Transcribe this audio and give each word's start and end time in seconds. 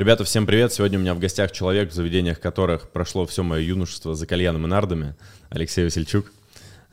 Ребята, 0.00 0.24
всем 0.24 0.46
привет! 0.46 0.72
Сегодня 0.72 0.98
у 0.98 1.02
меня 1.02 1.12
в 1.12 1.18
гостях 1.18 1.52
человек, 1.52 1.90
в 1.90 1.92
заведениях 1.92 2.40
которых 2.40 2.88
прошло 2.88 3.26
все 3.26 3.42
мое 3.42 3.60
юношество 3.60 4.14
за 4.14 4.26
кальяном 4.26 4.64
и 4.64 4.66
нардами, 4.66 5.14
Алексей 5.50 5.84
Васильчук. 5.84 6.32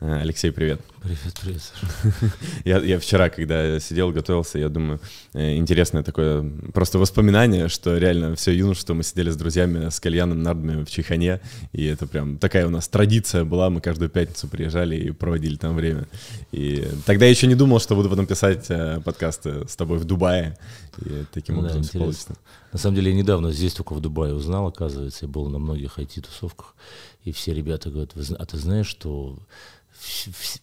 Э, 0.00 0.20
Алексей, 0.20 0.52
привет. 0.52 0.80
Привет, 1.02 1.18
привет, 1.42 1.72
я, 2.64 2.78
я 2.78 3.00
вчера, 3.00 3.30
когда 3.30 3.80
сидел, 3.80 4.12
готовился, 4.12 4.58
я 4.58 4.68
думаю, 4.68 5.00
э, 5.32 5.56
интересное 5.56 6.04
такое 6.04 6.48
просто 6.72 6.98
воспоминание, 6.98 7.68
что 7.68 7.98
реально 7.98 8.36
все 8.36 8.52
юношество 8.52 8.94
мы 8.94 9.02
сидели 9.02 9.30
с 9.30 9.36
друзьями 9.36 9.88
с 9.88 9.98
кальяном 9.98 10.40
нардами 10.40 10.84
в 10.84 10.90
Чехане, 10.90 11.40
и 11.72 11.84
это 11.84 12.06
прям 12.06 12.38
такая 12.38 12.68
у 12.68 12.70
нас 12.70 12.86
традиция 12.86 13.44
была, 13.44 13.70
мы 13.70 13.80
каждую 13.80 14.08
пятницу 14.08 14.46
приезжали 14.46 14.94
и 14.96 15.10
проводили 15.10 15.56
там 15.56 15.74
время. 15.74 16.06
И 16.52 16.88
тогда 17.04 17.24
я 17.24 17.32
еще 17.32 17.48
не 17.48 17.56
думал, 17.56 17.80
что 17.80 17.96
буду 17.96 18.08
потом 18.08 18.26
писать 18.26 18.66
э, 18.68 19.00
подкасты 19.04 19.66
с 19.66 19.74
тобой 19.74 19.98
в 19.98 20.04
Дубае, 20.04 20.56
и 21.04 21.24
таким 21.32 21.58
образом 21.58 21.82
да, 21.82 21.88
все 21.88 21.98
получится. 21.98 22.36
На 22.72 22.78
самом 22.78 22.94
деле, 22.94 23.10
я 23.10 23.16
недавно 23.16 23.50
здесь 23.50 23.72
только 23.72 23.94
в 23.94 24.00
Дубае 24.00 24.34
узнал, 24.34 24.68
оказывается, 24.68 25.24
я 25.24 25.28
был 25.28 25.48
на 25.48 25.58
многих 25.58 25.98
IT-тусовках, 25.98 26.76
и 27.24 27.32
все 27.32 27.52
ребята 27.52 27.90
говорят, 27.90 28.12
а 28.38 28.46
ты 28.46 28.56
знаешь, 28.58 28.86
что 28.86 29.38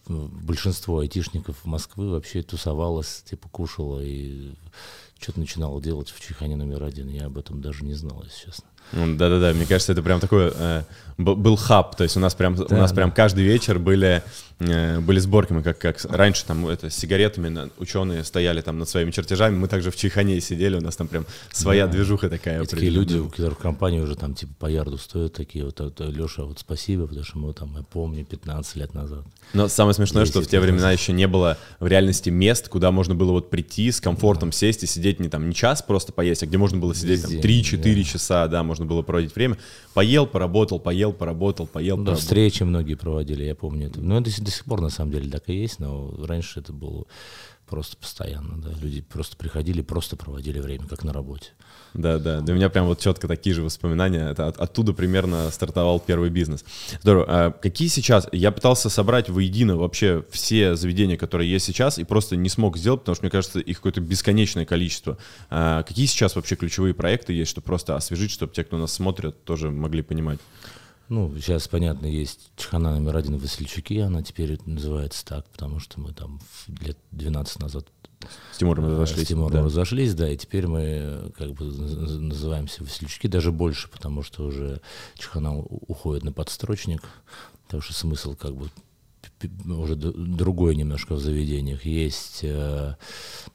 большинство 0.08 1.00
айтишников 1.00 1.64
Москвы 1.64 2.10
вообще 2.10 2.42
тусовалось, 2.42 3.22
типа 3.28 3.48
кушало 3.48 4.00
и 4.00 4.52
что-то 5.18 5.40
начинало 5.40 5.80
делать 5.80 6.10
в 6.10 6.20
Чехане 6.20 6.56
номер 6.56 6.84
один. 6.84 7.08
Я 7.08 7.26
об 7.26 7.38
этом 7.38 7.60
даже 7.60 7.84
не 7.84 7.94
знал, 7.94 8.22
если 8.24 8.46
честно. 8.46 8.66
Да-да-да, 8.92 9.52
мне 9.52 9.66
кажется, 9.66 9.92
это 9.92 10.02
прям 10.02 10.20
такой 10.20 10.52
э, 10.54 10.82
был 11.18 11.56
хаб, 11.56 11.96
то 11.96 12.04
есть 12.04 12.16
у 12.16 12.20
нас 12.20 12.34
прям 12.34 12.54
да, 12.54 12.66
у 12.70 12.78
нас 12.78 12.90
да. 12.90 12.94
прям 12.94 13.10
каждый 13.10 13.42
вечер 13.42 13.78
были 13.78 14.22
были 14.58 15.18
сборки, 15.18 15.52
мы 15.52 15.62
как 15.62 15.78
как 15.78 16.02
раньше 16.04 16.44
там 16.46 16.66
это 16.66 16.88
с 16.88 16.94
сигаретами 16.94 17.70
ученые 17.78 18.24
стояли 18.24 18.62
там 18.62 18.78
над 18.78 18.88
своими 18.88 19.10
чертежами, 19.10 19.54
мы 19.54 19.68
также 19.68 19.90
в 19.90 19.96
Чайхане 19.96 20.40
сидели, 20.40 20.76
у 20.76 20.80
нас 20.80 20.96
там 20.96 21.08
прям 21.08 21.26
своя 21.52 21.86
да. 21.86 21.92
движуха 21.92 22.30
такая. 22.30 22.62
И 22.62 22.66
такие 22.66 22.90
люди, 22.90 23.18
у 23.18 23.28
которых 23.28 23.58
компании 23.58 24.00
уже 24.00 24.16
там 24.16 24.34
типа 24.34 24.52
по 24.58 24.66
ярду 24.66 24.96
стоят, 24.96 25.34
такие 25.34 25.64
вот, 25.64 25.80
вот 25.80 26.00
Леша, 26.00 26.44
вот 26.44 26.58
спасибо, 26.58 27.06
потому 27.06 27.24
что 27.24 27.38
мы 27.38 27.52
там, 27.52 27.74
я 27.76 27.82
помню, 27.82 28.24
15 28.24 28.76
лет 28.76 28.94
назад. 28.94 29.24
Но 29.52 29.68
самое 29.68 29.94
смешное, 29.94 30.24
что 30.24 30.40
в 30.40 30.46
те 30.46 30.58
времена 30.58 30.90
еще 30.90 31.12
не 31.12 31.28
было 31.28 31.58
в 31.78 31.86
реальности 31.86 32.30
мест, 32.30 32.68
куда 32.68 32.90
можно 32.90 33.14
было 33.14 33.32
вот 33.32 33.50
прийти 33.50 33.92
с 33.92 34.00
комфортом 34.00 34.50
да. 34.50 34.56
сесть 34.56 34.82
и 34.82 34.86
сидеть 34.86 35.20
не 35.20 35.28
там 35.28 35.48
не 35.48 35.54
час 35.54 35.82
просто 35.82 36.12
поесть, 36.12 36.42
а 36.42 36.46
где 36.46 36.56
можно 36.56 36.78
было 36.78 36.94
сидеть 36.94 37.22
Везде, 37.22 37.40
там 37.40 37.50
3-4 37.50 37.94
да. 37.94 38.02
часа, 38.04 38.48
да, 38.48 38.62
можно 38.62 38.86
было 38.86 39.02
проводить 39.02 39.34
время. 39.34 39.58
Поел, 39.96 40.26
поработал, 40.26 40.78
поел, 40.78 41.14
поработал, 41.14 41.66
поел, 41.66 41.96
да, 41.96 42.02
поработал. 42.02 42.20
встречи 42.20 42.62
многие 42.64 42.96
проводили, 42.96 43.44
я 43.44 43.54
помню 43.54 43.86
это. 43.86 43.98
Но 43.98 44.20
это 44.20 44.30
до 44.44 44.50
сих 44.50 44.66
пор 44.66 44.82
на 44.82 44.90
самом 44.90 45.10
деле 45.10 45.30
так 45.30 45.48
и 45.48 45.54
есть, 45.54 45.78
но 45.78 46.14
раньше 46.26 46.60
это 46.60 46.74
было 46.74 47.06
просто 47.66 47.96
постоянно, 47.96 48.60
да. 48.60 48.72
Люди 48.78 49.00
просто 49.00 49.38
приходили, 49.38 49.80
просто 49.80 50.16
проводили 50.16 50.60
время, 50.60 50.86
как 50.86 51.02
на 51.02 51.14
работе. 51.14 51.52
Да, 51.96 52.18
да. 52.18 52.40
Для 52.40 52.54
меня 52.54 52.68
прям 52.68 52.86
вот 52.86 53.00
четко 53.00 53.26
такие 53.26 53.54
же 53.54 53.62
воспоминания. 53.62 54.30
Это 54.30 54.48
от, 54.48 54.58
оттуда 54.58 54.92
примерно 54.92 55.50
стартовал 55.50 55.98
первый 55.98 56.28
бизнес. 56.28 56.64
Здорово. 57.00 57.24
А 57.28 57.50
какие 57.50 57.88
сейчас? 57.88 58.28
Я 58.32 58.52
пытался 58.52 58.90
собрать 58.90 59.30
воедино 59.30 59.76
вообще 59.76 60.24
все 60.30 60.76
заведения, 60.76 61.16
которые 61.16 61.50
есть 61.50 61.64
сейчас, 61.64 61.98
и 61.98 62.04
просто 62.04 62.36
не 62.36 62.48
смог 62.48 62.76
сделать, 62.76 63.00
потому 63.00 63.14
что 63.14 63.24
мне 63.24 63.30
кажется, 63.30 63.60
их 63.60 63.78
какое-то 63.78 64.00
бесконечное 64.00 64.66
количество. 64.66 65.16
А 65.48 65.82
какие 65.82 66.06
сейчас 66.06 66.36
вообще 66.36 66.56
ключевые 66.56 66.92
проекты 66.92 67.32
есть, 67.32 67.50
чтобы 67.50 67.64
просто 67.64 67.96
освежить, 67.96 68.30
чтобы 68.30 68.52
те, 68.52 68.64
кто 68.64 68.76
нас 68.76 68.92
смотрит, 68.92 69.44
тоже 69.44 69.70
могли 69.70 70.02
понимать? 70.02 70.38
Ну, 71.08 71.32
сейчас, 71.36 71.68
понятно, 71.68 72.06
есть 72.06 72.50
Чехана 72.56 72.92
номер 72.98 73.16
один 73.16 73.36
в 73.38 73.42
Васильчуке, 73.42 74.02
она 74.02 74.22
теперь 74.22 74.58
называется 74.66 75.24
так, 75.24 75.48
потому 75.50 75.78
что 75.78 76.00
мы 76.00 76.12
там 76.12 76.40
лет 76.80 76.98
12 77.12 77.60
назад 77.60 77.86
с 78.52 78.58
Тимуром 78.58 78.86
разошлись. 78.86 79.24
С 79.24 79.28
Тимуром 79.28 79.52
да. 79.52 79.64
разошлись, 79.64 80.14
да, 80.14 80.28
и 80.30 80.36
теперь 80.36 80.66
мы 80.66 81.32
как 81.36 81.52
бы 81.52 81.64
называемся 81.64 82.82
Васильчуки, 82.82 83.26
даже 83.26 83.52
больше, 83.52 83.88
потому 83.88 84.22
что 84.22 84.44
уже 84.44 84.80
Чехана 85.14 85.56
уходит 85.56 86.24
на 86.24 86.32
подстрочник, 86.32 87.02
потому 87.64 87.82
что 87.82 87.94
смысл 87.94 88.34
как 88.34 88.54
бы 88.54 88.68
уже 89.66 89.96
другой 89.96 90.76
немножко 90.76 91.14
в 91.14 91.20
заведениях. 91.20 91.84
Есть 91.84 92.40
э, 92.42 92.96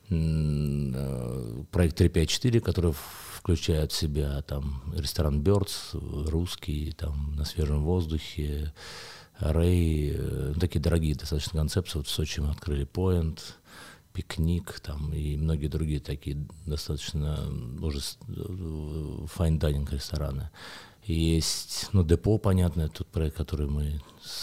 э, 0.09 1.63
проект 1.71 1.97
354, 1.97 2.61
который 2.61 2.93
включает 3.37 3.91
в 3.91 3.95
себя 3.95 4.41
там 4.43 4.83
ресторан 4.95 5.41
Birds, 5.41 6.29
русский, 6.29 6.91
там 6.91 7.35
на 7.35 7.45
свежем 7.45 7.83
воздухе, 7.83 8.73
Рэй, 9.39 10.13
э, 10.15 10.53
такие 10.59 10.79
дорогие 10.79 11.15
достаточно 11.15 11.59
концепции. 11.59 11.97
Вот 11.97 12.07
в 12.07 12.11
Сочи 12.11 12.39
мы 12.39 12.51
открыли 12.51 12.85
Point, 12.85 13.39
пикник 14.13 14.79
там 14.79 15.13
и 15.13 15.37
многие 15.37 15.67
другие 15.67 15.99
такие 15.99 16.45
достаточно 16.65 17.47
уже 17.81 17.99
fine 17.99 19.59
dining 19.59 19.89
рестораны. 19.91 20.49
Есть, 21.03 21.89
ну, 21.93 22.03
депо, 22.03 22.37
понятно, 22.37 22.87
тот 22.87 23.07
проект, 23.07 23.35
который 23.35 23.67
мы 23.67 24.01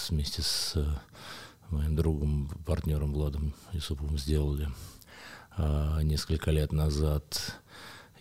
вместе 0.09 0.43
с 0.43 0.73
э, 0.75 0.85
моим 1.71 1.95
другом, 1.95 2.51
партнером 2.67 3.13
Владом 3.13 3.55
Юсуповым 3.73 4.19
сделали 4.19 4.69
а, 5.57 6.01
несколько 6.03 6.51
лет 6.51 6.73
назад. 6.73 7.61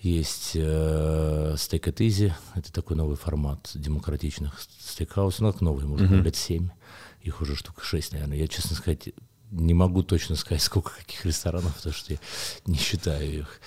Есть 0.02 0.52
э, 0.54 1.54
Steak 1.56 1.86
at 1.86 1.98
Easy, 1.98 2.32
это 2.54 2.72
такой 2.72 2.96
новый 2.96 3.18
формат 3.18 3.72
демократичных 3.74 4.60
стейкхаусов, 4.80 5.40
ну, 5.40 5.50
это 5.50 5.64
новый, 5.64 5.86
может, 5.86 6.10
mm-hmm. 6.10 6.22
лет 6.22 6.36
семь, 6.36 6.70
их 7.22 7.42
уже 7.42 7.56
штука 7.56 7.84
шесть, 7.84 8.14
наверное. 8.14 8.38
Я, 8.38 8.48
честно 8.48 8.76
сказать, 8.76 9.10
не 9.52 9.74
могу 9.74 10.04
точно 10.04 10.36
сказать, 10.36 10.62
сколько 10.62 10.96
каких 10.96 11.26
ресторанов, 11.26 11.76
потому 11.76 11.94
что 11.94 12.14
я 12.14 12.20
не 12.66 12.78
считаю 12.78 13.40
их. 13.40 13.62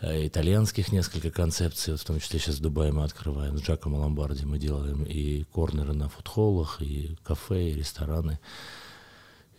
Э, 0.00 0.26
итальянских 0.26 0.92
несколько 0.92 1.30
концепций, 1.30 1.92
вот 1.92 2.00
в 2.00 2.04
том 2.04 2.20
числе 2.20 2.38
сейчас 2.38 2.56
в 2.56 2.62
Дубае 2.62 2.92
мы 2.92 3.04
открываем, 3.04 3.58
с 3.58 3.62
Джакомо 3.62 3.96
Ломбарди 3.96 4.44
мы 4.44 4.58
делаем 4.58 5.02
и 5.04 5.44
корнеры 5.44 5.92
на 5.92 6.08
фудхоллах, 6.08 6.80
и 6.80 7.16
кафе, 7.22 7.70
и 7.70 7.74
рестораны. 7.74 8.38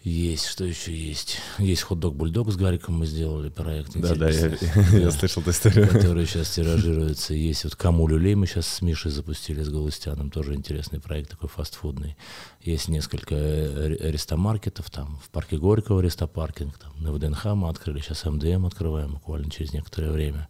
Есть, 0.03 0.47
что 0.47 0.63
еще 0.63 0.95
есть? 0.95 1.37
Есть 1.59 1.83
хот-дог 1.83 2.15
бульдог 2.15 2.51
с 2.51 2.55
Гариком 2.55 2.95
мы 2.95 3.05
сделали 3.05 3.49
проект. 3.49 3.95
Да, 3.95 4.15
да, 4.15 4.29
я, 4.29 4.49
да, 4.91 4.97
я 4.97 5.11
слышал 5.11 5.43
эту 5.43 5.51
историю. 5.51 5.87
Который 5.87 6.25
сейчас 6.25 6.49
тиражируется. 6.49 7.35
Есть 7.35 7.65
вот 7.65 7.75
Каму 7.75 8.07
Люлей 8.07 8.33
мы 8.33 8.47
сейчас 8.47 8.65
с 8.65 8.81
Мишей 8.81 9.11
запустили, 9.11 9.61
с 9.61 9.69
Галустяном, 9.69 10.31
тоже 10.31 10.55
интересный 10.55 10.99
проект 10.99 11.29
такой 11.29 11.49
фастфудный. 11.49 12.17
Есть 12.61 12.87
несколько 12.87 13.35
рестомаркетов, 13.35 14.89
там 14.89 15.19
в 15.23 15.29
парке 15.29 15.57
Горького 15.57 16.01
рестопаркинг, 16.01 16.79
там 16.79 16.93
на 16.97 17.13
ВДНХ 17.13 17.45
мы 17.53 17.69
открыли, 17.69 17.99
сейчас 17.99 18.25
МДМ 18.25 18.65
открываем 18.65 19.13
буквально 19.13 19.51
через 19.51 19.71
некоторое 19.71 20.09
время. 20.09 20.47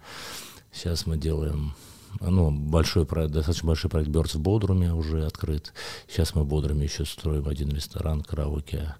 Сейчас 0.71 1.05
мы 1.05 1.17
делаем 1.17 1.73
ну, 2.21 2.51
большой 2.51 3.05
проект, 3.05 3.33
достаточно 3.33 3.67
большой 3.67 3.89
проект 3.89 4.09
Birds 4.09 4.35
в 4.35 4.39
Бодруме 4.39 4.93
уже 4.93 5.25
открыт. 5.25 5.73
Сейчас 6.07 6.35
мы 6.35 6.43
в 6.43 6.47
Бодруме 6.47 6.85
еще 6.85 7.03
строим 7.03 7.47
один 7.47 7.69
ресторан, 7.69 8.21
караоке. 8.21 8.95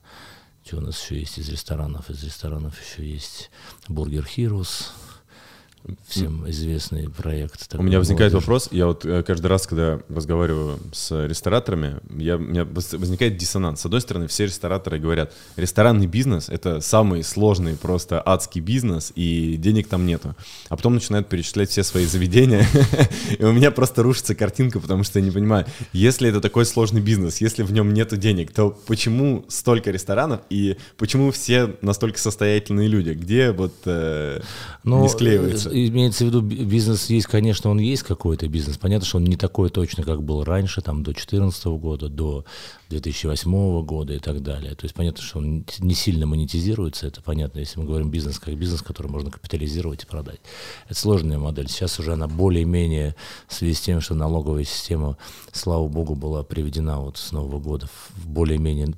У 0.78 0.82
нас 0.82 1.02
еще 1.02 1.20
есть 1.20 1.38
из 1.38 1.50
ресторанов? 1.50 2.10
Из 2.10 2.24
ресторанов 2.24 2.76
еще 2.82 3.08
есть 3.08 3.52
Burger 3.88 4.24
Heroes, 4.24 4.88
всем 6.08 6.50
известный 6.50 7.10
проект. 7.10 7.74
У 7.76 7.82
меня 7.82 7.98
возникает 7.98 8.34
молодежи. 8.34 8.46
вопрос, 8.46 8.70
я 8.72 8.88
вот 8.88 9.06
э, 9.06 9.24
каждый 9.24 9.48
раз, 9.48 9.68
когда 9.68 10.00
разговариваю 10.10 10.80
с 10.94 11.26
рестораторами, 11.26 12.00
я, 12.18 12.36
у 12.36 12.40
меня 12.40 12.66
возникает 12.66 13.38
диссонанс. 13.38 13.82
С 13.82 13.86
одной 13.86 14.02
стороны, 14.02 14.28
все 14.28 14.46
рестораторы 14.46 15.00
говорят, 15.00 15.34
ресторанный 15.56 16.08
бизнес— 16.08 16.50
это 16.50 16.82
самый 16.82 17.24
сложный, 17.24 17.76
просто 17.76 18.22
адский 18.24 18.62
бизнес, 18.62 19.12
и 19.16 19.58
денег 19.58 19.88
там 19.88 20.06
нету. 20.06 20.36
А 20.70 20.76
потом 20.76 20.94
начинают 20.96 21.28
перечислять 21.28 21.70
все 21.70 21.84
свои 21.84 22.06
заведения, 22.06 22.66
и 23.40 23.44
у 23.44 23.52
меня 23.52 23.72
просто 23.72 24.04
рушится 24.04 24.36
картинка, 24.36 24.80
потому 24.80 25.04
что 25.04 25.20
я 25.20 25.26
не 25.26 25.32
понимаю, 25.32 25.66
если 25.94 26.30
это 26.30 26.42
такой 26.42 26.66
сложный 26.66 27.02
бизнес, 27.02 27.42
если 27.42 27.64
в 27.64 27.72
нем 27.72 27.94
нету 27.94 28.18
денег, 28.18 28.52
то 28.52 28.78
почему 28.88 29.46
столько 29.48 29.92
ресторанов, 29.92 30.42
и 30.50 30.78
почему 30.98 31.32
все 31.32 31.76
настолько 31.82 32.20
состоятельные 32.20 32.88
люди? 32.88 33.12
Где 33.12 33.52
вот 33.52 33.74
э, 33.86 34.42
не 34.84 35.10
склеивается? 35.10 35.71
Имеется 35.72 36.26
в 36.26 36.28
виду, 36.28 36.42
бизнес 36.42 37.10
есть, 37.10 37.28
конечно, 37.28 37.70
он 37.70 37.80
есть 37.80 38.04
какой-то 38.04 38.48
бизнес. 38.48 38.78
Понятно, 38.78 39.06
что 39.06 39.18
он 39.18 39.24
не 39.24 39.38
такой 39.38 39.70
точно, 39.70 40.04
как 40.04 40.24
был 40.24 40.44
раньше, 40.44 40.82
там, 40.82 41.04
до 41.04 41.12
2014 41.12 41.66
года, 41.66 42.10
до 42.10 42.46
2008 42.90 43.84
года 43.84 44.14
и 44.14 44.20
так 44.20 44.44
далее. 44.44 44.76
То 44.76 44.86
есть 44.86 44.96
понятно, 44.96 45.22
что 45.24 45.40
он 45.40 45.66
не 45.80 45.94
сильно 45.94 46.26
монетизируется, 46.26 47.08
это 47.08 47.22
понятно, 47.22 47.60
если 47.60 47.80
мы 47.80 47.86
говорим 47.86 48.10
бизнес 48.10 48.40
как 48.40 48.56
бизнес, 48.56 48.82
который 48.82 49.08
можно 49.08 49.32
капитализировать 49.32 50.04
и 50.04 50.08
продать. 50.08 50.42
Это 50.88 51.00
сложная 51.00 51.38
модель. 51.38 51.70
Сейчас 51.70 52.00
уже 52.00 52.14
она 52.14 52.28
более-менее 52.28 53.16
в 53.48 53.54
связи 53.54 53.74
с 53.74 53.82
тем, 53.82 54.02
что 54.02 54.14
налоговая 54.14 54.64
система, 54.64 55.18
слава 55.52 55.88
богу, 55.88 56.16
была 56.16 56.44
приведена 56.44 57.00
вот 57.00 57.18
с 57.18 57.32
Нового 57.32 57.60
года 57.60 57.88
в 57.88 58.28
более-менее 58.28 58.94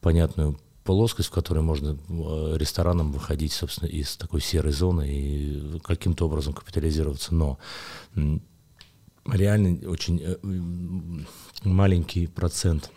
понятную 0.00 0.58
плоскость, 0.86 1.28
в 1.28 1.32
которой 1.32 1.60
можно 1.60 1.98
э, 2.08 2.56
ресторанам 2.56 3.12
выходить, 3.12 3.52
собственно, 3.52 3.88
из 3.88 4.16
такой 4.16 4.40
серой 4.40 4.72
зоны 4.72 5.06
и 5.08 5.80
каким-то 5.80 6.26
образом 6.26 6.54
капитализироваться. 6.54 7.34
Но 7.34 7.58
реально 9.26 9.88
очень 9.88 10.20
э, 10.22 10.36
маленький 11.64 12.26
процент 12.26 12.90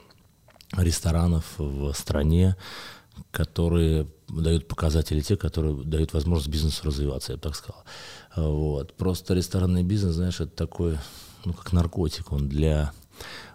ресторанов 0.78 1.46
в 1.58 1.92
стране, 1.94 2.56
которые 3.32 4.08
дают 4.30 4.68
показатели 4.68 5.22
те, 5.22 5.36
которые 5.36 5.84
дают 5.84 6.14
возможность 6.14 6.50
бизнесу 6.50 6.86
развиваться, 6.86 7.34
я 7.34 7.38
бы 7.38 7.42
так 7.42 7.56
сказал. 7.56 7.84
Вот. 8.36 8.96
Просто 8.96 9.34
ресторанный 9.34 9.84
бизнес, 9.84 10.16
знаешь, 10.16 10.40
это 10.40 10.56
такой, 10.56 10.98
ну, 11.44 11.54
как 11.54 11.74
наркотик, 11.74 12.32
он 12.32 12.48
для 12.48 12.94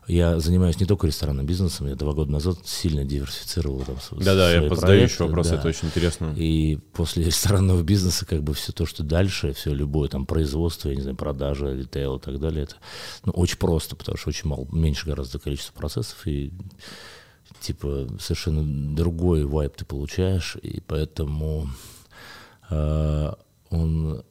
я 0.07 0.39
занимаюсь 0.39 0.79
не 0.79 0.87
только 0.87 1.07
ресторанным 1.07 1.47
бизнесом, 1.47 1.87
я 1.87 1.95
два 1.95 2.13
года 2.13 2.31
назад 2.31 2.59
сильно 2.65 3.05
диверсифицировал 3.05 3.81
там 3.81 3.97
Да-да, 4.13 4.53
я 4.53 4.75
задаю 4.75 5.03
еще 5.03 5.25
вопрос, 5.25 5.49
да. 5.49 5.57
это 5.57 5.69
очень 5.69 5.89
интересно. 5.89 6.35
И 6.37 6.79
после 6.93 7.25
ресторанного 7.27 7.83
бизнеса 7.83 8.27
как 8.27 8.43
бы 8.43 8.53
все 8.53 8.73
то, 8.73 8.85
что 8.85 9.03
дальше, 9.03 9.53
все 9.55 9.73
любое 9.73 10.09
там 10.09 10.27
производство, 10.27 10.91
я 10.91 10.97
не 10.97 11.01
знаю, 11.01 11.17
продажа, 11.17 11.73
ритейл 11.73 12.17
и 12.17 12.21
так 12.21 12.39
далее, 12.39 12.65
это 12.65 12.77
ну, 13.25 13.33
очень 13.33 13.59
просто, 13.59 13.97
потому 13.97 14.19
что 14.19 14.29
очень 14.29 14.49
мало, 14.49 14.67
меньше 14.73 15.07
гораздо 15.07 15.39
количество 15.39 15.73
процессов 15.73 16.27
и 16.27 16.53
типа 17.61 18.09
совершенно 18.21 18.95
другой 18.95 19.45
вайп 19.45 19.77
ты 19.77 19.85
получаешь, 19.87 20.57
и 20.63 20.81
поэтому 20.87 21.69
э, 22.71 23.33
он 23.71 24.25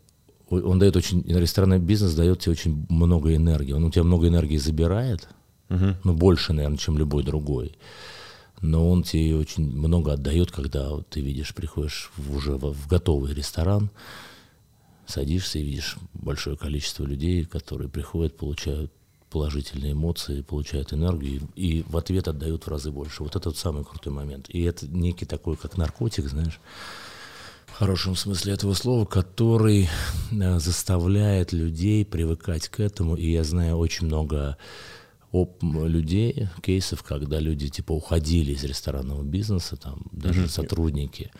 он 0.49 0.77
дает 0.77 0.95
очень, 0.95 1.23
ресторанный 1.25 1.79
бизнес 1.79 2.13
дает 2.13 2.39
тебе 2.41 2.51
очень 2.51 2.85
много 2.89 3.35
энергии. 3.35 3.71
Он 3.71 3.85
у 3.85 3.89
тебя 3.89 4.03
много 4.03 4.27
энергии 4.27 4.57
забирает, 4.57 5.27
угу. 5.69 5.95
ну, 6.03 6.13
больше, 6.13 6.53
наверное, 6.53 6.77
чем 6.77 6.97
любой 6.97 7.23
другой. 7.23 7.77
Но 8.61 8.89
он 8.89 9.03
тебе 9.03 9.35
очень 9.35 9.69
много 9.69 10.13
отдает, 10.13 10.51
когда 10.51 10.97
ты 11.09 11.19
видишь, 11.19 11.53
приходишь 11.53 12.11
уже 12.29 12.53
в, 12.53 12.73
в 12.73 12.87
готовый 12.87 13.33
ресторан, 13.33 13.89
садишься 15.05 15.59
и 15.59 15.63
видишь 15.63 15.97
большое 16.13 16.55
количество 16.55 17.03
людей, 17.03 17.43
которые 17.43 17.89
приходят, 17.89 18.37
получают 18.37 18.91
положительные 19.29 19.93
эмоции, 19.93 20.41
получают 20.41 20.93
энергию 20.93 21.41
и, 21.55 21.79
и 21.79 21.83
в 21.83 21.97
ответ 21.97 22.27
отдают 22.27 22.63
в 22.63 22.67
разы 22.69 22.91
больше. 22.91 23.23
Вот 23.23 23.35
это 23.35 23.49
вот 23.49 23.57
самый 23.57 23.83
крутой 23.83 24.13
момент. 24.13 24.47
И 24.49 24.61
это 24.61 24.87
некий 24.87 25.25
такой, 25.25 25.57
как 25.57 25.75
наркотик, 25.75 26.29
знаешь, 26.29 26.59
в 27.65 27.73
хорошем 27.73 28.15
смысле 28.15 28.53
этого 28.53 28.75
слова, 28.75 29.05
который 29.05 29.89
э, 30.31 30.59
заставляет 30.59 31.51
людей 31.51 32.05
привыкать 32.05 32.69
к 32.69 32.79
этому. 32.79 33.15
И 33.15 33.31
я 33.31 33.43
знаю 33.43 33.77
очень 33.77 34.05
много 34.05 34.57
оп 35.33 35.63
людей, 35.63 36.47
кейсов, 36.61 37.03
когда 37.03 37.39
люди 37.39 37.67
типа 37.67 37.91
уходили 37.91 38.53
из 38.53 38.63
ресторанного 38.63 39.23
бизнеса, 39.23 39.75
там 39.75 40.05
даже 40.11 40.43
mm-hmm. 40.43 40.49
сотрудники, 40.49 41.31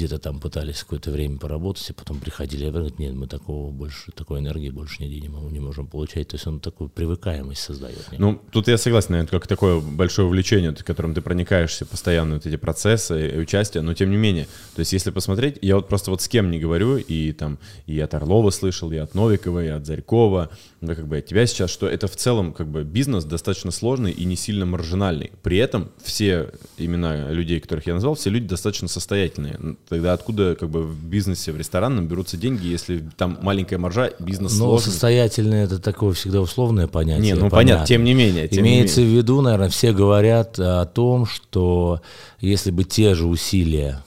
где-то 0.00 0.18
там 0.18 0.40
пытались 0.40 0.80
какое-то 0.80 1.10
время 1.10 1.38
поработать, 1.38 1.90
и 1.90 1.92
потом 1.92 2.20
приходили 2.20 2.66
и 2.66 2.70
говорят, 2.70 2.98
нет, 2.98 3.14
мы 3.14 3.26
такого 3.26 3.70
больше, 3.70 4.12
такой 4.12 4.40
энергии 4.40 4.70
больше 4.70 5.02
нигде 5.02 5.20
не, 5.20 5.28
можем, 5.28 5.52
не 5.52 5.60
можем 5.60 5.86
получать. 5.86 6.28
То 6.28 6.36
есть 6.36 6.46
он 6.46 6.58
такую 6.60 6.88
привыкаемость 6.88 7.62
создает. 7.62 7.98
Ну, 8.18 8.40
тут 8.50 8.68
я 8.68 8.78
согласен, 8.78 9.12
наверное, 9.12 9.30
как 9.30 9.46
такое 9.46 9.80
большое 9.80 10.26
увлечение, 10.26 10.72
которым 10.74 11.12
ты 11.12 11.20
проникаешься 11.20 11.84
постоянно, 11.84 12.36
вот 12.36 12.46
эти 12.46 12.56
процессы 12.56 13.30
и 13.30 13.38
участие, 13.38 13.82
но 13.82 13.92
тем 13.92 14.10
не 14.10 14.16
менее. 14.16 14.46
То 14.74 14.80
есть 14.80 14.92
если 14.92 15.10
посмотреть, 15.10 15.58
я 15.60 15.76
вот 15.76 15.88
просто 15.88 16.10
вот 16.10 16.22
с 16.22 16.28
кем 16.28 16.50
не 16.50 16.58
говорю, 16.58 16.96
и 16.96 17.32
там 17.32 17.58
и 17.86 18.00
от 18.00 18.14
Орлова 18.14 18.50
слышал, 18.50 18.90
и 18.92 18.96
от 18.96 19.14
Новикова, 19.14 19.64
и 19.64 19.68
от 19.68 19.84
Зарькова, 19.84 20.50
да, 20.80 20.94
как 20.94 21.08
бы 21.08 21.18
от 21.18 21.26
тебя 21.26 21.46
сейчас, 21.46 21.70
что 21.70 21.88
это 21.88 22.08
в 22.08 22.16
целом 22.16 22.54
как 22.54 22.68
бы 22.68 22.84
бизнес 22.84 23.24
достаточно 23.24 23.70
сложный 23.70 24.12
и 24.12 24.24
не 24.24 24.36
сильно 24.36 24.64
маржинальный. 24.64 25.30
При 25.42 25.58
этом 25.58 25.90
все 26.02 26.52
имена 26.78 27.30
людей, 27.30 27.60
которых 27.60 27.86
я 27.86 27.94
назвал, 27.94 28.14
все 28.14 28.30
люди 28.30 28.48
достаточно 28.48 28.88
состоятельные 28.88 29.76
Тогда 29.90 30.12
откуда 30.12 30.54
как 30.54 30.70
бы 30.70 30.84
в 30.84 31.04
бизнесе, 31.04 31.50
в 31.50 31.56
ресторанном 31.56 32.06
берутся 32.06 32.36
деньги, 32.36 32.64
если 32.64 33.04
там 33.16 33.40
маленькая 33.42 33.76
маржа, 33.76 34.12
бизнес 34.20 34.52
Ну, 34.52 34.66
сложный? 34.66 34.92
состоятельное 34.92 35.64
это 35.64 35.80
такое 35.80 36.12
всегда 36.12 36.40
условное 36.40 36.86
понятие. 36.86 37.24
Не, 37.24 37.34
ну 37.34 37.50
понятно, 37.50 37.56
понятно 37.56 37.86
тем 37.86 38.04
не 38.04 38.14
менее. 38.14 38.46
Тем 38.46 38.62
Имеется 38.62 39.00
не 39.00 39.06
менее. 39.06 39.20
в 39.20 39.24
виду, 39.24 39.40
наверное, 39.40 39.68
все 39.68 39.92
говорят 39.92 40.60
о 40.60 40.86
том, 40.86 41.26
что 41.26 42.02
если 42.38 42.70
бы 42.70 42.84
те 42.84 43.16
же 43.16 43.26
усилия 43.26 44.04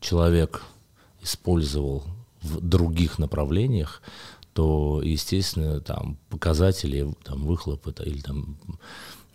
человек 0.00 0.62
использовал 1.22 2.02
в 2.42 2.60
других 2.60 3.20
направлениях, 3.20 4.02
то, 4.54 5.00
естественно, 5.04 5.80
там 5.80 6.18
показатели, 6.30 7.14
там 7.22 7.44
выхлопы 7.46 7.94
или 8.04 8.22
там 8.22 8.56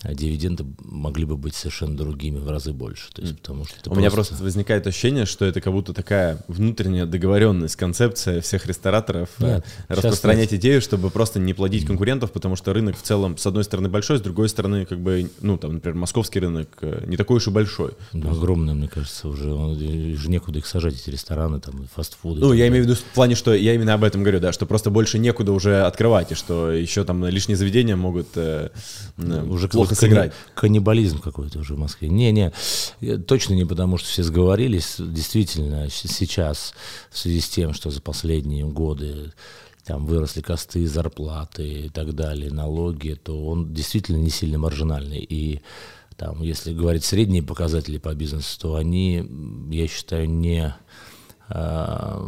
а 0.06 0.14
дивиденды 0.14 0.66
могли 0.84 1.26
бы 1.26 1.36
быть 1.36 1.56
совершенно 1.56 1.98
другими, 1.98 2.38
в 2.38 2.48
разы 2.50 2.74
больше. 2.74 3.12
То 3.12 3.24
есть, 3.24 3.38
потому 3.38 3.66
что 3.66 3.76
У 3.78 3.84
просто... 3.84 4.00
меня 4.00 4.12
просто 4.12 4.36
возникает 4.36 4.86
ощущение, 4.86 5.26
что 5.26 5.46
это 5.46 5.62
как 5.62 5.74
будто 5.74 5.94
такая 5.94 6.44
внутренняя 6.48 7.08
договоренность, 7.08 7.76
концепция 7.76 8.40
всех 8.42 8.68
рестораторов 8.68 9.30
э, 9.40 9.56
нет, 9.56 9.66
распространять 9.88 10.52
нет. 10.52 10.62
идею, 10.62 10.82
чтобы 10.82 11.10
просто 11.10 11.40
не 11.40 11.56
плодить 11.56 11.88
конкурентов, 11.88 12.32
потому 12.32 12.56
что 12.56 12.72
рынок 12.72 12.98
в 12.98 13.02
целом, 13.02 13.38
с 13.38 13.46
одной 13.48 13.64
стороны, 13.64 13.90
большой, 13.90 14.20
с 14.20 14.22
другой 14.22 14.48
стороны, 14.48 14.86
как 14.86 15.00
бы, 15.00 15.32
ну, 15.42 15.58
там, 15.58 15.74
например, 15.74 15.98
московский 15.98 16.40
рынок 16.40 16.70
э, 16.82 17.04
не 17.08 17.18
такой 17.18 17.38
уж 17.38 17.48
и 17.48 17.50
большой. 17.50 17.94
Да, 18.14 18.30
огромный, 18.30 18.76
мне 18.76 18.88
кажется, 18.88 19.28
уже, 19.28 19.52
уже 19.52 20.30
некуда 20.30 20.60
их 20.60 20.68
сажать, 20.68 20.94
эти 20.94 21.10
рестораны, 21.10 21.60
там, 21.60 21.88
фастфуды. 21.96 22.42
Ну, 22.42 22.54
я 22.54 22.68
имею 22.68 22.84
в 22.84 22.88
виду 22.88 22.96
в 22.96 23.14
плане, 23.16 23.34
что 23.34 23.56
я 23.56 23.74
именно 23.74 23.96
об 23.96 24.04
этом 24.04 24.22
говорю, 24.22 24.40
да, 24.40 24.54
что 24.54 24.68
просто 24.68 24.92
больше 24.92 25.18
некуда 25.18 25.52
уже 25.52 25.82
открывать, 25.82 26.32
и 26.32 26.36
что 26.36 26.72
еще 26.72 27.04
там 27.04 27.26
лишние 27.26 27.58
заведения 27.58 27.96
могут 27.96 28.28
э, 28.36 28.70
уже 29.18 29.68
плохо 29.68 29.95
сыграть. 29.96 30.34
Каннибализм 30.54 31.20
какой-то 31.20 31.60
уже 31.60 31.76
в 31.76 31.80
Москве. 31.80 32.10
Не-не, 32.10 32.52
точно 33.28 33.54
не 33.54 33.66
потому, 33.66 33.98
что 33.98 34.10
все 34.10 34.24
сговорились. 34.24 34.96
Действительно, 35.00 35.90
сейчас 35.90 36.74
в 37.10 37.18
связи 37.18 37.42
с 37.42 37.50
тем, 37.50 37.74
что 37.74 37.90
за 37.90 38.02
последние 38.02 38.66
годы 38.66 39.34
там 39.86 40.06
выросли 40.06 40.42
косты, 40.42 40.88
зарплаты 40.88 41.86
и 41.86 41.90
так 41.90 42.14
далее, 42.16 42.52
налоги, 42.52 43.20
то 43.22 43.46
он 43.46 43.74
действительно 43.74 44.18
не 44.18 44.32
сильно 44.32 44.58
маржинальный. 44.58 45.20
И 45.20 45.62
там, 46.18 46.42
если 46.42 46.74
говорить 46.74 47.04
средние 47.04 47.44
показатели 47.44 47.98
по 47.98 48.14
бизнесу, 48.16 48.60
то 48.60 48.76
они, 48.76 49.28
я 49.70 49.88
считаю, 49.88 50.30
не 50.30 50.76
а, 51.50 52.26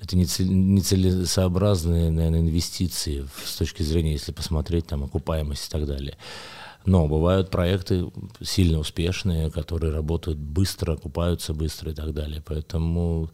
это 0.00 0.16
нецелесообразные, 0.16 2.10
наверное, 2.10 2.40
инвестиции 2.40 3.26
с 3.44 3.56
точки 3.56 3.82
зрения, 3.82 4.12
если 4.12 4.32
посмотреть 4.32 4.86
там 4.86 5.04
окупаемость 5.04 5.68
и 5.68 5.70
так 5.70 5.86
далее. 5.86 6.16
Но 6.84 7.08
бывают 7.08 7.50
проекты 7.50 8.10
сильно 8.40 8.78
успешные, 8.78 9.50
которые 9.50 9.92
работают 9.92 10.38
быстро, 10.38 10.94
окупаются 10.94 11.52
быстро 11.52 11.90
и 11.90 11.94
так 11.94 12.14
далее. 12.14 12.42
Поэтому 12.46 13.30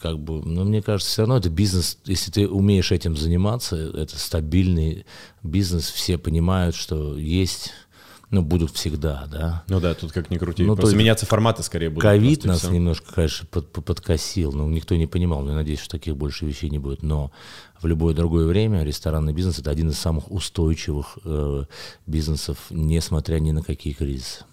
как 0.00 0.20
бы, 0.20 0.40
ну, 0.44 0.64
мне 0.64 0.82
кажется, 0.82 1.10
все 1.10 1.22
равно 1.22 1.38
это 1.38 1.50
бизнес, 1.50 1.98
если 2.04 2.30
ты 2.30 2.48
умеешь 2.48 2.92
этим 2.92 3.16
заниматься, 3.16 3.76
это 3.76 4.16
стабильный 4.18 5.04
бизнес, 5.42 5.90
все 5.90 6.16
понимают, 6.16 6.76
что 6.76 7.18
есть 7.18 7.72
ну, 8.30 8.42
будут 8.42 8.72
всегда, 8.72 9.26
да. 9.30 9.62
Ну 9.68 9.78
да, 9.78 9.94
тут 9.94 10.10
как 10.10 10.30
ни 10.30 10.38
крути. 10.38 10.64
Ну, 10.64 10.74
Просто 10.74 10.96
меняться 10.96 11.26
форматы 11.26 11.62
скорее 11.62 11.90
будут. 11.90 12.02
Ковид 12.02 12.44
нас 12.44 12.60
все. 12.60 12.70
немножко, 12.70 13.14
конечно, 13.14 13.46
под, 13.50 13.70
подкосил, 13.70 14.52
но 14.52 14.66
никто 14.68 14.96
не 14.96 15.06
понимал, 15.06 15.42
но 15.42 15.50
я 15.50 15.56
надеюсь, 15.56 15.78
что 15.78 15.90
таких 15.90 16.16
больше 16.16 16.44
вещей 16.44 16.68
не 16.68 16.80
будет. 16.80 17.04
Но 17.04 17.30
в 17.80 17.86
любое 17.86 18.14
другое 18.14 18.46
время 18.46 18.82
ресторанный 18.82 19.32
бизнес– 19.32 19.58
это 19.60 19.70
один 19.70 19.90
из 19.90 19.98
самых 19.98 20.30
устойчивых 20.30 21.18
э, 21.24 21.64
бизнесов, 22.06 22.58
несмотря 22.70 23.38
ни 23.38 23.52
на 23.52 23.62
какие 23.62 23.92
кризисы. 23.92 24.44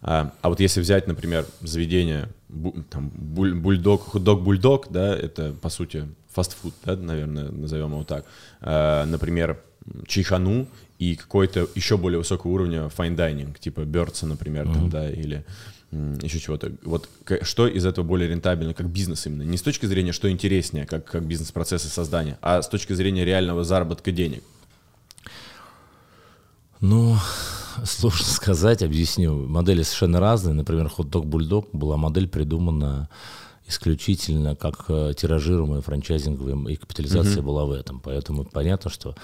А, 0.00 0.32
а 0.40 0.48
вот 0.48 0.60
если 0.60 0.80
взять, 0.80 1.06
например, 1.06 1.46
заведение, 1.60 2.28
бу, 2.48 2.74
там, 2.88 3.10
буль, 3.10 3.54
бульдог, 3.54 4.08
хот-дог-бульдог, 4.08 4.86
да, 4.90 5.14
это, 5.14 5.52
по 5.52 5.68
сути, 5.68 6.08
фастфуд, 6.32 6.72
да, 6.84 6.96
наверное, 6.96 7.50
назовем 7.50 7.92
его 7.92 8.04
так. 8.04 8.24
А, 8.62 9.04
например, 9.04 9.60
чайхану 10.06 10.66
и 11.02 11.16
какой-то 11.16 11.68
еще 11.74 11.96
более 11.96 12.18
высокого 12.18 12.52
уровня 12.52 12.82
fine 12.96 13.16
dining, 13.16 13.58
типа 13.58 13.80
Бёрдса, 13.80 14.24
например, 14.26 14.66
mm-hmm. 14.66 14.72
там, 14.72 14.90
да, 14.90 15.10
или 15.10 15.44
еще 15.90 16.38
чего-то. 16.38 16.72
Вот 16.84 17.08
что 17.42 17.66
из 17.66 17.84
этого 17.84 18.04
более 18.04 18.28
рентабельно, 18.28 18.72
как 18.72 18.86
бизнес 18.86 19.26
именно? 19.26 19.42
Не 19.42 19.58
с 19.58 19.62
точки 19.62 19.86
зрения, 19.86 20.12
что 20.12 20.30
интереснее, 20.30 20.86
как, 20.86 21.04
как 21.04 21.24
бизнес-процессы 21.24 21.88
создания, 21.88 22.38
а 22.40 22.62
с 22.62 22.68
точки 22.68 22.92
зрения 22.92 23.24
реального 23.24 23.64
заработка 23.64 24.12
денег. 24.12 24.44
Ну, 26.80 27.16
сложно 27.84 28.26
сказать, 28.26 28.82
объясню. 28.82 29.34
Модели 29.48 29.82
совершенно 29.82 30.20
разные. 30.20 30.54
Например, 30.54 30.88
хот-дог 30.88 31.26
бульдог 31.26 31.68
была 31.72 31.96
модель 31.96 32.28
придумана 32.28 33.08
исключительно 33.72 34.54
как 34.54 34.84
э, 34.88 35.14
тиражируемая 35.16 35.80
франчайзинговая, 35.80 36.72
и 36.72 36.76
капитализация 36.76 37.38
mm-hmm. 37.38 37.42
была 37.42 37.64
в 37.64 37.72
этом. 37.72 38.00
Поэтому 38.00 38.44
понятно, 38.44 38.90
что 38.90 39.14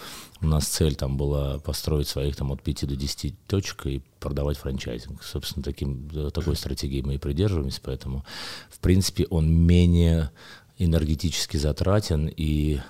у 0.40 0.46
нас 0.46 0.66
цель 0.66 0.94
там 0.94 1.16
была 1.16 1.58
построить 1.58 2.08
своих 2.08 2.34
там 2.34 2.50
от 2.50 2.62
5 2.62 2.88
до 2.88 2.96
10 2.96 3.34
точек 3.46 3.86
и 3.86 4.02
продавать 4.20 4.56
франчайзинг. 4.58 5.22
Собственно, 5.22 5.62
таким, 5.62 6.08
э, 6.12 6.30
такой 6.32 6.56
стратегией 6.56 7.02
мы 7.02 7.14
и 7.14 7.18
придерживаемся, 7.18 7.80
поэтому, 7.82 8.24
в 8.70 8.78
принципе, 8.80 9.26
он 9.30 9.50
менее 9.52 10.30
энергетически 10.78 11.56
затратен 11.56 12.32
и 12.34 12.80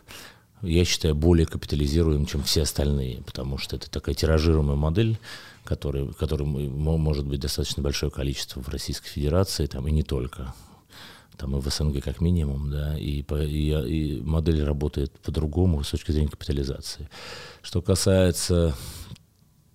я 0.63 0.85
считаю, 0.85 1.15
более 1.15 1.47
капитализируем, 1.47 2.27
чем 2.27 2.43
все 2.43 2.63
остальные, 2.63 3.23
потому 3.23 3.59
что 3.59 3.77
это 3.77 3.89
такая 3.89 4.17
тиражируемая 4.17 4.77
модель, 4.77 5.17
которой, 5.63 6.13
которой 6.15 6.45
может 6.45 7.27
быть 7.27 7.41
достаточно 7.41 7.81
большое 7.81 8.11
количество 8.11 8.61
в 8.61 8.69
Российской 8.69 9.09
Федерации, 9.09 9.67
там, 9.67 9.87
и 9.87 9.93
не 9.93 10.03
только 10.03 10.55
там 11.39 11.57
и 11.57 11.61
в 11.61 11.67
СНГ 11.67 12.03
как 12.03 12.21
минимум, 12.21 12.71
да, 12.71 12.99
и, 12.99 13.23
и, 13.23 13.71
и 13.71 14.21
модель 14.23 14.65
работает 14.65 15.13
по-другому 15.21 15.83
с 15.83 15.91
точки 15.91 16.13
зрения 16.13 16.29
капитализации. 16.29 17.09
Что 17.63 17.81
касается 17.81 18.75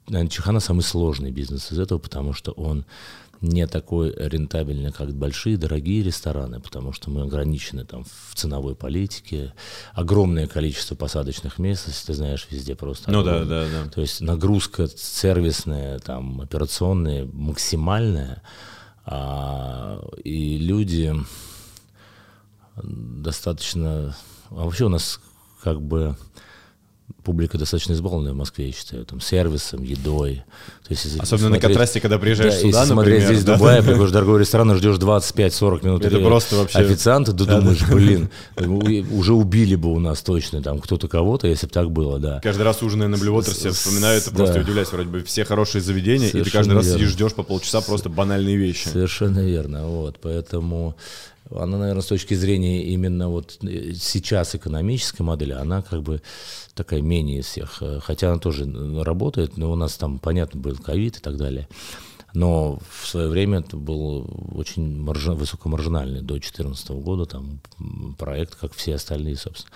наверное, 0.08 0.30
Чехана 0.30 0.60
самый 0.60 0.82
сложный 0.82 1.32
бизнес 1.32 1.72
из 1.72 1.80
этого, 1.80 2.00
потому 2.00 2.34
что 2.34 2.52
он 2.52 2.86
не 3.42 3.68
такой 3.68 4.14
рентабельный, 4.16 4.94
как 4.94 5.14
большие 5.14 5.58
дорогие 5.58 6.02
рестораны, 6.02 6.62
потому 6.62 6.94
что 6.94 7.10
мы 7.10 7.24
ограничены 7.24 7.84
там 7.84 8.06
в 8.06 8.36
ценовой 8.36 8.74
политике, 8.74 9.54
огромное 9.94 10.48
количество 10.48 10.96
посадочных 10.96 11.60
мест, 11.60 11.88
если 11.88 12.08
ты 12.08 12.14
знаешь, 12.14 12.48
везде 12.50 12.76
просто. 12.76 13.12
Ну 13.12 13.20
огромное. 13.20 13.46
да, 13.46 13.66
да, 13.66 13.84
да. 13.84 13.90
То 13.90 14.00
есть 14.00 14.22
нагрузка 14.22 14.88
сервисная, 14.88 16.00
там 16.00 16.40
операционная 16.40 17.28
максимальная, 17.34 18.42
а, 19.06 20.02
и 20.24 20.58
люди 20.58 21.14
достаточно, 22.82 24.16
а 24.50 24.66
вообще 24.66 24.86
у 24.86 24.90
нас 24.90 25.20
как 25.62 25.82
бы 25.82 26.16
публика 27.24 27.58
достаточно 27.58 27.94
избалованная 27.94 28.34
в 28.34 28.36
Москве, 28.36 28.68
я 28.68 28.72
считаю, 28.74 29.06
там, 29.06 29.22
сервисом, 29.22 29.84
едой. 29.84 30.44
То 30.84 30.92
есть, 30.92 31.06
если 31.06 31.20
Особенно 31.20 31.48
смотреть, 31.48 31.64
на 31.64 31.68
контрасте, 31.70 32.02
когда 32.02 32.18
приезжаешь 32.18 32.54
да, 32.54 32.60
сюда, 32.60 32.82
если 32.82 32.94
например. 32.94 33.22
смотреть 33.22 33.24
здесь 33.24 33.44
да? 33.46 33.56
Дубай, 33.56 33.84
приходишь 33.84 34.10
в 34.10 34.14
дорогой 34.14 34.40
ресторан, 34.42 34.76
ждешь 34.76 34.98
25-40 34.98 35.86
минут. 35.86 36.06
Это 36.06 36.20
просто 36.20 36.58
вообще... 36.58 36.80
Официанта, 36.80 37.32
ты 37.32 37.46
да, 37.46 37.60
думаешь, 37.60 37.80
да. 37.80 37.94
блин, 37.94 38.30
уже 39.12 39.34
убили 39.34 39.76
бы 39.76 39.94
у 39.94 40.00
нас 40.00 40.22
точно 40.22 40.62
там 40.62 40.80
кто-то 40.80 41.08
кого-то, 41.08 41.48
если 41.48 41.68
бы 41.68 41.72
так 41.72 41.92
было, 41.92 42.20
да. 42.20 42.42
Каждый 42.42 42.64
раз 42.64 42.82
ужиная 42.82 43.08
на 43.08 43.18
Блюотерсе, 43.18 43.72
вспоминаю 43.72 44.18
это, 44.18 44.32
просто 44.32 44.60
удивляюсь, 44.60 44.92
вроде 44.92 45.10
бы 45.10 45.24
все 45.24 45.46
хорошие 45.46 45.82
заведения, 45.82 46.30
Совершенно 46.30 46.42
и 46.42 46.44
ты 46.44 46.52
каждый 46.52 46.74
раз 46.74 46.86
верно. 46.86 47.00
сидишь, 47.00 47.14
ждешь 47.14 47.34
по 47.34 47.44
полчаса 47.44 47.82
просто 47.82 48.10
банальные 48.10 48.58
вещи. 48.58 48.88
Совершенно 48.88 49.40
верно, 49.40 49.88
вот, 49.88 50.20
поэтому 50.22 50.96
она, 51.50 51.78
наверное, 51.78 52.02
с 52.02 52.08
точки 52.08 52.34
зрения 52.34 52.84
именно 52.86 53.30
вот 53.30 53.58
э, 53.64 53.94
сейчас 53.94 54.56
экономической 54.56 55.22
модели, 55.22 55.52
она 55.54 55.82
как 55.82 56.02
бы 56.02 56.22
такая 56.74 57.02
менее 57.02 57.42
всех. 57.42 57.82
Э, 57.82 58.00
хотя 58.02 58.30
она 58.30 58.40
тоже 58.40 58.66
работает, 59.04 59.58
но 59.58 59.72
у 59.72 59.76
нас 59.76 59.98
там, 59.98 60.20
понятно, 60.20 60.60
был 60.60 60.76
ковид 60.78 61.18
и 61.18 61.20
так 61.20 61.38
далее. 61.38 61.68
Но 62.34 62.80
в 62.90 63.08
свое 63.08 63.30
время 63.30 63.60
это 63.60 63.78
был 63.78 64.28
очень 64.56 65.00
маржи, 65.00 65.34
высокомаржинальный 65.34 66.22
до 66.22 66.34
2014 66.34 66.90
года 66.92 67.26
там 67.26 67.62
проект, 68.18 68.56
как 68.56 68.74
все 68.74 68.96
остальные, 68.96 69.36
собственно. 69.36 69.72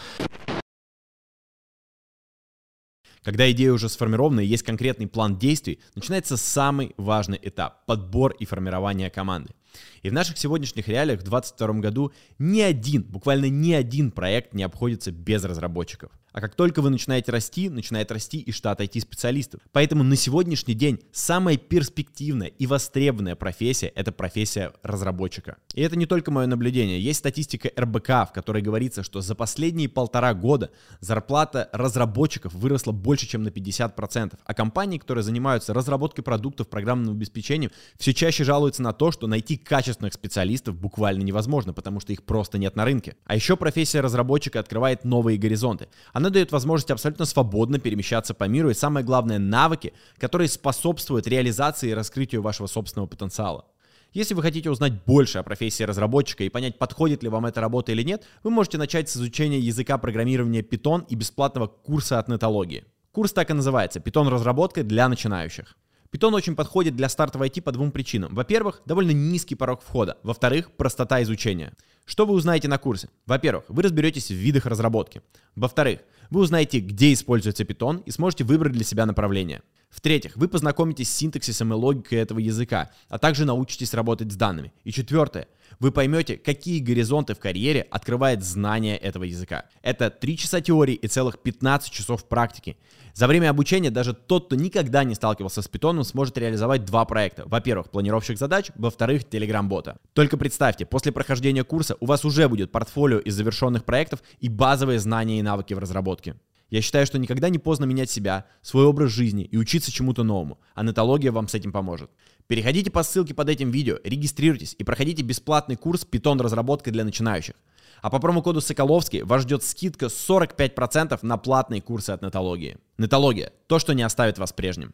Когда 3.22 3.52
идея 3.52 3.74
уже 3.74 3.90
сформирована 3.90 4.40
и 4.40 4.46
есть 4.46 4.64
конкретный 4.64 5.06
план 5.06 5.38
действий, 5.38 5.80
начинается 5.96 6.38
самый 6.38 6.94
важный 6.96 7.38
этап– 7.42 7.86
подбор 7.86 8.32
и 8.40 8.46
формирование 8.46 9.10
команды. 9.10 9.54
И 10.02 10.10
в 10.10 10.14
наших 10.14 10.38
сегодняшних 10.38 10.88
реалиях 10.88 11.20
в 11.20 11.24
2022 11.24 11.82
году 11.82 12.12
ни 12.40 12.62
один, 12.62 13.04
буквально 13.04 13.50
ни 13.50 13.74
один 13.74 14.12
проект 14.12 14.54
не 14.54 14.64
обходится 14.64 15.12
без 15.12 15.44
разработчиков. 15.44 16.12
А 16.38 16.40
как 16.40 16.54
только 16.54 16.84
вы 16.84 16.92
начинаете 16.92 17.32
расти, 17.32 17.68
начинает 17.68 18.12
расти 18.12 18.38
и 18.38 18.52
штат 18.52 18.80
IT-специалистов. 18.80 19.60
Поэтому 19.72 20.04
на 20.04 20.16
сегодняшний 20.16 20.76
день 20.76 21.00
самая 21.12 21.58
перспективная 21.58 22.50
и 22.50 22.68
востребованная 22.68 23.36
профессия– 23.36 23.88
это 23.96 24.12
профессия 24.12 24.72
разработчика. 24.84 25.58
И 25.74 25.82
это 25.82 25.96
не 25.96 26.06
только 26.06 26.30
мое 26.30 26.46
наблюдение. 26.46 27.02
Есть 27.02 27.18
статистика 27.18 27.72
РБК, 27.76 28.30
в 28.30 28.30
которой 28.36 28.62
говорится, 28.62 29.02
что 29.02 29.22
за 29.22 29.34
последние 29.34 29.90
полтора 29.90 30.36
года 30.36 30.70
зарплата 31.00 31.72
разработчиков 31.74 32.54
выросла 32.54 32.92
больше, 32.92 33.26
чем 33.26 33.42
на 33.42 33.48
50%. 33.48 34.38
А 34.46 34.54
компании, 34.54 35.00
которые 35.00 35.24
занимаются 35.24 35.74
разработкой 35.74 36.24
продуктов, 36.24 36.68
программным 36.68 37.16
обеспечением, 37.16 37.72
все 37.98 38.14
чаще 38.14 38.44
жалуются 38.44 38.84
на 38.84 38.94
то, 38.94 39.12
что 39.12 39.26
найти 39.26 39.58
качественных 39.58 40.14
специалистов 40.14 40.76
буквально 40.76 41.24
невозможно, 41.24 41.74
потому 41.74 42.00
что 42.00 42.14
их 42.14 42.22
просто 42.22 42.60
нет 42.60 42.76
на 42.76 42.86
рынке. 42.86 43.16
А 43.26 43.34
еще 43.34 43.58
профессия 43.58 44.02
разработчика 44.02 44.60
открывает 44.60 45.04
новые 45.04 45.40
горизонты. 45.40 45.88
Она 46.14 46.27
дает 46.30 46.52
возможность 46.52 46.92
абсолютно 46.92 47.26
свободно 47.26 47.80
перемещаться 47.80 48.34
по 48.34 48.46
миру 48.46 48.70
и, 48.70 48.74
самое 48.74 49.06
главное, 49.06 49.40
навыки, 49.40 49.94
которые 50.18 50.48
способствуют 50.48 51.28
реализации 51.28 51.90
и 51.90 51.94
раскрытию 51.94 52.42
вашего 52.42 52.68
собственного 52.68 53.08
потенциала. 53.08 53.66
Если 54.14 54.34
вы 54.34 54.42
хотите 54.42 54.70
узнать 54.70 55.04
больше 55.06 55.38
о 55.38 55.44
профессии 55.44 55.84
разработчика 55.84 56.44
и 56.44 56.50
понять, 56.50 56.78
подходит 56.78 57.24
ли 57.24 57.30
вам 57.30 57.46
эта 57.46 57.62
работа 57.62 57.92
или 57.92 58.04
нет, 58.04 58.24
вы 58.44 58.50
можете 58.50 58.78
начать 58.78 59.10
с 59.10 59.18
изучения 59.18 59.60
языка 59.60 59.98
программирования 59.98 60.62
Python 60.62 61.06
и 61.10 61.16
бесплатного 61.16 61.68
курса 61.68 62.18
от 62.18 62.28
нетологии. 62.28 62.86
Курс 63.12 63.34
так 63.34 63.50
и 63.50 63.54
называется 63.54 64.00
«Python 64.00 64.30
разработка 64.30 64.84
для 64.84 65.10
начинающих». 65.10 65.76
Python 66.12 66.34
очень 66.34 66.56
подходит 66.56 66.96
для 66.96 67.10
старта 67.10 67.38
в 67.38 67.42
IT 67.42 67.62
по 67.62 67.72
двум 67.72 67.92
причинам. 67.92 68.34
Во-первых, 68.34 68.82
довольно 68.86 69.12
низкий 69.12 69.56
порог 69.56 69.82
входа. 69.82 70.18
Во-вторых, 70.24 70.72
простота 70.72 71.22
изучения. 71.24 71.74
Что 72.06 72.26
вы 72.26 72.34
узнаете 72.34 72.70
на 72.70 72.78
курсе? 72.78 73.10
Во-первых, 73.26 73.66
вы 73.68 73.84
разберетесь 73.84 74.30
в 74.30 74.36
видах 74.36 74.66
разработки. 74.66 75.22
Во-вторых, 75.56 76.00
вы 76.30 76.42
узнаете, 76.42 76.80
где 76.80 77.14
используется 77.14 77.64
Python 77.64 78.04
и 78.06 78.12
сможете 78.12 78.44
выбрать 78.44 78.74
для 78.74 78.84
себя 78.84 79.06
направление. 79.06 79.62
В-третьих, 79.90 80.36
вы 80.36 80.48
познакомитесь 80.48 81.10
с 81.10 81.16
синтаксисом 81.16 81.74
и 81.74 81.76
логикой 81.76 82.20
этого 82.20 82.40
языка, 82.40 82.92
а 83.10 83.18
также 83.18 83.46
научитесь 83.46 83.94
работать 83.94 84.32
с 84.32 84.36
данными. 84.36 84.74
И 84.84 84.92
четвертое, 84.92 85.48
вы 85.80 85.92
поймете, 85.92 86.38
какие 86.38 86.80
горизонты 86.80 87.34
в 87.34 87.40
карьере 87.40 87.82
открывает 87.90 88.44
знание 88.44 88.98
этого 88.98 89.24
языка. 89.24 89.66
Это 89.82 90.10
3 90.10 90.38
часа 90.38 90.62
теории 90.62 90.96
и 90.96 91.08
целых 91.08 91.40
15 91.40 91.92
часов 91.92 92.28
практики. 92.28 92.78
За 93.14 93.28
время 93.28 93.50
обучения 93.50 93.90
даже 93.90 94.14
тот, 94.14 94.46
кто 94.46 94.56
никогда 94.56 95.04
не 95.04 95.16
сталкивался 95.16 95.62
с 95.62 95.68
питоном, 95.68 96.04
сможет 96.04 96.38
реализовать 96.38 96.86
два 96.86 97.04
проекта. 97.06 97.44
Во-первых, 97.48 97.90
планировщик 97.90 98.38
задач, 98.38 98.72
во-вторых, 98.76 99.28
телеграм-бота. 99.28 99.98
Только 100.14 100.38
представьте, 100.38 100.86
после 100.86 101.12
прохождения 101.12 101.64
курса 101.64 101.96
у 102.00 102.06
вас 102.06 102.26
уже 102.26 102.48
будет 102.48 102.72
портфолио 102.72 103.20
из 103.20 103.34
завершенных 103.34 103.86
проектов 103.86 104.22
и 104.40 104.50
базовые 104.50 105.00
знания 105.00 105.40
и 105.40 105.44
навыки 105.44 105.74
в 105.74 105.80
разработке. 105.80 106.36
Я 106.70 106.82
считаю, 106.82 107.06
что 107.06 107.18
никогда 107.18 107.50
не 107.50 107.60
поздно 107.60 107.86
менять 107.86 108.12
себя, 108.12 108.46
свой 108.62 108.86
образ 108.86 109.12
жизни 109.12 109.44
и 109.44 109.58
учиться 109.58 109.92
чему-то 109.92 110.24
новому. 110.24 110.60
А 110.76 110.84
нетология 110.84 111.32
вам 111.32 111.48
с 111.48 111.54
этим 111.54 111.72
поможет. 111.72 112.12
Переходите 112.48 112.92
по 112.92 113.04
ссылке 113.04 113.34
под 113.34 113.50
этим 113.50 113.72
видео, 113.72 114.00
регистрируйтесь 114.04 114.76
и 114.78 114.84
проходите 114.84 115.24
бесплатный 115.24 115.78
курс 115.78 116.06
Python 116.10 116.42
разработка 116.42 116.92
для 116.92 117.06
начинающих. 117.06 117.56
А 118.02 118.10
по 118.10 118.20
промокоду 118.20 118.62
Соколовский 118.62 119.24
вас 119.24 119.44
ждет 119.44 119.64
скидка 119.64 120.08
45% 120.08 121.20
на 121.22 121.38
платные 121.38 121.82
курсы 121.82 122.12
от 122.12 122.22
нетологии. 122.22 122.78
Нетология– 122.98 123.54
то, 123.68 123.80
что 123.80 123.94
не 123.94 124.04
оставит 124.04 124.38
вас 124.38 124.54
прежним. 124.54 124.94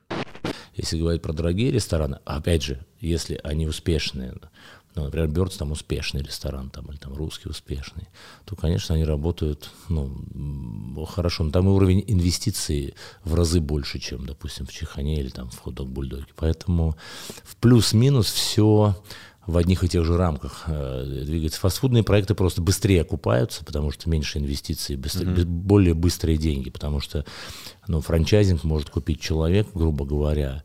Если 0.76 0.98
говорить 0.98 1.22
про 1.22 1.34
дорогие 1.34 1.72
рестораны, 1.72 2.20
опять 2.26 2.64
же, 2.64 2.86
если 3.00 3.40
они 3.44 3.68
успешные, 3.68 4.34
ну, 4.96 5.04
например, 5.06 5.28
Бёрдс 5.30 5.58
там 5.58 5.72
успешный 5.72 6.22
ресторан, 6.22 6.70
там, 6.70 6.86
или 6.86 6.98
там 6.98 7.14
русский 7.16 7.50
успешный, 7.50 8.08
то, 8.46 8.56
конечно, 8.56 8.94
они 8.96 9.06
работают, 9.06 9.72
ну, 9.90 11.06
хорошо. 11.10 11.44
Но 11.44 11.52
там 11.52 11.68
и 11.68 11.72
уровень 11.72 12.04
инвестиций 12.08 12.94
в 13.24 13.34
разы 13.34 13.60
больше, 13.60 14.00
чем, 14.00 14.26
допустим, 14.26 14.66
в 14.66 14.72
Чехане 14.72 15.20
или 15.20 15.30
там 15.30 15.50
в 15.50 15.60
хот-дог 15.60 15.88
бульдоге. 15.88 16.28
Поэтому 16.36 16.96
в 17.44 17.56
плюс-минус 17.56 18.32
все 18.32 18.96
в 19.46 19.58
одних 19.58 19.84
и 19.84 19.90
тех 19.90 20.06
же 20.06 20.16
рамках 20.16 20.64
э, 20.68 21.24
двигается. 21.26 21.60
Фастфудные 21.60 22.04
проекты 22.04 22.34
просто 22.34 22.62
быстрее 22.62 23.02
окупаются, 23.02 23.66
потому 23.66 23.92
что 23.92 24.10
меньше 24.10 24.38
инвестиций, 24.38 24.96
быстрее, 24.96 25.26
mm-hmm. 25.26 25.46
более 25.46 25.94
быстрые 25.94 26.38
деньги, 26.38 26.70
потому 26.70 27.02
что 27.02 27.26
ну, 27.88 28.00
франчайзинг 28.00 28.64
может 28.64 28.90
купить 28.90 29.20
человек, 29.20 29.68
грубо 29.74 30.06
говоря, 30.06 30.64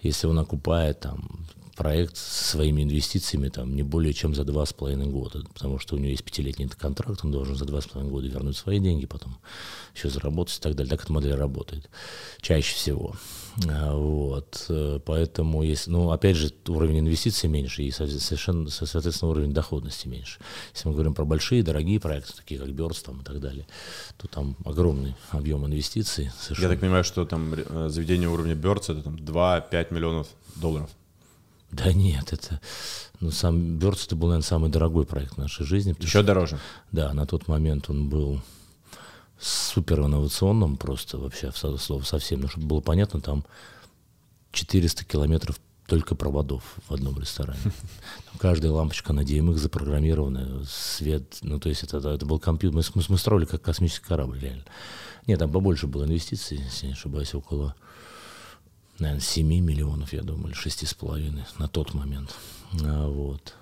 если 0.00 0.28
он 0.28 0.38
окупает 0.38 1.00
там 1.00 1.46
проект 1.80 2.18
со 2.18 2.44
своими 2.44 2.82
инвестициями 2.82 3.48
там 3.48 3.74
не 3.74 3.82
более 3.82 4.12
чем 4.12 4.34
за 4.34 4.44
два 4.44 4.66
с 4.66 4.72
половиной 4.74 5.06
года, 5.06 5.42
потому 5.54 5.78
что 5.78 5.96
у 5.96 5.98
него 5.98 6.10
есть 6.10 6.22
пятилетний 6.22 6.68
контракт, 6.68 7.20
он 7.24 7.32
должен 7.32 7.56
за 7.56 7.64
два 7.64 7.80
с 7.80 7.86
половиной 7.86 8.12
года 8.12 8.28
вернуть 8.28 8.58
свои 8.58 8.78
деньги, 8.80 9.06
потом 9.06 9.38
еще 9.94 10.10
заработать 10.10 10.58
и 10.58 10.60
так 10.60 10.74
далее. 10.74 10.90
Так 10.90 11.04
эта 11.04 11.10
модель 11.10 11.34
работает 11.34 11.88
чаще 12.42 12.74
всего. 12.74 13.14
А, 13.66 13.94
вот, 13.94 14.66
э, 14.68 15.00
поэтому 15.06 15.62
есть, 15.62 15.86
ну, 15.86 16.10
опять 16.10 16.36
же, 16.36 16.52
уровень 16.68 16.98
инвестиций 16.98 17.48
меньше 17.48 17.82
и 17.82 17.90
совершенно, 17.90 18.68
соответственно, 18.68 19.30
уровень 19.30 19.54
доходности 19.54 20.06
меньше. 20.06 20.38
Если 20.74 20.86
мы 20.86 20.92
говорим 20.92 21.14
про 21.14 21.24
большие, 21.24 21.62
дорогие 21.62 21.98
проекты, 21.98 22.34
такие 22.36 22.60
как 22.60 22.70
Бёрдс 22.74 23.02
там 23.02 23.22
и 23.22 23.24
так 23.24 23.40
далее, 23.40 23.66
то 24.18 24.28
там 24.28 24.54
огромный 24.66 25.14
объем 25.30 25.64
инвестиций. 25.64 26.30
Совершенно. 26.38 26.66
Я 26.66 26.72
так 26.72 26.80
понимаю, 26.80 27.04
что 27.04 27.24
там 27.24 27.54
э, 27.54 27.88
заведение 27.88 28.28
уровня 28.28 28.54
Бёрдс 28.54 28.90
это 28.90 29.00
там 29.00 29.16
2-5 29.16 29.94
миллионов 29.94 30.26
долларов. 30.56 30.90
Да 31.70 31.92
нет, 31.92 32.32
это... 32.32 32.60
Ну, 33.20 33.30
сам 33.30 33.78
Бёрдс 33.78 34.06
это 34.06 34.16
был, 34.16 34.28
наверное, 34.28 34.46
самый 34.46 34.70
дорогой 34.70 35.04
проект 35.04 35.34
в 35.34 35.38
нашей 35.38 35.66
жизни. 35.66 35.94
Еще 35.98 36.08
что, 36.08 36.22
дороже? 36.22 36.58
Да, 36.90 37.12
на 37.12 37.26
тот 37.26 37.48
момент 37.48 37.90
он 37.90 38.08
был 38.08 38.40
супер 39.38 40.00
инновационным 40.00 40.76
просто 40.76 41.18
вообще, 41.18 41.50
в 41.50 41.56
слово 41.56 42.02
совсем. 42.02 42.40
Ну, 42.40 42.48
чтобы 42.48 42.66
было 42.66 42.80
понятно, 42.80 43.20
там 43.20 43.44
400 44.52 45.04
километров 45.04 45.60
только 45.86 46.14
проводов 46.14 46.62
в 46.88 46.94
одном 46.94 47.18
ресторане. 47.18 47.60
Там 47.62 48.38
каждая 48.38 48.70
лампочка 48.70 49.12
на 49.12 49.20
DMX 49.20 49.56
запрограммирована, 49.56 50.64
свет, 50.64 51.38
ну 51.42 51.58
то 51.58 51.68
есть 51.68 51.82
это, 51.82 51.96
это 51.98 52.24
был 52.24 52.38
компьютер, 52.38 52.80
мы, 52.94 53.02
мы 53.08 53.18
строили 53.18 53.44
как 53.44 53.60
космический 53.60 54.06
корабль 54.06 54.38
реально. 54.38 54.64
Нет, 55.26 55.40
там 55.40 55.50
побольше 55.50 55.88
было 55.88 56.04
инвестиций, 56.04 56.58
если 56.58 56.86
не 56.86 56.92
ошибаюсь, 56.92 57.34
около 57.34 57.74
наверное, 59.00 59.20
7 59.22 59.46
миллионов, 59.46 60.12
я 60.12 60.22
думаю, 60.22 60.52
или 60.54 60.60
6,5 60.60 61.44
на 61.58 61.68
тот 61.68 61.94
момент. 61.94 62.34
А, 62.84 63.08
вот. 63.08 63.54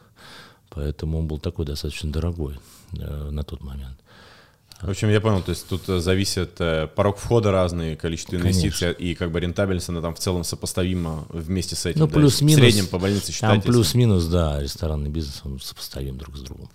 Поэтому 0.71 1.19
он 1.19 1.27
был 1.27 1.39
такой 1.39 1.65
достаточно 1.65 2.11
дорогой 2.13 2.59
э, 2.99 3.31
на 3.31 3.43
тот 3.43 3.63
момент. 3.63 3.99
В 4.83 4.89
общем, 4.89 5.09
я 5.11 5.21
понял, 5.21 5.43
то 5.43 5.51
есть 5.51 5.67
тут 5.67 5.89
э, 5.89 5.99
зависит 5.99 6.61
э, 6.61 6.87
порог 6.95 7.17
входа 7.19 7.51
разный, 7.51 7.97
количество 7.97 8.37
инвестиций, 8.37 8.93
и 8.93 9.17
как 9.17 9.33
бы 9.33 9.41
рентабельность, 9.41 9.89
она 9.89 10.01
там 10.01 10.15
в 10.15 10.21
целом 10.21 10.45
сопоставима 10.45 11.27
вместе 11.31 11.75
с 11.75 11.85
этим. 11.87 12.01
Ну, 12.01 12.07
да, 12.07 12.15
плюс-минус. 12.15 12.61
В 12.61 12.63
среднем 12.63 12.87
по 12.87 12.99
больнице 13.01 13.33
считать. 13.33 13.51
Там 13.51 13.63
плюс-минус, 13.63 14.27
да, 14.27 14.63
ресторанный 14.63 15.11
бизнес, 15.11 15.41
он 15.45 15.59
сопоставим 15.59 16.17
друг 16.17 16.37
с 16.37 16.43
другом. 16.43 16.69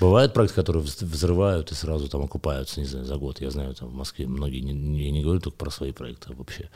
Бывают 0.00 0.34
проекты, 0.34 0.56
которые 0.56 0.84
вз- 0.84 1.02
взрывают 1.06 1.72
и 1.72 1.74
сразу 1.74 2.08
там 2.08 2.22
окупаются, 2.22 2.80
не 2.80 2.86
знаю, 2.86 3.06
за 3.06 3.16
год. 3.16 3.40
Я 3.40 3.50
знаю, 3.50 3.74
там 3.74 3.88
в 3.88 3.94
Москве 3.94 4.26
многие, 4.26 4.60
не, 4.60 4.74
не- 4.74 5.04
я 5.06 5.10
не 5.10 5.22
говорю 5.22 5.40
только 5.40 5.56
про 5.56 5.70
свои 5.70 5.92
проекты, 5.92 6.32
а 6.32 6.36
вообще. 6.36 6.68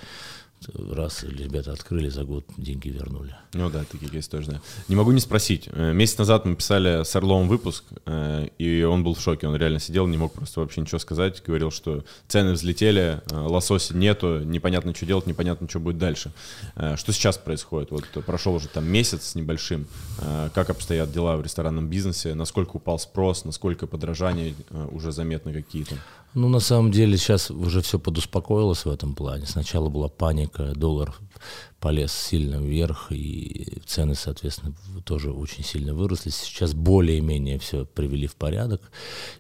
Раз 0.90 1.22
ребята 1.24 1.72
открыли, 1.72 2.10
за 2.10 2.24
год 2.24 2.44
деньги 2.58 2.90
вернули. 2.90 3.34
Ну 3.54 3.70
да, 3.70 3.82
такие 3.90 4.10
кейсы 4.10 4.28
тоже, 4.28 4.50
да. 4.50 4.60
Не 4.88 4.96
могу 4.96 5.10
не 5.10 5.20
спросить. 5.20 5.70
Э, 5.72 5.94
Месяц 5.94 6.18
назад 6.18 6.44
мы 6.44 6.54
писали 6.54 7.02
с 7.02 7.16
Орловым 7.16 7.48
выпуск, 7.48 7.84
э, 8.04 8.48
и 8.58 8.82
он 8.82 9.02
был 9.02 9.14
в 9.14 9.20
шоке. 9.20 9.48
Он 9.48 9.56
реально 9.56 9.80
сидел, 9.80 10.06
не 10.06 10.18
мог 10.18 10.34
просто 10.34 10.60
вообще 10.60 10.82
ничего 10.82 10.98
сказать. 10.98 11.42
Говорил, 11.46 11.70
что 11.70 12.04
цены 12.28 12.52
взлетели, 12.52 13.22
э, 13.30 13.36
лосося 13.36 13.96
нету, 13.96 14.40
непонятно, 14.40 14.94
что 14.94 15.06
делать, 15.06 15.26
непонятно, 15.26 15.66
что 15.66 15.80
будет 15.80 15.96
дальше. 15.96 16.30
Что 16.74 17.12
сейчас 17.12 17.38
происходит? 17.38 17.90
Вот 17.90 18.04
прошел 18.26 18.54
уже 18.54 18.68
там 18.68 18.86
месяц 18.86 19.30
с 19.30 19.34
небольшим. 19.34 19.86
Как 20.54 20.68
обстоят 20.68 21.10
дела 21.10 21.36
в 21.36 21.42
ресторанном 21.42 21.88
бизнесе? 21.88 22.34
Насколько 22.34 22.76
упал 22.76 22.98
спрос? 22.98 23.44
Насколько 23.44 23.86
подражания 23.86 24.54
уже 24.90 25.10
заметны 25.10 25.52
какие-то? 25.52 25.96
Ну, 26.32 26.48
на 26.48 26.60
самом 26.60 26.92
деле, 26.92 27.16
сейчас 27.16 27.50
уже 27.50 27.82
все 27.82 27.98
подуспокоилось 27.98 28.84
в 28.84 28.90
этом 28.90 29.14
плане. 29.14 29.46
Сначала 29.46 29.88
была 29.88 30.08
паника, 30.08 30.74
доллар 30.76 31.12
полез 31.80 32.12
сильно 32.12 32.56
вверх, 32.56 33.10
и 33.10 33.82
цены, 33.84 34.14
соответственно, 34.14 34.74
тоже 35.04 35.32
очень 35.32 35.64
сильно 35.64 35.92
выросли. 35.92 36.30
Сейчас 36.30 36.72
более-менее 36.72 37.58
все 37.58 37.84
привели 37.84 38.28
в 38.28 38.36
порядок, 38.36 38.92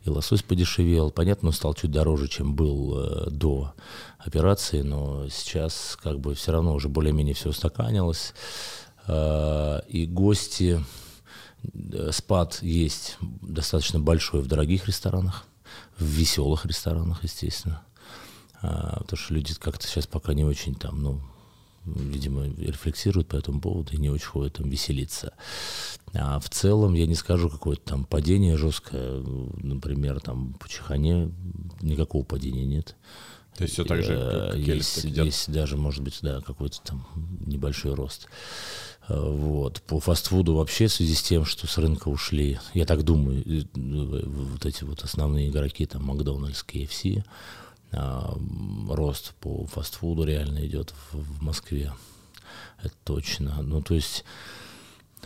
и 0.04 0.10
лосось 0.10 0.42
подешевел. 0.42 1.12
Понятно, 1.12 1.48
он 1.48 1.54
стал 1.54 1.74
чуть 1.74 1.92
дороже, 1.92 2.26
чем 2.26 2.56
был 2.56 2.98
э, 2.98 3.30
до 3.30 3.72
операции, 4.18 4.82
но 4.82 5.28
сейчас 5.28 5.96
как 6.02 6.18
бы 6.18 6.34
все 6.34 6.50
равно 6.50 6.74
уже 6.74 6.88
более-менее 6.88 7.34
все 7.34 7.50
устаканилось. 7.50 8.34
Э, 9.06 9.80
и 9.86 10.06
гости, 10.06 10.84
э, 11.62 12.10
спад 12.10 12.58
есть 12.62 13.16
достаточно 13.42 14.00
большой 14.00 14.40
в 14.40 14.48
дорогих 14.48 14.88
ресторанах, 14.88 15.46
в 15.98 16.04
веселых 16.04 16.66
ресторанах, 16.66 17.24
естественно. 17.24 17.82
А, 18.62 19.00
потому 19.00 19.16
что 19.18 19.34
люди 19.34 19.54
как-то 19.54 19.86
сейчас 19.86 20.06
пока 20.06 20.34
не 20.34 20.44
очень 20.44 20.74
там, 20.74 21.02
ну, 21.02 21.20
видимо, 21.84 22.44
рефлексируют 22.44 23.28
по 23.28 23.36
этому 23.36 23.60
поводу 23.60 23.92
и 23.94 23.98
не 23.98 24.10
очень 24.10 24.26
ходят 24.26 24.54
там 24.54 24.68
веселиться. 24.68 25.32
А 26.12 26.38
в 26.40 26.48
целом 26.50 26.94
я 26.94 27.06
не 27.06 27.14
скажу 27.14 27.48
какое-то 27.48 27.82
там 27.82 28.04
падение 28.04 28.56
жесткое, 28.56 29.22
например, 29.62 30.20
там 30.20 30.54
по 30.54 30.68
Чехане 30.68 31.32
никакого 31.80 32.24
падения 32.24 32.66
нет. 32.66 32.96
То 33.56 33.64
есть 33.64 33.74
все 33.74 33.84
так 33.84 34.02
же, 34.02 34.14
Э, 34.14 34.50
как 34.52 34.58
есть, 34.58 35.04
есть 35.04 35.52
даже, 35.52 35.76
может 35.76 36.02
быть, 36.02 36.18
да, 36.22 36.40
какой-то 36.40 36.80
там 36.82 37.06
небольшой 37.44 37.94
рост. 37.94 38.28
Э, 39.10 39.20
Вот. 39.20 39.82
По 39.82 40.00
фастфуду 40.00 40.54
вообще 40.54 40.86
в 40.86 40.92
связи 40.92 41.14
с 41.14 41.22
тем, 41.22 41.44
что 41.44 41.66
с 41.66 41.76
рынка 41.78 42.08
ушли, 42.08 42.58
я 42.74 42.86
так 42.86 43.02
думаю, 43.02 43.42
э, 43.44 43.64
вот 43.74 44.64
эти 44.64 44.84
вот 44.84 45.02
основные 45.02 45.48
игроки, 45.48 45.86
там, 45.86 46.04
Макдональдс, 46.04 46.64
KFC, 46.64 47.24
а, 47.92 48.38
рост 48.88 49.34
по 49.40 49.66
фастфуду 49.66 50.22
реально 50.24 50.64
идет 50.64 50.94
в, 51.10 51.18
в 51.18 51.42
Москве. 51.42 51.92
Это 52.82 52.94
точно. 53.04 53.62
Ну, 53.62 53.82
то 53.82 53.94
есть 53.94 54.24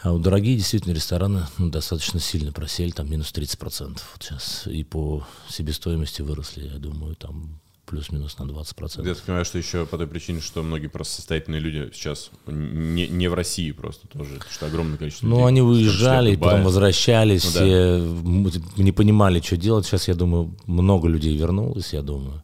а 0.03 0.17
дорогие 0.19 0.57
действительно 0.57 0.93
рестораны 0.93 1.47
ну, 1.59 1.71
достаточно 1.71 2.21
сильно 2.21 2.53
просели, 2.53 2.91
там 2.91 3.11
минус 3.11 3.33
30% 3.33 4.01
вот 4.13 4.23
сейчас. 4.23 4.67
И 4.67 4.83
по 4.83 5.27
себестоимости 5.49 6.23
выросли, 6.23 6.69
я 6.69 6.79
думаю, 6.79 7.17
там 7.17 7.61
плюс-минус 7.87 8.39
на 8.39 8.45
20%. 8.45 9.07
Я 9.07 9.15
так 9.15 9.23
понимаю, 9.25 9.45
что 9.45 9.59
еще 9.59 9.85
по 9.87 9.99
той 9.99 10.07
причине, 10.07 10.41
что 10.41 10.63
многие 10.63 10.87
просто 10.89 11.17
состоятельные 11.17 11.61
люди 11.61 11.91
сейчас 11.93 12.31
не, 12.47 13.07
не 13.09 13.29
в 13.29 13.35
России 13.35 13.71
просто 13.73 14.07
тоже, 14.09 14.41
что 14.51 14.67
огромное 14.67 14.97
количество 14.97 15.27
Ну, 15.27 15.35
людей, 15.37 15.49
они 15.49 15.61
в 15.61 15.65
том 15.65 15.75
числе 15.75 15.85
выезжали, 15.89 16.31
и 16.33 16.35
Дубая. 16.37 16.51
потом 16.53 16.65
возвращались, 16.65 17.45
Ну, 17.45 17.51
да. 17.61 17.67
м- 17.67 18.53
не 18.77 18.93
понимали, 18.93 19.41
что 19.41 19.57
делать. 19.57 19.87
Сейчас, 19.87 20.09
я 20.09 20.15
думаю, 20.15 20.55
много 20.67 21.09
людей 21.09 21.37
вернулось, 21.37 21.93
я 21.93 22.03
думаю. 22.03 22.43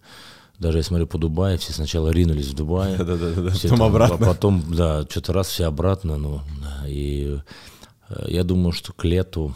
Даже 0.58 0.76
я 0.78 0.82
смотрю 0.84 1.06
по 1.06 1.16
Дубаю, 1.16 1.56
все 1.58 1.72
сначала 1.72 2.10
ринулись 2.10 2.48
в 2.48 2.54
Дубай. 2.54 2.96
Да-да-да, 2.98 3.50
все 3.50 3.68
потом 3.68 3.78
там, 3.78 3.86
обратно. 3.88 4.16
А 4.16 4.28
потом, 4.34 4.64
да, 4.74 5.06
что-то 5.08 5.32
раз 5.32 5.48
все 5.48 5.64
обратно, 5.64 6.18
ну, 6.18 6.42
да, 6.60 6.84
и 6.86 7.38
э, 8.10 8.24
я 8.28 8.44
думаю, 8.44 8.72
что 8.72 8.92
к 8.92 9.04
лету 9.04 9.54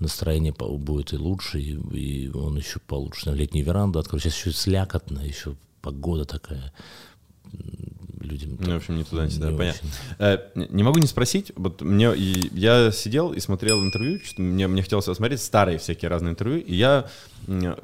настроение 0.00 0.52
будет 0.52 1.12
и 1.12 1.16
лучше, 1.16 1.60
и, 1.60 1.72
и 1.96 2.28
он 2.30 2.56
еще 2.56 2.78
получше. 2.80 3.30
На 3.30 3.34
летней 3.34 3.62
веранду 3.62 3.98
открою. 3.98 4.20
Сейчас 4.20 4.36
еще 4.36 4.52
слякотно, 4.52 5.20
еще 5.20 5.54
погода 5.82 6.24
такая. 6.24 6.72
Людям 8.20 8.58
Ну, 8.60 8.74
в 8.74 8.76
общем, 8.76 8.96
не 8.96 9.04
туда, 9.04 9.24
не 9.24 9.30
сюда, 9.30 9.50
не 9.50 9.56
понятно. 9.56 9.88
очень. 9.88 10.66
Э, 10.66 10.66
не 10.70 10.82
могу 10.82 10.98
не 10.98 11.06
спросить, 11.06 11.52
вот 11.56 11.80
мне, 11.80 12.14
и 12.14 12.50
я 12.52 12.92
сидел 12.92 13.32
и 13.32 13.40
смотрел 13.40 13.82
интервью, 13.82 14.20
мне, 14.36 14.68
мне 14.68 14.82
хотелось 14.82 15.06
посмотреть 15.06 15.40
старые 15.40 15.78
всякие 15.78 16.10
разные 16.10 16.32
интервью, 16.32 16.60
и 16.60 16.74
я 16.74 17.08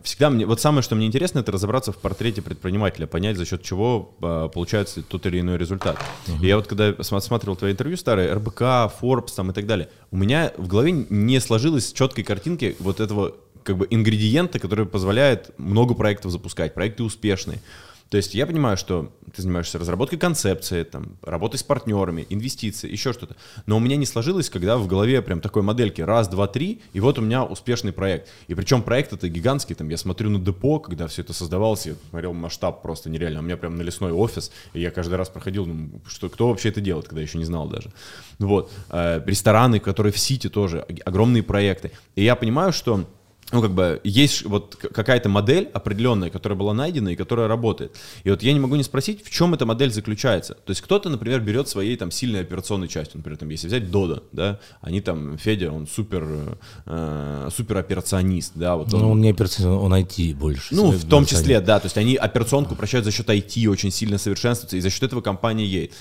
всегда, 0.02 0.30
мне, 0.30 0.46
вот 0.46 0.60
самое, 0.60 0.82
что 0.82 0.94
мне 0.94 1.06
интересно, 1.06 1.40
это 1.40 1.50
разобраться 1.50 1.90
в 1.90 1.96
портрете 1.96 2.40
предпринимателя, 2.40 3.06
понять, 3.06 3.36
за 3.36 3.44
счет 3.44 3.62
чего 3.62 4.14
э, 4.22 4.48
получается 4.52 5.02
тот 5.02 5.26
или 5.26 5.40
иной 5.40 5.58
результат. 5.58 5.98
И 6.40 6.46
я 6.46 6.56
вот 6.56 6.68
когда 6.68 6.92
см- 7.02 7.20
смотрел 7.20 7.56
твои 7.56 7.72
интервью 7.72 7.96
старые, 7.96 8.32
РБК, 8.32 8.60
Forbes 9.00 9.34
там 9.34 9.50
и 9.50 9.54
так 9.54 9.66
далее, 9.66 9.88
у 10.12 10.16
меня 10.16 10.52
в 10.56 10.68
голове 10.68 10.92
не 10.92 11.40
сложилось 11.40 11.92
четкой 11.92 12.22
картинки 12.22 12.76
вот 12.78 13.00
этого 13.00 13.34
как 13.64 13.76
бы 13.76 13.86
ингредиента, 13.90 14.60
который 14.60 14.86
позволяет 14.86 15.50
много 15.58 15.94
проектов 15.94 16.30
запускать, 16.30 16.72
проекты 16.72 17.02
успешные. 17.02 17.60
То 18.08 18.16
есть 18.16 18.34
я 18.34 18.46
понимаю, 18.46 18.76
что 18.76 19.12
ты 19.34 19.42
занимаешься 19.42 19.78
разработкой 19.78 20.18
концепции, 20.18 20.84
там, 20.84 21.16
работой 21.22 21.58
с 21.58 21.62
партнерами, 21.62 22.26
инвестиции, 22.30 22.90
еще 22.90 23.12
что-то. 23.12 23.36
Но 23.66 23.76
у 23.76 23.80
меня 23.80 23.96
не 23.96 24.06
сложилось, 24.06 24.48
когда 24.48 24.78
в 24.78 24.86
голове 24.86 25.20
прям 25.22 25.40
такой 25.40 25.62
модельки 25.62 26.00
раз, 26.00 26.28
два, 26.28 26.46
три, 26.46 26.82
и 26.92 27.00
вот 27.00 27.18
у 27.18 27.22
меня 27.22 27.44
успешный 27.44 27.92
проект. 27.92 28.28
И 28.46 28.54
причем 28.54 28.82
проект 28.82 29.12
это 29.12 29.28
гигантский, 29.28 29.74
там, 29.74 29.88
я 29.88 29.96
смотрю 29.96 30.30
на 30.30 30.38
депо, 30.38 30.78
когда 30.78 31.08
все 31.08 31.22
это 31.22 31.32
создавалось, 31.32 31.86
я 31.86 31.94
смотрел 32.10 32.32
масштаб 32.32 32.82
просто 32.82 33.10
нереально. 33.10 33.40
У 33.40 33.42
меня 33.42 33.56
прям 33.56 33.76
налесной 33.76 34.12
офис, 34.12 34.52
и 34.72 34.80
я 34.80 34.90
каждый 34.90 35.14
раз 35.14 35.28
проходил, 35.28 35.66
ну, 35.66 36.00
что, 36.06 36.28
кто 36.28 36.48
вообще 36.48 36.68
это 36.68 36.80
делает, 36.80 37.08
когда 37.08 37.22
еще 37.22 37.38
не 37.38 37.44
знал 37.44 37.68
даже. 37.68 37.90
Вот. 38.38 38.70
Э, 38.90 39.20
рестораны, 39.26 39.80
которые 39.80 40.12
в 40.12 40.18
Сити 40.18 40.48
тоже, 40.48 40.84
ог- 40.88 41.00
огромные 41.04 41.42
проекты. 41.42 41.90
И 42.14 42.22
я 42.22 42.36
понимаю, 42.36 42.72
что 42.72 43.04
ну, 43.52 43.62
как 43.62 43.70
бы, 43.72 44.00
есть 44.02 44.44
вот 44.44 44.74
какая-то 44.74 45.28
модель 45.28 45.70
определенная, 45.72 46.30
которая 46.30 46.58
была 46.58 46.74
найдена 46.74 47.10
и 47.10 47.16
которая 47.16 47.46
работает. 47.46 47.96
И 48.24 48.30
вот 48.30 48.42
я 48.42 48.52
не 48.52 48.58
могу 48.58 48.74
не 48.74 48.82
спросить, 48.82 49.24
в 49.24 49.30
чем 49.30 49.54
эта 49.54 49.64
модель 49.64 49.92
заключается. 49.92 50.54
То 50.54 50.70
есть 50.70 50.80
кто-то, 50.80 51.08
например, 51.08 51.40
берет 51.40 51.68
своей 51.68 51.96
там 51.96 52.10
сильной 52.10 52.40
операционной 52.40 52.88
частью, 52.88 53.18
например, 53.18 53.38
там, 53.38 53.48
если 53.50 53.68
взять 53.68 53.90
Дода, 53.90 54.24
да, 54.32 54.58
они 54.80 55.00
там, 55.00 55.38
Федя, 55.38 55.70
он 55.70 55.86
супер, 55.86 56.58
э, 56.86 57.48
супер 57.54 57.76
операционист, 57.78 58.52
да, 58.56 58.74
вот 58.74 58.92
он, 58.92 59.00
Ну, 59.00 59.10
он 59.12 59.20
не 59.20 59.30
операционный, 59.30 59.76
он 59.76 59.94
IT 59.94 60.34
больше. 60.34 60.74
ну, 60.74 60.90
в 60.90 61.08
том 61.08 61.24
числе, 61.24 61.60
да, 61.60 61.78
то 61.78 61.86
есть 61.86 61.96
они 61.98 62.16
операционку 62.16 62.74
прощают 62.74 63.04
за 63.04 63.12
счет 63.12 63.28
IT, 63.28 63.68
очень 63.68 63.92
сильно 63.92 64.18
совершенствуются, 64.18 64.76
и 64.76 64.80
за 64.80 64.90
счет 64.90 65.04
этого 65.04 65.20
компания 65.20 65.64
едет. 65.64 65.92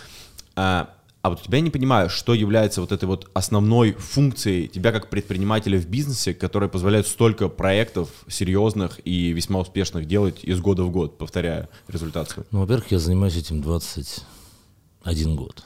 А, 0.56 0.95
а 1.26 1.30
вот 1.30 1.42
у 1.42 1.44
тебя 1.44 1.58
я 1.58 1.64
не 1.64 1.72
понимаю, 1.72 2.08
что 2.08 2.36
является 2.36 2.82
вот 2.82 2.92
этой 2.92 3.06
вот 3.06 3.32
основной 3.34 3.94
функцией 3.94 4.68
тебя 4.68 4.92
как 4.92 5.10
предпринимателя 5.10 5.80
в 5.80 5.88
бизнесе, 5.88 6.36
которая 6.36 6.70
позволяет 6.70 7.08
столько 7.08 7.50
проектов 7.50 8.10
серьезных 8.28 9.00
и 9.06 9.32
весьма 9.32 9.62
успешных 9.62 10.06
делать 10.08 10.44
из 10.44 10.60
года 10.60 10.84
в 10.84 10.92
год, 10.92 11.18
повторяя 11.18 11.68
результат 11.88 12.30
свой. 12.30 12.46
Ну, 12.52 12.60
во-первых, 12.60 12.92
я 12.92 13.00
занимаюсь 13.00 13.38
этим 13.38 13.64
21 13.64 15.36
год. 15.36 15.64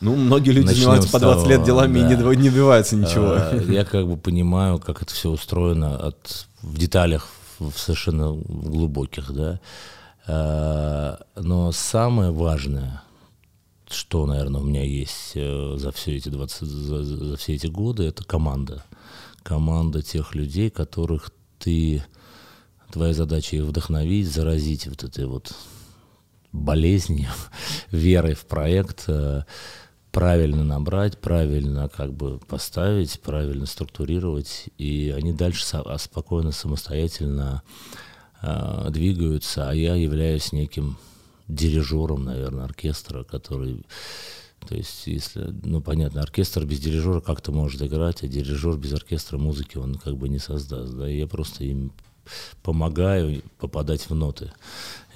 Ну, 0.00 0.16
многие 0.16 0.52
люди 0.52 0.64
Начнем 0.64 0.80
занимаются 0.80 1.12
по 1.12 1.20
20 1.20 1.46
лет 1.46 1.56
того, 1.58 1.66
делами 1.66 1.98
и 1.98 2.02
да. 2.02 2.08
не, 2.08 2.14
доб- 2.14 2.34
не 2.36 2.48
добиваются 2.48 2.96
ничего. 2.96 3.32
А, 3.36 3.54
Я 3.68 3.84
как 3.84 4.08
бы 4.08 4.16
понимаю, 4.16 4.78
как 4.78 5.02
это 5.02 5.12
все 5.12 5.28
устроено 5.28 5.94
от, 5.94 6.46
в 6.62 6.78
деталях, 6.78 7.28
в 7.58 7.72
совершенно 7.76 8.32
глубоких, 8.32 9.30
да. 9.30 9.60
А, 10.26 11.20
Но 11.36 11.70
самое 11.72 12.30
важное, 12.32 13.02
что, 13.92 14.26
наверное, 14.26 14.60
у 14.60 14.64
меня 14.64 14.84
есть 14.84 15.32
э, 15.34 15.74
за 15.76 15.92
все 15.92 16.16
эти 16.16 16.28
20, 16.28 16.60
за, 16.66 17.04
за 17.04 17.36
все 17.36 17.54
эти 17.54 17.66
годы, 17.66 18.04
это 18.04 18.24
команда. 18.24 18.84
Команда 19.42 20.02
тех 20.02 20.34
людей, 20.34 20.70
которых 20.70 21.30
ты, 21.58 22.04
твоя 22.90 23.14
задача 23.14 23.56
их 23.56 23.64
вдохновить, 23.64 24.28
заразить 24.28 24.86
вот 24.86 25.04
этой 25.04 25.26
вот 25.26 25.54
болезнью, 26.52 27.30
верой 27.90 28.34
в 28.34 28.46
проект, 28.46 29.04
э, 29.08 29.44
правильно 30.10 30.62
набрать, 30.62 31.18
правильно 31.18 31.88
как 31.88 32.12
бы 32.12 32.38
поставить, 32.38 33.20
правильно 33.20 33.66
структурировать, 33.66 34.68
и 34.78 35.12
они 35.16 35.32
дальше 35.32 35.64
спокойно, 35.98 36.52
самостоятельно 36.52 37.62
э, 38.42 38.88
двигаются, 38.90 39.70
а 39.70 39.74
я 39.74 39.94
являюсь 39.94 40.52
неким 40.52 40.98
дирижером, 41.54 42.24
наверное, 42.24 42.64
оркестра, 42.64 43.24
который 43.24 43.84
то 44.68 44.76
есть, 44.76 45.06
если, 45.06 45.52
ну, 45.64 45.80
понятно, 45.80 46.22
оркестр 46.22 46.64
без 46.64 46.78
дирижера 46.78 47.20
как-то 47.20 47.50
может 47.50 47.82
играть, 47.82 48.22
а 48.22 48.28
дирижер 48.28 48.76
без 48.76 48.92
оркестра 48.92 49.36
музыки 49.36 49.76
он 49.76 49.96
как 49.96 50.16
бы 50.16 50.28
не 50.28 50.38
создаст, 50.38 50.94
да, 50.94 51.10
и 51.10 51.18
я 51.18 51.26
просто 51.26 51.64
им 51.64 51.92
помогаю 52.62 53.42
попадать 53.58 54.08
в 54.08 54.14
ноты. 54.14 54.52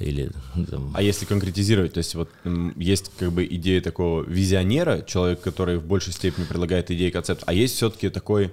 Или, 0.00 0.32
там... 0.68 0.90
А 0.94 1.02
если 1.02 1.24
конкретизировать, 1.24 1.92
то 1.92 1.98
есть 1.98 2.14
вот 2.16 2.28
есть 2.76 3.12
как 3.18 3.32
бы 3.32 3.46
идея 3.46 3.80
такого 3.80 4.24
визионера, 4.24 5.02
человек, 5.02 5.40
который 5.40 5.78
в 5.78 5.86
большей 5.86 6.12
степени 6.12 6.44
предлагает 6.44 6.90
идеи, 6.90 7.10
концепт, 7.10 7.44
а 7.46 7.52
есть 7.52 7.76
все-таки 7.76 8.10
такой 8.10 8.52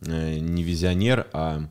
э, 0.00 0.38
не 0.38 0.62
визионер, 0.62 1.26
а 1.34 1.68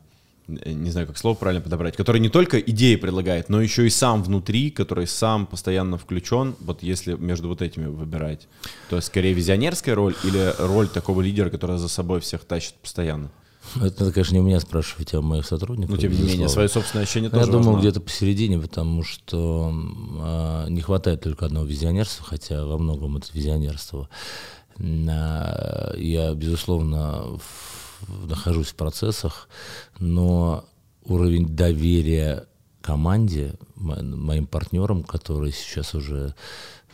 не 0.64 0.90
знаю, 0.90 1.06
как 1.06 1.18
слово 1.18 1.34
правильно 1.34 1.62
подобрать, 1.62 1.96
который 1.96 2.20
не 2.20 2.28
только 2.28 2.58
идеи 2.58 2.96
предлагает, 2.96 3.48
но 3.48 3.60
еще 3.60 3.86
и 3.86 3.90
сам 3.90 4.22
внутри, 4.22 4.70
который 4.70 5.06
сам 5.06 5.46
постоянно 5.46 5.98
включен, 5.98 6.56
вот 6.60 6.82
если 6.82 7.14
между 7.14 7.48
вот 7.48 7.62
этими 7.62 7.86
выбирать, 7.86 8.48
то 8.88 8.96
есть 8.96 9.08
скорее 9.08 9.32
визионерская 9.32 9.94
роль 9.94 10.14
или 10.24 10.54
роль 10.58 10.88
такого 10.88 11.20
лидера, 11.20 11.50
который 11.50 11.78
за 11.78 11.88
собой 11.88 12.20
всех 12.20 12.44
тащит 12.44 12.74
постоянно? 12.74 13.30
Это, 13.80 14.10
конечно, 14.10 14.34
не 14.34 14.40
у 14.40 14.42
меня 14.42 14.58
спрашивать, 14.58 15.14
а 15.14 15.20
у 15.20 15.22
моих 15.22 15.46
сотрудников. 15.46 15.94
Ну, 15.94 16.00
тем 16.00 16.12
не 16.12 16.22
менее, 16.22 16.48
свое 16.48 16.68
собственное 16.68 17.04
ощущение 17.04 17.30
тоже 17.30 17.44
Я 17.44 17.52
думал 17.52 17.78
где-то 17.78 18.00
посередине, 18.00 18.58
потому 18.58 19.04
что 19.04 19.72
э, 19.72 20.70
не 20.70 20.80
хватает 20.80 21.20
только 21.20 21.46
одного 21.46 21.66
визионерства, 21.66 22.24
хотя 22.24 22.64
во 22.64 22.78
многом 22.78 23.18
это 23.18 23.28
визионерство. 23.32 24.08
Э, 24.78 25.94
я, 25.96 26.34
безусловно, 26.34 27.38
в 27.38 27.79
нахожусь 28.08 28.68
в 28.68 28.74
процессах, 28.74 29.48
но 29.98 30.64
уровень 31.04 31.54
доверия 31.54 32.46
команде, 32.80 33.54
моим 33.76 34.46
партнерам, 34.46 35.02
которые 35.02 35.52
сейчас 35.52 35.94
уже 35.94 36.34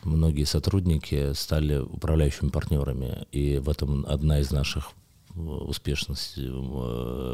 многие 0.02 0.44
сотрудники 0.44 1.32
стали 1.34 1.78
управляющими 1.78 2.48
партнерами, 2.48 3.26
и 3.32 3.58
в 3.58 3.68
этом 3.68 4.04
одна 4.06 4.40
из 4.40 4.50
наших 4.50 4.90
успешности, 5.34 6.40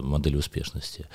модели 0.02 0.37
успешности. 0.37 1.06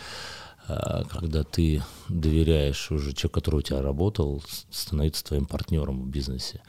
А 0.67 1.03
когда 1.05 1.43
ты 1.43 1.81
доверяешь 2.09 2.91
уже 2.91 3.13
человеку, 3.13 3.39
который 3.39 3.57
у 3.57 3.61
тебя 3.61 3.81
работал, 3.81 4.43
становится 4.69 5.23
твоим 5.23 5.45
партнером 5.45 6.03
в 6.03 6.07
бизнесе. 6.07 6.61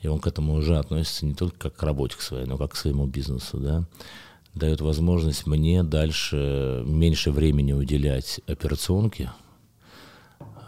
И 0.00 0.08
он 0.08 0.20
к 0.20 0.26
этому 0.26 0.54
уже 0.54 0.78
относится 0.78 1.26
не 1.26 1.34
только 1.34 1.70
как 1.70 1.76
к 1.76 1.82
работе 1.82 2.16
к 2.16 2.20
своей, 2.20 2.46
но 2.46 2.56
как 2.56 2.72
к 2.72 2.76
своему 2.76 3.06
бизнесу, 3.06 3.58
да 3.58 3.84
дает 4.54 4.80
возможность 4.80 5.46
мне 5.46 5.82
дальше 5.82 6.82
меньше 6.86 7.30
времени 7.30 7.72
уделять 7.72 8.40
операционке, 8.46 9.32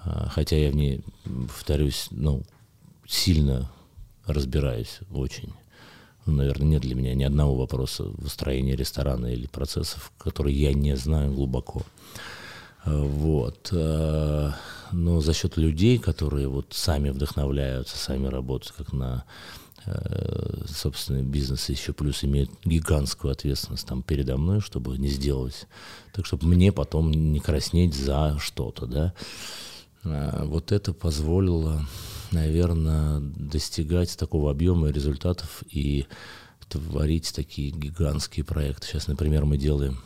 а, 0.05 0.29
хотя 0.31 0.57
я 0.57 0.71
в 0.71 0.77
ней, 0.77 1.05
повторюсь, 1.25 2.09
ну, 2.11 2.43
сильно 3.07 3.71
разбираюсь 4.27 5.01
очень. 5.11 5.53
Ну, 6.27 6.35
наверное, 6.35 6.69
нет 6.69 6.83
для 6.83 6.95
меня 6.95 7.15
ни 7.15 7.25
одного 7.25 7.57
вопроса 7.57 8.05
выстроения 8.05 8.77
ресторана 8.77 9.27
или 9.27 9.47
процессов, 9.47 10.13
которые 10.19 10.61
я 10.61 10.73
не 10.75 10.97
знаю 10.97 11.33
глубоко. 11.33 11.83
А, 12.85 13.03
вот. 13.03 13.71
А, 13.73 14.55
но 14.93 15.21
за 15.21 15.35
счет 15.35 15.57
людей, 15.57 15.99
которые 15.99 16.49
вот 16.49 16.69
сами 16.71 17.11
вдохновляются, 17.11 17.97
сами 17.97 18.27
работают 18.27 18.75
как 18.77 18.93
на 18.93 19.25
Э, 19.87 20.65
собственный 20.69 21.23
бизнес 21.23 21.69
еще 21.69 21.93
плюс 21.93 22.23
имеет 22.25 22.51
гигантскую 22.65 23.33
ответственность 23.33 23.87
там 23.87 24.03
передо 24.03 24.37
мной, 24.37 24.61
чтобы 24.61 24.99
не 24.99 25.09
сделать, 25.09 25.67
так 26.13 26.27
чтобы 26.27 26.47
мне 26.47 26.71
потом 26.71 27.11
не 27.11 27.41
краснеть 27.41 27.95
за 27.95 28.37
что-то, 28.39 28.87
да. 28.87 29.15
А 30.05 30.45
вот 30.45 30.73
это 30.73 30.93
позволило, 30.93 31.87
наверное, 32.31 33.21
достигать 33.21 34.17
такого 34.17 34.51
объема 34.51 34.89
результатов 34.89 35.63
и 35.71 36.07
творить 36.69 37.35
такие 37.35 37.71
гигантские 37.71 38.45
проекты. 38.45 38.87
Сейчас, 38.87 39.09
например, 39.09 39.45
мы 39.45 39.59
делаем 39.59 40.01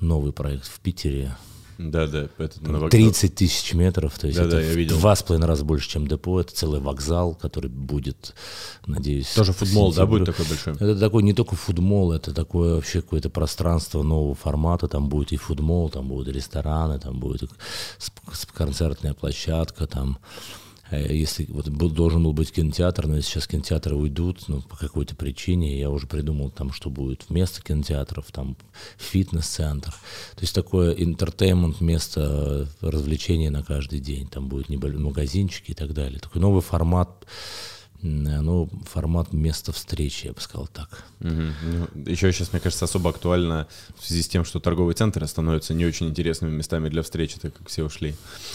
новый 0.00 0.32
проект 0.32 0.66
в 0.66 0.80
Питере, 0.80 1.36
да, 1.78 2.06
да, 2.06 2.28
это 2.38 2.62
на 2.62 2.88
30 2.88 3.34
тысяч 3.34 3.74
метров, 3.74 4.18
то 4.18 4.26
есть 4.26 4.38
да, 4.38 4.44
это 4.44 4.56
да, 4.56 4.62
я 4.62 4.72
видел. 4.72 4.98
два 4.98 5.14
с 5.14 5.22
половиной 5.22 5.46
раза 5.46 5.64
больше, 5.64 5.88
чем 5.88 6.06
депо. 6.06 6.40
Это 6.40 6.54
целый 6.54 6.80
вокзал, 6.80 7.34
который 7.34 7.70
будет, 7.70 8.34
надеюсь... 8.86 9.28
Тоже 9.34 9.52
футбол, 9.52 9.92
да, 9.92 10.06
будет 10.06 10.26
такой 10.26 10.46
большой? 10.46 10.74
Это 10.74 10.98
такой 10.98 11.22
не 11.22 11.34
только 11.34 11.54
футбол, 11.54 12.12
это 12.12 12.32
такое 12.32 12.76
вообще 12.76 13.02
какое-то 13.02 13.28
пространство 13.28 14.02
нового 14.02 14.34
формата. 14.34 14.88
Там 14.88 15.08
будет 15.08 15.32
и 15.32 15.36
футбол, 15.36 15.90
там 15.90 16.08
будут 16.08 16.34
рестораны, 16.34 16.98
там 16.98 17.20
будет 17.20 17.50
концертная 18.54 19.12
площадка, 19.14 19.86
там 19.86 20.18
если 20.90 21.46
вот 21.48 21.68
был, 21.68 21.90
должен 21.90 22.22
был 22.22 22.32
быть 22.32 22.52
кинотеатр, 22.52 23.06
но 23.06 23.20
сейчас 23.20 23.46
кинотеатры 23.46 23.96
уйдут, 23.96 24.44
ну, 24.48 24.62
по 24.62 24.76
какой-то 24.76 25.16
причине, 25.16 25.78
я 25.78 25.90
уже 25.90 26.06
придумал 26.06 26.50
там, 26.50 26.72
что 26.72 26.90
будет 26.90 27.24
вместо 27.28 27.62
кинотеатров, 27.62 28.26
там 28.30 28.56
фитнес-центр. 28.96 29.90
То 29.90 30.40
есть 30.40 30.54
такое 30.54 30.92
интертеймент, 30.92 31.80
место 31.80 32.68
развлечения 32.80 33.50
на 33.50 33.62
каждый 33.62 34.00
день, 34.00 34.28
там 34.28 34.48
будет 34.48 34.68
небольшой 34.68 35.00
магазинчики 35.00 35.72
и 35.72 35.74
так 35.74 35.92
далее. 35.92 36.20
Такой 36.20 36.40
новый 36.40 36.62
формат 36.62 37.26
ну, 38.02 38.68
формат 38.84 39.32
места 39.32 39.72
встречи, 39.72 40.26
я 40.26 40.32
бы 40.32 40.40
сказал 40.40 40.68
так. 40.72 41.04
Угу. 41.20 41.30
Ну, 41.32 42.02
еще 42.06 42.32
сейчас, 42.32 42.52
мне 42.52 42.60
кажется, 42.60 42.84
особо 42.84 43.10
актуально 43.10 43.66
в 43.98 44.06
связи 44.06 44.22
с 44.22 44.28
тем, 44.28 44.44
что 44.44 44.60
торговые 44.60 44.94
центры 44.94 45.26
становятся 45.26 45.74
не 45.74 45.84
очень 45.84 46.08
интересными 46.08 46.50
местами 46.50 46.88
для 46.88 47.02
встречи, 47.02 47.38
так 47.40 47.54
как 47.54 47.68
все 47.68 47.84
ушли. 47.84 48.14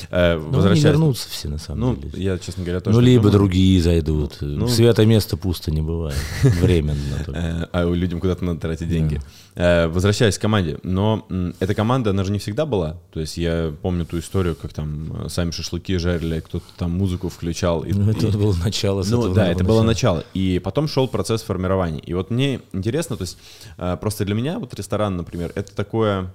Э, 0.09 0.37
ну, 0.37 0.51
возвращаясь... 0.51 0.83
не 0.83 0.89
вернутся 0.89 1.29
все, 1.29 1.49
на 1.49 1.57
самом 1.57 1.79
ну, 1.79 1.95
деле. 1.95 2.23
я, 2.23 2.37
честно 2.37 2.63
говоря, 2.63 2.79
тоже... 2.81 2.97
Ну, 2.97 3.03
либо 3.03 3.23
думаю. 3.23 3.39
другие 3.39 3.81
зайдут. 3.81 4.37
Ну, 4.41 4.67
Свято 4.67 5.05
место 5.05 5.37
пусто 5.37 5.71
не 5.71 5.81
бывает. 5.81 6.17
Временно. 6.43 7.25
Э, 7.27 7.67
а 7.71 7.91
людям 7.91 8.19
куда-то 8.19 8.45
надо 8.45 8.59
тратить 8.59 8.89
деньги. 8.89 9.21
Э, 9.55 9.87
возвращаясь 9.87 10.37
к 10.37 10.41
команде, 10.41 10.79
но 10.83 11.27
эта 11.59 11.75
команда, 11.75 12.11
она 12.11 12.23
же 12.23 12.31
не 12.31 12.39
всегда 12.39 12.65
была. 12.65 12.97
То 13.11 13.19
есть 13.19 13.37
я 13.37 13.73
помню 13.81 14.05
ту 14.05 14.19
историю, 14.19 14.55
как 14.55 14.73
там 14.73 15.29
сами 15.29 15.51
шашлыки 15.51 15.97
жарили, 15.97 16.39
кто-то 16.39 16.65
там 16.77 16.91
музыку 16.91 17.27
включал. 17.27 17.83
Ну, 17.83 18.11
это 18.11 18.37
было 18.37 18.55
начало 18.55 19.03
Ну, 19.05 19.33
да, 19.33 19.51
это 19.51 19.63
было 19.63 19.83
начало. 19.83 20.23
И 20.33 20.61
потом 20.63 20.87
шел 20.87 21.07
процесс 21.07 21.41
формирования. 21.41 21.99
И 21.99 22.13
вот 22.13 22.31
мне 22.31 22.61
интересно, 22.71 23.17
то 23.17 23.23
есть 23.23 23.37
э, 23.77 23.97
просто 23.99 24.23
для 24.23 24.35
меня 24.35 24.57
вот 24.57 24.73
ресторан, 24.73 25.17
например, 25.17 25.51
это 25.55 25.75
такое 25.75 26.33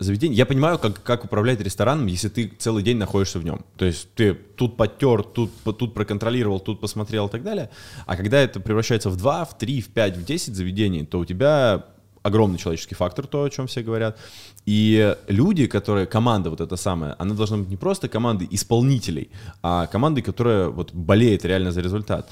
заведение. 0.00 0.36
Я 0.36 0.46
понимаю, 0.46 0.78
как, 0.78 1.00
как 1.02 1.24
управлять 1.24 1.60
рестораном, 1.60 2.06
если 2.06 2.28
ты 2.28 2.52
целый 2.58 2.82
день 2.82 2.96
находишься 2.96 3.38
в 3.38 3.44
нем. 3.44 3.64
То 3.76 3.84
есть 3.84 4.08
ты 4.14 4.34
тут 4.34 4.76
подтер, 4.76 5.22
тут, 5.22 5.50
тут 5.64 5.94
проконтролировал, 5.94 6.58
тут 6.58 6.80
посмотрел 6.80 7.28
и 7.28 7.30
так 7.30 7.44
далее. 7.44 7.70
А 8.06 8.16
когда 8.16 8.40
это 8.40 8.58
превращается 8.58 9.10
в 9.10 9.16
2, 9.16 9.44
в 9.44 9.58
3, 9.58 9.80
в 9.80 9.88
5, 9.88 10.16
в 10.16 10.24
10 10.24 10.56
заведений, 10.56 11.04
то 11.04 11.18
у 11.18 11.24
тебя 11.24 11.84
огромный 12.22 12.58
человеческий 12.58 12.94
фактор, 12.94 13.26
то, 13.26 13.44
о 13.44 13.50
чем 13.50 13.66
все 13.66 13.82
говорят. 13.82 14.18
И 14.66 15.16
люди, 15.28 15.66
которые, 15.66 16.06
команда 16.06 16.50
вот 16.50 16.60
эта 16.60 16.76
самая, 16.76 17.14
она 17.18 17.34
должна 17.34 17.58
быть 17.58 17.68
не 17.68 17.76
просто 17.76 18.08
командой 18.08 18.48
исполнителей, 18.50 19.30
а 19.62 19.86
командой, 19.86 20.22
которая 20.22 20.68
вот 20.68 20.92
болеет 20.92 21.44
реально 21.44 21.72
за 21.72 21.80
результат. 21.80 22.28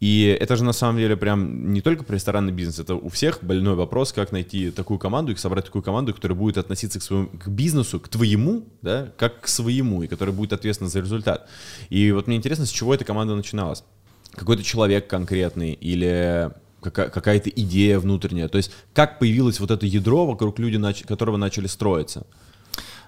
И 0.00 0.34
это 0.40 0.56
же 0.56 0.64
на 0.64 0.72
самом 0.72 0.96
деле 0.96 1.14
прям 1.14 1.72
не 1.74 1.82
только 1.82 2.04
про 2.04 2.14
ресторанный 2.14 2.52
бизнес, 2.52 2.78
это 2.78 2.94
у 2.94 3.10
всех 3.10 3.44
больной 3.44 3.74
вопрос, 3.74 4.12
как 4.12 4.32
найти 4.32 4.70
такую 4.70 4.98
команду 4.98 5.30
и 5.32 5.36
собрать 5.36 5.66
такую 5.66 5.82
команду, 5.82 6.14
которая 6.14 6.36
будет 6.36 6.56
относиться 6.56 6.98
к 6.98 7.02
своему 7.02 7.28
к 7.28 7.48
бизнесу, 7.48 8.00
к 8.00 8.08
твоему, 8.08 8.64
да, 8.80 9.12
как 9.18 9.42
к 9.42 9.48
своему, 9.48 10.02
и 10.02 10.06
которая 10.06 10.34
будет 10.34 10.54
ответственна 10.54 10.88
за 10.88 11.00
результат. 11.00 11.48
И 11.90 12.12
вот 12.12 12.26
мне 12.26 12.36
интересно, 12.36 12.64
с 12.64 12.70
чего 12.70 12.94
эта 12.94 13.04
команда 13.04 13.36
начиналась? 13.36 13.84
Какой-то 14.32 14.62
человек 14.62 15.06
конкретный 15.06 15.72
или 15.72 16.50
какая-то 16.80 17.50
идея 17.50 17.98
внутренняя? 17.98 18.48
То 18.48 18.58
есть 18.58 18.72
как 18.92 19.18
появилось 19.18 19.60
вот 19.60 19.70
это 19.70 19.86
ядро, 19.86 20.26
вокруг 20.26 20.58
люди, 20.58 20.78
которого 21.04 21.36
начали 21.36 21.66
строиться? 21.66 22.26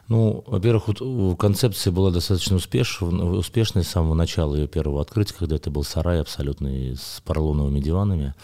Ну, 0.09 0.43
во-первых, 0.47 0.89
вот 0.89 1.39
концепция 1.39 1.93
была 1.93 2.11
достаточно 2.11 2.57
успешной, 2.57 3.39
успешной 3.39 3.85
с 3.85 3.89
самого 3.89 4.15
начала 4.15 4.57
ее 4.57 4.67
первого 4.67 5.01
открытия, 5.01 5.35
когда 5.39 5.57
это 5.57 5.71
был 5.71 5.85
сарай 5.85 6.21
абсолютный 6.21 6.97
с 6.97 7.23
поролоновыми 7.25 7.81
диванами. 7.81 8.35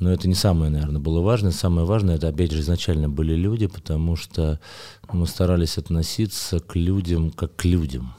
Но 0.00 0.12
это 0.12 0.28
не 0.28 0.34
самое, 0.34 0.70
наверное, 0.70 1.00
было 1.00 1.20
важное. 1.20 1.50
Самое 1.50 1.86
важное, 1.86 2.16
это, 2.16 2.28
опять 2.28 2.52
же, 2.52 2.60
изначально 2.60 3.08
были 3.08 3.34
люди, 3.34 3.66
потому 3.68 4.16
что 4.16 4.60
мы 5.10 5.26
старались 5.26 5.78
относиться 5.78 6.60
к 6.60 6.76
людям 6.76 7.30
как 7.30 7.56
к 7.56 7.64
людям. 7.64 8.14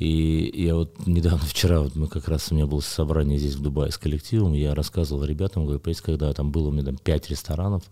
И 0.00 0.50
я 0.54 0.76
вот 0.76 1.06
недавно, 1.06 1.38
вчера, 1.46 1.80
вот 1.80 1.94
мы 1.94 2.08
как 2.08 2.26
раз, 2.26 2.50
у 2.50 2.54
меня 2.54 2.66
было 2.66 2.80
собрание 2.80 3.38
здесь 3.38 3.54
в 3.54 3.62
Дубае 3.62 3.92
с 3.92 3.98
коллективом, 3.98 4.54
я 4.54 4.74
рассказывал 4.74 5.24
ребятам, 5.24 5.64
говорю, 5.64 5.78
понимаете, 5.78 6.02
когда 6.02 6.32
там 6.32 6.50
было 6.50 6.68
у 6.68 6.72
меня 6.72 6.84
там 6.84 6.96
пять 6.96 7.28
ресторанов, 7.30 7.84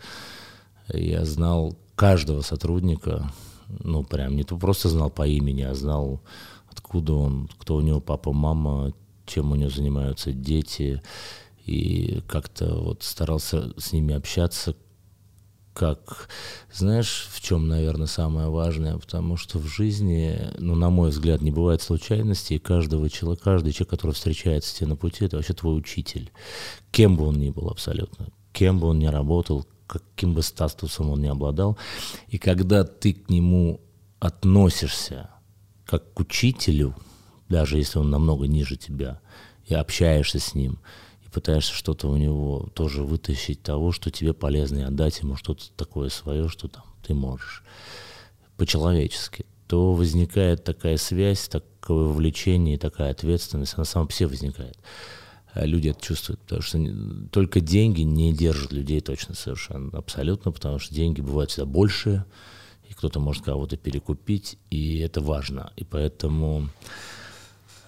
я 0.88 1.24
знал 1.26 1.76
каждого 1.94 2.40
сотрудника, 2.40 3.30
ну, 3.68 4.02
прям 4.04 4.36
не 4.36 4.44
то 4.44 4.56
просто 4.56 4.88
знал 4.88 5.10
по 5.10 5.28
имени, 5.28 5.62
а 5.62 5.74
знал, 5.74 6.22
откуда 6.70 7.12
он, 7.12 7.50
кто 7.58 7.76
у 7.76 7.82
него 7.82 8.00
папа, 8.00 8.32
мама, 8.32 8.94
чем 9.26 9.52
у 9.52 9.54
него 9.54 9.68
занимаются 9.68 10.32
дети, 10.32 11.02
и 11.66 12.22
как-то 12.26 12.74
вот 12.74 13.02
старался 13.02 13.78
с 13.78 13.92
ними 13.92 14.14
общаться, 14.14 14.74
как, 15.78 16.28
знаешь, 16.72 17.28
в 17.30 17.40
чем, 17.40 17.68
наверное, 17.68 18.08
самое 18.08 18.48
важное, 18.48 18.98
потому 18.98 19.36
что 19.36 19.60
в 19.60 19.66
жизни, 19.66 20.36
ну, 20.58 20.74
на 20.74 20.90
мой 20.90 21.10
взгляд, 21.10 21.40
не 21.40 21.52
бывает 21.52 21.82
случайностей, 21.82 22.56
и 22.56 22.58
каждого 22.58 23.08
человека, 23.08 23.44
каждый 23.44 23.72
человек, 23.72 23.90
который 23.90 24.10
встречается 24.10 24.74
тебе 24.74 24.88
на 24.88 24.96
пути, 24.96 25.24
это 25.24 25.36
вообще 25.36 25.54
твой 25.54 25.78
учитель, 25.78 26.32
кем 26.90 27.16
бы 27.16 27.26
он 27.26 27.36
ни 27.36 27.50
был 27.50 27.68
абсолютно, 27.68 28.26
кем 28.52 28.80
бы 28.80 28.88
он 28.88 28.98
ни 28.98 29.06
работал, 29.06 29.68
каким 29.86 30.34
бы 30.34 30.42
статусом 30.42 31.10
он 31.10 31.22
ни 31.22 31.28
обладал. 31.28 31.78
И 32.26 32.38
когда 32.38 32.82
ты 32.82 33.12
к 33.12 33.30
нему 33.30 33.80
относишься 34.18 35.30
как 35.84 36.12
к 36.12 36.18
учителю, 36.18 36.96
даже 37.48 37.78
если 37.78 38.00
он 38.00 38.10
намного 38.10 38.48
ниже 38.48 38.76
тебя, 38.76 39.20
и 39.64 39.74
общаешься 39.74 40.40
с 40.40 40.54
ним, 40.54 40.80
и 41.28 41.30
пытаешься 41.30 41.72
что-то 41.72 42.08
у 42.08 42.16
него 42.16 42.68
тоже 42.74 43.02
вытащить 43.02 43.62
того, 43.62 43.92
что 43.92 44.10
тебе 44.10 44.32
полезно, 44.32 44.78
и 44.78 44.82
отдать 44.82 45.20
ему 45.20 45.36
что-то 45.36 45.70
такое 45.76 46.08
свое, 46.08 46.48
что 46.48 46.68
там 46.68 46.84
ты 47.02 47.14
можешь 47.14 47.62
по-человечески, 48.56 49.46
то 49.66 49.92
возникает 49.92 50.64
такая 50.64 50.96
связь, 50.96 51.48
такое 51.48 52.08
влечение 52.08 52.74
и 52.74 52.78
такая 52.78 53.10
ответственность, 53.10 53.74
она 53.76 53.84
сама 53.84 54.08
себе 54.10 54.28
возникает. 54.28 54.76
А 55.52 55.64
люди 55.64 55.88
это 55.88 56.00
чувствуют, 56.00 56.40
потому 56.40 56.62
что 56.62 56.78
только 57.30 57.60
деньги 57.60 58.02
не 58.02 58.32
держат 58.32 58.72
людей 58.72 59.00
точно 59.00 59.34
совершенно, 59.34 59.96
абсолютно, 59.96 60.52
потому 60.52 60.78
что 60.78 60.94
деньги 60.94 61.20
бывают 61.20 61.50
всегда 61.50 61.66
больше, 61.66 62.24
и 62.88 62.94
кто-то 62.94 63.20
может 63.20 63.44
кого-то 63.44 63.76
перекупить, 63.76 64.58
и 64.70 64.98
это 64.98 65.20
важно. 65.20 65.72
И 65.76 65.84
поэтому 65.84 66.68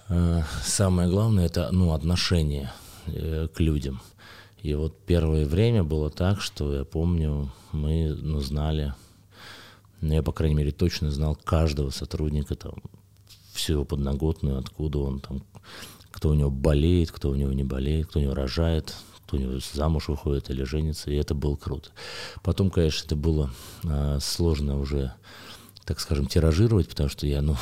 э, 0.09 0.41
самое 0.63 1.09
главное 1.09 1.45
это 1.45 1.69
ну, 1.71 1.93
отношение 1.93 2.71
э, 3.07 3.47
к 3.53 3.59
людям. 3.59 4.01
И 4.61 4.73
вот 4.75 4.97
первое 5.05 5.45
время 5.45 5.83
было 5.83 6.09
так, 6.09 6.41
что 6.41 6.73
я 6.73 6.85
помню, 6.85 7.51
мы 7.71 8.13
ну, 8.13 8.39
знали 8.39 8.93
но 10.01 10.15
я, 10.15 10.23
по 10.23 10.31
крайней 10.31 10.55
мере, 10.55 10.71
точно 10.71 11.11
знал 11.11 11.35
каждого 11.35 11.91
сотрудника, 11.91 12.55
там, 12.55 12.73
всю 13.53 13.73
его 13.73 13.85
подноготную, 13.85 14.57
откуда 14.57 14.99
он 14.99 15.19
там, 15.19 15.43
кто 16.09 16.29
у 16.29 16.33
него 16.33 16.49
болеет, 16.49 17.11
кто 17.11 17.29
у 17.29 17.35
него 17.35 17.53
не 17.53 17.63
болеет, 17.63 18.07
кто 18.07 18.19
у 18.19 18.23
него 18.23 18.33
рожает, 18.33 18.95
кто 19.25 19.37
у 19.37 19.39
него 19.39 19.59
замуж 19.73 20.07
выходит 20.07 20.49
или 20.49 20.63
женится, 20.63 21.11
и 21.11 21.15
это 21.15 21.35
было 21.35 21.55
круто. 21.55 21.91
Потом, 22.41 22.71
конечно, 22.71 23.05
это 23.05 23.15
было 23.15 23.51
а, 23.85 24.19
сложно 24.19 24.79
уже 24.79 25.13
так 25.85 25.99
скажем, 25.99 26.27
тиражировать, 26.27 26.87
потому 26.87 27.09
что 27.09 27.25
я, 27.27 27.41
ну, 27.41 27.55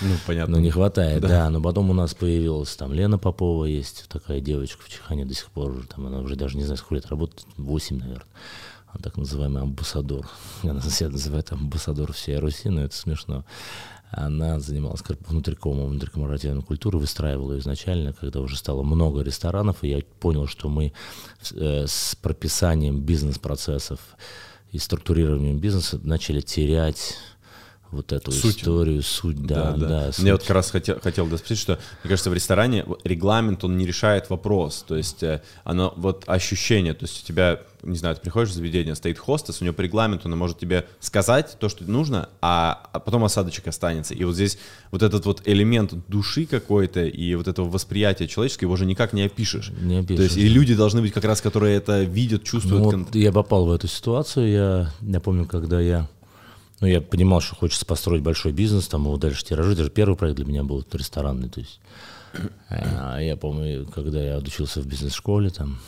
ну, 0.00 0.14
понятно. 0.26 0.56
ну 0.56 0.62
не 0.62 0.70
хватает, 0.70 1.20
да. 1.22 1.28
да. 1.28 1.50
Но 1.50 1.60
потом 1.60 1.90
у 1.90 1.94
нас 1.94 2.14
появилась 2.14 2.74
там 2.76 2.92
Лена 2.92 3.18
Попова 3.18 3.64
есть, 3.64 4.06
такая 4.08 4.40
девочка 4.40 4.82
в 4.82 4.88
Чехане 4.88 5.24
до 5.24 5.34
сих 5.34 5.50
пор 5.50 5.70
уже, 5.70 5.86
там 5.86 6.06
она 6.06 6.20
уже 6.20 6.36
даже 6.36 6.56
не 6.56 6.64
знаю, 6.64 6.78
сколько 6.78 6.96
лет 6.96 7.06
работает, 7.06 7.46
8, 7.56 7.98
наверное 7.98 8.26
так 9.02 9.16
называемый 9.16 9.62
амбассадор. 9.62 10.28
Она 10.62 10.80
себя 10.80 11.10
называет 11.10 11.52
амбассадор 11.52 12.12
всей 12.12 12.38
Руси, 12.38 12.68
но 12.68 12.82
это 12.82 12.96
смешно. 12.96 13.44
Она 14.10 14.60
занималась 14.60 15.02
внутрикомом, 15.26 15.88
внутрикоммуративной 15.88 16.62
культурой, 16.62 17.00
выстраивала 17.00 17.58
изначально, 17.58 18.12
когда 18.12 18.40
уже 18.40 18.56
стало 18.56 18.82
много 18.82 19.22
ресторанов, 19.22 19.82
и 19.82 19.88
я 19.88 20.00
понял, 20.20 20.46
что 20.46 20.68
мы 20.68 20.92
э, 21.52 21.84
с 21.86 22.16
прописанием 22.22 23.00
бизнес-процессов 23.00 23.98
и 24.70 24.78
структурированием 24.78 25.58
бизнеса 25.58 26.00
начали 26.02 26.40
терять 26.40 27.16
вот 27.96 28.12
эту 28.12 28.30
суть. 28.30 28.58
историю, 28.58 29.02
суть, 29.02 29.44
да, 29.44 29.72
да. 29.72 29.76
да. 29.76 29.88
да 29.88 30.12
суть. 30.12 30.22
Мне 30.22 30.32
вот 30.32 30.42
как 30.42 30.50
раз 30.50 30.70
хотел, 30.70 31.00
хотел 31.00 31.26
спросить, 31.26 31.58
что, 31.58 31.78
мне 32.02 32.10
кажется, 32.10 32.30
в 32.30 32.34
ресторане 32.34 32.84
регламент, 33.04 33.64
он 33.64 33.76
не 33.76 33.86
решает 33.86 34.30
вопрос, 34.30 34.84
то 34.86 34.96
есть 34.96 35.22
э, 35.22 35.42
оно, 35.64 35.92
вот 35.96 36.24
ощущение, 36.26 36.94
то 36.94 37.04
есть 37.04 37.22
у 37.22 37.26
тебя, 37.26 37.60
не 37.82 37.96
знаю, 37.96 38.16
ты 38.16 38.22
приходишь 38.22 38.50
в 38.50 38.54
заведение, 38.54 38.94
стоит 38.94 39.18
хостес, 39.18 39.60
у 39.60 39.64
него 39.64 39.74
по 39.74 39.80
регламенту, 39.80 40.28
он 40.28 40.38
может 40.38 40.58
тебе 40.58 40.86
сказать 41.00 41.56
то, 41.58 41.68
что 41.68 41.84
нужно, 41.84 42.28
а, 42.40 42.88
а 42.92 43.00
потом 43.00 43.24
осадочек 43.24 43.66
останется, 43.68 44.14
и 44.14 44.24
вот 44.24 44.34
здесь 44.34 44.58
вот 44.90 45.02
этот 45.02 45.26
вот 45.26 45.42
элемент 45.44 45.94
души 46.08 46.46
какой-то 46.46 47.04
и 47.04 47.34
вот 47.34 47.48
этого 47.48 47.68
восприятия 47.68 48.28
человеческого, 48.28 48.66
его 48.66 48.76
же 48.76 48.86
никак 48.86 49.12
не 49.12 49.22
опишешь. 49.22 49.72
Не 49.80 50.00
опишешь. 50.00 50.16
То 50.16 50.22
есть 50.22 50.36
и 50.36 50.48
люди 50.48 50.74
должны 50.74 51.00
быть 51.00 51.12
как 51.12 51.24
раз, 51.24 51.40
которые 51.40 51.76
это 51.76 52.02
видят, 52.02 52.44
чувствуют. 52.44 52.92
Ну, 52.92 53.04
вот 53.04 53.14
я 53.14 53.32
попал 53.32 53.66
в 53.66 53.72
эту 53.72 53.88
ситуацию, 53.88 54.50
я, 54.50 54.92
я 55.00 55.20
помню, 55.20 55.46
когда 55.46 55.80
я 55.80 56.08
ну, 56.80 56.86
я 56.86 57.00
понимал, 57.00 57.40
что 57.40 57.54
хочется 57.54 57.86
построить 57.86 58.22
большой 58.22 58.52
бизнес, 58.52 58.88
там 58.88 59.04
его 59.04 59.16
дальше 59.16 59.44
тиражировать. 59.44 59.78
Даже 59.78 59.90
первый 59.90 60.16
проект 60.16 60.36
для 60.36 60.44
меня 60.44 60.62
был 60.62 60.84
ресторанный. 60.92 61.48
То 61.48 61.60
есть, 61.60 61.80
а 62.68 63.18
я 63.18 63.36
помню, 63.36 63.86
когда 63.86 64.22
я 64.22 64.38
учился 64.38 64.82
в 64.82 64.86
бизнес-школе, 64.86 65.50
там, 65.50 65.78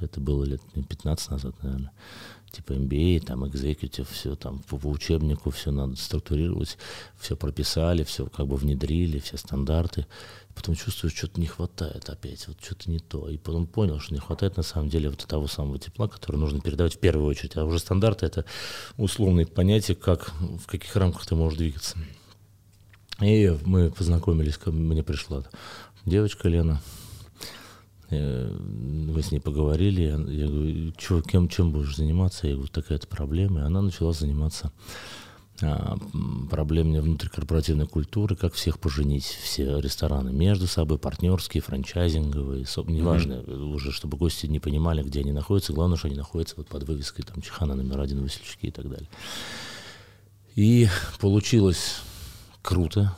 это 0.00 0.20
было 0.20 0.44
лет 0.44 0.60
15 0.74 1.30
назад, 1.30 1.54
наверное, 1.62 1.92
типа 2.50 2.72
MBA, 2.72 3.20
там, 3.20 3.44
executive, 3.44 4.08
все 4.10 4.34
там 4.34 4.60
по, 4.60 4.78
по 4.78 4.88
учебнику, 4.88 5.50
все 5.50 5.70
надо 5.70 5.94
структурировать, 5.96 6.76
все 7.18 7.36
прописали, 7.36 8.02
все 8.02 8.26
как 8.26 8.48
бы 8.48 8.56
внедрили, 8.56 9.20
все 9.20 9.36
стандарты 9.36 10.06
потом 10.56 10.74
чувствую, 10.74 11.10
что-то 11.10 11.38
не 11.38 11.46
хватает 11.46 12.08
опять, 12.08 12.48
вот 12.48 12.56
что-то 12.60 12.90
не 12.90 12.98
то. 12.98 13.28
И 13.28 13.36
потом 13.36 13.66
понял, 13.66 14.00
что 14.00 14.14
не 14.14 14.20
хватает 14.20 14.56
на 14.56 14.62
самом 14.62 14.88
деле 14.88 15.10
вот 15.10 15.24
того 15.26 15.46
самого 15.46 15.78
тепла, 15.78 16.08
которое 16.08 16.38
нужно 16.38 16.60
передавать 16.60 16.94
в 16.94 16.98
первую 16.98 17.28
очередь. 17.28 17.56
А 17.56 17.64
уже 17.64 17.78
стандарты— 17.78 18.26
это 18.26 18.44
условные 18.96 19.46
понятия, 19.46 19.94
как, 19.94 20.32
в 20.40 20.66
каких 20.66 20.96
рамках 20.96 21.26
ты 21.26 21.36
можешь 21.36 21.58
двигаться. 21.58 21.98
И 23.20 23.54
мы 23.64 23.90
познакомились, 23.90 24.56
ко 24.56 24.72
мне 24.72 25.02
пришла 25.02 25.44
девочка 26.06 26.48
Лена, 26.48 26.80
э, 28.10 28.50
мы 28.50 29.22
с 29.22 29.30
ней 29.30 29.40
поговорили, 29.40 30.02
я 30.02 30.46
говорю, 30.46 30.92
Чё, 30.92 31.20
кем, 31.20 31.48
чем 31.48 31.72
будешь 31.72 31.96
заниматься? 31.96 32.46
Я 32.46 32.54
говорю, 32.54 32.70
такая-то 32.72 33.06
проблема. 33.06 33.60
И 33.60 33.64
она 33.64 33.82
начала 33.82 34.12
заниматься 34.12 34.72
а, 35.62 35.96
проблемами 36.50 36.98
внутрикорпоративной 36.98 37.86
культуры, 37.86 38.36
как 38.36 38.54
всех 38.54 38.78
поженить, 38.78 39.24
все 39.24 39.78
рестораны 39.78 40.32
между 40.32 40.66
собой, 40.66 40.98
партнерские, 40.98 41.62
франчайзинговые, 41.62 42.66
неважно, 42.86 43.34
mm-hmm. 43.34 43.74
уже 43.74 43.92
чтобы 43.92 44.18
гости 44.18 44.46
не 44.46 44.60
понимали, 44.60 45.02
где 45.02 45.20
они 45.20 45.32
находятся, 45.32 45.72
главное, 45.72 45.96
что 45.96 46.08
они 46.08 46.16
находятся 46.16 46.56
вот 46.58 46.68
под 46.68 46.84
вывеской 46.84 47.24
там 47.24 47.40
Чехана 47.40 47.74
номер 47.74 48.00
один, 48.00 48.22
Васильчики 48.22 48.66
и 48.66 48.70
так 48.70 48.88
далее. 48.88 49.08
И 50.56 50.88
получилось 51.20 52.00
круто. 52.62 53.14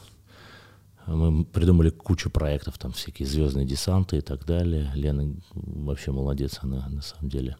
Мы 1.07 1.45
придумали 1.45 1.91
кучу 1.91 2.31
проектов, 2.31 2.79
там 2.79 2.93
всякие 2.93 3.27
звездные 3.27 3.67
десанты 3.67 4.19
и 4.19 4.21
так 4.21 4.45
далее. 4.45 4.91
Лена 4.95 5.35
вообще 5.55 6.13
молодец, 6.13 6.59
она 6.63 6.87
на 6.89 7.01
самом 7.01 7.31
деле 7.31 7.57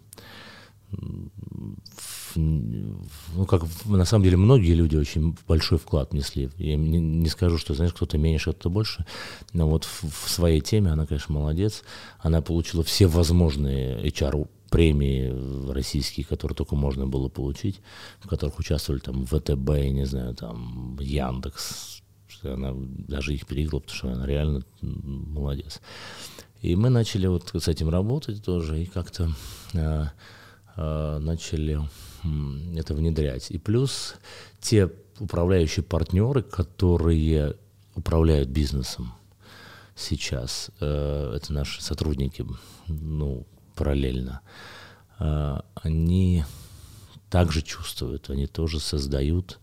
ну, 2.35 3.47
как 3.49 3.65
на 3.85 4.05
самом 4.05 4.25
деле 4.25 4.37
многие 4.37 4.75
люди 4.75 4.97
очень 4.97 5.37
большой 5.47 5.79
вклад 5.79 6.13
внесли. 6.13 6.51
Я 6.57 6.77
не, 6.77 7.29
скажу, 7.29 7.59
что, 7.59 7.75
знаешь, 7.75 7.93
кто-то 7.93 8.19
меньше, 8.19 8.53
кто-то 8.53 8.71
больше, 8.71 9.05
но 9.53 9.69
вот 9.69 9.85
в, 9.85 10.05
в 10.05 10.31
своей 10.31 10.61
теме 10.61 10.91
она, 10.91 11.07
конечно, 11.07 11.35
молодец. 11.35 11.83
Она 12.21 12.41
получила 12.41 12.83
все 12.83 13.07
возможные 13.07 14.03
HR 14.07 14.49
премии 14.71 15.71
российские, 15.71 16.27
которые 16.27 16.55
только 16.57 16.77
можно 16.77 17.07
было 17.07 17.29
получить, 17.29 17.81
в 18.21 18.29
которых 18.29 18.59
участвовали 18.59 19.01
там 19.01 19.25
ВТБ, 19.25 19.69
не 19.91 20.05
знаю, 20.05 20.35
там 20.35 20.99
Яндекс, 21.01 22.03
она 22.43 22.73
даже 22.75 23.35
их 23.35 23.47
переиграла, 23.47 23.81
потому 23.81 23.97
что 23.97 24.13
она 24.13 24.27
реально 24.27 24.63
молодец. 24.83 25.81
И 26.61 26.75
мы 26.77 26.91
начали 26.91 27.27
вот 27.27 27.51
с 27.55 27.69
этим 27.69 27.89
работать 27.89 28.43
тоже, 28.43 28.83
и 28.83 28.87
как-то 28.87 29.31
а, 29.75 30.11
начали 30.79 31.81
это 32.77 32.95
внедрять. 32.95 33.51
И 33.51 33.59
плюс 33.59 34.15
те 34.61 34.91
управляющие 35.19 35.83
партнеры, 35.83 36.43
которые 36.43 37.57
управляют 37.95 38.49
бизнесом 38.49 39.13
сейчас, 39.97 40.71
э, 40.81 41.33
это 41.37 41.53
наши 41.53 41.83
сотрудники, 41.83 42.45
ну, 42.87 43.47
параллельно, 43.75 44.41
э, 45.19 45.61
они 45.75 46.45
также 47.31 47.63
чувствуют, 47.63 48.31
они 48.31 48.47
тоже 48.47 48.81
создают 48.81 49.59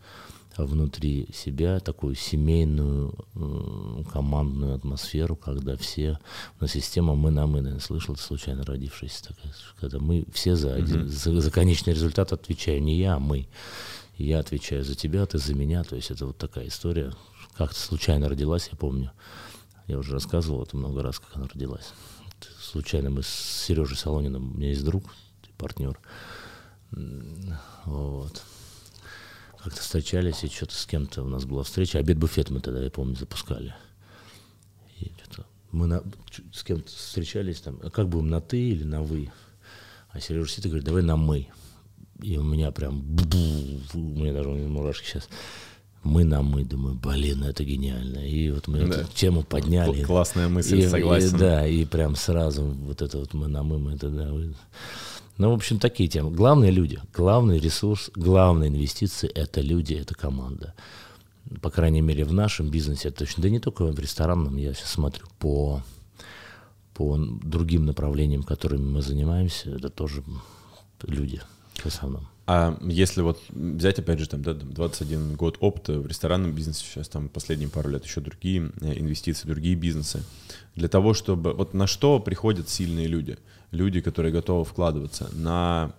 внутри 0.58 1.28
себя 1.34 1.80
такую 1.80 2.16
семейную 2.16 3.14
э, 3.36 4.04
командную 4.12 4.76
атмосферу, 4.76 5.36
когда 5.36 5.76
все, 5.76 6.20
у 6.60 6.64
нас 6.64 6.72
система 6.72 7.16
мы 7.16 7.32
на 7.32 7.46
мы, 7.46 7.62
наверное, 7.62 7.82
слышал, 7.82 8.16
случайно 8.16 8.64
такая, 8.64 9.54
когда 9.80 10.00
мы 10.00 10.26
все 10.32 10.56
за, 10.56 10.74
один, 10.76 11.10
за, 11.10 11.42
за 11.42 11.52
конечный 11.52 11.94
результат 11.94 12.32
отвечаю, 12.32 12.82
не 12.82 12.98
я, 12.98 13.16
а 13.16 13.20
мы. 13.20 13.48
Я 14.18 14.40
отвечаю 14.40 14.86
за 14.86 14.96
тебя, 14.96 15.26
ты 15.26 15.40
за 15.40 15.54
меня, 15.54 15.84
то 15.84 15.98
есть 15.98 16.10
это 16.10 16.26
вот 16.28 16.38
такая 16.38 16.68
история, 16.68 17.12
как-то 17.58 17.78
случайно 17.78 18.30
родилась, 18.30 18.70
я 18.72 18.78
помню, 18.78 19.12
я 19.88 19.98
уже 19.98 20.14
рассказывал 20.14 20.64
это 20.64 20.78
много 20.78 21.04
раз, 21.04 21.20
как 21.20 21.36
она 21.36 21.48
родилась. 21.48 21.92
Случайно 22.62 23.10
мы 23.10 23.24
с 23.24 23.28
Сережей 23.28 23.98
Солониным, 23.98 24.52
у 24.52 24.58
меня 24.58 24.70
есть 24.70 24.86
друг, 24.86 25.04
партнер, 25.58 26.00
вот, 27.86 28.42
как-то 29.66 29.82
встречались, 29.82 30.44
и 30.44 30.48
что-то 30.48 30.76
с 30.76 30.86
кем-то 30.86 31.24
у 31.24 31.28
нас 31.28 31.46
была 31.46 31.64
встреча. 31.64 31.98
Обед-буфет 31.98 32.52
мы 32.52 32.60
тогда, 32.60 32.84
я 32.84 32.92
помню, 32.92 33.16
запускали. 33.16 33.74
И 35.00 35.12
что-то 35.24 35.48
мы 35.72 35.88
на, 35.88 36.04
с 36.54 36.64
кем-то 36.64 36.88
встречались 36.92 37.62
там, 37.62 37.80
а 37.84 37.90
как 37.90 38.08
будем, 38.08 38.30
на 38.30 38.42
ты 38.42 38.62
или 38.62 38.84
на 38.84 39.02
вы? 39.02 39.32
А 40.12 40.20
Сережа 40.20 40.50
сидит 40.50 40.68
и 40.68 40.70
говорит, 40.70 40.86
давай 40.86 41.02
на 41.02 41.18
мы. 41.18 41.48
И 42.22 42.38
у 42.38 42.44
меня 42.44 42.72
прям, 42.72 43.00
у 43.94 43.98
меня 43.98 44.34
даже 44.34 44.50
мурашки 44.50 45.08
сейчас. 45.08 45.28
Мы 46.04 46.24
на 46.24 46.44
мы, 46.44 46.64
думаю, 46.64 46.94
блин, 46.94 47.44
это 47.44 47.64
гениально. 47.64 48.20
И 48.20 48.52
вот 48.52 48.68
мы 48.68 48.86
да. 48.86 49.02
эту 49.02 49.12
тему 49.14 49.42
подняли. 49.42 50.04
Классная 50.04 50.48
мысль, 50.48 50.82
и, 50.82 50.88
согласен. 50.88 51.36
И, 51.36 51.40
да, 51.40 51.68
и 51.68 51.86
прям 51.86 52.16
сразу 52.16 52.64
вот 52.64 53.02
это 53.02 53.18
вот 53.18 53.34
мы 53.34 53.48
на 53.48 53.64
мы, 53.64 53.80
мы 53.80 53.94
это, 53.96 54.10
да, 54.10 54.32
ну, 55.38 55.52
в 55.52 55.54
общем, 55.54 55.80
такие 55.80 56.08
темы. 56.08 56.32
Главные 56.32 56.72
люди, 56.72 57.00
главный 57.14 57.60
ресурс, 57.60 58.10
главная 58.16 58.70
инвестиция– 58.70 59.30
это 59.36 59.62
люди, 59.62 59.94
это 59.94 60.16
команда. 60.16 60.74
по 61.62 61.70
крайней 61.70 62.02
мере, 62.02 62.24
в 62.26 62.34
нашем 62.34 62.70
бизнесе, 62.70 63.10
это 63.10 63.20
точно, 63.20 63.44
да 63.44 63.50
не 63.50 63.60
только 63.60 63.86
в 63.86 64.00
ресторанном, 64.00 64.58
я 64.58 64.74
сейчас 64.74 64.92
смотрю 64.92 65.26
по, 65.38 65.84
по 66.94 67.18
другим 67.18 67.86
направлениям, 67.86 68.44
которыми 68.44 68.86
мы 68.86 69.02
занимаемся, 69.02 69.72
это 69.72 69.90
тоже 69.90 70.24
люди 71.04 71.42
в 71.76 71.86
основном. 71.86 72.28
А 72.48 72.78
если 72.82 73.22
вот 73.22 73.42
взять, 73.50 73.98
опять 73.98 74.20
же, 74.20 74.30
там, 74.30 74.44
да, 74.44 74.54
21 74.54 75.36
год 75.36 75.58
опыта 75.62 76.00
в 76.00 76.06
ресторанном 76.06 76.54
бизнесе, 76.54 76.86
сейчас 76.86 77.10
там 77.10 77.28
последние 77.28 77.70
пару 77.70 77.90
лет 77.90 78.06
еще 78.06 78.22
другие 78.22 78.72
э, 78.82 79.00
инвестиции, 79.00 79.48
другие 79.48 79.76
бизнесы, 79.76 80.24
для 80.76 80.88
того, 80.88 81.16
чтобы... 81.16 81.54
Вот 81.54 81.74
на 81.74 81.88
что 81.88 82.20
приходят 82.20 82.70
сильные 82.70 83.08
люди? 83.08 83.40
Люди, 83.76 84.02
которые 84.02 84.32
готовы 84.32 84.66
вкладываться 84.66 85.30
на 85.34 85.92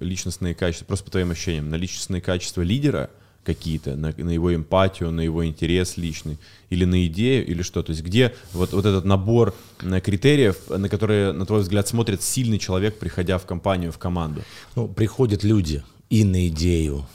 личностные 0.00 0.54
качества, 0.54 0.86
просто 0.86 1.04
по 1.04 1.10
твоим 1.10 1.30
ощущениям, 1.30 1.68
на 1.68 1.76
личностные 1.76 2.20
качества 2.20 2.62
лидера– 2.62 3.10
какие-то, 3.48 3.96
на, 3.96 4.12
на 4.14 4.30
его 4.30 4.54
эмпатию, 4.54 5.10
на 5.10 5.22
его 5.22 5.46
интерес 5.46 5.96
личный, 5.96 6.36
или 6.68 6.84
на 6.84 7.06
идею, 7.06 7.46
или 7.46 7.62
что. 7.62 7.82
То 7.82 7.92
есть 7.92 8.02
где 8.02 8.34
вот, 8.52 8.72
вот 8.72 8.84
этот 8.84 9.06
набор 9.06 9.54
э, 9.80 10.00
критериев, 10.00 10.56
на 10.68 10.90
которые, 10.90 11.32
на 11.32 11.46
твой 11.46 11.60
взгляд, 11.60 11.88
смотрит 11.88 12.22
сильный 12.22 12.58
человек, 12.58 12.98
приходя 12.98 13.38
в 13.38 13.46
компанию, 13.46 13.90
в 13.90 13.96
команду? 13.96 14.42
Ну, 14.76 14.86
приходят 14.86 15.44
люди 15.44 15.82
и 16.10 16.24
на 16.24 16.48
идею, 16.48 17.06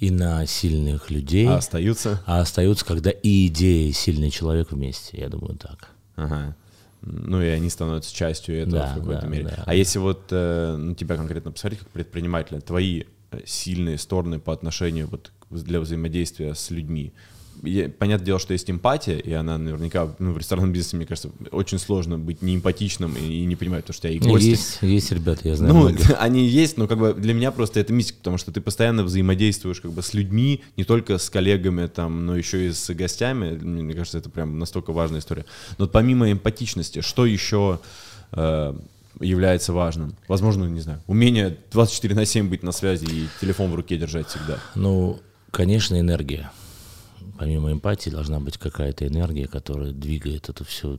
и 0.00 0.10
на 0.10 0.44
сильных 0.46 1.10
людей. 1.12 1.46
А 1.46 1.58
остаются? 1.58 2.20
А 2.26 2.40
остаются, 2.40 2.84
когда 2.84 3.10
и 3.10 3.46
идея, 3.46 3.88
и 3.88 3.92
сильный 3.92 4.30
человек 4.30 4.72
вместе, 4.72 5.20
я 5.20 5.28
думаю, 5.28 5.56
так. 5.56 5.90
Ага. 6.16 6.56
Ну 7.02 7.42
и 7.42 7.46
они 7.46 7.68
становятся 7.68 8.14
частью 8.14 8.62
этого 8.62 8.78
да, 8.78 8.92
в 8.92 8.98
какой-то 8.98 9.22
да, 9.22 9.26
мере. 9.26 9.44
Да. 9.56 9.64
А 9.66 9.74
если 9.74 9.98
вот 9.98 10.22
э, 10.30 10.76
ну, 10.78 10.94
тебя 10.94 11.16
конкретно 11.16 11.50
посмотреть 11.50 11.80
как 11.80 11.90
предпринимателя, 11.90 12.60
твои 12.60 13.04
э, 13.30 13.40
сильные 13.44 13.98
стороны 13.98 14.38
по 14.38 14.52
отношению 14.52 15.08
вот 15.08 15.32
для 15.50 15.80
взаимодействия 15.80 16.54
с 16.54 16.70
людьми. 16.70 17.12
Я, 17.62 17.88
понятное 17.88 18.26
дело, 18.26 18.38
что 18.38 18.52
есть 18.52 18.70
эмпатия, 18.70 19.18
и 19.18 19.32
она 19.32 19.58
наверняка 19.58 20.14
ну, 20.18 20.32
в 20.32 20.38
ресторанном 20.38 20.72
бизнесе, 20.72 20.96
мне 20.96 21.06
кажется, 21.06 21.30
очень 21.50 21.78
сложно 21.78 22.18
быть 22.18 22.42
неэмпатичным 22.42 23.14
и, 23.14 23.42
и 23.42 23.44
не 23.44 23.56
понимать, 23.56 23.84
то, 23.84 23.92
что 23.92 24.08
я 24.08 24.14
и 24.14 24.18
гости. 24.18 24.46
Есть, 24.46 24.78
есть 24.82 25.12
ребята, 25.12 25.48
я 25.48 25.56
знаю. 25.56 25.74
Ну, 25.74 25.80
многих. 25.80 26.12
они 26.18 26.46
есть, 26.46 26.76
но 26.76 26.88
как 26.88 26.98
бы 26.98 27.14
для 27.14 27.34
меня 27.34 27.52
просто 27.52 27.80
это 27.80 27.92
мистика, 27.92 28.18
потому 28.18 28.38
что 28.38 28.52
ты 28.52 28.60
постоянно 28.60 29.04
взаимодействуешь 29.04 29.80
как 29.80 29.92
бы 29.92 30.02
с 30.02 30.14
людьми, 30.14 30.62
не 30.76 30.84
только 30.84 31.18
с 31.18 31.30
коллегами 31.30 31.86
там, 31.86 32.26
но 32.26 32.36
еще 32.36 32.68
и 32.68 32.72
с 32.72 32.92
гостями. 32.94 33.56
Мне 33.56 33.94
кажется, 33.94 34.18
это 34.18 34.30
прям 34.30 34.58
настолько 34.58 34.92
важная 34.92 35.20
история. 35.20 35.44
Но 35.78 35.86
помимо 35.86 36.30
эмпатичности, 36.30 37.00
что 37.00 37.26
еще 37.26 37.80
э, 38.32 38.74
является 39.20 39.72
важным? 39.72 40.16
Возможно, 40.28 40.64
не 40.64 40.80
знаю, 40.80 41.00
умение 41.06 41.56
24 41.70 42.14
на 42.14 42.24
7 42.24 42.48
быть 42.48 42.62
на 42.62 42.72
связи 42.72 43.04
и 43.04 43.28
телефон 43.40 43.70
в 43.70 43.74
руке 43.74 43.96
держать 43.96 44.28
всегда. 44.28 44.58
Ну, 44.74 45.20
Конечно, 45.52 46.00
энергия. 46.00 46.50
Помимо 47.42 47.72
эмпатии 47.72 48.08
должна 48.08 48.38
быть 48.38 48.56
какая-то 48.56 49.04
энергия, 49.04 49.48
которая 49.48 49.90
двигает 49.90 50.48
это 50.48 50.62
все, 50.62 50.96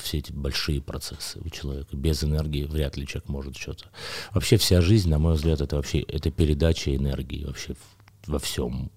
все 0.00 0.18
эти 0.18 0.30
большие 0.30 0.80
процессы 0.80 1.40
у 1.40 1.50
человека. 1.50 1.96
Без 1.96 2.22
энергии 2.22 2.66
вряд 2.66 2.96
ли 2.96 3.04
человек 3.04 3.28
может 3.28 3.56
что-то. 3.56 3.86
Вообще 4.30 4.58
вся 4.58 4.80
жизнь, 4.80 5.10
на 5.10 5.18
мой 5.18 5.34
взгляд, 5.34 5.60
это 5.60 5.74
вообще 5.74 5.98
это 6.02 6.30
передача 6.30 6.94
энергии 6.94 7.44
вообще 7.44 7.74
во 8.28 8.38
всем 8.38 8.92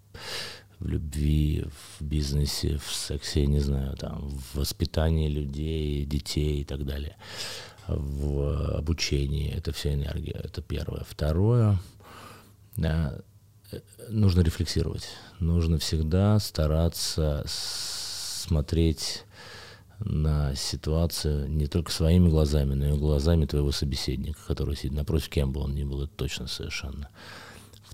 в 0.77 0.87
любви, 0.87 1.65
в 1.97 2.03
бизнесе, 2.03 2.77
в 2.77 2.93
сексе, 2.93 3.47
не 3.47 3.61
знаю, 3.61 3.97
там, 3.97 4.29
в 4.29 4.59
воспитании 4.59 5.27
людей, 5.27 6.05
детей 6.05 6.61
и 6.61 6.65
так 6.65 6.85
далее, 6.85 7.17
в 7.87 8.75
обучении. 8.77 9.51
Это 9.51 9.73
вся 9.73 9.95
энергия. 9.95 10.39
Это 10.43 10.61
первое. 10.61 11.03
Второе, 11.09 11.79
да, 12.77 13.21
нужно 14.09 14.41
рефлексировать. 14.41 15.07
Нужно 15.39 15.77
всегда 15.77 16.39
стараться 16.39 17.43
смотреть 17.45 19.23
на 19.99 20.55
ситуацию 20.55 21.49
не 21.49 21.67
только 21.67 21.91
своими 21.91 22.29
глазами, 22.29 22.73
но 22.73 22.87
и 22.87 22.97
глазами 22.97 23.45
твоего 23.45 23.71
собеседника, 23.71 24.39
который 24.47 24.75
сидит 24.75 24.93
напротив, 24.93 25.29
кем 25.29 25.51
бы 25.51 25.61
он 25.61 25.73
ни 25.73 25.83
был, 25.83 26.03
это 26.03 26.13
точно 26.15 26.47
совершенно. 26.47 27.09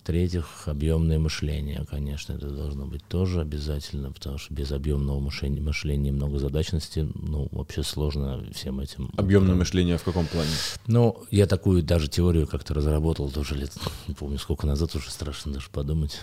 В-третьих, 0.04 0.64
объемное 0.66 1.20
мышление, 1.20 1.86
конечно, 1.88 2.34
это 2.34 2.50
должно 2.50 2.88
быть 2.88 3.06
тоже 3.08 3.40
обязательно, 3.40 4.12
потому 4.12 4.40
что 4.40 4.52
без 4.52 4.72
объемного 4.72 5.20
мышления, 5.20 5.62
мышления 5.62 6.12
многозадачности, 6.12 7.08
ну, 7.14 7.48
вообще 7.52 7.84
сложно 7.84 8.44
всем 8.52 8.80
этим. 8.80 9.12
Объемное 9.16 9.54
мышление 9.54 10.00
в 10.00 10.04
каком 10.04 10.26
плане? 10.26 10.50
Ну, 10.88 11.24
я 11.30 11.46
такую 11.46 11.84
даже 11.84 12.08
теорию 12.08 12.48
как-то 12.48 12.74
разработал 12.74 13.30
тоже 13.30 13.54
лет, 13.54 13.72
не 14.08 14.16
помню 14.16 14.40
сколько 14.40 14.66
назад, 14.66 14.96
уже 14.96 15.12
страшно 15.12 15.54
даже 15.54 15.70
подумать. 15.70 16.18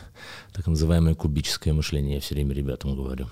Так 0.52 0.66
называемое 0.66 1.14
кубическое 1.14 1.72
мышление, 1.72 2.16
я 2.16 2.20
все 2.20 2.34
время 2.34 2.54
ребятам 2.54 2.96
говорю. 2.96 3.28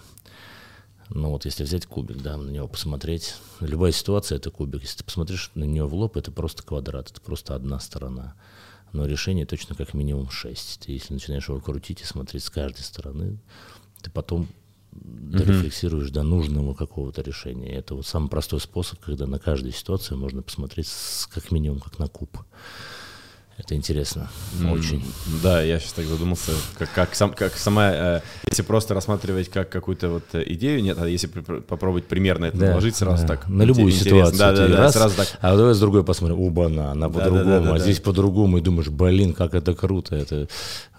Ну 1.10 1.30
вот 1.30 1.44
если 1.44 1.64
взять 1.64 1.86
кубик, 1.86 2.22
да, 2.22 2.36
на 2.36 2.50
него 2.50 2.68
посмотреть, 2.68 3.34
любая 3.58 3.90
ситуация 3.90 4.36
это 4.36 4.52
кубик. 4.52 4.82
Если 4.82 4.98
ты 4.98 5.04
посмотришь 5.04 5.50
на 5.56 5.64
нее 5.64 5.86
в 5.86 5.94
лоб, 5.94 6.16
это 6.16 6.30
просто 6.30 6.62
квадрат, 6.62 7.10
это 7.10 7.20
просто 7.20 7.56
одна 7.56 7.80
сторона 7.80 8.36
но 8.96 9.06
решение 9.06 9.46
точно 9.46 9.74
как 9.74 9.94
минимум 9.94 10.30
6. 10.30 10.80
Ты, 10.80 10.92
если 10.92 11.14
начинаешь 11.14 11.48
его 11.48 11.60
крутить 11.60 12.00
и 12.00 12.04
смотреть 12.04 12.44
с 12.44 12.50
каждой 12.50 12.82
стороны, 12.82 13.38
ты 14.02 14.10
потом 14.10 14.48
дорефлексируешь 14.92 16.10
до 16.10 16.22
нужного 16.22 16.74
какого-то 16.74 17.20
решения. 17.22 17.74
Это 17.74 17.94
вот 17.94 18.06
самый 18.06 18.28
простой 18.28 18.60
способ, 18.60 18.98
когда 19.00 19.26
на 19.26 19.38
каждую 19.38 19.72
ситуацию 19.72 20.18
можно 20.18 20.42
посмотреть 20.42 20.88
с, 20.88 21.26
как 21.26 21.50
минимум 21.50 21.80
как 21.80 21.98
на 21.98 22.08
куб. 22.08 22.38
Это 23.58 23.74
интересно, 23.74 24.28
mm, 24.60 24.70
очень. 24.70 25.02
Да, 25.42 25.62
я 25.62 25.78
сейчас 25.78 25.92
так 25.94 26.04
задумался, 26.04 26.52
как, 26.78 26.92
как, 26.92 27.14
сам, 27.14 27.32
как 27.32 27.54
сама, 27.56 27.90
э, 27.90 28.20
если 28.50 28.62
просто 28.62 28.92
рассматривать 28.92 29.48
как 29.48 29.70
какую-то 29.70 30.10
вот 30.10 30.24
идею, 30.34 30.82
нет, 30.82 30.98
а 31.00 31.08
если 31.08 31.26
при, 31.26 31.40
попробовать 31.40 32.04
примерно 32.04 32.46
это 32.46 32.58
да, 32.58 32.66
наложить 32.68 32.96
сразу 32.96 33.22
да. 33.22 33.36
так. 33.36 33.48
На 33.48 33.62
любую 33.62 33.92
ситуацию. 33.92 34.38
Да, 34.38 34.52
да, 34.52 34.68
да, 34.68 34.76
раз, 34.76 34.92
сразу 34.92 35.16
так. 35.16 35.28
А 35.40 35.56
давай 35.56 35.72
с 35.72 35.80
другой 35.80 36.04
посмотрим, 36.04 36.38
оба-на, 36.38 36.92
она 36.92 37.08
по-другому, 37.08 37.44
да, 37.44 37.58
да, 37.58 37.64
да, 37.64 37.70
а 37.70 37.78
да, 37.78 37.78
здесь 37.78 37.98
по-другому, 37.98 38.58
и 38.58 38.60
думаешь, 38.60 38.88
блин, 38.88 39.32
как 39.32 39.54
это 39.54 39.74
круто, 39.74 40.14
это, 40.16 40.48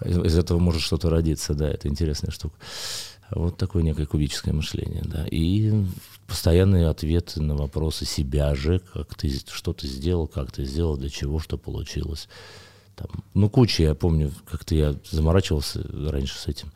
из 0.04 0.36
этого 0.36 0.58
может 0.58 0.82
что-то 0.82 1.10
родиться, 1.10 1.54
да, 1.54 1.70
это 1.70 1.86
интересная 1.86 2.32
штука. 2.32 2.56
Вот 3.30 3.58
такое 3.58 3.82
некое 3.82 4.06
кубическое 4.06 4.54
мышление, 4.54 5.02
да. 5.04 5.26
И 5.30 5.84
постоянные 6.26 6.88
ответы 6.88 7.42
на 7.42 7.56
вопросы 7.56 8.04
себя 8.04 8.54
же, 8.54 8.80
как 8.92 9.14
ты 9.14 9.30
что 9.30 9.72
ты 9.72 9.86
сделал, 9.86 10.26
как 10.26 10.50
ты 10.50 10.64
сделал, 10.64 10.96
для 10.96 11.10
чего, 11.10 11.38
что 11.38 11.58
получилось. 11.58 12.28
Там, 12.96 13.08
ну, 13.34 13.48
куча, 13.48 13.82
я 13.82 13.94
помню, 13.94 14.32
как-то 14.50 14.74
я 14.74 14.96
заморачивался 15.10 15.84
раньше 16.10 16.36
с 16.38 16.46
этим, 16.48 16.72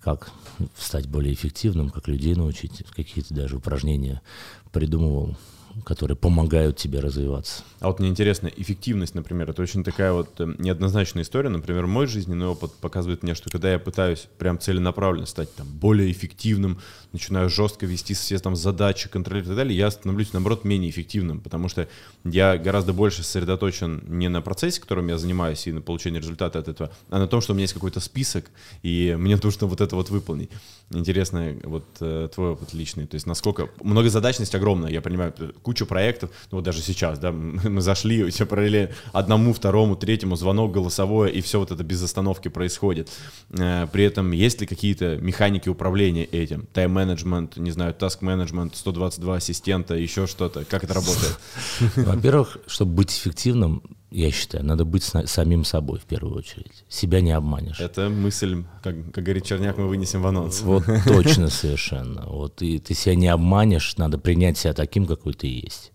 как 0.00 0.30
стать 0.76 1.08
более 1.08 1.34
эффективным, 1.34 1.90
как 1.90 2.08
людей 2.08 2.34
научить, 2.34 2.84
какие-то 2.94 3.34
даже 3.34 3.56
упражнения 3.56 4.22
придумывал 4.70 5.36
которые 5.84 6.16
помогают 6.16 6.76
тебе 6.76 7.00
развиваться. 7.00 7.62
А 7.80 7.88
вот 7.88 7.98
мне 7.98 8.08
интересно, 8.08 8.50
эффективность, 8.54 9.14
например, 9.14 9.50
это 9.50 9.60
очень 9.62 9.82
такая 9.82 10.12
вот 10.12 10.28
э, 10.38 10.54
неоднозначная 10.58 11.22
история. 11.22 11.48
Например, 11.48 11.86
мой 11.86 12.06
жизненный 12.06 12.46
опыт 12.46 12.72
показывает 12.74 13.22
мне, 13.22 13.34
что 13.34 13.50
когда 13.50 13.72
я 13.72 13.78
пытаюсь 13.78 14.28
прям 14.38 14.58
целенаправленно 14.58 15.26
стать 15.26 15.54
там 15.54 15.66
более 15.66 16.10
эффективным, 16.10 16.80
начинаю 17.12 17.50
жестко 17.50 17.86
вести 17.86 18.14
все 18.14 18.38
там 18.38 18.56
задачи, 18.56 19.08
контролировать 19.08 19.46
и 19.46 19.50
так 19.50 19.56
далее, 19.56 19.76
я 19.76 19.90
становлюсь, 19.90 20.32
наоборот, 20.32 20.64
менее 20.64 20.90
эффективным, 20.90 21.40
потому 21.40 21.68
что 21.68 21.88
я 22.24 22.56
гораздо 22.56 22.92
больше 22.92 23.22
сосредоточен 23.22 24.02
не 24.06 24.28
на 24.28 24.40
процессе, 24.40 24.80
которым 24.80 25.08
я 25.08 25.18
занимаюсь, 25.18 25.66
и 25.66 25.72
на 25.72 25.80
получении 25.80 26.18
результата 26.18 26.58
от 26.58 26.68
этого, 26.68 26.90
а 27.10 27.18
на 27.18 27.26
том, 27.26 27.40
что 27.40 27.52
у 27.52 27.54
меня 27.54 27.64
есть 27.64 27.74
какой-то 27.74 28.00
список, 28.00 28.46
и 28.82 29.14
мне 29.18 29.36
нужно 29.42 29.66
вот 29.66 29.80
это 29.80 29.96
вот 29.96 30.10
выполнить. 30.10 30.50
Интересно, 30.90 31.56
вот 31.64 31.84
э, 32.00 32.28
твой 32.34 32.50
опыт 32.50 32.74
личный, 32.74 33.06
то 33.06 33.14
есть 33.14 33.26
насколько... 33.26 33.68
Многозадачность 33.82 34.54
огромная, 34.54 34.90
я 34.90 35.00
понимаю, 35.00 35.32
кучу 35.64 35.86
проектов, 35.86 36.30
ну 36.52 36.58
вот 36.58 36.64
даже 36.64 36.80
сейчас, 36.80 37.18
да, 37.18 37.32
мы 37.32 37.80
зашли, 37.80 38.30
все 38.30 38.46
параллельно 38.46 38.90
одному, 39.12 39.52
второму, 39.52 39.96
третьему, 39.96 40.36
звонок 40.36 40.72
голосовое, 40.72 41.32
и 41.32 41.40
все 41.40 41.58
вот 41.58 41.72
это 41.72 41.82
без 41.82 42.02
остановки 42.02 42.48
происходит. 42.48 43.10
Э, 43.50 43.86
при 43.90 44.04
этом 44.04 44.30
есть 44.32 44.60
ли 44.60 44.66
какие-то 44.66 45.16
механики 45.16 45.68
управления 45.68 46.24
этим? 46.24 46.66
Тайм-менеджмент, 46.72 47.56
не 47.56 47.70
знаю, 47.70 47.94
таск-менеджмент, 47.94 48.76
122 48.76 49.36
ассистента, 49.36 49.94
еще 49.94 50.26
что-то? 50.26 50.64
Как 50.64 50.84
это 50.84 50.94
работает? 50.94 51.38
Во-первых, 51.96 52.58
чтобы 52.66 52.92
быть 52.92 53.10
эффективным, 53.10 53.82
я 54.14 54.30
считаю, 54.30 54.64
надо 54.64 54.84
быть 54.84 55.02
самим 55.02 55.64
собой 55.64 55.98
в 55.98 56.04
первую 56.04 56.36
очередь. 56.36 56.84
Себя 56.88 57.20
не 57.20 57.32
обманешь. 57.32 57.80
Это 57.80 58.08
мысль, 58.08 58.64
как, 58.82 58.94
как 59.12 59.24
говорит 59.24 59.44
Черняк, 59.44 59.76
мы 59.76 59.88
вынесем 59.88 60.22
в 60.22 60.26
анонс. 60.26 60.60
Вот 60.60 60.84
точно 61.06 61.48
совершенно. 61.48 62.24
Вот 62.26 62.62
и 62.62 62.78
ты 62.78 62.94
себя 62.94 63.16
не 63.16 63.26
обманешь, 63.26 63.96
надо 63.96 64.18
принять 64.18 64.56
себя 64.56 64.72
таким, 64.72 65.06
какой 65.06 65.34
ты 65.34 65.48
есть. 65.48 65.92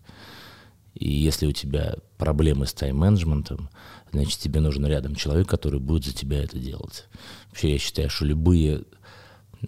И 0.94 1.10
если 1.10 1.46
у 1.46 1.52
тебя 1.52 1.94
проблемы 2.18 2.66
с 2.66 2.74
тайм-менеджментом, 2.74 3.70
значит, 4.12 4.38
тебе 4.38 4.60
нужен 4.60 4.84
рядом 4.86 5.14
человек, 5.14 5.48
который 5.48 5.80
будет 5.80 6.04
за 6.04 6.12
тебя 6.12 6.42
это 6.44 6.58
делать. 6.58 7.06
Вообще, 7.48 7.72
я 7.72 7.78
считаю, 7.78 8.10
что 8.10 8.26
любые 8.26 8.84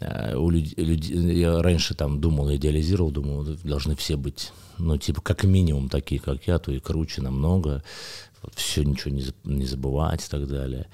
у 0.01 0.51
людей, 0.51 0.75
людей, 0.77 1.39
я 1.39 1.63
раньше 1.63 1.95
там 1.95 2.21
думал, 2.21 2.55
идеализировал, 2.55 3.11
думал, 3.11 3.45
должны 3.63 3.95
все 3.95 4.17
быть, 4.17 4.53
ну, 4.79 4.97
типа, 4.97 5.21
как 5.21 5.45
минимум 5.45 5.89
такие, 5.89 6.21
как 6.21 6.47
я, 6.47 6.59
то 6.59 6.73
и 6.73 6.81
круче 6.81 7.21
намного 7.21 7.83
все 8.55 8.83
ничего 8.85 9.15
не, 9.15 9.25
не 9.45 9.67
забывать 9.67 10.25
и 10.27 10.31
так 10.31 10.49
далее. 10.49 10.87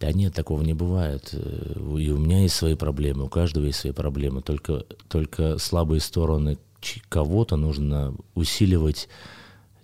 Да 0.00 0.12
нет, 0.12 0.34
такого 0.34 0.62
не 0.62 0.74
бывает. 0.74 1.30
Э, 1.32 1.96
и 1.98 2.10
у 2.10 2.18
меня 2.18 2.40
есть 2.40 2.54
свои 2.54 2.74
проблемы, 2.74 3.24
у 3.24 3.28
каждого 3.28 3.66
есть 3.66 3.78
свои 3.78 3.92
проблемы. 3.92 4.42
Только, 4.42 4.84
только 5.08 5.58
слабые 5.58 6.00
стороны 6.00 6.58
кого-то 7.08 7.56
нужно 7.56 8.14
усиливать 8.34 9.08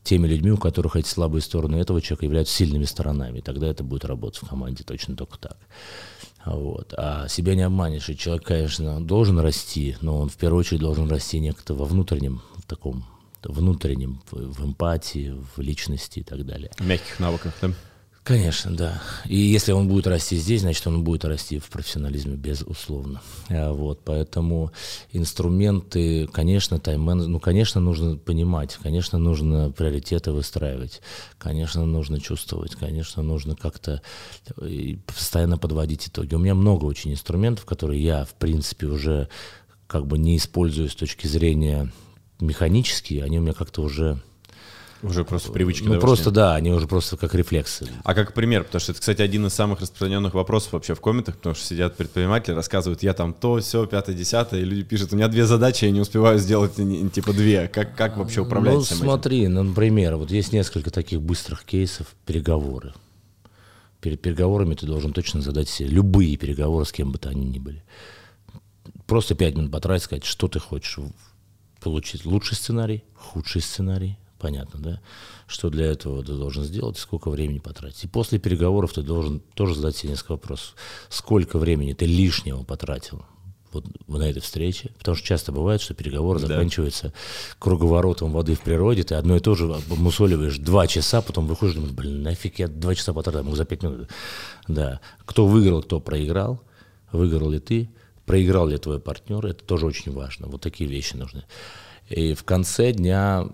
теми 0.02 0.26
людьми, 0.26 0.50
у 0.50 0.56
которых 0.56 0.96
эти 0.96 1.06
слабые 1.06 1.42
стороны 1.42 1.76
этого 1.76 2.00
человека 2.00 2.24
являются 2.24 2.56
сильными 2.56 2.84
сторонами. 2.84 3.40
Тогда 3.40 3.68
это 3.68 3.84
будет 3.84 4.04
работать 4.04 4.42
в 4.42 4.48
команде 4.48 4.82
точно 4.82 5.14
только 5.14 5.38
так. 5.38 5.56
Вот. 6.44 6.94
А 6.96 7.28
себя 7.28 7.54
не 7.54 7.62
обманешь. 7.62 8.08
И 8.08 8.16
человек, 8.16 8.44
конечно, 8.44 9.00
должен 9.04 9.38
расти, 9.38 9.96
но 10.00 10.18
он 10.18 10.28
в 10.28 10.36
первую 10.36 10.60
очередь 10.60 10.80
должен 10.80 11.08
расти 11.08 11.40
некто 11.40 11.74
во 11.74 11.84
внутреннем, 11.84 12.42
в 12.56 12.66
таком 12.66 13.04
внутреннем, 13.42 14.20
в 14.30 14.64
эмпатии, 14.64 15.34
в 15.54 15.60
личности 15.60 16.20
и 16.20 16.22
так 16.22 16.44
далее. 16.44 16.70
В 16.78 16.86
мягких 16.86 17.20
навыках, 17.20 17.54
да? 17.60 17.70
Конечно, 18.28 18.76
да. 18.76 19.00
И 19.24 19.36
если 19.36 19.72
он 19.72 19.88
будет 19.88 20.06
расти 20.06 20.36
здесь, 20.36 20.60
значит, 20.60 20.86
он 20.86 21.02
будет 21.02 21.24
расти 21.24 21.58
в 21.58 21.70
профессионализме, 21.70 22.36
безусловно. 22.36 23.22
А, 23.48 23.72
вот, 23.72 24.02
поэтому 24.04 24.70
инструменты, 25.12 26.26
конечно, 26.26 26.78
тайм 26.78 27.06
ну, 27.06 27.40
конечно, 27.40 27.80
нужно 27.80 28.18
понимать, 28.18 28.78
конечно, 28.82 29.18
нужно 29.18 29.70
приоритеты 29.70 30.32
выстраивать, 30.32 31.00
конечно, 31.38 31.86
нужно 31.86 32.20
чувствовать, 32.20 32.74
конечно, 32.74 33.22
нужно 33.22 33.56
как-то 33.56 34.02
э, 34.60 34.96
постоянно 35.06 35.56
подводить 35.56 36.08
итоги. 36.08 36.34
У 36.34 36.38
меня 36.38 36.54
много 36.54 36.84
очень 36.84 37.12
инструментов, 37.12 37.64
которые 37.64 38.04
я, 38.04 38.26
в 38.26 38.34
принципе, 38.34 38.88
уже 38.88 39.30
как 39.86 40.06
бы 40.06 40.18
не 40.18 40.36
использую 40.36 40.90
с 40.90 40.94
точки 40.94 41.26
зрения 41.26 41.90
механические, 42.40 43.24
они 43.24 43.38
у 43.38 43.40
меня 43.40 43.54
как-то 43.54 43.80
уже 43.80 44.20
уже 45.02 45.24
просто 45.24 45.52
привычки. 45.52 45.84
Ну, 45.84 46.00
просто 46.00 46.30
да, 46.30 46.54
они 46.54 46.72
уже 46.72 46.86
просто 46.86 47.16
как 47.16 47.34
рефлексы. 47.34 47.88
А 48.04 48.14
как 48.14 48.34
пример, 48.34 48.64
потому 48.64 48.80
что 48.80 48.92
это, 48.92 49.00
кстати, 49.00 49.22
один 49.22 49.46
из 49.46 49.54
самых 49.54 49.80
распространенных 49.80 50.34
вопросов 50.34 50.72
вообще 50.72 50.94
в 50.94 51.00
комментах, 51.00 51.36
потому 51.36 51.54
что 51.54 51.64
сидят 51.64 51.96
предприниматели, 51.96 52.54
рассказывают, 52.54 53.02
я 53.02 53.14
там 53.14 53.32
то, 53.32 53.58
все, 53.58 53.86
пятое, 53.86 54.14
десятое, 54.14 54.60
и 54.60 54.64
люди 54.64 54.82
пишут, 54.82 55.12
у 55.12 55.16
меня 55.16 55.28
две 55.28 55.46
задачи, 55.46 55.84
я 55.84 55.90
не 55.90 56.00
успеваю 56.00 56.38
сделать 56.38 56.74
типа 57.12 57.32
две. 57.32 57.68
Как, 57.68 57.94
как 57.94 58.16
вообще 58.16 58.40
управлять 58.40 58.74
ну, 58.74 58.80
всем 58.80 58.98
смотри, 58.98 59.42
этим? 59.42 59.54
ну, 59.54 59.62
например, 59.64 60.16
вот 60.16 60.30
есть 60.30 60.52
несколько 60.52 60.90
таких 60.90 61.20
быстрых 61.20 61.64
кейсов, 61.64 62.08
переговоры. 62.26 62.92
Перед 64.00 64.20
переговорами 64.20 64.74
ты 64.74 64.86
должен 64.86 65.12
точно 65.12 65.42
задать 65.42 65.68
себе 65.68 65.88
любые 65.88 66.36
переговоры, 66.36 66.84
с 66.84 66.92
кем 66.92 67.10
бы 67.10 67.18
то 67.18 67.28
они 67.28 67.44
ни 67.44 67.58
были. 67.58 67.82
Просто 69.06 69.34
пять 69.34 69.56
минут 69.56 69.72
потратить, 69.72 70.04
сказать, 70.04 70.24
что 70.24 70.48
ты 70.48 70.60
хочешь 70.60 70.98
получить. 71.80 72.24
Лучший 72.24 72.56
сценарий, 72.56 73.04
худший 73.14 73.62
сценарий, 73.62 74.18
понятно, 74.38 74.80
да, 74.80 75.00
что 75.46 75.70
для 75.70 75.86
этого 75.86 76.24
ты 76.24 76.32
должен 76.32 76.64
сделать 76.64 76.96
и 76.96 77.00
сколько 77.00 77.30
времени 77.30 77.58
потратить. 77.58 78.04
И 78.04 78.08
после 78.08 78.38
переговоров 78.38 78.92
ты 78.92 79.02
должен 79.02 79.40
тоже 79.54 79.74
задать 79.74 79.96
себе 79.96 80.10
несколько 80.10 80.32
вопросов. 80.32 80.74
Сколько 81.08 81.58
времени 81.58 81.92
ты 81.92 82.06
лишнего 82.06 82.62
потратил 82.64 83.24
вот 83.72 83.84
на 84.08 84.22
этой 84.22 84.40
встрече, 84.40 84.90
потому 84.98 85.16
что 85.16 85.26
часто 85.26 85.52
бывает, 85.52 85.80
что 85.80 85.94
переговоры 85.94 86.40
да. 86.40 86.46
заканчиваются 86.46 87.12
круговоротом 87.58 88.32
воды 88.32 88.54
в 88.54 88.60
природе, 88.60 89.02
ты 89.02 89.14
одно 89.14 89.36
и 89.36 89.40
то 89.40 89.54
же 89.54 89.66
мусоливаешь 89.88 90.58
два 90.58 90.86
часа, 90.86 91.20
потом 91.20 91.46
выходишь, 91.46 91.74
думаешь, 91.74 91.94
блин, 91.94 92.22
нафиг 92.22 92.58
я 92.58 92.68
два 92.68 92.94
часа 92.94 93.12
потратил, 93.12 93.44
мог 93.44 93.56
за 93.56 93.64
пять 93.64 93.82
минут. 93.82 94.08
Да. 94.66 95.00
Кто 95.24 95.46
выиграл, 95.46 95.82
кто 95.82 96.00
проиграл, 96.00 96.62
выиграл 97.12 97.50
ли 97.50 97.58
ты, 97.58 97.90
проиграл 98.24 98.68
ли 98.68 98.78
твой 98.78 99.00
партнер, 99.00 99.44
это 99.44 99.64
тоже 99.64 99.86
очень 99.86 100.12
важно. 100.12 100.46
Вот 100.46 100.60
такие 100.60 100.88
вещи 100.88 101.16
нужны. 101.16 101.44
И 102.08 102.34
в 102.34 102.44
конце 102.44 102.92
дня 102.92 103.48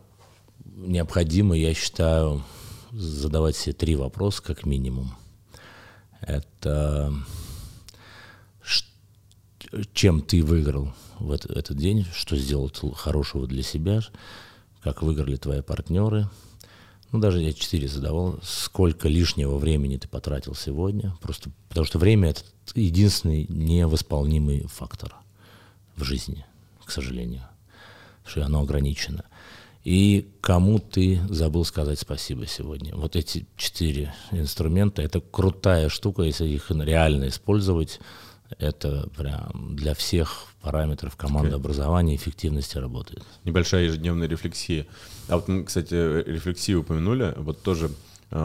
необходимо, 0.75 1.57
я 1.57 1.75
считаю, 1.75 2.43
задавать 2.93 3.57
себе 3.57 3.72
три 3.72 3.97
вопроса 3.97 4.43
как 4.43 4.66
минимум. 4.66 5.14
Это 6.20 7.12
чем 9.93 10.22
ты 10.22 10.43
выиграл 10.43 10.93
в 11.18 11.31
этот, 11.31 11.77
день, 11.77 12.07
что 12.14 12.37
сделал 12.37 12.70
хорошего 12.95 13.47
для 13.47 13.62
себя, 13.62 14.01
как 14.83 15.03
выиграли 15.03 15.37
твои 15.37 15.62
партнеры. 15.62 16.29
Ну, 17.12 17.20
даже 17.20 17.41
я 17.41 17.53
четыре 17.53 17.89
задавал, 17.89 18.41
сколько 18.43 19.09
лишнего 19.09 19.57
времени 19.57 19.97
ты 19.97 20.09
потратил 20.09 20.55
сегодня. 20.55 21.16
Просто 21.20 21.51
потому 21.68 21.87
что 21.87 21.99
время 21.99 22.31
это 22.31 22.43
единственный 22.75 23.47
невосполнимый 23.49 24.66
фактор 24.66 25.14
в 25.97 26.05
жизни, 26.05 26.45
к 26.85 26.91
сожалению, 26.91 27.43
что 28.25 28.45
оно 28.45 28.61
ограничено 28.61 29.25
и 29.85 30.30
кому 30.41 30.78
ты 30.78 31.20
забыл 31.28 31.64
сказать 31.64 32.01
спасибо 32.01 32.47
сегодня. 32.47 32.97
Вот 32.97 33.16
эти 33.16 33.47
четыре 33.57 34.14
инструмента, 34.32 35.03
это 35.03 35.20
крутая 35.20 35.91
штука, 35.91 36.22
если 36.22 36.49
их 36.49 36.70
реально 36.70 37.28
использовать, 37.28 38.01
это 38.59 39.09
прям 39.16 39.76
для 39.76 39.95
всех 39.95 40.47
параметров 40.62 41.16
команды 41.16 41.55
образования 41.55 42.16
эффективности 42.16 42.78
работает. 42.78 43.22
Небольшая 43.45 43.85
ежедневная 43.85 44.26
рефлексия. 44.28 44.87
А 45.28 45.37
вот 45.37 45.49
мы, 45.49 45.64
кстати, 45.64 45.95
рефлексию 45.95 46.80
упомянули, 46.80 47.35
вот 47.37 47.62
тоже 47.62 47.91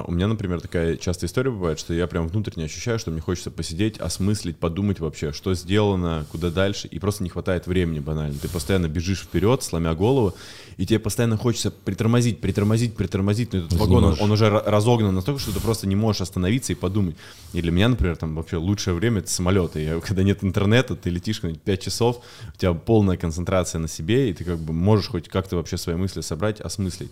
у 0.05 0.11
меня, 0.11 0.27
например, 0.27 0.61
такая 0.61 0.97
частая 0.97 1.27
история 1.27 1.49
бывает, 1.49 1.79
что 1.79 1.95
я 1.95 2.05
прям 2.05 2.27
внутренне 2.27 2.65
ощущаю, 2.65 2.99
что 2.99 3.09
мне 3.09 3.21
хочется 3.21 3.49
посидеть, 3.49 3.97
осмыслить, 3.97 4.57
подумать 4.57 4.99
вообще, 4.99 5.31
что 5.31 5.55
сделано, 5.55 6.27
куда 6.31 6.51
дальше, 6.51 6.87
и 6.87 6.99
просто 6.99 7.23
не 7.23 7.29
хватает 7.29 7.65
времени 7.65 7.99
банально. 7.99 8.37
Ты 8.39 8.49
постоянно 8.49 8.87
бежишь 8.87 9.21
вперед, 9.21 9.63
сломя 9.63 9.95
голову, 9.95 10.35
и 10.77 10.85
тебе 10.85 10.99
постоянно 10.99 11.37
хочется 11.37 11.71
притормозить, 11.71 12.39
притормозить, 12.39 12.95
притормозить, 12.95 13.51
но 13.51 13.59
этот 13.59 13.71
ты 13.71 13.77
вагон, 13.77 14.03
он, 14.03 14.17
он 14.19 14.31
уже 14.31 14.49
разогнан 14.49 15.15
настолько, 15.15 15.41
что 15.41 15.51
ты 15.51 15.59
просто 15.59 15.87
не 15.87 15.95
можешь 15.95 16.21
остановиться 16.21 16.71
и 16.71 16.75
подумать. 16.75 17.15
И 17.53 17.61
для 17.63 17.71
меня, 17.71 17.89
например, 17.89 18.15
там 18.15 18.35
вообще 18.35 18.57
лучшее 18.57 18.93
время— 18.93 19.19
это 19.21 19.31
самолеты. 19.31 19.81
Я, 19.81 19.99
когда 20.01 20.21
нет 20.21 20.43
интернета, 20.43 20.95
ты 20.95 21.09
летишь 21.09 21.41
5 21.41 21.81
часов, 21.81 22.21
у 22.53 22.57
тебя 22.59 22.73
полная 22.75 23.17
концентрация 23.17 23.79
на 23.79 23.87
себе, 23.87 24.29
и 24.29 24.33
ты 24.33 24.43
как 24.43 24.59
бы 24.59 24.71
можешь 24.71 25.07
хоть 25.07 25.29
как-то 25.29 25.55
вообще 25.55 25.77
свои 25.77 25.95
мысли 25.95 26.21
собрать, 26.21 26.61
осмыслить 26.61 27.11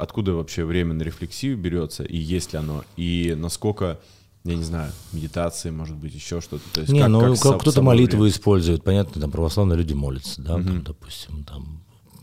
откуда 0.00 0.32
вообще 0.32 0.64
время 0.64 0.94
на 0.94 1.02
рефлексию 1.02 1.56
берется, 1.56 2.04
и 2.04 2.16
есть 2.16 2.52
ли 2.52 2.58
оно, 2.58 2.84
и 2.96 3.34
насколько 3.36 3.98
я 4.44 4.56
не 4.56 4.64
знаю, 4.64 4.90
медитации, 5.12 5.70
может 5.70 5.96
быть, 5.96 6.14
еще 6.14 6.40
что-то. 6.40 6.62
То 6.72 6.80
есть 6.80 6.92
не, 6.92 7.00
как, 7.00 7.08
ну 7.10 7.36
как 7.36 7.60
кто-то 7.60 7.82
молитвы 7.82 8.20
время? 8.20 8.30
использует, 8.30 8.82
понятно, 8.82 9.20
там 9.20 9.30
православные 9.30 9.76
люди 9.76 9.92
молятся, 9.92 10.40
да, 10.40 10.56
угу. 10.56 10.64
там, 10.64 10.82
допустим, 10.82 11.44
там 11.44 11.79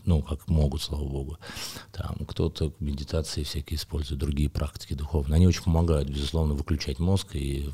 ну, 0.08 0.22
как 0.22 0.48
могут, 0.48 0.80
слава 0.80 1.04
богу. 1.04 1.38
Там 1.92 2.16
кто-то 2.26 2.72
медитации 2.80 3.42
всякие 3.42 3.76
использует, 3.76 4.18
другие 4.18 4.48
практики 4.48 4.94
духовные. 4.94 5.36
Они 5.36 5.46
очень 5.46 5.62
помогают, 5.62 6.08
безусловно, 6.08 6.54
выключать 6.54 6.98
мозг 6.98 7.36
и 7.36 7.68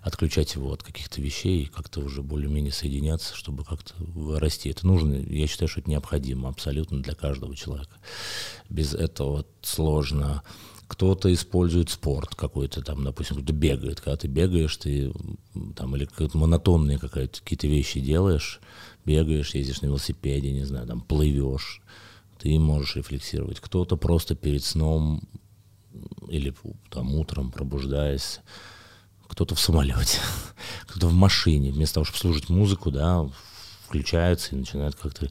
отключать 0.00 0.54
его 0.54 0.72
от 0.72 0.82
каких-то 0.82 1.20
вещей, 1.20 1.66
как-то 1.66 2.00
уже 2.00 2.22
более-менее 2.22 2.72
соединяться, 2.72 3.36
чтобы 3.36 3.64
как-то 3.64 3.92
расти. 4.38 4.70
Это 4.70 4.86
нужно, 4.86 5.12
я 5.12 5.46
считаю, 5.46 5.68
что 5.68 5.80
это 5.80 5.90
необходимо 5.90 6.48
абсолютно 6.48 7.02
для 7.02 7.14
каждого 7.14 7.54
человека. 7.54 7.94
Без 8.70 8.94
этого 8.94 9.44
сложно 9.60 10.42
кто-то 10.90 11.32
использует 11.32 11.90
спорт 11.90 12.34
какой-то 12.34 12.82
там, 12.82 13.04
допустим, 13.04 13.36
кто-то 13.36 13.52
бегает. 13.52 14.00
Когда 14.00 14.16
ты 14.16 14.28
бегаешь, 14.28 14.76
ты 14.76 15.12
там 15.76 15.94
или 15.94 16.08
монотонные 16.32 16.98
какие-то 16.98 17.66
вещи 17.66 18.00
делаешь, 18.00 18.60
бегаешь, 19.04 19.54
ездишь 19.54 19.82
на 19.82 19.86
велосипеде, 19.86 20.52
не 20.52 20.64
знаю, 20.64 20.86
там 20.86 21.00
плывешь, 21.00 21.82
ты 22.38 22.58
можешь 22.58 22.96
рефлексировать. 22.96 23.60
Кто-то 23.60 23.96
просто 23.96 24.34
перед 24.34 24.64
сном 24.64 25.22
или 26.28 26.54
там 26.90 27.14
утром 27.14 27.50
пробуждаясь, 27.50 28.40
кто-то 29.28 29.54
в 29.54 29.60
самолете, 29.60 30.18
кто-то 30.86 31.08
в 31.08 31.12
машине, 31.12 31.70
вместо 31.70 31.94
того, 31.94 32.04
чтобы 32.04 32.18
слушать 32.18 32.48
музыку, 32.48 32.90
да, 32.90 33.28
включаются 33.86 34.54
и 34.54 34.58
начинают 34.58 34.94
как-то... 34.94 35.30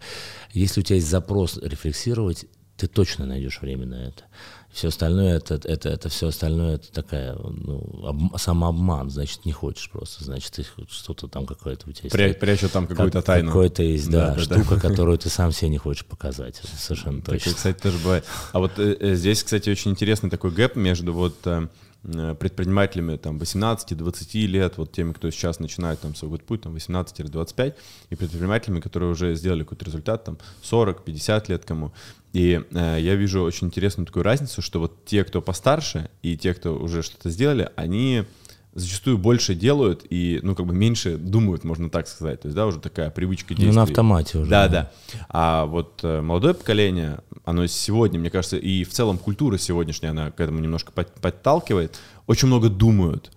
Если 0.53 0.81
у 0.81 0.83
тебя 0.83 0.95
есть 0.95 1.09
запрос 1.09 1.57
рефлексировать, 1.57 2.45
ты 2.77 2.87
точно 2.87 3.25
найдешь 3.25 3.61
время 3.61 3.85
на 3.85 3.95
это. 3.95 4.23
Все 4.71 4.89
остальное 4.89 5.37
это, 5.37 5.55
это, 5.55 5.89
это 5.89 6.09
все 6.09 6.27
остальное 6.27 6.75
это 6.75 6.91
такая 6.91 7.35
ну, 7.35 8.05
об, 8.05 8.37
самообман, 8.37 9.09
значит, 9.09 9.45
не 9.45 9.51
хочешь 9.51 9.89
просто, 9.89 10.23
значит, 10.23 10.59
что-то 10.89 11.27
там 11.27 11.45
какое-то 11.45 11.89
у 11.89 11.91
тебя 11.91 12.03
есть. 12.03 12.13
Пря, 12.13 12.33
прячу 12.33 12.69
там 12.69 12.85
какую-то 12.85 13.19
как, 13.19 13.25
тайну. 13.25 13.47
Какое-то 13.47 13.83
есть, 13.83 14.09
да, 14.09 14.35
да, 14.35 14.41
штука, 14.41 14.75
да. 14.75 14.81
которую 14.81 15.17
ты 15.17 15.29
сам 15.29 15.51
себе 15.51 15.69
не 15.69 15.77
хочешь 15.77 16.05
показать. 16.05 16.61
Совершенно 16.77 17.21
точно. 17.21 17.39
Такое, 17.39 17.53
кстати, 17.55 17.81
тоже 17.81 17.97
бывает. 17.97 18.25
А 18.51 18.59
вот 18.59 18.77
э, 18.77 18.95
э, 18.99 19.15
здесь, 19.15 19.43
кстати, 19.43 19.69
очень 19.69 19.91
интересный 19.91 20.29
такой 20.29 20.51
гэп 20.51 20.75
между 20.75 21.13
вот 21.13 21.35
Э, 21.49 21.67
предпринимателями 22.03 23.17
там 23.17 23.37
18-20 23.37 24.45
лет, 24.45 24.77
вот 24.77 24.91
теми, 24.91 25.11
кто 25.11 25.29
сейчас 25.31 25.59
начинает 25.59 25.99
там 25.99 26.15
свой 26.15 26.39
путь, 26.39 26.61
там 26.61 26.75
18-25, 26.75 27.73
и 28.09 28.15
предпринимателями, 28.15 28.79
которые 28.79 29.11
уже 29.11 29.35
сделали 29.35 29.63
какой-то 29.63 29.85
результат, 29.85 30.23
там 30.23 30.37
40-50 30.63 31.45
лет 31.49 31.65
кому. 31.65 31.91
И 32.31 32.61
э, 32.71 32.97
я 32.99 33.15
вижу 33.15 33.41
очень 33.41 33.67
интересную 33.67 34.05
такую 34.05 34.23
разницу, 34.23 34.61
что 34.61 34.79
вот 34.79 35.05
те, 35.05 35.23
кто 35.23 35.41
постарше, 35.41 36.09
и 36.21 36.37
те, 36.37 36.53
кто 36.53 36.75
уже 36.75 37.01
что-то 37.01 37.29
сделали, 37.29 37.69
они 37.75 38.25
зачастую 38.73 39.17
больше 39.17 39.55
делают 39.55 40.05
и, 40.09 40.39
ну, 40.43 40.55
как 40.55 40.65
бы 40.65 40.73
меньше 40.73 41.17
думают, 41.17 41.63
можно 41.63 41.89
так 41.89 42.07
сказать. 42.07 42.41
То 42.41 42.47
есть, 42.47 42.55
да, 42.55 42.67
уже 42.67 42.79
такая 42.79 43.09
привычка 43.09 43.49
действий. 43.55 43.67
Ну, 43.69 43.75
на 43.75 43.83
автомате 43.83 44.37
уже. 44.37 44.49
Да, 44.49 44.67
да. 44.67 44.91
А 45.29 45.65
вот 45.65 45.99
э, 46.03 46.21
молодое 46.21 46.53
поколение, 46.53 47.19
оно 47.45 47.65
сегодня, 47.67 48.19
мне 48.19 48.29
кажется, 48.29 48.57
и 48.57 48.83
в 48.83 48.89
целом 48.89 49.17
культура 49.17 49.57
сегодняшняя, 49.57 50.09
она 50.09 50.31
к 50.31 50.39
этому 50.39 50.59
немножко 50.59 50.91
подталкивает, 50.91 51.99
очень 52.27 52.47
много 52.47 52.69
думают. 52.69 53.31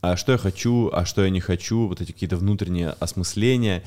а 0.00 0.16
что 0.16 0.32
я 0.32 0.38
хочу, 0.38 0.90
а 0.92 1.04
что 1.04 1.22
я 1.22 1.30
не 1.30 1.40
хочу, 1.40 1.86
вот 1.86 2.00
эти 2.00 2.12
какие-то 2.12 2.36
внутренние 2.36 2.90
осмысления. 2.90 3.82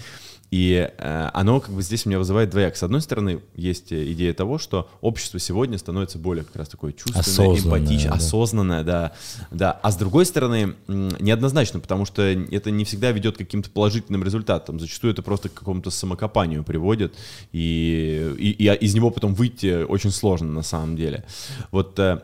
И 0.52 0.92
э, 0.98 1.30
оно 1.34 1.62
как 1.62 1.74
бы 1.74 1.82
здесь 1.82 2.06
у 2.06 2.10
меня 2.10 2.20
вызывает 2.20 2.50
двояк. 2.50 2.76
С 2.76 2.84
одной 2.84 3.02
стороны, 3.02 3.40
есть 3.56 3.94
э, 3.94 4.12
идея 4.12 4.34
того, 4.34 4.58
что 4.58 4.90
общество 5.00 5.40
сегодня 5.40 5.78
становится 5.78 6.20
более 6.20 6.44
как 6.44 6.58
раз 6.58 6.68
такое 6.68 6.92
чувственное, 6.92 7.22
Осознанное, 7.22 7.80
эмпатичное, 7.80 8.12
да. 8.12 8.18
осознанное, 8.18 8.84
да, 8.84 9.12
да. 9.50 9.72
А 9.72 9.92
с 9.92 9.96
другой 9.96 10.26
стороны, 10.26 10.76
неоднозначно, 10.88 11.80
потому 11.80 12.04
что 12.04 12.22
это 12.24 12.70
не 12.70 12.84
всегда 12.84 13.12
ведет 13.12 13.36
к 13.36 13.38
каким-то 13.38 13.70
положительным 13.70 14.26
результатам. 14.26 14.78
Зачастую 14.78 15.14
это 15.14 15.22
просто 15.22 15.48
к 15.48 15.54
какому-то 15.54 15.90
самокопанию 15.90 16.66
приводит, 16.66 17.16
и, 17.54 18.36
и, 18.38 18.50
и 18.50 18.74
из 18.86 18.94
него 18.94 19.10
потом 19.10 19.34
выйти 19.34 19.84
очень 19.84 20.12
сложно 20.12 20.52
на 20.52 20.64
самом 20.64 20.98
деле. 20.98 21.24
Вот 21.72 21.98
э, 21.98 22.20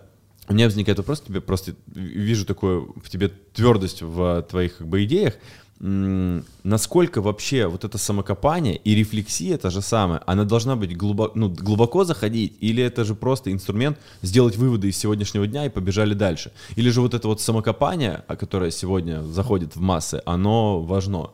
у 0.50 0.54
меня 0.54 0.66
возникает 0.66 0.98
вопрос 0.98 1.22
тебе, 1.22 1.40
просто 1.40 1.76
вижу 1.88 2.46
такую 2.46 2.94
в 3.02 3.10
тебе 3.10 3.30
твердость 3.54 4.02
в 4.02 4.46
твоих 4.50 4.80
как 4.80 4.88
бы 4.88 5.06
идеях. 5.06 5.36
Насколько 5.80 7.22
вообще 7.22 7.68
вот 7.68 7.84
это 7.84 8.00
самокопание 8.00 8.78
и 8.78 8.96
рефлексия 8.96 9.58
та 9.58 9.70
же 9.70 9.82
самая, 9.82 10.24
она 10.26 10.44
должна 10.44 10.76
быть 10.76 10.98
глубоко, 10.98 11.32
ну, 11.36 11.50
глубоко 11.50 12.04
заходить, 12.04 12.58
или 12.62 12.84
это 12.84 13.06
же 13.06 13.14
просто 13.14 13.52
инструмент 13.52 14.00
сделать 14.24 14.58
выводы 14.58 14.90
из 14.90 14.98
сегодняшнего 14.98 15.46
дня 15.46 15.66
и 15.66 15.70
побежали 15.70 16.16
дальше? 16.16 16.52
Или 16.76 16.90
же 16.90 17.02
вот 17.02 17.14
это 17.14 17.28
вот 17.28 17.42
самокопание, 17.42 18.24
а 18.28 18.36
которое 18.36 18.72
сегодня 18.72 19.22
заходит 19.22 19.76
в 19.76 19.80
массы, 19.80 20.22
оно 20.26 20.82
важно? 20.82 21.30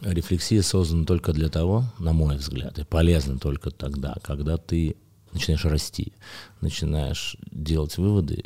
Рефлексия 0.00 0.62
создана 0.62 1.04
только 1.04 1.32
для 1.32 1.48
того, 1.48 1.82
на 1.98 2.12
мой 2.12 2.36
взгляд, 2.36 2.78
и 2.78 2.84
полезна 2.84 3.36
только 3.36 3.72
тогда, 3.72 4.14
когда 4.22 4.56
ты 4.58 4.94
начинаешь 5.32 5.64
расти, 5.64 6.12
начинаешь 6.60 7.36
делать 7.50 7.98
выводы 7.98 8.44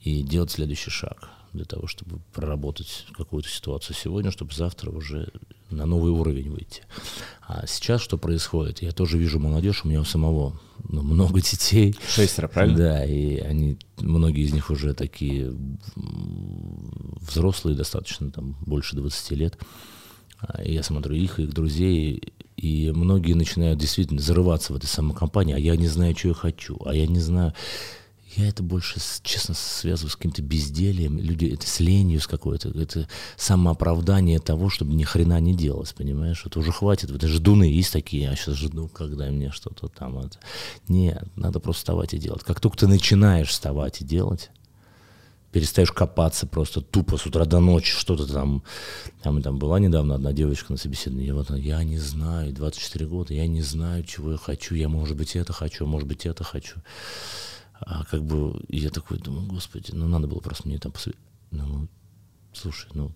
и 0.00 0.22
делать 0.22 0.52
следующий 0.52 0.90
шаг 0.90 1.30
для 1.56 1.64
того, 1.64 1.86
чтобы 1.86 2.20
проработать 2.32 3.06
какую-то 3.16 3.48
ситуацию 3.48 3.96
сегодня, 3.96 4.30
чтобы 4.30 4.52
завтра 4.54 4.90
уже 4.90 5.32
на 5.70 5.86
новый 5.86 6.12
уровень 6.12 6.50
выйти. 6.50 6.82
А 7.42 7.66
сейчас 7.66 8.00
что 8.00 8.18
происходит? 8.18 8.82
Я 8.82 8.92
тоже 8.92 9.18
вижу 9.18 9.40
молодежь, 9.40 9.84
у 9.84 9.88
меня 9.88 10.00
у 10.00 10.04
самого 10.04 10.60
ну, 10.88 11.02
много 11.02 11.40
детей. 11.40 11.96
Шестеро, 12.08 12.48
правильно? 12.48 12.76
Да, 12.76 13.04
и 13.04 13.38
они, 13.38 13.78
многие 13.98 14.44
из 14.44 14.52
них 14.52 14.70
уже 14.70 14.94
такие 14.94 15.52
взрослые 17.20 17.76
достаточно, 17.76 18.30
там 18.30 18.56
больше 18.64 18.96
20 18.96 19.30
лет. 19.32 19.58
А, 20.38 20.62
и 20.62 20.74
я 20.74 20.82
смотрю 20.82 21.14
их, 21.14 21.40
их 21.40 21.52
друзей, 21.52 22.32
и 22.56 22.92
многие 22.94 23.32
начинают 23.34 23.78
действительно 23.78 24.20
зарываться 24.20 24.72
в 24.72 24.76
этой 24.76 24.86
самокомпании, 24.86 25.54
а 25.54 25.58
я 25.58 25.76
не 25.76 25.88
знаю, 25.88 26.16
что 26.16 26.28
я 26.28 26.34
хочу, 26.34 26.78
а 26.84 26.94
я 26.94 27.06
не 27.06 27.20
знаю... 27.20 27.54
Я 28.36 28.48
это 28.48 28.62
больше, 28.62 29.00
честно, 29.22 29.54
связываю 29.54 30.10
с 30.10 30.16
каким-то 30.16 30.42
бездельем, 30.42 31.18
люди, 31.18 31.46
это 31.46 31.66
с 31.66 31.80
ленью 31.80 32.20
с 32.20 32.26
какой-то, 32.26 32.68
это 32.68 33.08
самооправдание 33.36 34.40
того, 34.40 34.68
чтобы 34.68 34.92
ни 34.92 35.04
хрена 35.04 35.40
не 35.40 35.54
делать, 35.54 35.94
понимаешь? 35.94 36.44
Это 36.44 36.58
уже 36.58 36.70
хватит, 36.70 37.10
это 37.10 37.28
ждуны 37.28 37.64
есть 37.64 37.94
такие, 37.94 38.24
я 38.24 38.36
сейчас 38.36 38.56
жду, 38.56 38.88
когда 38.88 39.30
мне 39.30 39.50
что-то 39.50 39.88
там... 39.88 40.18
Это. 40.18 40.38
Нет, 40.86 41.24
надо 41.34 41.60
просто 41.60 41.80
вставать 41.80 42.12
и 42.12 42.18
делать. 42.18 42.44
Как 42.44 42.60
только 42.60 42.76
ты 42.76 42.86
начинаешь 42.86 43.48
вставать 43.48 44.02
и 44.02 44.04
делать, 44.04 44.50
перестаешь 45.50 45.90
копаться 45.90 46.46
просто 46.46 46.82
тупо 46.82 47.16
с 47.16 47.24
утра 47.24 47.46
до 47.46 47.60
ночи, 47.60 47.90
что-то 47.90 48.30
там, 48.30 48.62
там, 49.22 49.40
там 49.40 49.58
была 49.58 49.78
недавно 49.78 50.16
одна 50.16 50.34
девочка 50.34 50.72
на 50.72 50.76
собеседовании, 50.76 51.30
вот 51.30 51.48
она, 51.48 51.58
я 51.58 51.82
не 51.84 51.98
знаю, 51.98 52.52
24 52.52 53.06
года, 53.06 53.32
я 53.32 53.46
не 53.46 53.62
знаю, 53.62 54.04
чего 54.04 54.32
я 54.32 54.36
хочу, 54.36 54.74
я, 54.74 54.90
может 54.90 55.16
быть, 55.16 55.34
это 55.36 55.54
хочу, 55.54 55.86
может 55.86 56.06
быть, 56.06 56.26
это 56.26 56.44
хочу. 56.44 56.74
А 57.80 58.04
как 58.04 58.22
бы 58.22 58.62
я 58.68 58.90
такой 58.90 59.18
думаю, 59.18 59.46
господи, 59.46 59.90
ну 59.92 60.08
надо 60.08 60.26
было 60.26 60.40
просто 60.40 60.68
мне 60.68 60.78
там 60.78 60.92
посоветовать. 60.92 61.26
Ну, 61.50 61.88
слушай, 62.52 62.88
ну, 62.94 63.12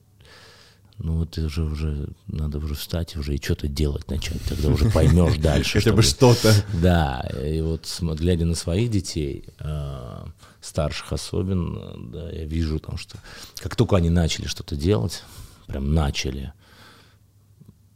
ну 0.98 1.18
вот 1.18 1.30
ты 1.30 1.48
же 1.48 1.62
уже, 1.62 2.08
надо 2.26 2.58
уже 2.58 2.74
встать 2.74 3.16
уже 3.16 3.34
и 3.34 3.42
что-то 3.42 3.68
делать 3.68 4.08
начать, 4.10 4.42
тогда 4.42 4.68
уже 4.68 4.90
поймешь 4.92 5.38
дальше. 5.38 5.78
Хотя 5.78 5.92
бы 5.92 6.02
что 6.02 6.34
что-то. 6.34 6.54
да, 6.82 7.26
и 7.42 7.60
вот 7.62 7.86
глядя 8.00 8.44
на 8.44 8.54
своих 8.54 8.90
детей, 8.90 9.46
э, 9.58 10.24
старших 10.60 11.12
особенно, 11.12 11.94
да, 12.10 12.30
я 12.30 12.44
вижу 12.44 12.78
там, 12.78 12.98
что 12.98 13.16
как 13.56 13.76
только 13.76 13.96
они 13.96 14.10
начали 14.10 14.46
что-то 14.46 14.76
делать, 14.76 15.24
прям 15.66 15.94
начали, 15.94 16.52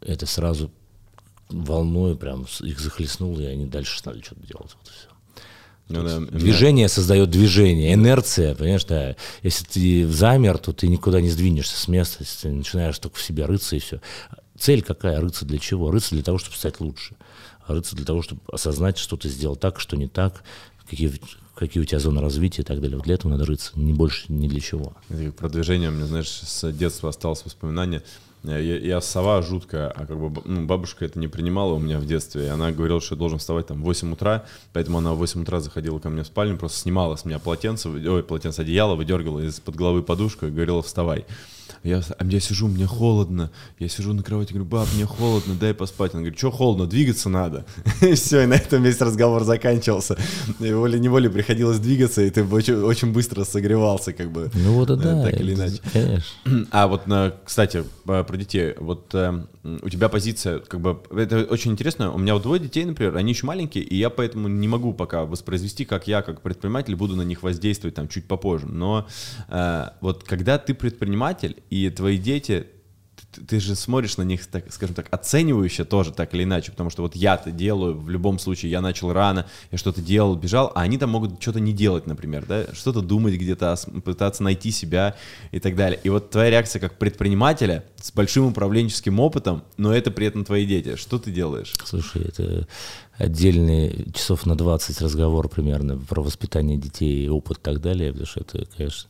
это 0.00 0.24
сразу 0.24 0.70
волной 1.50 2.16
прям 2.16 2.46
их 2.60 2.80
захлестнуло, 2.80 3.40
и 3.40 3.44
они 3.44 3.66
дальше 3.66 3.98
стали 3.98 4.22
что-то 4.22 4.46
делать. 4.46 4.74
Вот 4.78 4.88
и 4.88 4.90
всё. 4.90 5.13
Ну 5.88 6.02
да, 6.02 6.20
Движение 6.20 6.88
создает 6.88 7.30
движение, 7.30 7.92
инерция, 7.92 8.54
понимаешь, 8.54 8.84
да. 8.84 9.16
Если 9.42 9.64
ты 9.64 10.08
замер, 10.08 10.58
то 10.58 10.72
ты 10.72 10.88
никуда 10.88 11.20
не 11.20 11.28
сдвинешься 11.28 11.78
с 11.78 11.88
места, 11.88 12.18
если 12.20 12.48
ты 12.48 12.54
начинаешь 12.54 12.98
только 12.98 13.16
в 13.16 13.22
себе 13.22 13.44
рыться 13.44 13.76
и 13.76 13.80
все. 13.80 14.00
Цель 14.58 14.82
какая? 14.82 15.20
Рыться 15.20 15.44
для 15.44 15.58
чего? 15.58 15.90
Рыться 15.90 16.14
для 16.14 16.22
того, 16.22 16.38
чтобы 16.38 16.56
стать 16.56 16.80
лучше. 16.80 17.16
Рыться 17.66 17.96
для 17.96 18.04
того, 18.04 18.22
чтобы 18.22 18.40
осознать, 18.50 18.98
что 18.98 19.16
ты 19.16 19.28
сделал 19.28 19.56
так, 19.56 19.78
что 19.78 19.96
не 19.96 20.08
так, 20.08 20.42
какие, 20.88 21.12
какие 21.54 21.82
у 21.82 21.86
тебя 21.86 21.98
зоны 21.98 22.20
развития 22.20 22.62
и 22.62 22.64
так 22.64 22.80
далее. 22.80 22.96
Вот 22.96 23.04
для 23.04 23.14
этого 23.14 23.32
надо 23.32 23.44
рыться, 23.44 23.72
не 23.74 23.92
больше 23.92 24.24
ни 24.28 24.48
для 24.48 24.60
чего. 24.60 24.94
Продвижение, 25.36 25.90
у 25.90 25.92
меня, 25.92 26.06
знаешь, 26.06 26.28
с 26.28 26.72
детства 26.72 27.10
осталось 27.10 27.44
воспоминание. 27.44 28.02
Я, 28.44 28.58
я 28.58 29.00
сова 29.00 29.40
жуткая, 29.40 29.88
а 29.88 30.06
как 30.06 30.18
бы 30.18 30.42
ну, 30.44 30.66
бабушка 30.66 31.04
это 31.06 31.18
не 31.18 31.28
принимала 31.28 31.72
у 31.72 31.78
меня 31.78 31.98
в 31.98 32.06
детстве. 32.06 32.44
И 32.44 32.48
она 32.48 32.72
говорила, 32.72 33.00
что 33.00 33.14
я 33.14 33.18
должен 33.18 33.38
вставать 33.38 33.68
там 33.68 33.80
в 33.80 33.84
8 33.84 34.12
утра, 34.12 34.44
поэтому 34.72 34.98
она 34.98 35.14
в 35.14 35.18
8 35.18 35.42
утра 35.42 35.60
заходила 35.60 35.98
ко 35.98 36.10
мне 36.10 36.22
в 36.22 36.26
спальню, 36.26 36.58
просто 36.58 36.78
снимала 36.78 37.16
с 37.16 37.24
меня 37.24 37.38
полотенце, 37.38 37.88
ой, 37.88 38.22
полотенце, 38.22 38.60
одеяло, 38.60 38.96
выдергивала 38.96 39.40
из-под 39.40 39.76
головы 39.76 40.02
подушку 40.02 40.46
и 40.46 40.50
говорила, 40.50 40.82
вставай. 40.82 41.24
Я, 41.82 42.02
а 42.18 42.24
я 42.24 42.40
сижу, 42.40 42.68
мне 42.68 42.86
холодно. 42.86 43.50
Я 43.78 43.88
сижу 43.88 44.12
на 44.12 44.22
кровати, 44.22 44.52
говорю, 44.52 44.64
баб, 44.68 44.88
мне 44.94 45.04
холодно, 45.06 45.54
дай 45.54 45.74
поспать. 45.74 46.12
Она 46.14 46.22
говорит, 46.22 46.38
что 46.38 46.50
холодно, 46.50 46.86
двигаться 46.86 47.28
надо. 47.28 47.64
И 48.00 48.14
все, 48.14 48.42
и 48.42 48.46
на 48.46 48.54
этом 48.54 48.82
весь 48.82 49.00
разговор 49.00 49.44
заканчивался. 49.44 50.16
И 50.60 50.72
волей-неволей 50.72 51.28
приходилось 51.28 51.78
двигаться, 51.78 52.22
и 52.22 52.30
ты 52.30 52.44
очень, 52.44 52.74
очень 52.74 53.12
быстро 53.12 53.44
согревался, 53.44 54.12
как 54.12 54.30
бы. 54.32 54.50
Ну 54.54 54.72
вот 54.74 54.90
э, 54.90 54.96
да. 54.96 55.22
Так 55.22 55.40
или 55.40 55.54
иначе. 55.54 55.80
Конечно. 55.92 56.24
А 56.70 56.86
вот, 56.86 57.06
на- 57.06 57.34
кстати, 57.44 57.84
э, 58.08 58.24
про 58.24 58.36
детей. 58.36 58.74
Вот 58.78 59.14
э, 59.14 59.44
у 59.64 59.88
тебя 59.88 60.10
позиция, 60.10 60.58
как 60.58 60.80
бы, 60.80 61.00
это 61.10 61.44
очень 61.44 61.72
интересно. 61.72 62.12
У 62.12 62.18
меня 62.18 62.34
вот 62.34 62.42
двое 62.42 62.60
детей, 62.60 62.84
например, 62.84 63.16
они 63.16 63.32
еще 63.32 63.46
маленькие, 63.46 63.82
и 63.82 63.96
я 63.96 64.10
поэтому 64.10 64.48
не 64.48 64.68
могу 64.68 64.92
пока 64.92 65.24
воспроизвести, 65.24 65.86
как 65.86 66.06
я, 66.06 66.20
как 66.20 66.42
предприниматель, 66.42 66.94
буду 66.94 67.16
на 67.16 67.22
них 67.22 67.42
воздействовать 67.42 67.94
там 67.94 68.08
чуть 68.08 68.26
попозже. 68.26 68.66
Но 68.66 69.06
э, 69.48 69.88
вот 70.02 70.24
когда 70.24 70.58
ты 70.58 70.74
предприниматель, 70.74 71.62
и 71.70 71.88
твои 71.88 72.18
дети, 72.18 72.66
ты, 73.32 73.40
ты 73.40 73.60
же 73.60 73.74
смотришь 73.74 74.18
на 74.18 74.22
них, 74.22 74.46
так, 74.46 74.70
скажем 74.70 74.94
так, 74.94 75.08
оценивающе 75.10 75.84
тоже, 75.84 76.12
так 76.12 76.34
или 76.34 76.44
иначе, 76.44 76.70
потому 76.70 76.90
что 76.90 77.00
вот 77.00 77.16
я-то 77.16 77.50
делаю, 77.50 77.98
в 77.98 78.10
любом 78.10 78.38
случае, 78.38 78.70
я 78.70 78.82
начал 78.82 79.14
рано, 79.14 79.46
я 79.70 79.78
что-то 79.78 80.02
делал, 80.02 80.36
бежал, 80.36 80.72
а 80.74 80.82
они 80.82 80.98
там 80.98 81.08
могут 81.08 81.40
что-то 81.40 81.60
не 81.60 81.72
делать, 81.72 82.06
например, 82.06 82.44
да, 82.46 82.66
что-то 82.74 83.00
думать 83.00 83.34
где-то, 83.34 83.72
ос- 83.72 83.86
пытаться 84.04 84.42
найти 84.42 84.70
себя 84.70 85.16
и 85.52 85.58
так 85.58 85.74
далее. 85.74 85.98
И 86.04 86.10
вот 86.10 86.30
твоя 86.30 86.50
реакция 86.50 86.80
как 86.80 86.98
предпринимателя 86.98 87.84
с 88.04 88.12
большим 88.12 88.44
управленческим 88.44 89.18
опытом, 89.18 89.64
но 89.78 89.90
это 89.90 90.10
при 90.10 90.26
этом 90.26 90.44
твои 90.44 90.66
дети. 90.66 90.94
Что 90.96 91.18
ты 91.18 91.30
делаешь? 91.30 91.72
Слушай, 91.86 92.26
это 92.28 92.68
отдельный 93.16 94.12
часов 94.12 94.44
на 94.44 94.56
20 94.56 95.00
разговор 95.00 95.48
примерно 95.48 95.96
про 95.96 96.20
воспитание 96.22 96.76
детей, 96.76 97.26
опыт 97.30 97.56
и 97.56 97.60
так 97.62 97.80
далее, 97.80 98.10
потому 98.12 98.26
что 98.26 98.40
это, 98.40 98.66
конечно, 98.76 99.08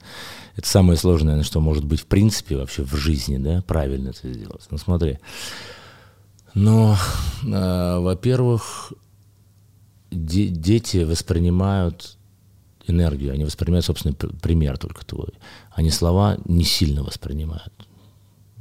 это 0.55 0.69
самое 0.69 0.97
сложное, 0.97 1.43
что 1.43 1.61
может 1.61 1.85
быть 1.85 2.03
в 2.03 2.07
принципе 2.07 2.57
вообще 2.57 2.85
в 2.85 2.95
жизни, 2.95 3.37
да, 3.39 3.65
правильно 3.67 4.11
это 4.11 4.33
сделать. 4.33 4.63
Ну 4.71 4.79
смотри, 4.79 5.19
но, 6.55 6.97
э, 7.45 7.99
во-первых, 7.99 8.93
де- 10.13 10.47
дети 10.47 10.99
воспринимают 10.99 12.17
энергию, 12.87 13.33
они 13.33 13.45
воспринимают 13.45 13.87
собственный 13.87 14.15
пр- 14.15 14.33
пример 14.41 14.79
только 14.79 15.05
твой. 15.05 15.31
Они 15.73 15.91
слова 15.91 16.39
не 16.45 16.63
сильно 16.63 17.03
воспринимают. 17.03 17.73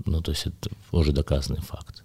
Ну, 0.05 0.21
то 0.21 0.31
есть 0.31 0.45
это 0.47 0.69
уже 0.91 1.11
доказанный 1.11 1.61
факт. 1.61 2.03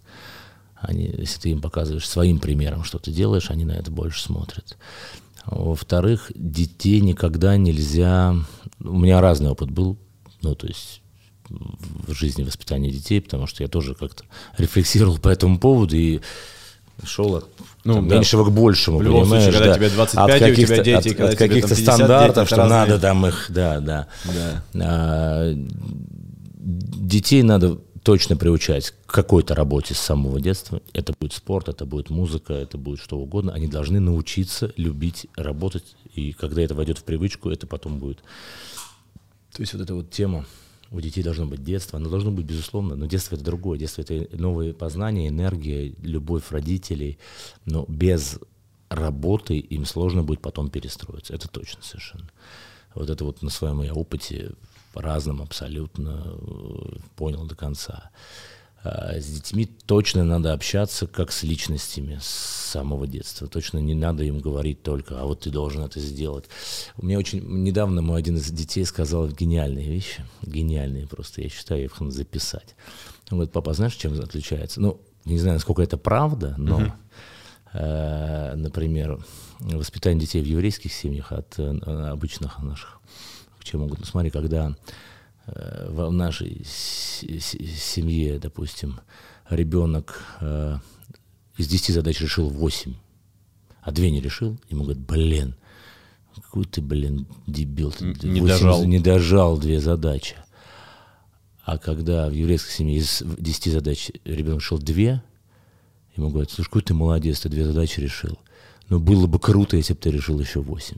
Они, 0.76 1.05
если 1.18 1.41
ты 1.41 1.51
им 1.51 1.61
показываешь 1.61 2.09
своим 2.09 2.39
примером, 2.39 2.84
что 2.84 2.99
ты 2.99 3.11
делаешь, 3.11 3.51
они 3.51 3.64
на 3.64 3.72
это 3.72 3.91
больше 3.91 4.22
смотрят. 4.22 4.76
Во-вторых, 5.47 6.30
детей 6.34 7.01
никогда 7.01 7.57
нельзя... 7.57 8.36
У 8.80 8.99
меня 8.99 9.20
разный 9.20 9.51
опыт 9.51 9.70
был, 9.70 9.99
ну, 10.43 10.55
то 10.55 10.66
есть 10.66 11.01
в 11.49 12.12
жизни 12.12 12.43
воспитания 12.45 12.91
детей, 12.91 13.20
потому 13.20 13.47
что 13.47 13.62
я 13.62 13.68
тоже 13.68 13.95
как-то 13.95 14.24
рефлексировал 14.59 15.18
по 15.18 15.28
этому 15.30 15.59
поводу 15.59 15.97
и 15.97 16.20
шел 17.05 17.36
от 17.36 17.49
Ну, 17.84 17.95
там, 17.95 18.09
да. 18.09 18.16
меньшего 18.16 18.45
к 18.45 18.53
большему, 18.53 18.99
В 18.99 19.03
любом 19.03 19.22
понимаешь, 19.22 19.45
случае, 19.45 19.59
когда 19.61 19.72
да. 19.74 19.78
тебе 19.78 19.91
25, 19.91 20.18
от 20.18 20.30
и 20.30 20.34
у 20.34 20.39
тебя 20.39 20.49
каких-то, 20.51 20.84
дети, 20.84 21.09
от- 21.14 21.20
от 21.32 21.36
каких-то 21.39 21.68
50 21.74 21.95
стандартов, 21.95 22.34
дети, 22.45 22.47
что 22.47 22.57
разные. 22.57 22.78
надо 22.78 22.99
там 23.01 23.26
их, 23.26 23.47
да, 23.49 23.80
да. 23.80 24.07
Да. 24.26 24.64
А, 24.84 25.55
детей 26.59 27.43
надо 27.43 27.77
точно 28.03 28.37
приучать 28.37 28.91
к 29.07 29.13
какой-то 29.13 29.55
работе 29.55 29.95
с 29.95 29.99
самого 29.99 30.41
детства. 30.41 30.81
Это 30.93 31.15
будет 31.19 31.33
спорт, 31.33 31.69
это 31.69 31.87
будет 31.87 32.11
музыка, 32.11 32.53
это 32.53 32.79
будет 32.79 33.01
что 33.01 33.19
угодно. 33.19 33.53
Они 33.53 33.67
должны 33.67 34.01
научиться 34.01 34.73
любить 34.77 35.27
работать, 35.37 35.85
и 36.15 36.33
когда 36.33 36.63
это 36.63 36.75
войдет 36.75 36.99
в 36.99 37.05
привычку, 37.05 37.51
это 37.51 37.67
потом 37.67 37.99
будет. 37.99 38.19
То 39.53 39.63
есть 39.63 39.73
вот 39.73 39.83
эта 39.83 39.95
вот 39.95 40.11
тема 40.11 40.47
У 40.91 41.01
детей 41.01 41.23
должно 41.23 41.45
быть 41.45 41.63
детство, 41.63 41.99
оно 41.99 42.09
должно 42.09 42.31
быть, 42.31 42.47
безусловно, 42.47 42.97
но 42.97 43.07
детство 43.07 43.35
это 43.35 43.45
другое. 43.45 43.79
Детство 43.79 44.01
это 44.01 44.27
новые 44.37 44.73
познания, 44.73 45.29
энергия, 45.29 45.95
любовь 46.01 46.51
родителей. 46.51 47.19
Но 47.67 47.85
без 47.89 48.39
работы 48.89 49.59
им 49.59 49.85
сложно 49.85 50.23
будет 50.23 50.41
потом 50.41 50.71
перестроиться. 50.71 51.35
Это 51.35 51.47
точно 51.49 51.83
совершенно. 51.83 52.31
Вот 52.95 53.11
это 53.11 53.25
вот 53.25 53.43
на 53.43 53.51
своем 53.51 53.83
я 53.83 53.93
опыте 53.93 54.53
разном 54.97 55.43
абсолютно 55.43 56.24
э, 56.26 56.97
понял 57.16 57.45
до 57.47 57.55
конца. 57.55 58.11
А 58.84 59.18
с 59.18 59.26
детьми 59.26 59.66
точно 59.66 60.24
надо 60.24 60.53
общаться 60.53 61.07
как 61.07 61.32
с 61.32 61.43
личностями 61.43 62.18
с 62.22 62.26
самого 62.26 63.07
детства. 63.07 63.49
Точно 63.49 63.78
не 63.78 63.95
надо 63.95 64.22
им 64.22 64.39
говорить 64.39 64.82
только, 64.82 65.20
а 65.20 65.24
вот 65.24 65.41
ты 65.41 65.51
должен 65.51 65.82
это 65.82 65.99
сделать. 65.99 66.45
У 66.97 67.05
меня 67.05 67.18
очень 67.18 67.41
недавно 67.64 68.03
мой 68.03 68.20
один 68.20 68.36
из 68.36 68.51
детей 68.51 68.84
сказал 68.84 69.28
гениальные 69.28 69.89
вещи. 69.89 70.24
Гениальные 70.43 71.09
просто, 71.09 71.43
я 71.43 71.49
считаю, 71.49 71.84
их 71.84 72.01
надо 72.01 72.12
записать. 72.12 72.76
Он 73.30 73.39
говорит, 73.39 73.53
папа, 73.53 73.74
знаешь, 73.74 73.95
чем 73.95 74.18
отличается? 74.20 74.80
Ну, 74.80 75.01
не 75.24 75.39
знаю, 75.39 75.57
насколько 75.57 75.82
это 75.82 75.99
правда, 75.99 76.55
но, 76.57 76.80
uh-huh. 76.80 76.93
э, 77.74 78.55
например, 78.55 79.18
воспитание 79.59 80.20
детей 80.20 80.41
в 80.41 80.47
еврейских 80.47 80.93
семьях 80.93 81.32
от 81.32 81.59
э, 81.59 81.70
обычных 82.11 82.61
наших, 82.61 82.98
чем 83.69 83.81
могут. 83.81 84.01
Ну, 84.01 84.05
смотри, 84.05 84.31
когда 84.31 84.75
Э, 85.55 85.89
в 85.91 86.12
нашей 86.12 86.62
семье, 86.64 88.39
допустим, 88.39 89.01
ребенок 89.49 90.23
э, 90.41 90.77
из 91.57 91.69
10 91.69 91.95
задач 91.95 92.21
решил 92.21 92.49
8, 92.51 92.95
а 93.83 93.91
две 93.91 94.11
не 94.11 94.21
решил, 94.21 94.59
ему 94.69 94.85
говорят, 94.85 95.03
блин, 95.03 95.55
какой 96.35 96.64
ты, 96.66 96.83
блин, 96.83 97.27
дебил, 97.47 97.93
ты 97.93 98.05
не, 98.29 98.41
дожал. 98.41 98.85
не 98.85 98.99
дожал 98.99 99.59
две 99.59 99.81
задачи. 99.81 100.37
А 101.64 101.79
когда 101.79 102.29
в 102.29 102.33
еврейской 102.33 102.73
семье 102.73 102.99
из 102.99 103.23
10 103.23 103.73
задач 103.73 104.11
ребенок 104.25 104.61
решил 104.61 104.79
две, 104.79 105.23
ему 106.16 106.29
говорят, 106.31 106.51
слушай, 106.51 106.69
какой 106.69 106.83
ты 106.83 106.95
молодец, 106.95 107.41
ты 107.41 107.49
две 107.49 107.64
задачи 107.64 108.01
решил. 108.01 108.39
Но 108.89 108.99
было 109.01 109.27
бы 109.27 109.39
круто, 109.39 109.77
если 109.77 109.95
бы 109.95 110.01
ты 110.01 110.11
решил 110.11 110.39
еще 110.41 110.61
восемь. 110.61 110.97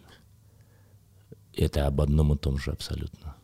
Это 1.55 1.87
об 1.87 2.01
одном 2.01 2.35
и 2.35 2.39
том 2.39 2.59
же 2.59 2.71
абсолютно. 2.71 3.37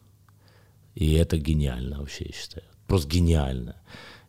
И 0.95 1.13
это 1.15 1.37
гениально 1.37 1.99
вообще, 1.99 2.27
я 2.27 2.33
считаю. 2.33 2.67
Просто 2.87 3.09
гениально. 3.09 3.77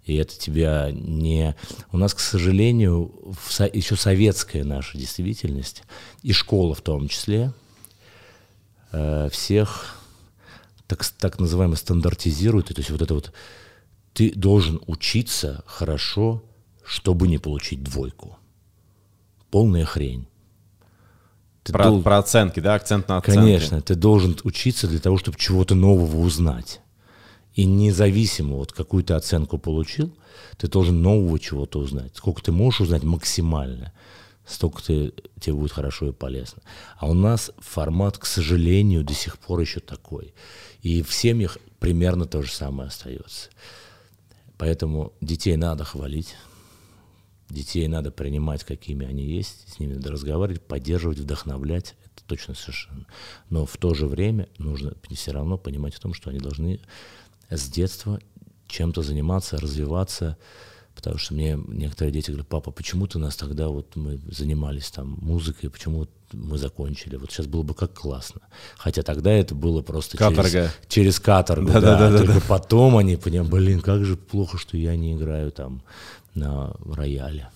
И 0.04 0.16
это 0.16 0.38
тебя 0.38 0.90
не... 0.92 1.56
У 1.92 1.98
нас, 1.98 2.14
к 2.14 2.20
сожалению, 2.20 3.36
со... 3.48 3.66
еще 3.66 3.96
советская 3.96 4.64
наша 4.64 4.98
действительность, 4.98 5.84
и 6.24 6.32
школа 6.32 6.74
в 6.74 6.82
том 6.82 7.08
числе, 7.08 7.54
э, 8.92 9.30
всех 9.32 9.98
так, 10.88 11.06
так 11.06 11.40
называемо 11.40 11.76
стандартизирует. 11.76 12.68
То 12.68 12.80
есть 12.80 12.90
вот 12.90 13.02
это 13.02 13.14
вот... 13.14 13.34
Ты 14.14 14.34
должен 14.34 14.82
учиться 14.88 15.64
хорошо, 15.68 16.44
чтобы 16.84 17.28
не 17.28 17.38
получить 17.38 17.84
двойку. 17.84 18.38
Полная 19.52 19.86
хрень. 19.86 20.28
Ты 21.68 21.74
про, 21.74 21.84
дол... 21.84 22.02
про 22.02 22.18
оценки, 22.20 22.62
да, 22.62 22.76
акцент 22.76 23.10
на 23.10 23.18
оценки. 23.18 23.38
Конечно, 23.38 23.82
ты 23.82 23.96
должен 23.96 24.38
учиться 24.44 24.88
для 24.88 25.00
того, 25.00 25.18
чтобы 25.18 25.38
чего-то 25.38 25.76
нового 25.76 26.18
узнать. 26.18 26.80
И 27.56 27.66
независимо, 27.66 28.56
вот 28.56 28.72
какую 28.72 29.04
ты 29.04 29.14
оценку 29.14 29.58
получил, 29.58 30.14
ты 30.58 30.70
должен 30.70 31.02
нового 31.02 31.38
чего-то 31.40 31.80
узнать. 31.80 32.16
Сколько 32.16 32.42
ты 32.42 32.54
можешь 32.54 32.82
узнать 32.82 33.04
максимально, 33.04 33.92
столько 34.46 34.82
ты, 34.82 35.14
тебе 35.42 35.56
будет 35.56 35.74
хорошо 35.74 36.08
и 36.08 36.12
полезно. 36.14 36.62
А 36.98 37.10
у 37.10 37.14
нас 37.14 37.52
формат, 37.60 38.18
к 38.18 38.26
сожалению, 38.26 39.04
до 39.04 39.14
сих 39.14 39.38
пор 39.38 39.60
еще 39.60 39.82
такой. 39.82 40.34
И 40.84 41.02
в 41.02 41.14
семьях 41.14 41.58
примерно 41.80 42.26
то 42.26 42.42
же 42.44 42.52
самое 42.52 42.88
остается. 42.88 43.50
Поэтому 44.58 45.12
детей 45.20 45.58
надо 45.58 45.84
хвалить, 45.84 46.36
Детей 47.50 47.88
надо 47.88 48.12
принимать, 48.12 48.64
какими 48.66 49.06
они 49.06 49.24
есть, 49.24 49.74
с 49.74 49.80
ними 49.80 49.94
надо 49.94 50.12
разговаривать, 50.12 50.62
поддерживать, 50.62 51.20
вдохновлять. 51.20 51.96
Это 52.06 52.26
точно 52.26 52.56
совершенно. 52.56 53.06
Но 53.50 53.66
в 53.66 53.78
то 53.78 53.94
же 53.94 54.08
время 54.08 54.50
нужно 54.58 54.94
все 55.12 55.32
равно 55.32 55.58
понимать 55.58 55.96
о 55.96 56.02
том, 56.02 56.14
что 56.14 56.30
они 56.30 56.40
должны 56.40 56.82
с 57.50 57.70
детства 57.70 58.20
чем-то 58.68 59.02
заниматься, 59.02 59.58
развиваться. 59.58 60.38
Потому 60.94 61.20
что 61.20 61.36
мне 61.36 61.58
некоторые 61.68 62.12
дети 62.12 62.32
говорят, 62.32 62.48
папа, 62.48 62.72
почему 62.72 63.06
ты 63.08 63.20
нас 63.20 63.36
тогда 63.36 63.70
вот 63.70 63.96
мы 63.96 64.20
занимались 64.30 64.90
там 64.90 65.18
музыкой, 65.22 65.70
почему 65.70 66.08
мы 66.34 66.58
закончили? 66.58 67.18
Вот 67.18 67.32
сейчас 67.32 67.46
было 67.46 67.62
бы 67.62 67.76
как 67.76 67.94
классно. 67.94 68.42
Хотя 68.78 69.04
тогда 69.04 69.32
это 69.32 69.54
было 69.54 69.84
просто 69.84 70.18
Каторга. 70.18 70.50
через, 70.50 70.72
через 70.90 71.20
каторгу. 71.20 71.68
Да, 71.68 71.80
да, 71.80 72.00
да, 72.00 72.12
да, 72.12 72.18
Только 72.18 72.34
да. 72.34 72.42
потом 72.48 72.98
они 72.98 73.16
понимают, 73.16 73.52
блин, 73.54 73.80
как 73.82 74.04
же 74.06 74.18
плохо, 74.18 74.58
что 74.58 74.76
я 74.76 74.96
не 74.96 75.14
играю 75.14 75.52
там 75.52 75.84
на 76.38 76.74
рояле. 76.86 77.50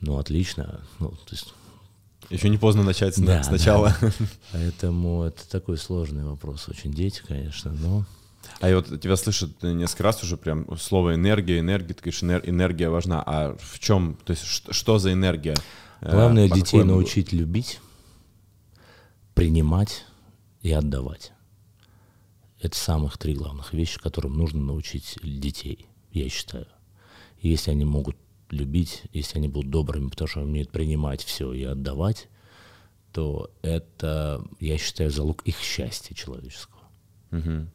Ну, 0.00 0.18
отлично. 0.18 0.80
Ну, 0.98 1.10
то 1.10 1.30
есть... 1.30 1.54
Еще 2.30 2.48
не 2.48 2.58
поздно 2.58 2.82
начать 2.82 3.20
да, 3.22 3.42
сначала. 3.42 3.94
Да. 4.00 4.10
Поэтому 4.52 5.22
это 5.24 5.48
такой 5.48 5.76
сложный 5.78 6.24
вопрос. 6.24 6.68
Очень 6.68 6.92
дети, 6.92 7.22
конечно, 7.26 7.72
но... 7.72 8.04
А 8.60 8.68
я 8.68 8.76
вот 8.76 9.00
тебя 9.00 9.16
слышат 9.16 9.62
несколько 9.62 10.02
раз 10.02 10.22
уже 10.22 10.36
прям 10.36 10.66
слово 10.76 11.14
энергия, 11.14 11.60
энергия, 11.60 11.94
ты 11.94 12.00
говоришь, 12.02 12.22
энергия 12.22 12.88
важна. 12.88 13.22
А 13.24 13.56
в 13.60 13.78
чем, 13.78 14.18
то 14.24 14.32
есть 14.32 14.44
что, 14.44 14.72
что 14.72 14.98
за 14.98 15.12
энергия? 15.12 15.54
Э, 16.00 16.10
Главное 16.10 16.48
По 16.48 16.56
детей 16.56 16.82
научить 16.82 17.32
любить, 17.32 17.80
принимать 19.34 20.04
и 20.60 20.72
отдавать. 20.72 21.32
Это 22.60 22.76
самых 22.76 23.18
три 23.18 23.34
главных 23.34 23.72
вещи, 23.72 24.00
которым 24.00 24.36
нужно 24.36 24.60
научить 24.60 25.18
детей, 25.22 25.86
я 26.12 26.28
считаю 26.28 26.66
если 27.48 27.70
они 27.70 27.84
могут 27.84 28.16
любить, 28.50 29.02
если 29.12 29.38
они 29.38 29.48
будут 29.48 29.70
добрыми, 29.70 30.08
потому 30.08 30.28
что 30.28 30.40
умеют 30.40 30.70
принимать 30.70 31.22
все 31.22 31.52
и 31.52 31.64
отдавать, 31.64 32.28
то 33.12 33.50
это, 33.62 34.44
я 34.60 34.78
считаю, 34.78 35.10
залог 35.10 35.42
их 35.44 35.58
счастья 35.58 36.14
человеческого. 36.14 36.82
Угу. 37.30 37.66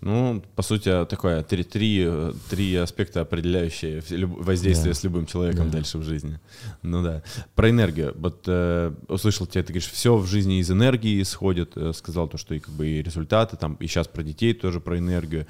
Ну, 0.00 0.42
по 0.54 0.62
сути, 0.62 0.90
такое 1.06 1.42
три, 1.42 1.64
три, 1.64 2.08
три 2.50 2.76
аспекта, 2.76 3.22
определяющие 3.22 4.02
воздействие 4.26 4.94
да. 4.94 4.98
с 4.98 5.02
любым 5.02 5.26
человеком 5.26 5.66
да. 5.66 5.78
дальше 5.78 5.98
в 5.98 6.04
жизни. 6.04 6.38
Ну 6.82 7.02
да. 7.02 7.22
Про 7.54 7.70
энергию. 7.70 8.14
Вот 8.16 8.44
э, 8.46 8.92
услышал 9.08 9.46
тебя, 9.46 9.62
ты 9.62 9.72
говоришь, 9.72 9.90
все 9.90 10.16
в 10.16 10.26
жизни 10.26 10.60
из 10.60 10.70
энергии 10.70 11.20
исходит. 11.20 11.72
Э, 11.76 11.92
сказал 11.92 12.28
то, 12.28 12.38
что 12.38 12.54
и 12.54 12.60
как 12.60 12.72
бы 12.74 12.86
и 12.86 13.02
результаты 13.02 13.56
там, 13.56 13.74
и 13.74 13.86
сейчас 13.88 14.06
про 14.06 14.22
детей 14.22 14.54
тоже 14.54 14.80
про 14.80 14.98
энергию. 14.98 15.46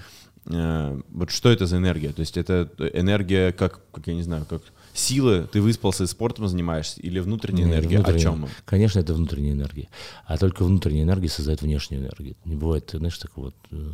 Э, 0.47 1.01
вот 1.11 1.31
что 1.31 1.51
это 1.51 1.67
за 1.67 1.77
энергия? 1.77 2.13
То 2.13 2.21
есть 2.21 2.37
это 2.37 2.71
энергия, 2.95 3.53
как, 3.53 3.81
как 3.93 4.07
я 4.07 4.15
не 4.15 4.23
знаю, 4.23 4.47
как 4.47 4.63
силы, 4.95 5.49
ты 5.51 5.61
выспался 5.61 6.05
и 6.05 6.07
спортом 6.07 6.49
занимаешься, 6.49 7.01
или 7.01 7.21
внутренняя 7.21 7.67
Нет, 7.67 7.75
энергия? 7.75 7.97
Внутренняя. 7.99 8.19
О 8.19 8.35
чем? 8.35 8.49
Конечно, 8.65 9.01
это 9.01 9.15
внутренняя 9.15 9.53
энергия. 9.53 9.89
А 10.25 10.39
только 10.39 10.65
внутренняя 10.65 11.05
энергия 11.05 11.29
создает 11.29 11.63
внешнюю 11.63 12.03
энергию. 12.03 12.37
Не 12.45 12.57
бывает, 12.57 12.91
знаешь, 12.93 13.19
так 13.19 13.37
вот, 13.37 13.55
э, 13.71 13.93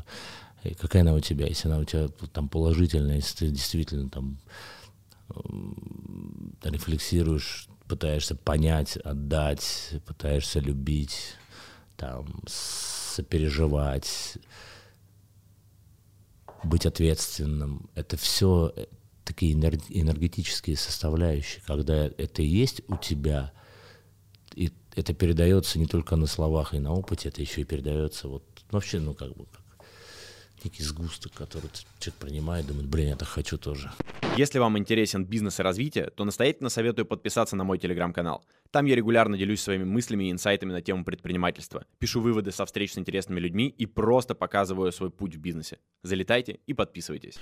какая 0.81 1.03
она 1.03 1.15
у 1.15 1.21
тебя, 1.21 1.47
если 1.47 1.69
она 1.69 1.79
у 1.79 1.85
тебя 1.85 2.09
там 2.33 2.49
положительная, 2.49 3.17
если 3.17 3.47
ты 3.47 3.49
действительно 3.49 4.09
там 4.09 4.39
рефлексируешь, 6.63 7.69
пытаешься 7.89 8.35
понять, 8.35 8.97
отдать, 8.99 9.95
пытаешься 10.07 10.61
любить, 10.61 11.35
там, 11.97 12.27
сопереживать, 12.47 14.39
быть 16.67 16.87
ответственным. 16.87 17.89
Это 17.95 18.17
все 18.17 18.73
э, 18.77 18.87
такие 19.25 19.53
энергетические 19.53 20.77
составляющие. 20.77 21.63
Когда 21.67 22.07
это 22.07 22.43
есть 22.43 22.83
у 22.89 22.97
тебя, 22.97 23.53
и 24.55 24.73
это 24.95 25.15
передается 25.15 25.79
не 25.79 25.87
только 25.87 26.17
на 26.17 26.27
словах 26.27 26.75
и 26.75 26.79
на 26.79 26.93
опыте, 26.93 27.29
это 27.29 27.41
еще 27.41 27.63
и 27.63 27.65
передается 27.65 28.29
вот 28.29 28.45
вообще, 28.71 28.99
ну 29.01 29.15
как 29.15 29.37
бы 29.37 29.47
некий 30.65 30.83
сгусток, 30.83 31.33
который 31.33 31.71
человек 31.99 32.21
принимает, 32.21 32.67
думает, 32.67 32.89
блин, 32.89 33.09
я 33.09 33.17
так 33.17 33.29
хочу 33.29 33.59
тоже. 33.59 33.91
Если 34.37 34.59
вам 34.59 34.79
интересен 34.79 35.25
бизнес 35.25 35.61
и 35.61 35.63
развитие, 35.63 36.11
то 36.11 36.25
настоятельно 36.25 36.71
советую 36.71 37.07
подписаться 37.07 37.57
на 37.57 37.65
мой 37.65 37.79
телеграм-канал. 37.79 38.45
Там 38.75 38.87
я 38.87 38.97
регулярно 38.97 39.39
делюсь 39.39 39.61
своими 39.61 39.85
мыслями 39.85 40.25
и 40.25 40.33
инсайтами 40.33 40.73
на 40.73 40.83
тему 40.83 41.05
предпринимательства, 41.05 41.85
пишу 42.01 42.21
выводы 42.21 42.51
со 42.51 42.67
встреч 42.67 42.95
с 42.95 42.99
интересными 42.99 43.39
людьми 43.39 43.69
и 43.69 43.87
просто 43.87 44.35
показываю 44.35 44.91
свой 44.91 45.11
путь 45.11 45.37
в 45.37 45.39
бизнесе. 45.39 45.79
Залетайте 46.03 46.59
и 46.67 46.75
подписывайтесь. 46.75 47.39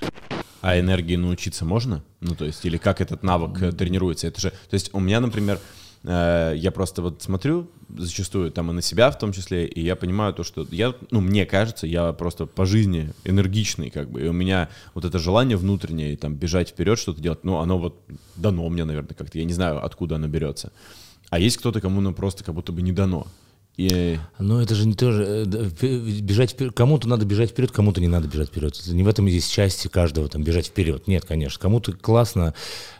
А 0.61 0.79
энергии 0.79 1.17
научиться 1.17 1.65
можно? 1.65 2.05
Ну, 2.21 2.35
то 2.35 2.45
есть, 2.45 2.67
или 2.67 2.77
как 2.77 3.01
этот 3.01 3.23
навык 3.23 3.63
э, 3.63 3.73
тренируется? 3.73 4.27
Это 4.27 4.43
же, 4.43 4.51
то 4.51 4.75
есть, 4.75 4.93
у 4.93 5.01
меня, 5.01 5.21
например, 5.21 5.59
Э, 6.05 6.53
я 6.57 6.71
просто 6.73 7.03
вот 7.03 7.23
смотрю 7.23 7.71
зачастую 7.97 8.51
там 8.51 8.71
и 8.71 8.75
на 8.75 8.83
себя 8.83 9.11
в 9.11 9.19
том 9.19 9.33
числе, 9.33 9.67
и 9.67 9.81
я 9.81 9.97
понимаю 9.97 10.35
то, 10.35 10.43
что 10.43 10.67
я, 10.71 10.95
ну, 11.11 11.21
мне 11.21 11.47
кажется, 11.47 11.87
я 11.87 12.13
просто 12.13 12.47
по 12.47 12.67
жизни 12.67 13.13
энергичный, 13.25 13.91
как 13.91 14.11
бы, 14.11 14.23
и 14.23 14.29
у 14.29 14.33
меня 14.33 14.69
вот 14.95 15.05
это 15.05 15.19
желание 15.19 15.57
внутреннее, 15.57 16.17
там, 16.17 16.35
бежать 16.35 16.71
вперед, 16.71 16.99
что-то 16.99 17.21
делать, 17.21 17.45
ну, 17.45 17.59
оно 17.59 17.79
вот 17.79 18.03
дано 18.37 18.69
мне, 18.69 18.85
наверное, 18.85 19.15
как-то, 19.15 19.39
я 19.39 19.45
не 19.45 19.53
знаю, 19.53 19.85
откуда 19.85 20.17
оно 20.17 20.27
берется. 20.27 20.73
А 21.33 21.39
есть 21.39 21.57
кто-то, 21.57 21.81
кому 21.81 22.01
оно 22.01 22.13
просто 22.13 22.45
как 22.45 22.55
будто 22.55 22.73
бы 22.73 22.83
не 22.83 22.93
дано. 22.93 23.27
И... 23.79 24.19
Но 24.39 24.61
это 24.61 24.75
же 24.75 24.87
не 24.87 24.93
тоже 24.93 25.47
э, 25.51 26.21
бежать 26.21 26.51
вперед. 26.51 26.75
Кому-то 26.75 27.09
надо 27.09 27.25
бежать 27.25 27.53
вперед, 27.53 27.71
кому-то 27.71 28.03
не 28.03 28.07
надо 28.07 28.29
бежать 28.29 28.49
вперед. 28.49 28.79
Это 28.79 28.95
не 28.95 29.03
в 29.03 29.09
этом 29.09 29.25
есть 29.25 29.51
счастье 29.51 29.91
каждого 29.91 30.29
там 30.29 30.45
бежать 30.45 30.67
вперед. 30.67 31.09
Нет, 31.09 31.25
конечно. 31.25 31.59
Кому-то 31.59 31.93
классно, 31.93 32.53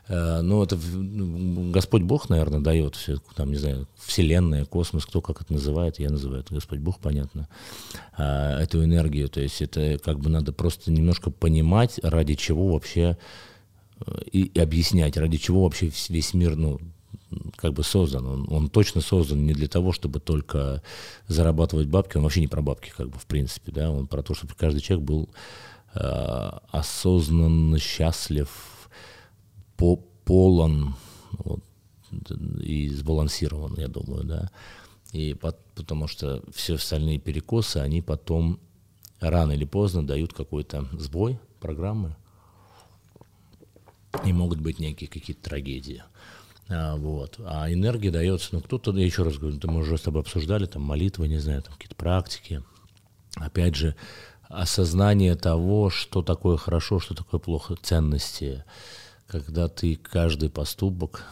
э, 0.09 0.41
но 0.41 0.65
это 0.65 0.77
ну, 0.77 1.73
Господь 1.73 2.05
Бог, 2.05 2.31
наверное, 2.31 2.61
дает 2.61 2.97
все, 2.97 3.19
там, 3.37 3.51
не 3.51 3.59
знаю, 3.59 3.87
Вселенная, 4.03 4.65
космос, 4.65 5.05
кто 5.05 5.21
как 5.21 5.43
это 5.43 5.53
называет, 5.53 5.99
я 5.99 6.09
называю 6.09 6.41
это 6.41 6.55
Господь 6.55 6.79
Бог, 6.79 7.01
понятно, 7.01 7.51
а, 8.17 8.63
эту 8.63 8.83
энергию. 8.83 9.29
То 9.29 9.43
есть 9.43 9.61
это 9.61 9.99
как 10.03 10.21
бы 10.21 10.31
надо 10.31 10.55
просто 10.55 10.91
немножко 10.91 11.31
понимать, 11.31 12.01
ради 12.03 12.35
чего 12.35 12.69
вообще 12.69 13.19
э, 14.07 14.11
и, 14.33 14.45
и 14.45 14.59
объяснять, 14.59 15.19
ради 15.19 15.37
чего 15.37 15.65
вообще 15.65 15.93
весь 16.09 16.33
мир, 16.33 16.57
ну, 16.57 16.81
как 17.57 17.73
бы 17.73 17.83
создан. 17.83 18.27
Он, 18.27 18.47
он 18.51 18.69
точно 18.69 19.01
создан 19.01 19.47
не 19.47 19.53
для 19.53 19.69
того, 19.69 19.93
чтобы 19.93 20.21
только 20.21 20.83
зарабатывать 21.29 21.89
бабки. 21.89 22.17
Он 22.17 22.23
вообще 22.23 22.41
не 22.41 22.49
про 22.49 22.63
бабки, 22.63 22.93
как 22.97 23.09
бы, 23.09 23.19
в 23.19 23.27
принципе, 23.27 23.73
да. 23.73 23.91
Он 23.91 24.07
про 24.07 24.23
то, 24.23 24.35
чтобы 24.35 24.55
каждый 24.55 24.81
человек 24.81 25.07
был 25.07 25.29
э, 25.95 26.51
осознанно 26.71 27.79
счастлив, 27.79 28.51
по, 29.77 29.97
полон 30.25 30.95
вот, 31.33 31.65
и 32.63 32.89
сбалансирован, 32.91 33.75
я 33.79 33.89
думаю, 33.89 34.25
да. 34.25 34.51
И 35.13 35.35
под, 35.35 35.59
потому 35.75 36.09
что 36.09 36.43
все 36.55 36.75
остальные 36.75 37.19
перекосы, 37.19 37.79
они 37.79 38.01
потом 38.01 38.61
рано 39.21 39.53
или 39.53 39.65
поздно 39.65 40.07
дают 40.07 40.33
какой-то 40.33 40.89
сбой 40.93 41.39
программы, 41.61 42.17
и 44.25 44.33
могут 44.33 44.61
быть 44.61 44.79
некие 44.79 45.09
какие-то 45.09 45.43
трагедии. 45.43 46.03
А, 46.73 46.97
вот. 46.97 47.39
А 47.45 47.71
энергия 47.73 48.11
дается, 48.11 48.51
ну, 48.53 48.61
кто-то, 48.61 48.97
я 48.97 49.05
еще 49.05 49.23
раз 49.23 49.37
говорю, 49.37 49.59
мы 49.65 49.81
уже 49.81 49.99
с 49.99 50.03
тобой 50.03 50.23
обсуждали, 50.23 50.67
там, 50.67 50.83
молитвы, 50.83 51.29
не 51.29 51.39
знаю, 51.39 51.63
там, 51.63 51.75
какие-то 51.75 51.97
практики. 51.97 52.63
Опять 53.35 53.75
же, 53.75 53.95
осознание 54.49 55.35
того, 55.35 55.91
что 55.91 56.23
такое 56.23 56.57
хорошо, 56.57 56.99
что 57.01 57.15
такое 57.15 57.41
плохо, 57.41 57.77
ценности. 57.81 58.65
Когда 59.27 59.69
ты 59.69 59.97
каждый 59.97 60.51
поступок... 60.51 61.25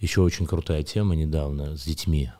Еще 0.00 0.20
очень 0.20 0.46
крутая 0.46 0.82
тема 0.82 1.14
недавно 1.14 1.76
с 1.76 1.84
детьми. 1.84 2.32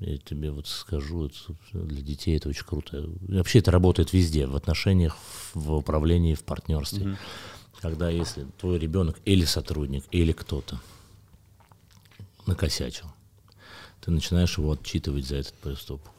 Я 0.00 0.18
тебе 0.18 0.50
вот 0.50 0.66
скажу, 0.66 1.30
для 1.72 2.02
детей 2.02 2.36
это 2.36 2.48
очень 2.48 2.64
круто. 2.66 3.08
Вообще 3.28 3.60
это 3.60 3.70
работает 3.70 4.12
везде, 4.12 4.48
в 4.48 4.56
отношениях, 4.56 5.16
в 5.54 5.74
управлении, 5.74 6.34
в 6.34 6.42
партнерстве. 6.42 7.06
Mm-hmm. 7.06 7.16
Когда 7.80 8.10
если 8.10 8.48
твой 8.58 8.80
ребенок 8.80 9.20
или 9.24 9.44
сотрудник, 9.44 10.02
или 10.10 10.32
кто-то 10.32 10.80
накосячил. 12.46 13.06
Ты 14.00 14.10
начинаешь 14.10 14.56
его 14.58 14.72
отчитывать 14.72 15.26
за 15.26 15.36
этот 15.36 15.54
поступок. 15.54 16.12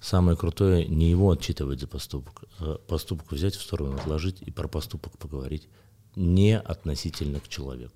Самое 0.00 0.36
крутое 0.36 0.86
не 0.86 1.10
его 1.10 1.30
отчитывать 1.30 1.80
за 1.80 1.86
поступок, 1.86 2.44
а 2.58 2.78
поступок 2.78 3.32
взять 3.32 3.54
в 3.54 3.62
сторону, 3.62 3.96
отложить 3.96 4.40
и 4.40 4.50
про 4.50 4.66
поступок 4.66 5.16
поговорить 5.18 5.68
не 6.16 6.58
относительно 6.58 7.40
к 7.40 7.48
человеку. 7.48 7.92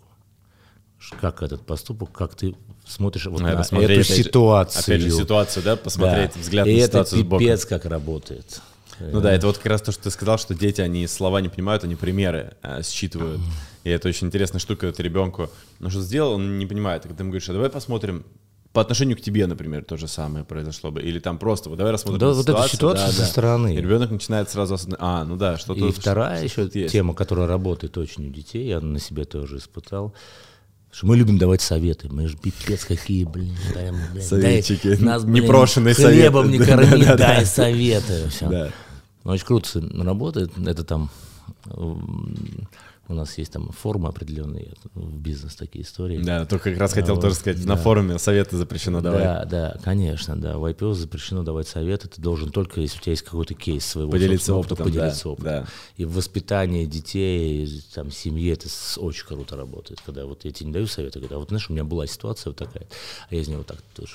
Как 1.21 1.43
этот 1.43 1.67
поступок, 1.67 2.13
как 2.13 2.35
ты 2.35 2.55
смотришь 2.87 3.27
вот 3.27 3.41
Надо 3.41 3.67
на 3.71 3.79
эту 3.79 4.05
ситуацию. 4.05 4.83
Опять 4.83 5.01
же, 5.03 5.11
ситуацию, 5.11 5.63
да, 5.63 5.77
посмотреть 5.77 6.33
да. 6.35 6.41
взгляд 6.41 6.67
и 6.67 6.73
на 6.73 6.79
это 6.79 6.87
ситуацию 6.87 7.25
пипец 7.25 7.61
сбоку. 7.61 7.75
как 7.75 7.91
работает. 7.91 8.61
Ну 9.01 9.21
да, 9.21 9.33
это 9.33 9.47
вот 9.47 9.59
как 9.59 9.67
раз 9.67 9.83
то, 9.83 9.93
что 9.93 10.05
ты 10.05 10.11
сказал, 10.11 10.39
что 10.39 10.55
дети, 10.55 10.81
они 10.81 11.07
слова 11.07 11.41
не 11.41 11.49
понимают, 11.49 11.85
они 11.85 11.97
примеры 11.97 12.57
а, 12.63 12.83
считывают. 12.83 13.41
И 13.85 13.91
это 13.91 14.09
очень 14.09 14.27
интересная 14.29 14.59
штука, 14.61 14.81
когда 14.83 14.97
ты 14.97 15.03
ребенку 15.03 15.51
ну, 15.79 15.91
что 15.91 16.01
сделал, 16.01 16.33
он 16.33 16.59
не 16.59 16.67
понимает. 16.67 17.03
Когда 17.03 17.17
ты 17.17 17.23
ему 17.23 17.31
говоришь, 17.31 17.49
а 17.49 17.53
давай 17.53 17.71
посмотрим 17.71 18.25
по 18.73 18.81
отношению 18.81 19.17
к 19.17 19.21
тебе, 19.21 19.47
например, 19.47 19.85
то 19.85 19.97
же 19.97 20.09
самое 20.09 20.45
произошло 20.45 20.91
бы. 20.91 21.01
Или 21.01 21.21
там 21.21 21.39
просто, 21.39 21.69
вот 21.69 21.79
давай 21.79 21.93
рассмотрим 21.93 22.19
Да, 22.19 22.27
эту 22.27 22.37
вот 22.39 22.49
эту 22.49 22.53
ситуацию. 22.69 22.77
ситуацию 22.77 23.07
да, 23.07 23.13
со 23.13 23.19
да. 23.21 23.27
стороны. 23.27 23.75
И 23.75 23.77
ребенок 23.77 24.11
начинает 24.11 24.51
сразу 24.51 24.75
осознавать, 24.75 25.01
а, 25.01 25.25
ну 25.25 25.37
да, 25.37 25.59
что-то... 25.59 25.87
И 25.87 25.93
вторая 25.93 26.49
что-то 26.49 26.63
еще 26.71 26.81
есть. 26.81 26.93
тема, 26.93 27.15
которая 27.15 27.47
работает 27.47 27.97
очень 27.99 28.27
у 28.27 28.31
детей, 28.31 28.67
я 28.67 28.81
на 28.81 28.99
себе 28.99 29.25
тоже 29.27 29.59
испытал, 29.59 30.13
что 30.91 31.07
мы 31.07 31.17
любим 31.17 31.39
давать 31.39 31.61
советы. 31.61 32.09
Мы 32.11 32.27
же 32.27 32.37
пипец 32.37 32.85
какие, 32.85 33.25
блин, 33.25 33.55
даем, 33.75 33.97
блин, 34.13 34.25
Советчики. 34.25 34.89
дай, 34.97 34.99
нас, 34.99 35.25
блин, 35.25 35.45
Непрошенные 35.45 35.95
хлебом 35.95 36.47
советы. 36.47 36.65
не 36.65 36.67
корми, 36.71 36.91
Да-да-да. 37.05 37.17
дай 37.17 37.47
советы. 37.47 38.29
Всё. 38.31 38.49
Да. 38.49 38.71
Ну, 39.23 39.31
Очень 39.33 39.47
круто 39.47 39.81
работает. 40.03 40.51
Это 40.59 40.85
там 40.85 41.11
у 43.09 43.15
нас 43.15 43.37
есть 43.39 43.53
там 43.53 43.71
формы 43.71 44.09
определенные 44.09 44.73
в 44.95 45.19
бизнес 45.19 45.55
такие 45.57 45.85
истории. 45.85 46.19
Да, 46.23 46.47
только 46.47 46.71
как 46.71 46.79
раз 46.81 46.93
Да, 46.95 47.01
хотел 47.01 47.15
вот, 47.17 47.21
тоже 47.21 47.35
сказать, 47.35 47.63
на 47.65 47.77
да. 47.77 47.83
форуме 47.83 48.19
советы 48.19 48.57
запрещено 48.57 49.01
давать. 49.01 49.23
Да, 49.23 49.45
да, 49.45 49.77
конечно, 49.85 50.37
да. 50.37 50.57
В 50.57 50.65
IPO 50.65 50.95
запрещено 50.95 51.43
давать 51.43 51.69
советы. 51.69 52.09
Ты 52.09 52.23
должен 52.23 52.51
только, 52.51 52.81
если 52.81 52.99
у 52.99 53.01
тебя 53.03 53.13
есть 53.13 53.23
какой-то 53.23 53.55
кейс 53.55 53.85
своего 53.85 54.11
Поделиться 54.11 54.55
опыта, 54.55 54.75
опытом, 54.75 54.93
да, 54.93 55.01
поделиться 55.01 55.29
опытом. 55.29 55.45
да. 55.45 55.67
И 55.97 56.05
в 56.05 56.15
воспитании 56.15 56.87
детей, 56.87 57.65
и 57.67 57.81
там, 57.95 58.11
семьи 58.11 58.51
это 58.53 58.69
очень 58.99 59.27
круто 59.27 59.57
работает. 59.57 60.01
Когда 60.05 60.25
вот 60.25 60.45
я 60.45 60.51
тебе 60.53 60.69
не 60.69 60.73
даю 60.73 60.87
советы, 60.87 61.21
когда 61.21 61.37
вот, 61.39 61.49
знаешь, 61.49 61.69
у 61.69 61.73
меня 61.73 61.85
была 61.85 62.07
ситуация 62.07 62.51
вот 62.51 62.57
такая, 62.57 62.87
а 63.29 63.35
я 63.35 63.41
из 63.43 63.49
нее 63.49 63.59
вот 63.59 63.67
так 63.67 63.79
тоже. 63.95 64.15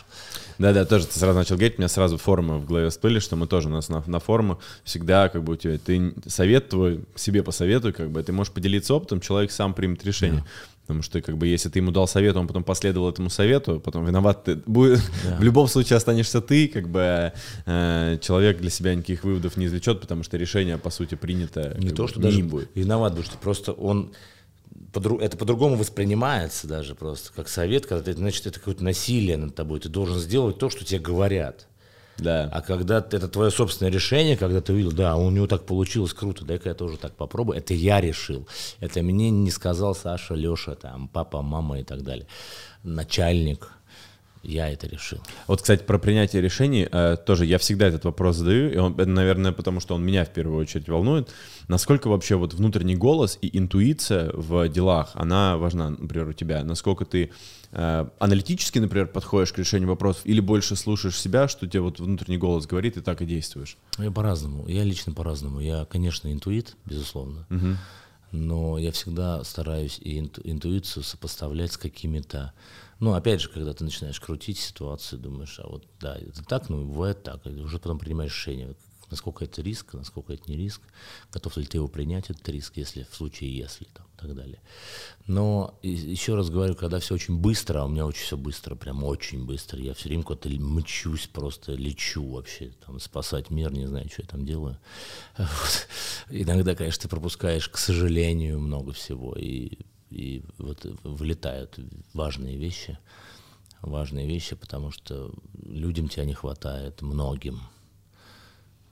Да-да, 0.58 0.86
тоже 0.86 1.06
ты 1.08 1.20
сразу 1.20 1.38
начал 1.38 1.56
говорить, 1.56 1.78
у 1.78 1.82
меня 1.82 1.90
сразу 1.90 2.18
форумы 2.18 2.58
в 2.58 2.66
голове 2.66 2.90
всплыли, 2.90 3.20
что 3.20 3.36
мы 3.36 3.46
тоже 3.48 3.68
у 3.68 3.72
нас 3.72 3.90
на, 3.90 4.04
на 4.08 4.20
форумах 4.20 4.58
всегда 4.84 5.30
как 5.30 5.44
бы 5.44 5.54
у 5.54 5.56
тебя, 5.56 5.78
ты 5.78 6.14
совет 6.28 6.70
твой 6.70 7.02
себе 7.16 7.44
посоветуй, 7.44 7.94
как 7.94 8.10
бы 8.10 8.24
ты 8.24 8.32
можешь 8.32 8.52
поделиться 8.52 8.79
опытом, 8.90 9.20
человек 9.20 9.52
сам 9.52 9.74
примет 9.74 10.06
решение. 10.06 10.44
Потому 10.82 11.04
что, 11.04 11.22
как 11.22 11.38
бы, 11.38 11.46
если 11.46 11.70
ты 11.70 11.78
ему 11.80 11.92
дал 11.92 12.08
совет, 12.08 12.36
он 12.36 12.48
потом 12.48 12.64
последовал 12.64 13.10
этому 13.10 13.30
совету, 13.30 13.80
потом 13.80 14.08
виноват 14.08 14.46
ты 14.46 14.56
будет. 14.56 15.00
В 15.38 15.44
любом 15.44 15.68
случае 15.68 15.98
останешься 15.98 16.42
ты, 16.42 16.68
как 16.68 16.90
бы 16.90 17.32
э, 17.68 18.18
человек 18.22 18.58
для 18.58 18.72
себя 18.72 18.96
никаких 18.96 19.24
выводов 19.24 19.56
не 19.56 19.68
извлечет, 19.68 20.02
потому 20.02 20.24
что 20.24 20.38
решение, 20.38 20.80
по 20.80 20.90
сути, 20.90 21.14
принято. 21.14 21.76
Не 21.78 21.92
то, 21.92 22.04
бы, 22.04 22.10
что 22.10 22.20
даже 22.20 22.44
будет. 22.44 22.72
виноват, 22.74 23.12
потому 23.12 23.26
что 23.26 23.38
просто 23.38 23.72
он 23.74 24.14
подру- 24.92 25.20
это 25.20 25.38
по-другому 25.38 25.76
воспринимается 25.76 26.68
даже 26.68 26.96
просто 26.96 27.32
как 27.36 27.50
совет, 27.50 27.86
когда 27.86 28.04
ты, 28.04 28.14
значит, 28.14 28.48
это 28.48 28.58
какое-то 28.60 28.84
насилие 28.84 29.38
над 29.38 29.54
тобой. 29.54 29.80
Ты 29.80 29.90
должен 29.90 30.18
сделать 30.18 30.58
то, 30.58 30.72
что 30.72 30.84
тебе 30.84 31.00
говорят. 31.00 31.68
Да. 32.20 32.50
А 32.52 32.62
когда 32.62 32.98
это 32.98 33.28
твое 33.28 33.52
собственное 33.52 33.92
решение, 33.92 34.38
когда 34.38 34.62
ты 34.62 34.74
увидел, 34.74 34.92
да, 34.92 35.16
у 35.16 35.30
него 35.30 35.48
так 35.48 35.66
получилось 35.66 36.14
круто, 36.14 36.46
дай-ка 36.46 36.70
я 36.70 36.76
тоже 36.76 36.98
так 36.98 37.14
попробую, 37.14 37.58
это 37.58 37.74
я 37.74 38.02
решил. 38.02 38.48
Это 38.80 39.02
мне 39.02 39.30
не 39.30 39.52
сказал 39.52 39.96
Саша, 39.96 40.36
Леша, 40.36 40.76
там, 40.76 41.08
папа, 41.08 41.42
мама 41.42 41.80
и 41.80 41.84
так 41.84 42.04
далее. 42.04 42.28
Начальник. 42.84 43.72
Я 44.42 44.70
это 44.70 44.88
решил. 44.88 45.20
Вот, 45.48 45.62
кстати, 45.62 45.84
про 45.84 46.00
принятие 46.00 46.42
решений 46.42 46.88
э, 46.90 47.18
тоже 47.26 47.46
я 47.46 47.58
всегда 47.58 47.88
этот 47.88 48.06
вопрос 48.06 48.38
задаю, 48.38 48.72
и 48.72 48.78
он, 48.78 48.94
это, 48.94 49.06
наверное, 49.10 49.52
потому 49.52 49.82
что 49.82 49.96
он 49.96 50.06
меня 50.06 50.24
в 50.24 50.30
первую 50.32 50.58
очередь 50.58 50.88
волнует. 50.88 51.30
Насколько 51.68 52.08
вообще 52.08 52.36
вот 52.36 52.54
внутренний 52.54 52.96
голос 52.96 53.38
и 53.42 53.58
интуиция 53.58 54.32
в 54.34 54.70
делах, 54.70 55.12
она 55.14 55.58
важна, 55.58 55.90
например, 55.90 56.30
у 56.30 56.34
тебя? 56.34 56.64
Насколько 56.64 57.04
ты 57.04 57.32
э, 57.74 58.10
аналитически, 58.18 58.80
например, 58.80 59.08
подходишь 59.08 59.52
к 59.52 59.58
решению 59.58 59.90
вопросов 59.90 60.22
или 60.26 60.40
больше 60.40 60.78
слушаешь 60.78 61.20
себя, 61.20 61.50
что 61.50 61.68
тебе 61.68 61.82
вот 61.82 62.00
внутренний 62.00 62.38
голос 62.38 62.66
говорит, 62.66 62.96
и 62.96 63.02
так 63.02 63.22
и 63.22 63.26
действуешь? 63.26 63.78
Я 63.98 64.10
по-разному. 64.10 64.68
Я 64.70 64.86
лично 64.86 65.12
по-разному. 65.12 65.60
Я, 65.60 65.84
конечно, 65.84 66.32
интуит, 66.32 66.78
безусловно. 66.86 67.46
Но 68.32 68.78
я 68.78 68.92
всегда 68.92 69.44
стараюсь 69.44 70.00
и 70.00 70.20
инту- 70.20 70.42
интуицию 70.44 71.04
сопоставлять 71.04 71.74
с 71.74 71.78
какими-то... 71.78 72.54
Ну, 73.00 73.14
опять 73.14 73.42
же, 73.42 73.50
когда 73.50 73.74
ты 73.74 73.84
начинаешь 73.84 74.20
крутить 74.20 74.58
ситуацию, 74.58 75.20
думаешь, 75.20 75.60
а 75.60 75.68
вот 75.68 75.86
да, 76.00 76.18
это 76.18 76.44
так, 76.44 76.70
ну, 76.70 76.86
бывает 76.86 77.24
так. 77.24 77.46
И 77.48 77.50
уже 77.50 77.80
потом 77.80 77.98
принимаешь 77.98 78.32
решение, 78.32 78.76
насколько 79.10 79.46
это 79.46 79.62
риск, 79.62 79.94
насколько 79.94 80.34
это 80.34 80.44
не 80.48 80.58
риск, 80.58 80.82
готов 81.32 81.58
ли 81.58 81.66
ты 81.66 81.78
его 81.78 81.88
принять, 81.88 82.30
этот 82.30 82.48
риск, 82.50 82.74
если 82.76 83.08
в 83.10 83.16
случае 83.16 83.56
если, 83.56 83.86
там, 83.86 84.06
и 84.16 84.20
так 84.20 84.36
далее. 84.36 84.62
Но 85.28 85.80
еще 85.82 86.36
раз 86.36 86.50
говорю, 86.50 86.76
когда 86.76 87.00
все 87.00 87.16
очень 87.16 87.38
быстро, 87.38 87.80
а 87.82 87.86
у 87.86 87.88
меня 87.88 88.06
очень 88.06 88.24
все 88.24 88.38
быстро, 88.38 88.76
прям 88.76 89.04
очень 89.04 89.46
быстро, 89.46 89.80
я 89.80 89.94
все 89.94 90.10
время 90.10 90.24
куда-то 90.24 90.50
мчусь, 90.50 91.28
просто 91.28 91.74
лечу 91.74 92.30
вообще, 92.30 92.74
там, 92.86 93.00
спасать 93.00 93.50
мир, 93.50 93.72
не 93.72 93.88
знаю, 93.88 94.10
что 94.10 94.22
я 94.24 94.28
там 94.28 94.46
делаю. 94.46 94.78
Вот. 95.38 95.88
Иногда, 96.30 96.76
конечно, 96.76 97.04
ты 97.04 97.08
пропускаешь, 97.08 97.70
к 97.70 97.78
сожалению, 97.78 98.60
много 98.60 98.92
всего, 98.92 99.36
и, 99.38 99.80
и 100.10 100.44
вот 100.58 100.86
вылетают 101.04 101.80
важные 102.14 102.58
вещи, 102.58 102.98
важные 103.82 104.28
вещи, 104.28 104.56
потому 104.56 104.92
что 104.92 105.32
людям 105.66 106.08
тебя 106.08 106.26
не 106.26 106.34
хватает, 106.34 107.02
многим. 107.02 107.60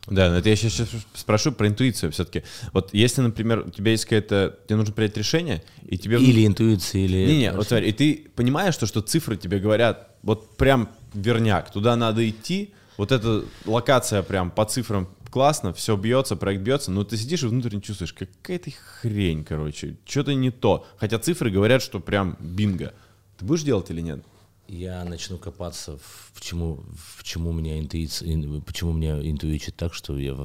Да, 0.08 0.30
но 0.30 0.38
это 0.38 0.48
я 0.50 0.56
сейчас 0.56 0.90
спрошу 1.14 1.52
про 1.52 1.68
интуицию 1.68 2.14
все-таки. 2.14 2.44
Вот 2.72 2.94
если, 2.94 3.22
например, 3.22 3.66
у 3.68 3.70
тебя 3.70 3.92
есть 3.92 4.06
какая-то... 4.06 4.58
Тебе 4.66 4.78
нужно 4.78 4.94
принять 4.94 5.18
решение, 5.18 5.64
и 5.86 5.98
тебе... 5.98 6.18
Или 6.18 6.48
интуиция, 6.48 7.02
или... 7.02 7.28
Не-не, 7.28 7.52
вот 7.52 7.68
смотри, 7.68 7.90
и 7.90 7.92
ты 7.92 8.30
понимаешь, 8.36 8.74
что, 8.74 8.86
что 8.86 9.02
цифры 9.02 9.36
тебе 9.36 9.60
говорят, 9.60 10.16
вот 10.24 10.56
прям 10.56 10.90
верняк, 11.14 11.74
туда 11.74 11.98
надо 11.98 12.28
идти, 12.28 12.74
вот 12.96 13.12
эта 13.12 13.44
локация 13.66 14.24
прям 14.24 14.50
по 14.50 14.64
цифрам 14.66 15.10
классно, 15.30 15.74
все 15.74 15.96
бьется, 15.96 16.36
проект 16.36 16.62
бьется, 16.62 16.92
но 16.92 17.04
ты 17.04 17.18
сидишь 17.18 17.44
и 17.44 17.48
внутренне 17.48 17.82
чувствуешь, 17.82 18.14
какая-то 18.14 18.72
хрень, 19.02 19.44
короче, 19.44 19.98
что-то 20.06 20.34
не 20.34 20.52
то. 20.52 20.86
Хотя 20.98 21.20
цифры 21.20 21.50
говорят, 21.50 21.82
что 21.82 22.00
прям 22.00 22.38
бинго. 22.40 22.94
Ты 23.38 23.46
будешь 23.46 23.64
делать 23.64 23.90
или 23.90 24.02
нет? 24.02 24.24
я 24.68 25.04
начну 25.06 25.38
копаться, 25.38 25.98
в 25.98 26.32
почему, 26.36 26.84
в 27.16 27.24
чему 27.24 27.52
меня 27.54 27.80
интуиция, 27.80 28.62
почему 28.62 28.92
меня 28.92 29.20
интуичит 29.20 29.76
так, 29.76 29.94
что 29.94 30.18
я 30.18 30.36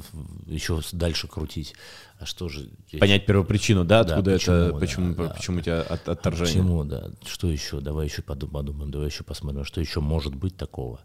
еще 0.47 0.81
дальше 0.93 1.29
крутить. 1.29 1.75
А 2.19 2.27
что 2.27 2.49
же... 2.49 2.71
Понять 3.01 3.27
первопричину, 3.27 3.85
да, 3.85 4.01
откуда 4.01 4.23
да, 4.23 4.33
почему, 4.37 4.57
это, 4.57 4.79
почему, 4.79 5.15
да, 5.15 5.29
почему 5.31 5.57
да. 5.57 5.61
у 5.61 5.65
тебя 5.65 5.83
от, 5.83 6.09
отторжение? 6.09 6.55
Почему, 6.55 6.85
да, 6.85 7.11
что 7.27 7.51
еще, 7.51 7.81
давай 7.81 8.07
еще 8.07 8.23
подумаем, 8.23 8.93
давай 8.93 9.09
еще 9.09 9.25
посмотрим, 9.25 9.65
что 9.65 9.81
еще 9.81 10.01
может 10.01 10.35
быть 10.35 10.57
такого. 10.57 11.01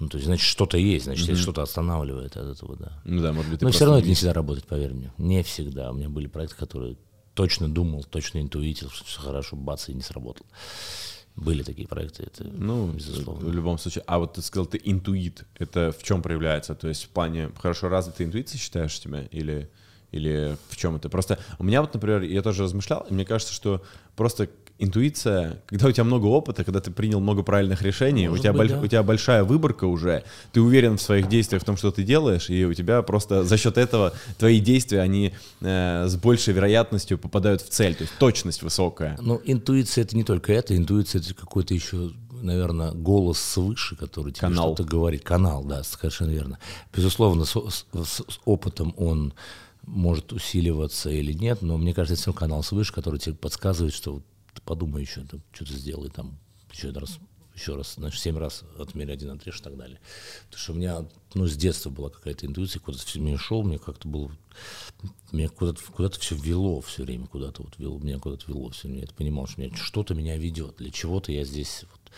Ну, 0.00 0.08
то 0.08 0.16
есть, 0.16 0.26
значит, 0.26 0.46
что-то 0.46 0.78
есть, 0.78 1.06
значит, 1.06 1.28
mm-hmm. 1.28 1.36
что-то 1.36 1.62
останавливает 1.62 2.36
от 2.36 2.56
этого, 2.56 2.76
да. 2.76 3.00
Ну 3.04 3.20
да, 3.20 3.32
может 3.32 3.50
быть, 3.50 3.60
Но 3.60 3.70
все 3.70 3.84
равно 3.84 3.98
это 3.98 4.08
не 4.08 4.14
всегда 4.14 4.32
работает, 4.32 4.66
поверь 4.66 4.92
мне. 4.92 5.12
Не 5.18 5.42
всегда. 5.42 5.90
У 5.90 5.94
меня 5.94 6.08
были 6.08 6.28
проекты, 6.28 6.56
которые 6.56 6.96
точно 7.34 7.68
думал, 7.68 8.04
точно 8.04 8.40
интуитил, 8.40 8.90
что 8.90 9.04
все 9.04 9.20
хорошо, 9.20 9.56
бац, 9.56 9.88
и 9.88 9.94
не 9.94 10.02
сработал. 10.02 10.46
Были 11.36 11.62
такие 11.62 11.86
проекты, 11.86 12.24
это 12.24 12.44
ну, 12.44 12.90
безусловно. 12.90 13.48
В 13.48 13.52
любом 13.52 13.78
случае. 13.78 14.02
А 14.08 14.18
вот 14.18 14.34
ты 14.34 14.42
сказал, 14.42 14.66
ты 14.66 14.80
интуит. 14.82 15.44
Это 15.56 15.92
в 15.96 16.02
чем 16.02 16.20
проявляется? 16.20 16.74
То 16.74 16.88
есть 16.88 17.04
в 17.04 17.08
плане 17.10 17.50
хорошо 17.60 17.88
развитой 17.88 18.26
интуиции 18.26 18.58
считаешь 18.58 18.98
себя 18.98 19.22
или 19.30 19.70
или 20.10 20.56
в 20.68 20.76
чем 20.76 20.96
это? 20.96 21.08
Просто 21.08 21.38
у 21.58 21.64
меня 21.64 21.80
вот, 21.80 21.94
например, 21.94 22.22
я 22.22 22.42
тоже 22.42 22.62
размышлял, 22.62 23.06
и 23.08 23.14
мне 23.14 23.24
кажется, 23.24 23.52
что 23.52 23.84
просто 24.16 24.48
интуиция, 24.78 25.62
когда 25.66 25.88
у 25.88 25.92
тебя 25.92 26.04
много 26.04 26.26
опыта, 26.26 26.64
когда 26.64 26.80
ты 26.80 26.90
принял 26.90 27.20
много 27.20 27.42
правильных 27.42 27.82
решений, 27.82 28.28
у 28.28 28.38
тебя, 28.38 28.52
быть, 28.52 28.70
больш, 28.70 28.70
да. 28.70 28.80
у 28.80 28.86
тебя 28.86 29.02
большая 29.02 29.44
выборка 29.44 29.84
уже, 29.84 30.24
ты 30.52 30.60
уверен 30.60 30.96
в 30.96 31.02
своих 31.02 31.28
действиях, 31.28 31.62
в 31.62 31.64
том, 31.64 31.76
что 31.76 31.90
ты 31.90 32.02
делаешь, 32.02 32.48
и 32.48 32.64
у 32.64 32.74
тебя 32.74 33.02
просто 33.02 33.44
за 33.44 33.56
счет 33.56 33.76
этого 33.76 34.12
твои 34.38 34.60
действия, 34.60 35.00
они 35.00 35.34
э, 35.60 36.06
с 36.08 36.16
большей 36.16 36.54
вероятностью 36.54 37.18
попадают 37.18 37.62
в 37.62 37.68
цель, 37.68 37.94
то 37.94 38.02
есть 38.02 38.14
точность 38.18 38.62
высокая. 38.62 39.18
Ну, 39.20 39.40
интуиция 39.44 40.04
это 40.04 40.16
не 40.16 40.24
только 40.24 40.52
это, 40.52 40.76
интуиция 40.76 41.20
это 41.20 41.34
какой-то 41.34 41.74
еще 41.74 42.12
наверное, 42.40 42.92
голос 42.92 43.40
свыше, 43.40 43.96
который 43.96 44.32
тебе 44.32 44.42
Канал. 44.42 44.74
что-то 44.74 44.88
говорит. 44.88 45.24
Канал, 45.24 45.64
да, 45.64 45.82
совершенно 45.82 46.30
верно. 46.30 46.60
Безусловно, 46.94 47.44
с, 47.44 47.52
с, 47.52 47.84
с 47.92 48.40
опытом 48.44 48.94
он 48.96 49.34
может 49.84 50.32
усиливаться 50.32 51.10
или 51.10 51.32
нет, 51.32 51.62
но 51.62 51.78
мне 51.78 51.94
кажется, 51.94 52.14
это 52.14 52.22
все 52.22 52.32
канал 52.32 52.62
свыше, 52.62 52.92
который 52.92 53.18
тебе 53.18 53.34
подсказывает, 53.34 53.92
что 53.92 54.22
ты 54.58 54.62
подумай 54.64 55.02
еще, 55.02 55.22
там, 55.24 55.40
что-то 55.52 55.72
сделай 55.72 56.10
там 56.10 56.38
еще 56.72 56.90
раз, 56.90 57.18
еще 57.54 57.76
раз, 57.76 57.94
значит, 57.94 58.20
семь 58.20 58.38
раз 58.38 58.64
отмерь 58.78 59.12
один 59.12 59.30
отрежь 59.30 59.60
и 59.60 59.62
так 59.62 59.76
далее. 59.76 60.00
Потому 60.46 60.60
что 60.60 60.72
у 60.72 60.76
меня, 60.76 61.08
ну, 61.34 61.46
с 61.46 61.56
детства 61.56 61.90
была 61.90 62.10
какая-то 62.10 62.46
интуиция, 62.46 62.80
куда-то 62.80 63.04
все 63.04 63.20
мне 63.20 63.36
шел, 63.36 63.62
мне 63.62 63.78
как-то 63.78 64.08
было, 64.08 64.30
меня 65.32 65.48
куда-то 65.48 65.82
куда 65.92 66.10
все 66.10 66.36
вело 66.36 66.80
все 66.80 67.04
время, 67.04 67.26
куда-то 67.26 67.62
вот 67.62 67.78
вело, 67.78 67.98
меня 67.98 68.18
куда-то 68.18 68.44
вело 68.48 68.70
все 68.70 68.88
время. 68.88 69.00
Я 69.00 69.04
это 69.04 69.14
понимал, 69.14 69.46
что 69.46 69.60
меня, 69.60 69.74
что-то 69.76 70.14
меня 70.14 70.36
ведет, 70.36 70.76
для 70.76 70.90
чего-то 70.90 71.32
я 71.32 71.44
здесь 71.44 71.84
вот, 71.90 72.12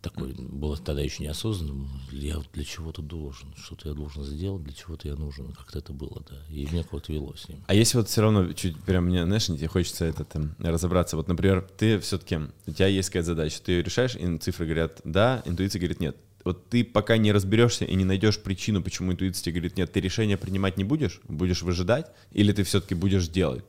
такой, 0.00 0.32
было 0.34 0.76
тогда 0.76 1.02
еще 1.02 1.22
неосознанным, 1.22 1.88
я 2.10 2.40
для 2.52 2.64
чего-то 2.64 3.02
должен, 3.02 3.54
что-то 3.56 3.88
я 3.88 3.94
должен 3.94 4.24
сделать, 4.24 4.62
для 4.62 4.72
чего-то 4.72 5.08
я 5.08 5.14
нужен, 5.14 5.52
как-то 5.52 5.78
это 5.78 5.92
было, 5.92 6.22
да, 6.28 6.36
и 6.50 6.66
меня 6.66 6.84
куда-то 6.84 7.12
вело 7.12 7.34
с 7.36 7.48
ним. 7.48 7.64
А 7.66 7.74
если 7.74 7.98
вот 7.98 8.08
все 8.08 8.22
равно 8.22 8.52
чуть 8.52 8.80
прям 8.82 9.06
мне, 9.06 9.24
знаешь, 9.24 9.46
тебе 9.46 9.68
хочется 9.68 10.04
это 10.04 10.24
там 10.24 10.54
разобраться, 10.58 11.16
вот, 11.16 11.28
например, 11.28 11.68
ты 11.76 11.98
все-таки, 11.98 12.38
у 12.66 12.72
тебя 12.72 12.86
есть 12.86 13.10
какая-то 13.10 13.26
задача, 13.26 13.60
ты 13.64 13.72
ее 13.72 13.82
решаешь, 13.82 14.16
и 14.16 14.38
цифры 14.38 14.66
говорят 14.66 15.00
да, 15.04 15.42
интуиция 15.44 15.80
говорит 15.80 16.00
нет, 16.00 16.16
вот 16.44 16.68
ты 16.68 16.84
пока 16.84 17.16
не 17.16 17.32
разберешься 17.32 17.84
и 17.84 17.94
не 17.94 18.04
найдешь 18.04 18.40
причину, 18.40 18.82
почему 18.82 19.12
интуиция 19.12 19.44
тебе 19.44 19.54
говорит 19.54 19.76
нет, 19.76 19.92
ты 19.92 20.00
решение 20.00 20.36
принимать 20.36 20.76
не 20.76 20.84
будешь, 20.84 21.20
будешь 21.24 21.62
выжидать, 21.62 22.06
или 22.32 22.52
ты 22.52 22.62
все-таки 22.62 22.94
будешь 22.94 23.28
делать? 23.28 23.64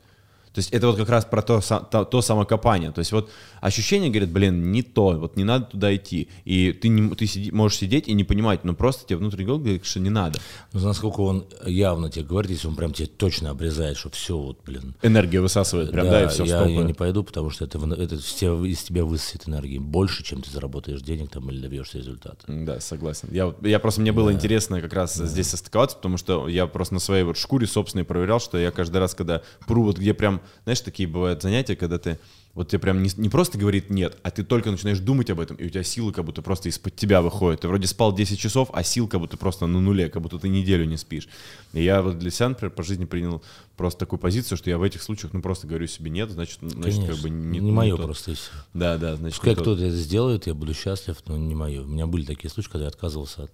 То 0.53 0.59
есть 0.59 0.71
это 0.71 0.87
вот 0.87 0.97
как 0.97 1.09
раз 1.09 1.25
про 1.25 1.41
то, 1.41 1.61
то, 1.61 2.05
то 2.05 2.21
самокопание. 2.21 2.91
То 2.91 2.99
есть 2.99 3.11
вот 3.11 3.29
ощущение, 3.61 4.09
говорит, 4.09 4.31
блин, 4.31 4.71
не 4.71 4.81
то, 4.81 5.11
вот 5.11 5.37
не 5.37 5.43
надо 5.43 5.65
туда 5.65 5.95
идти. 5.95 6.27
И 6.45 6.71
ты, 6.73 6.87
не, 6.87 7.13
ты 7.15 7.27
сиди, 7.27 7.51
можешь 7.51 7.77
сидеть 7.77 8.07
и 8.07 8.13
не 8.13 8.23
понимать, 8.23 8.63
но 8.63 8.73
просто 8.73 9.05
тебе 9.05 9.17
внутренний 9.17 9.45
голос 9.45 9.61
говорит, 9.61 9.85
что 9.85 9.99
не 9.99 10.09
надо. 10.09 10.39
Ну, 10.73 10.79
насколько 10.79 11.21
он 11.21 11.45
явно 11.65 12.09
тебе 12.09 12.25
говорит, 12.25 12.51
если 12.51 12.67
он 12.67 12.75
прям 12.75 12.93
тебе 12.93 13.07
точно 13.07 13.51
обрезает, 13.51 13.97
что 13.97 14.09
все 14.09 14.37
вот, 14.37 14.59
блин. 14.65 14.95
Энергия 15.03 15.39
высасывает 15.39 15.91
прям, 15.91 16.05
да, 16.05 16.11
да 16.11 16.23
и 16.23 16.27
все, 16.29 16.45
я, 16.45 16.65
я 16.65 16.83
не 16.83 16.93
пойду, 16.93 17.23
потому 17.23 17.51
что 17.51 17.65
это, 17.65 17.77
это 17.77 18.15
из, 18.15 18.33
тебя, 18.33 18.53
из 18.67 18.81
тебя 18.83 19.05
высосет 19.05 19.47
энергии 19.47 19.77
больше, 19.77 20.23
чем 20.23 20.41
ты 20.41 20.49
заработаешь 20.49 21.01
денег 21.01 21.29
там 21.29 21.49
или 21.51 21.61
добьешься 21.61 21.99
результата. 21.99 22.37
Да, 22.47 22.79
согласен. 22.79 23.29
Я, 23.31 23.53
я 23.61 23.79
просто, 23.79 24.01
мне 24.01 24.11
было 24.11 24.31
да. 24.31 24.33
интересно 24.33 24.81
как 24.81 24.93
раз 24.93 25.17
да. 25.17 25.25
здесь 25.25 25.47
состыковаться, 25.47 25.95
потому 25.95 26.17
что 26.17 26.47
я 26.47 26.65
просто 26.65 26.95
на 26.95 26.99
своей 26.99 27.23
вот 27.23 27.37
шкуре 27.37 27.67
собственной 27.67 28.05
проверял, 28.05 28.39
что 28.39 28.57
я 28.57 28.71
каждый 28.71 28.97
раз, 28.97 29.13
когда 29.13 29.41
пру, 29.67 29.83
вот 29.83 29.97
где 29.97 30.13
прям 30.13 30.38
знаешь, 30.63 30.81
такие 30.81 31.07
бывают 31.07 31.41
занятия, 31.41 31.75
когда 31.75 31.97
ты 31.97 32.19
вот 32.55 32.67
тебе 32.67 32.79
прям 32.79 33.03
не, 33.03 33.09
не 33.15 33.29
просто 33.29 33.57
говорит 33.57 33.89
нет, 33.89 34.17
а 34.23 34.31
ты 34.31 34.43
только 34.43 34.71
начинаешь 34.71 34.99
думать 34.99 35.29
об 35.29 35.39
этом, 35.39 35.55
и 35.57 35.65
у 35.65 35.69
тебя 35.69 35.83
силы 35.83 36.11
как 36.11 36.25
будто 36.25 36.41
просто 36.41 36.67
из-под 36.69 36.95
тебя 36.95 37.21
выходят. 37.21 37.61
Ты 37.61 37.67
вроде 37.67 37.87
спал 37.87 38.13
10 38.13 38.39
часов, 38.39 38.69
а 38.73 38.83
сил 38.83 39.07
как 39.07 39.19
будто 39.21 39.37
просто 39.37 39.67
на 39.67 39.79
нуле, 39.79 40.09
как 40.09 40.21
будто 40.21 40.39
ты 40.39 40.49
неделю 40.49 40.85
не 40.85 40.97
спишь. 40.97 41.29
И 41.73 41.83
я 41.83 42.01
вот 42.01 42.17
для 42.17 42.31
себя, 42.31 42.49
например, 42.49 42.71
по 42.71 42.83
жизни 42.83 43.05
принял 43.05 43.43
просто 43.77 43.99
такую 43.99 44.19
позицию, 44.19 44.57
что 44.57 44.69
я 44.69 44.77
в 44.77 44.83
этих 44.83 45.03
случаях, 45.03 45.31
ну, 45.33 45.41
просто 45.41 45.67
говорю 45.67 45.87
себе 45.87 46.09
нет, 46.09 46.31
значит, 46.31 46.59
значит 46.61 47.05
как 47.05 47.17
бы 47.19 47.29
не... 47.29 47.59
Не 47.59 47.71
мое 47.71 47.95
просто 47.95 48.31
если. 48.31 48.51
Да, 48.73 48.97
да, 48.97 49.15
значит... 49.15 49.37
Пускай 49.37 49.55
кто-то 49.55 49.83
это 49.83 49.95
сделает, 49.95 50.47
я 50.47 50.53
буду 50.53 50.73
счастлив, 50.73 51.17
но 51.27 51.37
не 51.37 51.55
мое. 51.55 51.83
У 51.83 51.87
меня 51.87 52.07
были 52.07 52.25
такие 52.25 52.49
случаи, 52.49 52.71
когда 52.71 52.85
я 52.85 52.89
отказывался 52.89 53.43
от 53.43 53.51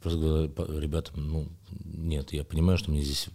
Просто 0.00 0.20
говорю 0.20 0.78
ребятам, 0.78 1.28
ну, 1.28 1.48
нет, 1.84 2.32
я 2.32 2.44
понимаю, 2.44 2.78
что 2.78 2.92
мне 2.92 3.02
здесь 3.02 3.28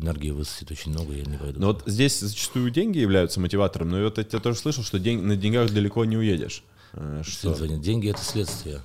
энергии 0.00 0.30
высосет 0.30 0.70
очень 0.70 0.92
много, 0.92 1.12
я 1.12 1.24
не 1.24 1.36
пойду. 1.36 1.60
Но 1.60 1.68
вот 1.68 1.82
здесь 1.86 2.20
зачастую 2.20 2.70
деньги 2.70 2.98
являются 2.98 3.40
мотиватором, 3.40 3.90
но 3.90 4.02
вот 4.02 4.18
я 4.18 4.24
тоже 4.24 4.58
слышал, 4.58 4.82
что 4.82 4.98
день, 4.98 5.20
на 5.22 5.36
деньгах 5.36 5.72
далеко 5.72 6.04
не 6.04 6.16
уедешь. 6.16 6.64
Э, 6.92 7.22
что? 7.24 7.54
Деньги— 7.66 8.08
это 8.10 8.22
следствие. 8.22 8.82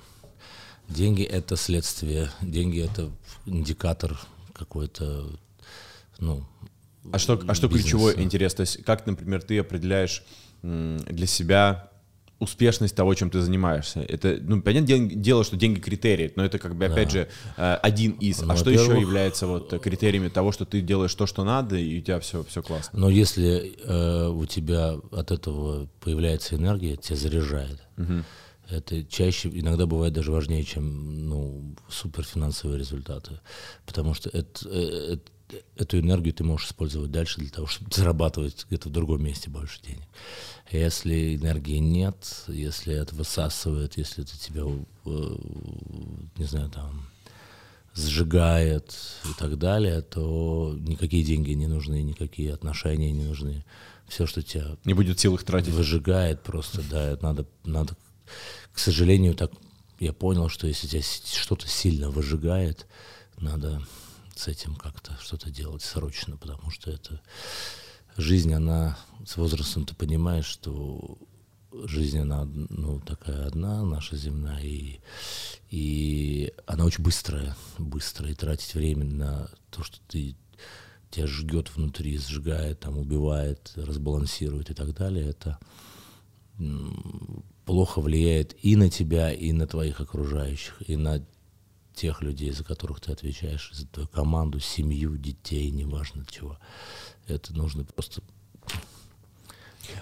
Деньги— 0.88 1.22
это 1.24 1.56
следствие. 1.56 2.30
Деньги— 2.40 2.80
это 2.84 3.10
индикатор 3.46 4.18
какой-то, 4.52 5.28
ну, 6.18 6.44
А 7.12 7.18
что, 7.18 7.40
а 7.46 7.54
что 7.54 7.68
ключевой 7.68 8.20
интерес? 8.22 8.54
То 8.54 8.62
есть 8.62 8.84
как, 8.84 9.06
например, 9.06 9.42
ты 9.42 9.58
определяешь 9.58 10.22
для 10.62 11.26
себя 11.26 11.90
успешность 12.38 12.94
того, 12.94 13.14
чем 13.14 13.30
ты 13.30 13.40
занимаешься. 13.40 14.00
Это, 14.00 14.38
ну, 14.40 14.60
понятное 14.60 14.98
дело, 14.98 15.42
что 15.44 15.56
деньги 15.56 15.80
критерии, 15.80 16.32
но 16.36 16.44
это 16.44 16.58
как 16.58 16.76
бы, 16.76 16.84
опять 16.84 17.08
да. 17.08 17.12
же, 17.12 17.28
э, 17.56 17.74
один 17.82 18.12
из. 18.12 18.42
Ну, 18.42 18.52
а 18.52 18.56
что 18.56 18.70
еще 18.70 18.98
является 19.00 19.46
вот 19.46 19.80
критериями 19.82 20.28
того, 20.28 20.52
что 20.52 20.64
ты 20.66 20.80
делаешь 20.80 21.14
то, 21.14 21.26
что 21.26 21.44
надо, 21.44 21.76
и 21.76 21.98
у 21.98 22.02
тебя 22.02 22.20
все, 22.20 22.44
все 22.44 22.62
классно? 22.62 22.98
Но 22.98 23.08
если 23.08 23.76
э, 23.82 24.28
у 24.28 24.44
тебя 24.44 24.96
от 25.12 25.30
этого 25.30 25.88
появляется 26.00 26.56
энергия, 26.56 26.96
тебя 26.96 27.16
заряжает. 27.16 27.80
Угу. 27.96 28.24
Это 28.68 29.04
чаще, 29.04 29.48
иногда 29.52 29.86
бывает 29.86 30.12
даже 30.12 30.32
важнее, 30.32 30.64
чем 30.64 31.28
ну, 31.28 31.74
суперфинансовые 31.88 32.78
результаты. 32.78 33.40
Потому 33.86 34.12
что 34.12 34.28
это, 34.28 34.68
э, 34.68 35.14
это 35.14 35.30
эту 35.76 36.00
энергию 36.00 36.34
ты 36.34 36.44
можешь 36.44 36.68
использовать 36.68 37.10
дальше 37.10 37.40
для 37.40 37.50
того, 37.50 37.66
чтобы 37.66 37.90
зарабатывать 37.94 38.66
где-то 38.66 38.88
в 38.88 38.92
другом 38.92 39.24
месте 39.24 39.50
больше 39.50 39.80
денег. 39.82 40.06
Если 40.70 41.36
энергии 41.36 41.78
нет, 41.78 42.44
если 42.48 42.94
это 42.94 43.14
высасывает, 43.14 43.96
если 43.96 44.24
это 44.24 44.38
тебя, 44.38 44.62
э, 44.64 45.36
не 46.36 46.44
знаю, 46.44 46.70
там, 46.70 47.08
сжигает 47.94 48.94
и 49.24 49.38
так 49.38 49.58
далее, 49.58 50.02
то 50.02 50.74
никакие 50.78 51.24
деньги 51.24 51.52
не 51.52 51.66
нужны, 51.66 52.02
никакие 52.02 52.52
отношения 52.52 53.12
не 53.12 53.24
нужны. 53.24 53.64
Все, 54.06 54.26
что 54.26 54.42
тебя... 54.42 54.76
Не 54.84 54.94
будет 54.94 55.18
сил 55.18 55.34
их 55.34 55.44
тратить. 55.44 55.72
Выжигает 55.72 56.42
просто, 56.42 56.82
да, 56.88 57.18
надо, 57.22 57.46
надо, 57.64 57.96
к 58.72 58.78
сожалению, 58.78 59.34
так 59.34 59.50
я 59.98 60.12
понял, 60.12 60.48
что 60.48 60.66
если 60.66 60.86
тебя 60.86 61.02
что-то 61.02 61.66
сильно 61.66 62.10
выжигает, 62.10 62.86
надо 63.38 63.82
с 64.38 64.48
этим 64.48 64.76
как-то 64.76 65.16
что-то 65.20 65.50
делать 65.50 65.82
срочно, 65.82 66.36
потому 66.36 66.70
что 66.70 66.90
это 66.90 67.20
жизнь, 68.16 68.52
она 68.52 68.96
с 69.24 69.36
возрастом 69.36 69.84
ты 69.84 69.94
понимаешь, 69.94 70.46
что 70.46 71.18
жизнь, 71.84 72.18
она 72.18 72.44
ну, 72.44 73.00
такая 73.00 73.46
одна, 73.46 73.84
наша 73.84 74.16
земная, 74.16 74.62
и, 74.62 75.00
и 75.70 76.52
она 76.66 76.84
очень 76.84 77.04
быстрая, 77.04 77.56
быстрая, 77.78 78.32
и 78.32 78.34
тратить 78.34 78.74
время 78.74 79.04
на 79.04 79.50
то, 79.70 79.82
что 79.82 79.98
ты 80.08 80.36
тебя 81.10 81.26
жгет 81.26 81.74
внутри, 81.74 82.18
сжигает, 82.18 82.80
там, 82.80 82.98
убивает, 82.98 83.72
разбалансирует 83.76 84.70
и 84.70 84.74
так 84.74 84.94
далее, 84.94 85.28
это 85.28 85.58
плохо 87.64 88.00
влияет 88.00 88.56
и 88.64 88.76
на 88.76 88.88
тебя, 88.88 89.32
и 89.32 89.52
на 89.52 89.66
твоих 89.66 90.00
окружающих, 90.00 90.82
и 90.86 90.96
на 90.96 91.24
тех 91.96 92.22
людей, 92.22 92.52
за 92.52 92.62
которых 92.62 93.00
ты 93.00 93.10
отвечаешь, 93.10 93.70
за 93.72 93.86
твою 93.86 94.06
команду, 94.08 94.60
семью, 94.60 95.16
детей, 95.16 95.70
неважно 95.70 96.24
чего. 96.30 96.58
Это 97.26 97.52
нужно 97.54 97.84
просто 97.84 98.22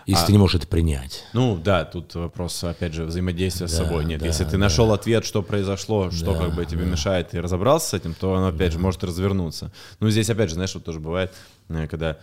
если 0.06 0.24
а, 0.24 0.26
ты 0.26 0.32
не 0.32 0.38
можешь 0.38 0.56
это 0.56 0.66
принять. 0.66 1.24
Ну 1.32 1.56
да, 1.56 1.84
тут 1.84 2.14
вопрос, 2.14 2.62
опять 2.64 2.94
же, 2.94 3.04
взаимодействия 3.04 3.66
да, 3.66 3.72
с 3.72 3.76
собой. 3.76 4.04
Нет, 4.04 4.20
да, 4.20 4.26
если 4.26 4.44
ты 4.44 4.56
нашел 4.56 4.88
да. 4.88 4.94
ответ, 4.94 5.24
что 5.24 5.42
произошло, 5.42 6.10
что 6.10 6.32
да, 6.32 6.38
как 6.38 6.54
бы 6.54 6.64
тебе 6.64 6.84
да. 6.84 6.90
мешает, 6.90 7.34
и 7.34 7.40
разобрался 7.40 7.90
с 7.90 7.94
этим, 7.94 8.14
то 8.14 8.34
оно 8.34 8.48
опять 8.48 8.68
да. 8.68 8.72
же 8.72 8.78
может 8.78 9.04
развернуться. 9.04 9.72
Ну 10.00 10.08
здесь 10.10 10.30
опять 10.30 10.48
же, 10.48 10.54
знаешь, 10.54 10.74
вот 10.74 10.84
тоже 10.84 11.00
бывает, 11.00 11.32
когда 11.68 12.18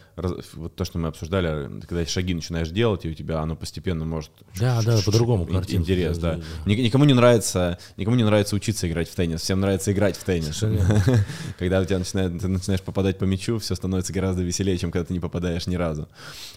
вот 0.54 0.76
то, 0.76 0.86
что 0.86 1.00
мы 1.00 1.08
обсуждали, 1.08 1.82
когда 1.82 2.06
шаги 2.06 2.34
начинаешь 2.34 2.70
делать, 2.70 3.06
и 3.06 3.10
у 3.10 3.14
тебя 3.14 3.40
оно 3.40 3.56
постепенно 3.56 4.06
может... 4.06 4.32
Да, 4.60 4.82
да, 4.84 5.00
по-другому 5.04 5.48
картинка. 5.48 5.82
Интерес, 5.82 6.18
да. 6.20 6.40
Никому 6.66 7.06
не 7.06 7.14
нравится, 7.14 7.80
никому 7.98 8.16
не 8.16 8.24
нравится 8.24 8.56
учиться 8.56 8.88
играть 8.88 9.10
в 9.10 9.16
теннис, 9.16 9.42
всем 9.42 9.60
нравится 9.60 9.92
играть 9.92 10.16
в 10.16 10.24
теннис. 10.24 10.64
Когда 11.60 11.82
у 11.82 11.86
тебя 11.86 12.00
начинает, 12.00 12.40
ты 12.40 12.48
начинаешь 12.48 12.82
попадать 12.82 13.18
по 13.18 13.24
мячу, 13.24 13.58
все 13.58 13.76
становится 13.76 14.14
гораздо 14.14 14.44
веселее, 14.44 14.78
чем 14.78 14.92
когда 14.92 15.06
ты 15.06 15.14
не 15.14 15.20
попадаешь 15.20 15.66
ни 15.66 15.76
разу. 15.76 16.08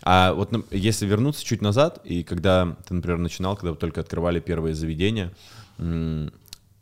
А 0.03 0.35
вот 0.35 0.53
если 0.70 1.07
вернуться 1.07 1.45
чуть 1.45 1.62
назад, 1.62 2.01
и 2.05 2.22
когда 2.22 2.76
ты, 2.87 2.95
например, 2.95 3.18
начинал, 3.18 3.57
когда 3.57 3.70
вы 3.70 3.76
только 3.76 4.03
открывали 4.03 4.41
первые 4.41 4.74
заведения, 4.74 5.32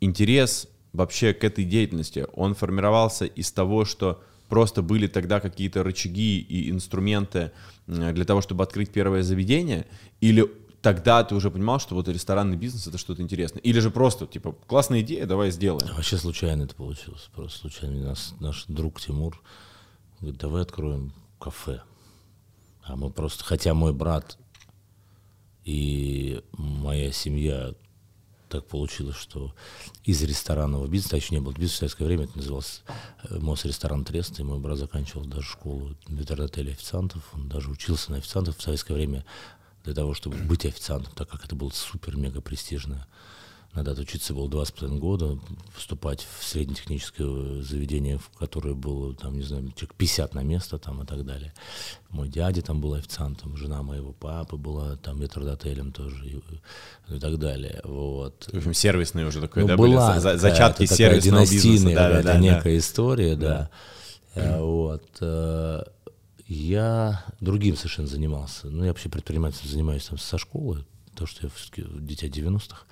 интерес 0.01 0.67
вообще 0.91 1.33
к 1.33 1.43
этой 1.43 1.63
деятельности, 1.63 2.27
он 2.33 2.55
формировался 2.55 3.25
из 3.25 3.51
того, 3.51 3.85
что 3.85 4.21
просто 4.49 4.81
были 4.81 5.07
тогда 5.07 5.39
какие-то 5.39 5.83
рычаги 5.83 6.39
и 6.39 6.69
инструменты 6.69 7.51
для 7.87 8.25
того, 8.25 8.41
чтобы 8.41 8.63
открыть 8.63 8.91
первое 8.91 9.23
заведение, 9.23 9.85
или 10.21 10.49
тогда 10.81 11.23
ты 11.23 11.33
уже 11.33 11.49
понимал, 11.49 11.79
что 11.79 11.95
вот 11.95 12.07
ресторанный 12.07 12.57
бизнес 12.57 12.87
это 12.87 12.97
что-то 12.97 13.21
интересное? 13.21 13.61
Или 13.61 13.79
же 13.79 13.89
просто, 13.89 14.27
типа, 14.27 14.51
классная 14.67 15.01
идея, 15.01 15.25
давай 15.25 15.49
сделаем? 15.49 15.87
А 15.91 15.95
вообще 15.95 16.17
случайно 16.17 16.63
это 16.63 16.75
получилось. 16.75 17.29
Просто 17.33 17.59
случайно. 17.59 18.09
Нас, 18.09 18.33
наш 18.39 18.65
друг 18.67 18.99
Тимур 18.99 19.41
говорит, 20.19 20.39
давай 20.39 20.61
откроем 20.63 21.13
кафе. 21.39 21.81
А 22.83 22.95
мы 22.97 23.09
просто, 23.09 23.45
хотя 23.45 23.73
мой 23.73 23.93
брат 23.93 24.37
и 25.63 26.41
моя 26.57 27.13
семья 27.13 27.73
так 28.53 28.67
получилось, 28.67 29.15
что 29.15 29.53
из 30.03 30.21
ресторанного 30.21 30.87
бизнеса, 30.87 31.15
а 31.15 31.17
еще 31.17 31.33
не 31.33 31.41
было 31.41 31.53
бизнеса 31.53 31.73
в 31.73 31.79
советское 31.79 32.05
время, 32.05 32.25
это 32.25 32.37
назывался 32.37 32.81
э, 33.23 33.39
Мосресторан 33.39 34.05
Трест, 34.05 34.39
и 34.39 34.43
мой 34.43 34.59
брат 34.59 34.77
заканчивал 34.77 35.25
даже 35.25 35.47
школу 35.47 35.95
ветеринарных 36.07 36.73
официантов, 36.73 37.23
он 37.33 37.49
даже 37.49 37.71
учился 37.71 38.11
на 38.11 38.17
официантов 38.17 38.57
в 38.57 38.61
советское 38.61 38.93
время 38.93 39.25
для 39.83 39.95
того, 39.95 40.13
чтобы 40.13 40.37
быть 40.37 40.65
официантом, 40.65 41.11
так 41.15 41.29
как 41.29 41.43
это 41.45 41.55
было 41.55 41.71
супер-мега 41.71 42.41
престижное 42.41 43.07
надо 43.73 43.91
отучиться 43.91 44.33
было 44.33 44.47
два 44.47 44.65
с 44.65 44.71
половиной 44.71 44.99
года, 44.99 45.39
поступать 45.73 46.27
в 46.39 46.43
среднетехническое 46.43 47.61
заведение, 47.63 48.19
в 48.19 48.29
которое 48.37 48.75
было, 48.75 49.15
там, 49.15 49.37
не 49.37 49.43
знаю, 49.43 49.71
человек 49.75 49.95
50 49.95 50.35
на 50.35 50.43
место 50.43 50.77
там 50.77 51.01
и 51.01 51.05
так 51.05 51.25
далее. 51.25 51.53
Мой 52.09 52.29
дядя 52.29 52.61
там 52.61 52.81
был 52.81 52.93
официантом, 52.93 53.57
жена 53.57 53.81
моего 53.81 54.13
папы 54.13 54.57
была 54.57 54.95
там 54.97 55.19
метрдотелем 55.19 55.91
тоже 55.91 56.23
и, 56.27 57.15
и 57.15 57.19
так 57.19 57.39
далее. 57.39 57.81
Вот. 57.83 58.47
В 58.51 58.57
общем, 58.57 58.75
сервисные 58.75 59.25
уже 59.25 59.41
такой, 59.41 59.63
ну, 59.63 59.69
да, 59.69 59.77
была 59.77 60.09
были 60.09 60.19
за, 60.19 60.37
зачатки 60.37 60.85
сервисного 60.85 61.41
бизнеса. 61.41 61.95
Да, 61.95 62.09
да, 62.09 62.21
да, 62.21 62.37
некая 62.37 62.73
да. 62.73 62.77
история, 62.77 63.35
да. 63.35 63.69
да. 64.35 64.59
Вот. 64.59 65.03
Э, 65.19 65.83
я 66.47 67.25
другим 67.39 67.75
совершенно 67.75 68.07
занимался. 68.07 68.67
Ну, 68.67 68.83
я 68.83 68.89
вообще 68.89 69.09
предпринимательством 69.09 69.71
занимаюсь 69.71 70.05
там 70.05 70.19
со 70.19 70.37
школы, 70.37 70.85
то, 71.15 71.25
что 71.25 71.47
я 71.47 71.51
все-таки 71.55 71.83
дитя 71.99 72.27
90-х. 72.27 72.85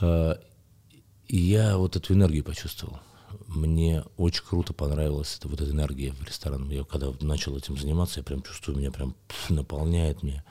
Э, 0.00 0.34
и 1.28 1.36
я 1.36 1.76
вот 1.76 1.96
эту 1.96 2.14
энергию 2.14 2.44
почувствовал. 2.44 3.00
Мне 3.46 4.04
очень 4.16 4.42
круто 4.44 4.72
понравилась 4.72 5.36
эта 5.38 5.48
вот 5.48 5.60
эта 5.60 5.70
энергия 5.70 6.12
в 6.12 6.24
ресторане. 6.24 6.76
Я 6.76 6.84
когда 6.84 7.12
начал 7.20 7.56
этим 7.56 7.76
заниматься, 7.76 8.20
я 8.20 8.24
прям 8.24 8.42
чувствую, 8.42 8.78
меня 8.78 8.90
прям 8.90 9.14
наполняет 9.48 10.22
меня. 10.22 10.44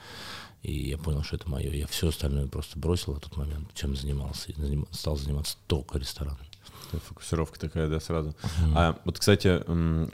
И 0.61 0.89
я 0.89 0.97
понял, 0.97 1.23
что 1.23 1.37
это 1.37 1.49
мое. 1.49 1.71
Я 1.71 1.87
все 1.87 2.09
остальное 2.09 2.47
просто 2.47 2.77
бросил 2.77 3.13
в 3.13 3.19
тот 3.19 3.37
момент, 3.37 3.73
чем 3.73 3.95
занимался. 3.95 4.51
И 4.51 4.55
стал 4.91 5.15
заниматься 5.15 5.57
только 5.67 5.97
рестораном. 5.97 6.48
Фокусировка 6.97 7.59
такая, 7.59 7.87
да, 7.87 7.99
сразу. 7.99 8.29
Uh-huh. 8.29 8.73
А 8.75 8.99
вот, 9.05 9.19
кстати, 9.19 9.61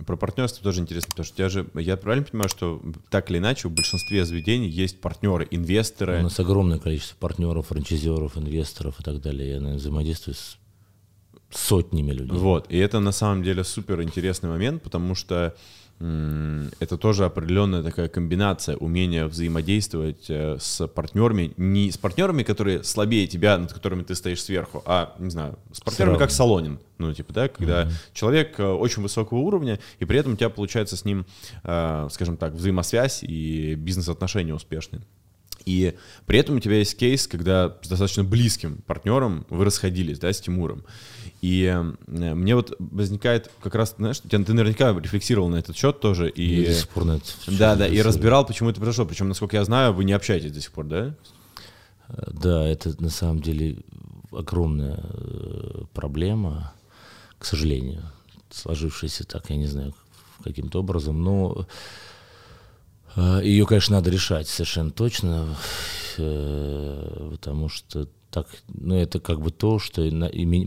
про 0.05 0.17
партнерство 0.17 0.63
тоже 0.63 0.82
интересно, 0.82 1.09
потому 1.11 1.26
что 1.26 1.34
у 1.34 1.38
тебя 1.38 1.49
же, 1.49 1.67
я 1.76 1.97
правильно 1.97 2.26
понимаю, 2.26 2.49
что 2.49 2.82
так 3.09 3.30
или 3.32 3.38
иначе 3.38 3.67
в 3.67 3.71
большинстве 3.71 4.26
заведений 4.26 4.67
есть 4.67 4.99
партнеры, 4.99 5.47
инвесторы. 5.51 6.19
У 6.19 6.23
нас 6.23 6.39
огромное 6.39 6.80
количество 6.80 7.15
партнеров, 7.17 7.67
франчайзеров, 7.67 8.38
инвесторов 8.38 8.99
и 8.99 9.03
так 9.03 9.21
далее. 9.21 9.49
Я 9.49 9.55
наверное, 9.59 9.78
взаимодействую 9.78 10.36
с 10.36 10.57
сотнями 11.51 12.11
людей. 12.11 12.38
Вот, 12.38 12.65
и 12.69 12.78
это 12.78 12.99
на 12.99 13.11
самом 13.11 13.43
деле 13.43 13.63
супер 13.63 14.01
интересный 14.01 14.49
момент, 14.49 14.84
потому 14.84 15.15
что 15.15 15.55
это 16.00 16.98
тоже 16.98 17.24
определенная 17.24 17.82
такая 17.82 18.10
комбинация 18.10 18.76
умения 18.76 19.28
взаимодействовать 19.28 20.26
э, 20.30 20.58
с 20.60 20.86
партнерами, 20.88 21.54
не 21.56 21.89
с 21.89 21.98
партнерами, 21.98 22.43
которые 22.43 22.84
слабее 22.84 23.28
тебя, 23.28 23.58
над 23.58 23.72
которыми 23.72 24.04
ты 24.04 24.14
стоишь 24.14 24.43
сверху, 24.43 24.84
а, 24.86 25.16
не 25.20 25.30
знаю, 25.30 25.58
с 25.72 25.80
партнерами 25.80 26.18
как 26.18 26.32
Солонин, 26.32 26.80
ну, 26.98 27.14
типа, 27.14 27.32
да, 27.32 27.48
когда 27.48 27.84
mm-hmm. 27.84 27.93
человек 28.14 28.60
э, 28.60 28.66
очень 28.66 29.04
высокого 29.04 29.39
уровня, 29.39 29.80
и 30.00 30.06
при 30.06 30.20
этом 30.20 30.34
у 30.34 30.36
тебя 30.36 30.50
получается 30.50 30.98
с 30.98 31.06
ним, 31.06 31.26
э, 31.64 32.08
скажем 32.12 32.36
так, 32.36 32.54
взаимосвязь 32.54 33.24
и 33.24 33.76
бизнес-отношения 33.76 34.54
успешные. 34.54 35.02
И 35.66 35.95
при 36.26 36.39
этом 36.39 36.57
у 36.57 36.59
тебя 36.59 36.78
есть 36.78 36.97
кейс, 36.97 37.28
когда 37.28 37.76
с 37.82 37.88
достаточно 37.88 38.24
близким 38.24 38.78
партнером 38.86 39.45
вы 39.49 39.66
расходились, 39.66 40.20
да, 40.20 40.32
с 40.32 40.39
Тимуром. 40.39 40.84
И 41.41 41.63
э, 41.63 41.93
мне 42.07 42.55
вот 42.55 42.76
возникает 42.80 43.51
как 43.61 43.76
раз, 43.76 43.95
знаешь, 43.97 44.20
ты, 44.20 44.43
ты 44.43 44.53
наверняка 44.53 44.93
рефлексировал 44.93 45.49
на 45.49 45.57
этот 45.57 45.76
счет 45.76 45.99
тоже. 45.99 46.30
И, 46.30 46.63
и 46.63 46.66
до 46.68 46.74
сих 46.74 46.89
пор 46.89 47.05
на 47.05 47.18
это 47.18 47.26
Да, 47.47 47.76
да, 47.76 47.88
и 47.88 48.01
разбирал, 48.01 48.45
почему 48.45 48.70
это 48.70 48.80
произошло. 48.80 49.05
Причем, 49.05 49.28
насколько 49.28 49.57
я 49.57 49.66
знаю, 49.66 49.93
вы 49.93 50.05
не 50.05 50.13
общаетесь 50.13 50.51
до 50.51 50.61
сих 50.61 50.72
пор, 50.72 50.86
да? 50.86 51.16
Да, 52.28 52.68
это 52.68 52.95
на 53.01 53.09
самом 53.09 53.41
деле 53.41 53.78
огромная 54.32 54.99
э, 55.01 55.84
проблема, 55.93 56.74
к 57.39 57.45
сожалению, 57.45 58.03
сложившаяся 58.51 59.26
так, 59.26 59.49
я 59.49 59.55
не 59.55 59.68
знаю, 59.68 59.93
каким-то 60.43 60.80
образом, 60.80 61.24
но 61.24 61.68
ее, 63.16 63.66
конечно, 63.66 63.97
надо 63.97 64.09
решать 64.09 64.47
совершенно 64.47 64.91
точно, 64.91 65.55
потому 66.18 67.70
что 67.70 68.09
так, 68.36 68.47
ну, 68.68 68.95
это 68.95 69.22
как 69.22 69.39
бы 69.39 69.49
то, 69.49 69.80
что, 69.80 70.01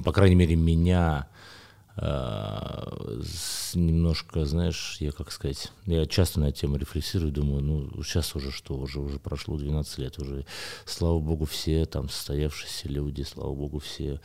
по 0.03 0.13
крайней 0.13 0.35
мере, 0.35 0.57
меня 0.57 1.29
э, 1.97 3.09
немножко, 3.75 4.47
знаешь, 4.47 4.97
я 5.01 5.13
как 5.13 5.31
сказать, 5.31 5.71
я 5.85 6.07
часто 6.07 6.41
на 6.41 6.47
эту 6.47 6.61
тему 6.61 6.77
рефлексирую, 6.77 7.31
думаю, 7.31 7.63
ну, 7.63 8.03
сейчас 8.03 8.35
уже 8.35 8.53
что, 8.53 8.75
уже, 8.79 9.01
уже 9.01 9.19
прошло 9.19 9.59
12 9.59 9.99
лет, 9.99 10.19
уже, 10.19 10.47
слава 10.87 11.19
богу, 11.19 11.45
все 11.45 11.85
там 11.85 12.09
состоявшиеся 12.09 12.89
люди, 12.89 13.23
слава 13.23 13.55
богу, 13.55 13.81
все 13.81 14.19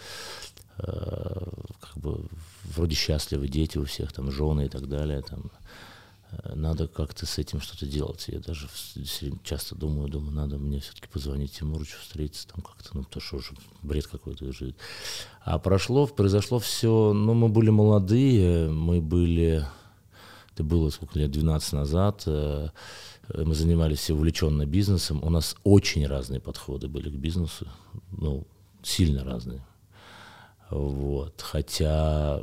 э, 0.77 1.47
как 1.81 1.97
бы 1.97 2.29
вроде 2.63 2.95
счастливы, 2.95 3.49
дети 3.49 3.77
у 3.77 3.83
всех, 3.83 4.13
там, 4.13 4.31
жены 4.31 4.67
и 4.67 4.69
так 4.69 4.87
далее, 4.87 5.21
там, 5.21 5.51
Э, 5.51 5.92
надо 6.55 6.87
как-то 6.87 7.25
с 7.25 7.37
этим 7.37 7.61
что-то 7.61 7.85
делать. 7.85 8.25
Я 8.27 8.39
даже 8.39 8.67
часто 9.43 9.75
думаю, 9.75 10.09
думаю, 10.09 10.35
надо 10.35 10.57
мне 10.57 10.79
все-таки 10.79 11.07
позвонить 11.07 11.53
Тимурычу, 11.53 11.97
встретиться 11.99 12.47
там 12.47 12.61
как-то, 12.61 12.89
ну, 12.93 13.03
потому 13.03 13.21
что 13.21 13.37
уже 13.37 13.51
бред 13.81 14.07
какой-то 14.07 14.51
живет. 14.51 14.75
А 15.43 15.59
прошло, 15.59 16.07
произошло 16.07 16.59
все, 16.59 17.13
ну, 17.13 17.33
мы 17.33 17.49
были 17.49 17.69
молодые, 17.69 18.69
мы 18.69 19.01
были, 19.01 19.65
это 20.53 20.63
было 20.63 20.89
сколько 20.89 21.19
лет, 21.19 21.31
12 21.31 21.73
назад, 21.73 22.23
э, 22.25 22.69
мы 23.33 23.55
занимались 23.55 23.99
все 23.99 24.13
увлеченно 24.13 24.65
бизнесом, 24.65 25.23
у 25.23 25.29
нас 25.29 25.55
очень 25.63 26.05
разные 26.07 26.39
подходы 26.39 26.87
были 26.87 27.09
к 27.09 27.13
бизнесу, 27.13 27.67
ну, 28.11 28.45
сильно 28.81 29.23
разные. 29.23 29.65
Вот, 30.69 31.41
хотя 31.41 32.41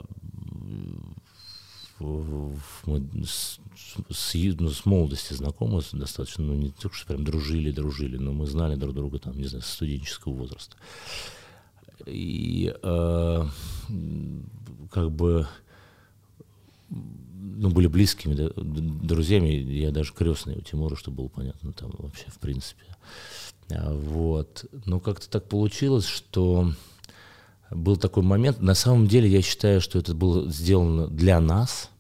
мы 2.01 3.07
с, 3.25 3.61
с, 4.11 4.35
ну, 4.35 4.71
с 4.71 4.87
молодости 4.87 5.35
знакомы 5.35 5.83
достаточно, 5.93 6.45
ну, 6.45 6.55
не 6.55 6.71
только 6.71 6.97
что 6.97 7.09
прям 7.09 7.25
дружили, 7.25 7.71
дружили, 7.71 8.17
но 8.17 8.33
мы 8.33 8.47
знали 8.47 8.75
друг 8.75 8.95
друга, 8.95 9.19
там, 9.19 9.37
не 9.37 9.45
знаю, 9.45 9.63
с 9.63 9.69
студенческого 9.69 10.33
возраста. 10.33 10.77
И 12.07 12.75
э, 12.83 13.45
как 14.91 15.11
бы 15.11 15.47
ну, 16.89 17.71
были 17.71 17.87
близкими 17.87 18.35
да, 18.35 18.51
друзьями, 18.57 19.49
я 19.49 19.91
даже 19.91 20.13
крестный 20.13 20.57
у 20.57 20.61
Тимура, 20.61 20.97
чтобы 20.97 21.19
было 21.19 21.29
понятно, 21.29 21.73
там 21.73 21.93
вообще, 21.99 22.25
в 22.29 22.39
принципе. 22.39 22.85
А, 23.71 23.93
вот. 23.95 24.65
Но 24.87 25.01
как-то 25.01 25.29
так 25.29 25.49
получилось, 25.49 26.07
что 26.07 26.73
был 27.71 27.97
такой 27.97 28.23
момент. 28.23 28.61
На 28.61 28.75
самом 28.75 29.07
деле 29.07 29.29
я 29.29 29.43
считаю, 29.43 29.81
что 29.81 29.99
это 29.99 30.15
было 30.15 30.51
сделано 30.51 31.09
для 31.09 31.41
нас, 31.41 31.91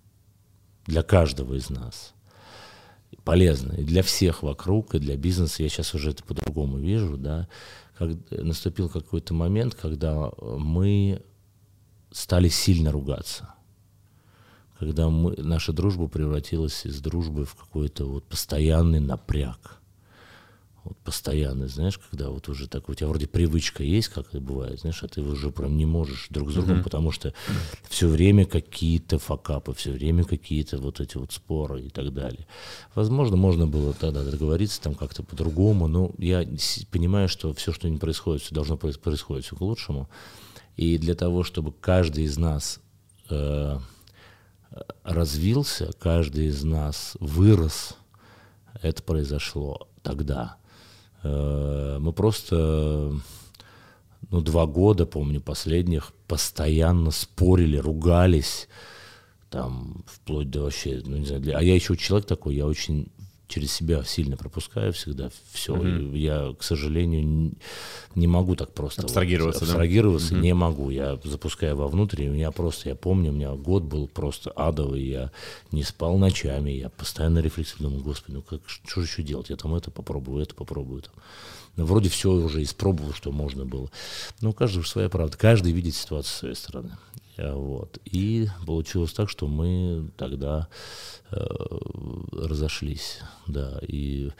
для 0.86 1.02
каждого 1.02 1.54
из 1.54 1.70
нас. 1.70 2.14
Полезно 3.24 3.74
и 3.74 3.84
для 3.84 4.02
всех 4.02 4.42
вокруг, 4.42 4.94
и 4.94 4.98
для 4.98 5.16
бизнеса. 5.16 5.62
Я 5.62 5.68
сейчас 5.68 5.94
уже 5.94 6.10
это 6.10 6.24
по-другому 6.24 6.78
вижу, 6.78 7.16
да. 7.16 7.48
Как, 7.98 8.10
наступил 8.30 8.88
какой-то 8.88 9.34
момент, 9.34 9.74
когда 9.74 10.30
мы 10.40 11.22
стали 12.10 12.48
сильно 12.48 12.90
ругаться. 12.90 13.54
Когда 14.78 15.10
мы, 15.10 15.36
наша 15.36 15.72
дружба 15.72 16.08
превратилась 16.08 16.86
из 16.86 17.00
дружбы 17.00 17.44
в 17.44 17.54
какой-то 17.54 18.06
вот 18.06 18.24
постоянный 18.24 19.00
напряг. 19.00 19.79
Вот 20.84 20.96
постоянный, 20.98 21.68
знаешь, 21.68 21.98
когда 21.98 22.30
вот 22.30 22.48
уже 22.48 22.68
так 22.68 22.88
у 22.88 22.94
тебя 22.94 23.08
вроде 23.08 23.26
привычка 23.26 23.82
есть, 23.82 24.08
как 24.08 24.28
это 24.28 24.40
бывает, 24.40 24.80
знаешь, 24.80 25.02
а 25.02 25.08
ты 25.08 25.20
уже 25.20 25.50
прям 25.50 25.76
не 25.76 25.86
можешь 25.86 26.28
друг 26.30 26.50
с 26.50 26.54
другом, 26.54 26.78
mm-hmm. 26.78 26.84
потому 26.84 27.12
что 27.12 27.34
все 27.88 28.08
время 28.08 28.46
какие-то 28.46 29.18
факапы, 29.18 29.74
все 29.74 29.92
время 29.92 30.24
какие-то 30.24 30.78
вот 30.78 31.00
эти 31.00 31.16
вот 31.16 31.32
споры 31.32 31.82
и 31.82 31.90
так 31.90 32.12
далее. 32.14 32.46
Возможно, 32.94 33.36
можно 33.36 33.66
было 33.66 33.92
тогда 33.92 34.24
договориться 34.24 34.80
там 34.80 34.94
как-то 34.94 35.22
по-другому, 35.22 35.86
но 35.86 36.12
я 36.18 36.46
понимаю, 36.90 37.28
что 37.28 37.52
все, 37.52 37.72
что 37.72 37.88
не 37.88 37.98
происходит, 37.98 38.42
все 38.42 38.54
должно 38.54 38.76
происходить 38.76 39.44
все 39.44 39.56
к 39.56 39.60
лучшему. 39.60 40.08
И 40.76 40.96
для 40.96 41.14
того, 41.14 41.44
чтобы 41.44 41.72
каждый 41.72 42.24
из 42.24 42.38
нас 42.38 42.80
э, 43.28 43.78
развился, 45.02 45.90
каждый 45.98 46.46
из 46.46 46.64
нас 46.64 47.16
вырос, 47.20 47.96
это 48.80 49.02
произошло 49.02 49.88
тогда. 50.02 50.56
Э, 51.22 51.98
мы 52.00 52.12
просто, 52.12 53.14
ну, 54.30 54.40
два 54.40 54.66
года, 54.66 55.06
помню, 55.06 55.40
последних, 55.40 56.12
постоянно 56.26 57.10
спорили, 57.10 57.76
ругались, 57.76 58.68
там, 59.50 60.04
вплоть 60.06 60.50
до 60.50 60.62
вообще, 60.62 61.02
ну, 61.04 61.16
не 61.16 61.26
знаю, 61.26 61.42
для... 61.42 61.58
а 61.58 61.62
я 61.62 61.74
еще 61.74 61.96
человек 61.96 62.26
такой, 62.26 62.54
я 62.54 62.66
очень 62.66 63.10
через 63.50 63.72
себя 63.72 64.02
сильно 64.04 64.36
пропускаю 64.36 64.92
всегда 64.92 65.30
все. 65.52 65.74
Mm-hmm. 65.74 66.16
Я, 66.16 66.54
к 66.58 66.62
сожалению, 66.62 67.52
не, 68.14 68.26
могу 68.26 68.56
так 68.56 68.72
просто 68.72 69.02
абстрагироваться. 69.02 69.60
Вот, 69.60 69.68
абстрагироваться 69.70 70.34
да? 70.34 70.40
не 70.40 70.54
могу. 70.54 70.90
Я 70.90 71.18
запускаю 71.24 71.76
вовнутрь, 71.76 72.28
у 72.28 72.32
меня 72.32 72.50
просто, 72.52 72.88
я 72.88 72.94
помню, 72.94 73.30
у 73.30 73.34
меня 73.34 73.52
год 73.52 73.82
был 73.82 74.08
просто 74.08 74.50
адовый, 74.52 75.02
я 75.02 75.32
не 75.72 75.82
спал 75.82 76.16
ночами, 76.16 76.70
я 76.70 76.88
постоянно 76.88 77.40
рефлексировал, 77.40 77.90
думаю, 77.90 78.04
господи, 78.04 78.36
ну 78.36 78.42
как, 78.42 78.60
что 78.66 79.00
же 79.00 79.06
еще 79.06 79.22
делать? 79.22 79.50
Я 79.50 79.56
там 79.56 79.74
это 79.74 79.90
попробую, 79.90 80.42
это 80.42 80.54
попробую. 80.54 81.02
Там. 81.02 81.12
Ну, 81.76 81.84
вроде 81.84 82.08
все 82.08 82.30
уже 82.30 82.62
испробовал, 82.62 83.12
что 83.12 83.32
можно 83.32 83.64
было. 83.64 83.90
Но 84.40 84.50
у 84.50 84.52
каждого 84.52 84.84
своя 84.84 85.08
правда. 85.08 85.36
Каждый 85.36 85.72
видит 85.72 85.94
ситуацию 85.94 86.32
с 86.32 86.38
своей 86.38 86.54
стороны. 86.54 86.90
Э, 87.40 87.54
вот. 87.54 87.98
И 88.04 88.48
получилось 88.66 89.12
так, 89.12 89.30
что 89.30 89.46
мы 89.46 90.10
тогда 90.16 90.68
э, 91.30 91.36
разошлись. 92.32 93.20
Да. 93.46 93.80
И, 93.88 94.30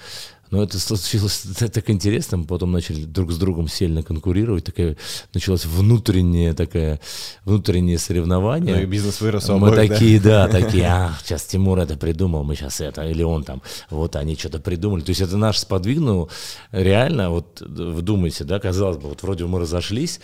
но 0.50 0.62
это 0.62 0.78
случилось 0.78 1.46
так 1.58 1.88
интересно. 1.88 2.38
Мы 2.38 2.44
потом 2.44 2.72
начали 2.72 3.04
друг 3.04 3.32
с 3.32 3.38
другом 3.38 3.68
сильно 3.68 4.02
конкурировать. 4.02 4.64
Такая, 4.64 4.98
началось 5.32 5.64
внутреннее, 5.64 6.52
такое, 6.52 7.00
внутреннее 7.44 7.98
соревнование. 7.98 8.76
Ну 8.76 8.82
и 8.82 8.86
бизнес 8.86 9.20
вырос 9.22 9.48
Мы 9.48 9.74
такие, 9.74 10.20
да? 10.20 10.46
да, 10.46 10.60
такие, 10.60 10.84
а, 10.84 11.14
сейчас 11.22 11.44
Тимур 11.44 11.78
это 11.78 11.96
придумал, 11.96 12.44
мы 12.44 12.54
сейчас 12.54 12.82
это, 12.82 13.08
или 13.08 13.22
он 13.22 13.44
там, 13.44 13.62
вот 13.88 14.14
они 14.16 14.36
что-то 14.36 14.60
придумали. 14.60 15.00
То 15.00 15.10
есть 15.10 15.22
это 15.22 15.38
наш 15.38 15.58
сподвигнул 15.58 16.28
реально, 16.70 17.30
вот 17.30 17.62
вдумайте, 17.62 18.44
да, 18.44 18.60
казалось 18.60 18.98
бы, 18.98 19.08
вот 19.08 19.22
вроде 19.22 19.46
мы 19.46 19.58
разошлись, 19.58 20.20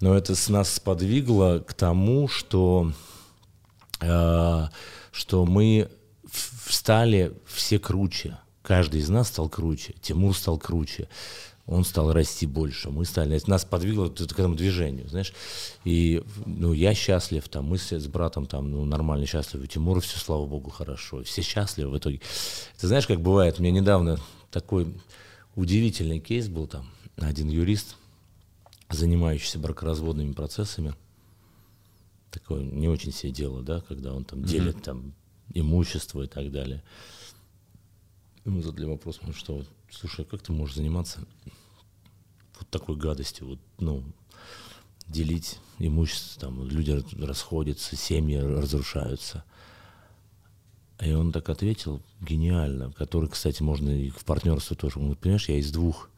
но 0.00 0.14
это 0.14 0.34
с 0.34 0.48
нас 0.48 0.72
сподвигло 0.72 1.64
к 1.66 1.74
тому, 1.74 2.28
что, 2.28 2.92
э, 4.00 4.68
что 5.12 5.44
мы 5.44 5.88
стали 6.66 7.32
все 7.46 7.78
круче. 7.78 8.38
Каждый 8.62 9.00
из 9.00 9.08
нас 9.08 9.28
стал 9.28 9.48
круче. 9.48 9.94
Тимур 10.00 10.34
стал 10.36 10.58
круче. 10.58 11.08
Он 11.66 11.84
стал 11.84 12.12
расти 12.12 12.46
больше. 12.46 12.90
Мы 12.90 13.04
стали. 13.04 13.36
Это 13.36 13.48
нас 13.48 13.64
подвигло 13.64 14.08
к 14.08 14.20
этому 14.20 14.54
движению, 14.54 15.08
знаешь. 15.08 15.32
И 15.84 16.22
ну, 16.44 16.72
я 16.72 16.94
счастлив, 16.94 17.48
там, 17.48 17.66
мы 17.66 17.78
с, 17.78 17.90
с 17.92 18.06
братом 18.06 18.46
там, 18.46 18.70
ну, 18.70 18.84
нормально 18.84 19.26
счастливы. 19.26 19.66
Тимур 19.66 20.00
все, 20.00 20.18
слава 20.18 20.46
богу, 20.46 20.70
хорошо. 20.70 21.22
Все 21.24 21.42
счастливы 21.42 21.90
в 21.90 21.98
итоге. 21.98 22.20
Ты 22.78 22.86
знаешь, 22.86 23.06
как 23.06 23.20
бывает, 23.20 23.58
у 23.58 23.62
меня 23.62 23.80
недавно 23.80 24.18
такой 24.50 24.94
удивительный 25.54 26.20
кейс 26.20 26.48
был 26.48 26.66
там. 26.66 26.90
Один 27.16 27.48
юрист, 27.48 27.96
занимающийся 28.94 29.58
бракоразводными 29.58 30.32
процессами, 30.32 30.94
такое 32.30 32.62
не 32.62 32.88
очень 32.88 33.12
себе 33.12 33.32
дело, 33.32 33.62
да, 33.62 33.80
когда 33.80 34.12
он 34.12 34.24
там 34.24 34.40
mm-hmm. 34.40 34.48
делит 34.48 34.82
там 34.82 35.14
имущество 35.52 36.22
и 36.22 36.26
так 36.26 36.50
далее. 36.50 36.82
Ему 38.44 38.62
задали 38.62 38.86
вопрос, 38.86 39.20
ну 39.22 39.32
что, 39.32 39.64
слушай, 39.90 40.24
а 40.24 40.28
как 40.28 40.42
ты 40.42 40.52
можешь 40.52 40.76
заниматься 40.76 41.20
вот 42.58 42.68
такой 42.68 42.96
гадостью, 42.96 43.48
вот, 43.48 43.58
ну, 43.78 44.04
делить 45.06 45.58
имущество, 45.78 46.40
там, 46.40 46.68
люди 46.68 47.02
расходятся, 47.22 47.96
семьи 47.96 48.36
разрушаются. 48.36 49.44
И 51.00 51.12
он 51.12 51.32
так 51.32 51.48
ответил, 51.48 52.00
гениально, 52.20 52.92
который, 52.92 53.28
кстати, 53.28 53.62
можно 53.62 53.90
и 53.90 54.10
в 54.10 54.24
партнерство 54.24 54.76
тоже. 54.76 54.98
Он 54.98 55.06
говорит, 55.06 55.20
понимаешь, 55.20 55.48
я 55.48 55.58
из 55.58 55.72
двух 55.72 56.08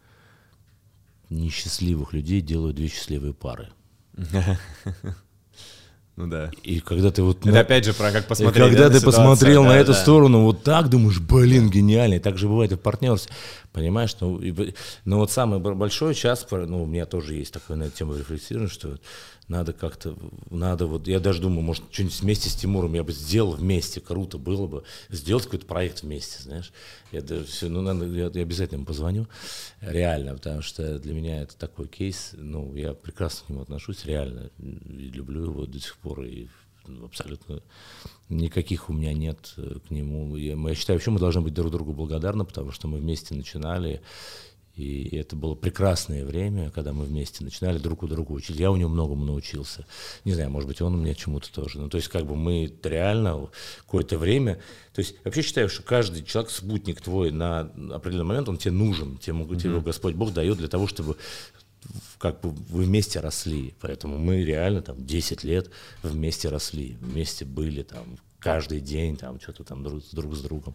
несчастливых 1.31 2.12
людей 2.12 2.41
делаю 2.41 2.72
две 2.74 2.89
счастливые 2.89 3.35
пары. 3.35 3.68
Ну 6.16 6.29
да. 6.29 6.51
И 6.62 6.81
когда 6.81 7.11
ты 7.11 7.22
вот... 7.22 7.41
Это 7.41 7.51
на... 7.51 7.61
опять 7.61 7.85
же 7.85 7.93
про 7.93 8.11
как 8.11 8.27
посмотреть. 8.27 8.57
И 8.57 8.70
когда 8.70 8.89
ты 8.89 9.05
посмотрел 9.05 9.64
да, 9.64 9.68
на 9.68 9.72
эту 9.74 9.93
да. 9.93 9.99
сторону 9.99 10.45
вот 10.45 10.62
так, 10.62 10.89
думаешь, 10.89 11.20
блин, 11.20 11.68
гениально. 11.68 12.14
И 12.14 12.18
так 12.18 12.39
же 12.39 12.49
бывает 12.49 12.72
и 12.72 12.77
в 12.77 12.81
партнерстве. 12.81 13.35
Понимаешь, 13.70 14.16
ну, 14.20 14.39
и, 14.39 14.74
ну 15.05 15.18
вот 15.18 15.31
самый 15.31 15.59
большой 15.59 16.14
час, 16.14 16.47
ну 16.51 16.85
у 16.85 16.87
меня 16.87 17.05
тоже 17.05 17.35
есть 17.35 17.53
такое 17.53 17.77
на 17.77 17.85
эту 17.85 17.99
тему 17.99 18.14
рефлексирование, 18.14 18.70
что 18.70 18.97
надо 19.49 19.72
как-то, 19.72 20.16
надо 20.51 20.86
вот, 20.86 21.07
я 21.07 21.20
даже 21.20 21.40
думаю, 21.40 21.62
может, 21.62 21.84
что-нибудь 21.90 22.20
вместе 22.20 22.49
с 22.49 22.55
Тимуром 22.55 22.94
я 22.94 23.05
бы 23.05 23.12
сделал 23.12 23.53
вместе, 23.53 24.01
круто 24.01 24.38
было 24.38 24.66
бы, 24.66 24.84
сделать 25.09 25.44
какой-то 25.44 25.66
проект 25.66 26.03
вместе, 26.03 26.42
знаешь. 26.42 26.72
Я 27.12 27.22
даже 27.22 27.44
все, 27.44 27.68
ну, 27.68 27.80
надо, 27.80 28.07
я, 28.07 28.30
я 28.32 28.42
обязательно 28.42 28.78
ему 28.78 28.86
позвоню, 28.86 29.28
реально, 29.80 30.34
потому 30.34 30.62
что 30.62 30.99
для 30.99 31.14
меня 31.14 31.42
это 31.42 31.57
такой 31.57 31.86
кейс, 31.86 32.32
ну, 32.34 32.74
я 32.74 32.94
прекрасно 32.94 33.47
к 33.47 33.49
нему 33.51 33.62
отношусь, 33.62 34.05
реально, 34.05 34.51
и 34.59 35.11
люблю 35.11 35.44
его 35.44 35.66
до 35.66 35.78
сих 35.78 35.97
пор, 35.97 36.24
и 36.24 36.49
абсолютно 37.05 37.62
никаких 38.28 38.88
у 38.88 38.92
меня 38.92 39.12
нет 39.12 39.55
э, 39.57 39.78
к 39.86 39.90
нему. 39.90 40.36
Я, 40.36 40.55
я 40.57 40.74
считаю, 40.74 40.99
вообще 40.99 41.11
мы 41.11 41.18
должны 41.18 41.40
быть 41.40 41.55
друг 41.55 41.70
другу 41.70 41.92
благодарны, 41.92 42.44
потому 42.44 42.72
что 42.72 42.88
мы 42.88 42.99
вместе 42.99 43.34
начинали, 43.34 44.01
и 44.77 45.16
это 45.16 45.37
было 45.37 45.55
прекрасное 45.55 46.24
время, 46.24 46.70
когда 46.70 46.93
мы 46.93 47.07
вместе 47.07 47.43
начинали 47.43 47.79
друг 47.79 48.03
у 48.03 48.07
друга 48.07 48.33
учить. 48.33 48.57
Я 48.57 48.70
у 48.70 48.77
него 48.77 48.91
многому 48.91 49.24
научился. 49.24 49.87
Не 50.24 50.35
знаю, 50.35 50.51
может 50.51 50.68
быть, 50.68 50.83
он 50.83 50.95
у 50.95 50.99
меня 50.99 51.14
чему-то 51.14 51.51
тоже. 51.51 51.81
Ну, 51.81 51.89
то 51.89 51.97
есть, 51.97 52.09
как 52.09 52.27
бы 52.27 52.37
мы 52.37 52.70
реально 52.83 53.49
какое-то 53.79 54.18
время... 54.18 54.57
То 54.93 55.01
есть, 55.01 55.16
вообще 55.24 55.41
считаю, 55.41 55.70
что 55.70 55.83
каждый 55.83 56.24
человек, 56.24 56.51
спутник 56.51 57.01
твой 57.01 57.31
на 57.31 57.61
определенный 57.91 58.27
момент, 58.27 58.51
он 58.51 58.59
тебе 58.59 58.72
нужен. 58.72 59.16
Тебе, 59.16 59.39
mm-hmm. 59.39 59.61
тебе 59.61 59.81
Господь 59.81 60.14
Бог 60.14 60.35
дает 60.35 60.59
для 60.59 60.68
того, 60.68 60.87
чтобы 60.87 61.16
как 62.18 62.43
бы 62.43 62.51
вы 62.51 62.85
вместе 62.85 63.20
росли. 63.20 63.74
Поэтому 63.81 64.18
мы 64.18 64.45
реально 64.45 64.83
там 64.83 65.05
10 65.05 65.43
лет 65.43 65.70
вместе 66.03 66.51
росли, 66.51 66.99
вместе 67.01 67.47
были 67.47 67.83
там 67.83 68.18
каждый 68.41 68.81
день 68.81 69.16
там 69.16 69.41
что-то 69.41 69.64
там 69.64 69.83
друг, 69.83 70.03
друг 70.12 70.35
с 70.35 70.41
другом. 70.41 70.74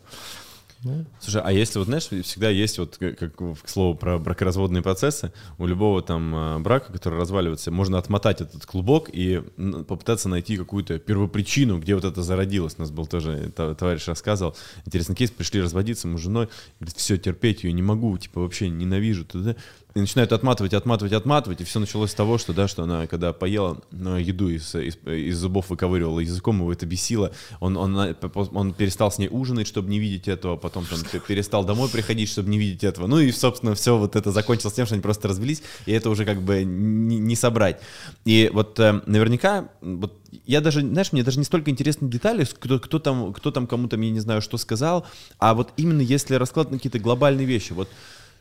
Ну. 0.83 1.05
Слушай, 1.19 1.41
а 1.45 1.51
если 1.51 1.77
вот, 1.77 1.85
знаешь, 1.85 2.05
всегда 2.05 2.49
есть 2.49 2.79
вот, 2.79 2.97
как, 2.97 3.17
как 3.17 3.35
к 3.35 3.69
слову, 3.69 3.95
про 3.95 4.17
бракоразводные 4.17 4.81
процессы, 4.81 5.31
у 5.59 5.67
любого 5.67 6.01
там 6.01 6.33
а, 6.35 6.59
брака, 6.59 6.91
который 6.91 7.19
разваливается, 7.19 7.69
можно 7.69 7.99
отмотать 7.99 8.41
этот 8.41 8.65
клубок 8.65 9.09
и 9.13 9.43
попытаться 9.87 10.27
найти 10.27 10.57
какую-то 10.57 10.97
первопричину, 10.97 11.79
где 11.79 11.93
вот 11.93 12.03
это 12.03 12.23
зародилось. 12.23 12.75
У 12.77 12.81
нас 12.81 12.89
был 12.89 13.05
тоже, 13.05 13.51
товарищ 13.55 14.07
рассказывал, 14.07 14.55
интересный 14.85 15.15
кейс, 15.15 15.29
пришли 15.29 15.61
разводиться, 15.61 16.07
мы 16.07 16.17
с 16.17 16.21
женой, 16.21 16.49
говорит, 16.79 16.97
все, 16.97 17.17
терпеть 17.17 17.63
ее 17.63 17.73
не 17.73 17.83
могу, 17.83 18.17
типа 18.17 18.41
вообще 18.41 18.69
ненавижу. 18.69 19.25
Туда 19.25 19.55
и 19.93 19.99
начинают 19.99 20.31
отматывать, 20.31 20.73
отматывать, 20.73 21.13
отматывать, 21.13 21.61
и 21.61 21.63
все 21.63 21.79
началось 21.79 22.11
с 22.11 22.13
того, 22.13 22.37
что, 22.37 22.53
да, 22.53 22.67
что 22.67 22.83
она, 22.83 23.07
когда 23.07 23.33
поела 23.33 23.81
еду 23.91 24.49
из, 24.49 24.73
из, 24.75 24.97
из 25.05 25.37
зубов 25.37 25.69
выковыривала 25.69 26.19
языком, 26.19 26.59
его 26.59 26.71
это 26.71 26.85
бесило, 26.85 27.31
он, 27.59 27.75
он, 27.77 28.15
он 28.53 28.73
перестал 28.73 29.11
с 29.11 29.17
ней 29.17 29.27
ужинать, 29.29 29.67
чтобы 29.67 29.89
не 29.89 29.99
видеть 29.99 30.27
этого, 30.27 30.55
потом 30.55 30.85
там, 30.85 30.99
перестал 31.27 31.65
домой 31.65 31.89
приходить, 31.89 32.29
чтобы 32.29 32.49
не 32.49 32.57
видеть 32.57 32.83
этого, 32.83 33.07
ну 33.07 33.19
и, 33.19 33.31
собственно, 33.31 33.75
все 33.75 33.97
вот 33.97 34.15
это 34.15 34.31
закончилось 34.31 34.73
тем, 34.73 34.85
что 34.85 34.95
они 34.95 35.01
просто 35.01 35.27
развелись, 35.27 35.61
и 35.85 35.91
это 35.91 36.09
уже 36.09 36.25
как 36.25 36.41
бы 36.41 36.63
не, 36.63 37.17
не 37.17 37.35
собрать. 37.35 37.81
И 38.23 38.49
вот 38.53 38.79
э, 38.79 39.01
наверняка, 39.05 39.69
вот 39.81 40.17
я 40.45 40.61
даже, 40.61 40.81
знаешь, 40.81 41.11
мне 41.11 41.23
даже 41.23 41.39
не 41.39 41.45
столько 41.45 41.69
интересны 41.69 42.09
детали, 42.09 42.45
кто, 42.45 42.79
кто 42.79 42.99
там, 42.99 43.33
кто 43.33 43.51
там 43.51 43.67
кому-то, 43.67 43.97
я 43.97 44.09
не 44.09 44.19
знаю, 44.19 44.41
что 44.41 44.57
сказал, 44.57 45.05
а 45.37 45.53
вот 45.53 45.73
именно 45.75 46.01
если 46.01 46.35
раскладывать 46.35 46.71
на 46.71 46.77
какие-то 46.77 46.99
глобальные 46.99 47.45
вещи, 47.45 47.73
вот 47.73 47.89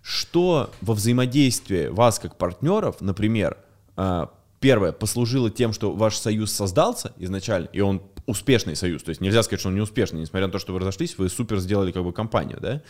что 0.03 0.71
во 0.81 0.95
взаимодействии 0.95 1.89
вас 1.89 2.19
как 2.19 2.37
партнеров, 2.37 2.97
например, 3.01 3.57
а, 3.97 4.31
первое, 4.61 4.93
послужило 4.93 5.51
тем, 5.51 5.73
что 5.73 5.93
ваш 5.93 6.17
союз 6.17 6.53
создался 6.53 7.13
изначально, 7.19 7.69
и 7.73 7.81
он 7.81 8.03
успешный 8.31 8.77
союз. 8.77 9.03
То 9.03 9.11
есть 9.11 9.21
нельзя 9.21 9.43
сказать, 9.43 9.61
что 9.61 9.69
он 9.69 9.75
не 9.75 9.81
успешный, 9.81 10.21
несмотря 10.21 10.47
на 10.47 10.53
то, 10.53 10.59
что 10.59 10.73
вы 10.73 10.81
разошлись, 10.81 11.19
вы 11.19 11.29
супер 11.29 11.59
сделали 11.59 11.93
как 11.93 12.05
бы 12.05 12.13
компанию, 12.13 12.59
да? 12.61 12.83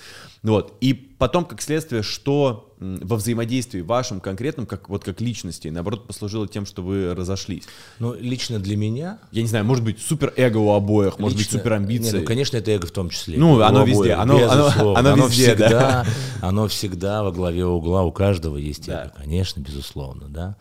Вот. 0.42 0.76
И 0.80 0.92
потом, 0.94 1.44
как 1.44 1.62
следствие, 1.62 2.02
что 2.02 2.74
во 2.78 3.16
взаимодействии 3.16 3.80
вашем 3.82 4.20
конкретном, 4.20 4.66
как 4.66 4.88
вот 4.88 5.04
как 5.04 5.20
личности, 5.20 5.68
наоборот, 5.68 6.06
послужило 6.06 6.48
тем, 6.48 6.64
что 6.64 6.82
вы 6.82 7.14
разошлись? 7.14 7.64
Ну, 7.98 8.14
лично 8.14 8.58
для 8.58 8.76
меня... 8.76 9.18
Я 9.32 9.42
не 9.42 9.48
знаю, 9.48 9.64
может 9.64 9.84
быть, 9.84 10.00
супер 10.00 10.32
эго 10.36 10.58
у 10.58 10.70
обоих, 10.72 11.18
может 11.18 11.36
быть, 11.36 11.50
супер 11.50 11.74
амбиции. 11.74 12.18
ну, 12.18 12.24
конечно, 12.24 12.56
это 12.56 12.70
эго 12.70 12.86
в 12.86 12.92
том 12.92 13.10
числе. 13.10 13.38
Ну, 13.38 13.60
оно 13.60 13.84
везде, 13.84 14.14
оно, 14.14 14.36
оно, 14.50 14.72
оно, 14.76 14.96
оно 14.96 15.26
везде, 15.26 15.48
всегда, 15.48 15.68
да. 15.68 16.06
Оно 16.40 16.68
всегда 16.68 17.22
во 17.22 17.32
главе 17.32 17.66
угла, 17.66 18.02
у 18.02 18.12
каждого 18.12 18.56
есть 18.56 18.86
Да. 18.86 19.04
эго, 19.04 19.12
конечно, 19.16 19.60
безусловно, 19.60 20.28
да. 20.28 20.56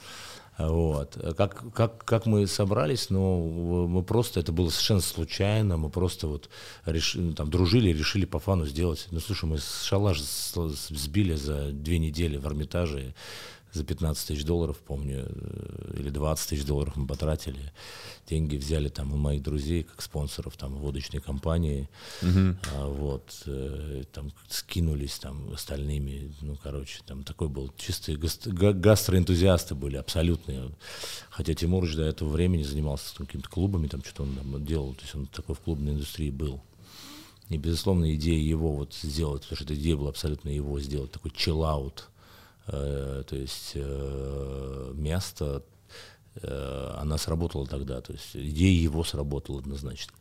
Вот. 0.60 1.18
Как, 1.38 1.74
как, 1.74 2.04
как 2.04 2.26
мы 2.26 2.46
собрались, 2.46 3.10
ну, 3.10 3.88
мы 3.88 4.04
просто, 4.04 4.42
это 4.42 4.52
было 4.52 4.70
совершенно 4.70 5.00
случайно, 5.00 5.78
мы 5.78 5.90
просто 5.90 6.28
вот 6.28 6.50
решили, 6.86 7.32
там, 7.32 7.50
дружили, 7.50 7.94
решили 7.94 8.26
по 8.26 8.40
фану 8.40 8.66
сделать. 8.66 9.08
Ну, 9.12 9.22
слушай, 9.22 9.46
мы 9.46 9.58
шалаш 9.58 10.20
сбили 10.20 11.36
за 11.36 11.72
две 11.72 11.98
недели 11.98 12.36
в 12.36 12.46
Эрмитаже 12.46 13.16
за 13.72 13.84
15 13.84 14.28
тысяч 14.28 14.44
долларов, 14.46 14.78
помню, 14.78 15.26
э, 15.30 15.94
или 16.00 16.10
20 16.10 16.50
тысяч 16.50 16.66
долларов 16.66 16.96
мы 16.96 17.06
потратили. 17.08 17.72
Деньги 18.28 18.58
взяли 18.58 18.90
там 18.90 19.14
у 19.14 19.18
моих 19.18 19.44
друзей, 19.44 19.84
как 19.84 20.02
спонсоров, 20.02 20.58
там, 20.58 20.76
водочной 20.76 21.22
компании. 21.22 21.88
А, 22.76 22.88
вот, 22.88 23.44
э, 23.46 24.04
там, 24.12 24.32
скинулись 24.48 25.20
там 25.20 25.52
остальными, 25.54 26.34
ну, 26.42 26.58
короче, 26.62 27.00
там 27.06 27.24
такой 27.24 27.48
был, 27.48 27.72
чистые 27.78 28.18
гас- 28.18 28.40
га- 28.48 28.74
гастроэнтузиасты 28.74 29.76
были, 29.76 29.98
абсолютные. 29.98 30.72
Хотя 31.30 31.54
Тимурыч 31.54 31.96
до 31.96 32.04
этого 32.04 32.30
времени 32.30 32.64
занимался 32.64 33.16
там 33.16 33.28
какими-то 33.28 33.50
клубами, 33.50 33.88
там 33.88 34.04
что-то 34.04 34.24
он 34.24 34.36
там 34.36 34.66
делал, 34.66 34.94
то 34.96 35.02
есть 35.02 35.16
он 35.16 35.28
такой 35.28 35.56
в 35.56 35.60
клубной 35.60 35.94
индустрии 35.94 36.32
был. 36.32 36.62
И, 37.50 37.58
безусловно, 37.58 38.14
идея 38.16 38.40
его 38.40 38.72
вот 38.74 38.94
сделать, 38.94 39.42
потому 39.44 39.56
что 39.58 39.66
эта 39.66 39.76
идея 39.76 39.96
была 39.96 40.10
абсолютно 40.10 40.50
его 40.50 40.80
сделать, 40.80 41.12
такой 41.12 41.32
э, 41.32 42.10
то 42.70 43.36
есть 43.36 43.72
э, 43.76 44.92
место, 44.96 45.64
э, 46.36 46.94
она 46.98 47.18
сработала 47.18 47.66
тогда, 47.66 48.02
то 48.02 48.14
есть 48.14 48.36
идея 48.36 48.82
его 48.82 49.04
сработала 49.04 49.60
однозначно. 49.60 50.14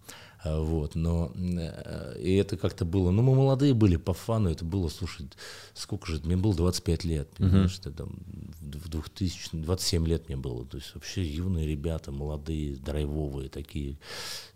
Вот, 0.44 0.94
но 0.94 1.32
э, 1.34 2.20
и 2.20 2.36
это 2.36 2.56
как-то 2.56 2.84
было, 2.84 3.10
ну 3.10 3.22
мы 3.22 3.34
молодые 3.34 3.74
были 3.74 3.96
по 3.96 4.14
фану, 4.14 4.48
это 4.48 4.64
было, 4.64 4.88
слушай, 4.88 5.28
сколько 5.74 6.06
же, 6.06 6.20
мне 6.22 6.36
было 6.36 6.54
25 6.54 7.04
лет, 7.04 7.28
понимаешь, 7.30 7.72
что 7.72 7.90
там 7.90 8.20
в 8.60 8.88
2000, 8.88 9.50
27 9.52 10.06
лет 10.06 10.28
мне 10.28 10.36
было, 10.36 10.64
то 10.64 10.76
есть 10.76 10.94
вообще 10.94 11.24
юные 11.24 11.66
ребята, 11.66 12.12
молодые, 12.12 12.76
драйвовые 12.76 13.48
такие, 13.48 13.98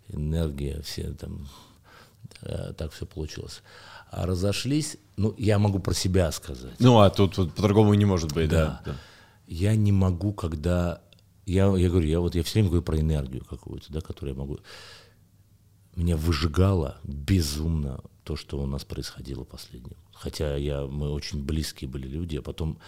энергия, 0.07 0.81
все 0.83 1.11
там, 1.13 1.49
э, 2.41 2.73
так 2.77 2.93
все 2.93 3.05
получилось. 3.05 3.61
А 4.15 4.27
разошлись, 4.27 4.97
ну 5.17 5.33
я 5.37 5.57
могу 5.57 5.79
про 5.79 5.93
себя 5.93 6.31
сказать. 6.31 6.79
Ну, 6.79 6.99
а 6.99 7.09
тут, 7.09 7.37
вот 7.37 7.53
по-другому 7.55 7.93
не 7.95 8.05
может 8.05 8.31
быть, 8.33 8.49
да. 8.49 8.81
да. 8.85 8.95
Я 9.47 9.75
не 9.75 9.91
могу, 9.91 10.33
когда... 10.33 11.01
Я, 11.45 11.65
я 11.75 11.89
говорю, 11.89 12.07
я 12.07 12.19
вот 12.19 12.35
я 12.35 12.43
все 12.43 12.53
время 12.53 12.69
говорю 12.69 12.83
про 12.83 12.99
энергию 12.99 13.43
какую-то, 13.43 13.91
да, 13.91 14.01
которую 14.01 14.35
я 14.35 14.39
могу... 14.39 14.59
Меня 15.95 16.15
выжигало 16.15 16.97
безумно 17.03 18.01
то, 18.23 18.35
что 18.35 18.59
у 18.61 18.65
нас 18.65 18.85
происходило 18.85 19.43
последнее. 19.43 19.97
Хотя 20.13 20.55
я, 20.55 20.85
мы 20.85 21.11
очень 21.11 21.43
близкие 21.43 21.89
были 21.89 22.07
люди, 22.07 22.37
а 22.37 22.41
потом 22.41 22.79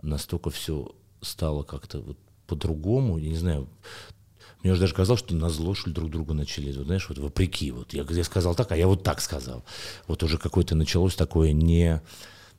настолько 0.00 0.50
все 0.50 0.94
стало 1.20 1.64
как-то 1.64 2.00
вот 2.00 2.18
по-другому, 2.46 3.18
я 3.18 3.28
не 3.28 3.36
знаю, 3.36 3.68
мне 4.62 4.72
уже 4.72 4.82
даже 4.82 4.94
казалось, 4.94 5.20
что 5.20 5.34
на 5.34 5.48
зло, 5.48 5.74
что 5.74 5.88
ли, 5.88 5.94
друг 5.94 6.10
друга 6.10 6.34
начали, 6.34 6.72
вот, 6.76 6.86
знаешь, 6.86 7.08
вот 7.08 7.18
вопреки. 7.18 7.70
Вот 7.70 7.92
я, 7.94 8.04
я 8.08 8.24
сказал 8.24 8.54
так, 8.54 8.72
а 8.72 8.76
я 8.76 8.88
вот 8.88 9.02
так 9.02 9.20
сказал. 9.20 9.64
Вот 10.06 10.22
уже 10.22 10.38
какое-то 10.38 10.74
началось 10.74 11.14
такое 11.14 11.52
не, 11.52 12.02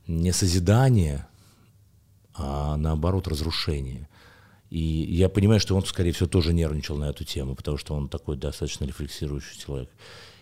не 0.08 0.32
созидание, 0.32 1.28
а 2.34 2.78
наоборот 2.78 3.28
разрушение. 3.28 4.08
И 4.70 4.80
я 4.80 5.30
понимаю, 5.30 5.60
что 5.60 5.76
он, 5.76 5.84
скорее 5.84 6.12
всего, 6.12 6.30
тоже 6.30 6.54
нервничал 6.54 6.96
на 6.96 7.10
эту 7.10 7.26
тему, 7.26 7.56
потому 7.56 7.78
что 7.78 7.96
он 7.96 8.08
такой 8.08 8.38
достаточно 8.38 8.86
рефлексирующий 8.86 9.60
человек. 9.60 9.90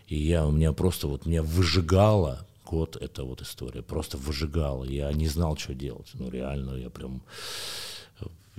И 0.07 0.17
я, 0.17 0.45
у 0.45 0.51
меня 0.51 0.73
просто 0.73 1.07
вот, 1.07 1.25
меня 1.25 1.41
выжигало 1.41 2.45
год 2.65 2.97
эта 2.97 3.23
вот 3.23 3.41
история, 3.41 3.81
просто 3.81 4.17
выжигала. 4.17 4.83
Я 4.83 5.11
не 5.13 5.27
знал, 5.27 5.57
что 5.57 5.73
делать. 5.73 6.09
Ну, 6.13 6.29
реально, 6.29 6.75
я 6.75 6.89
прям... 6.89 7.23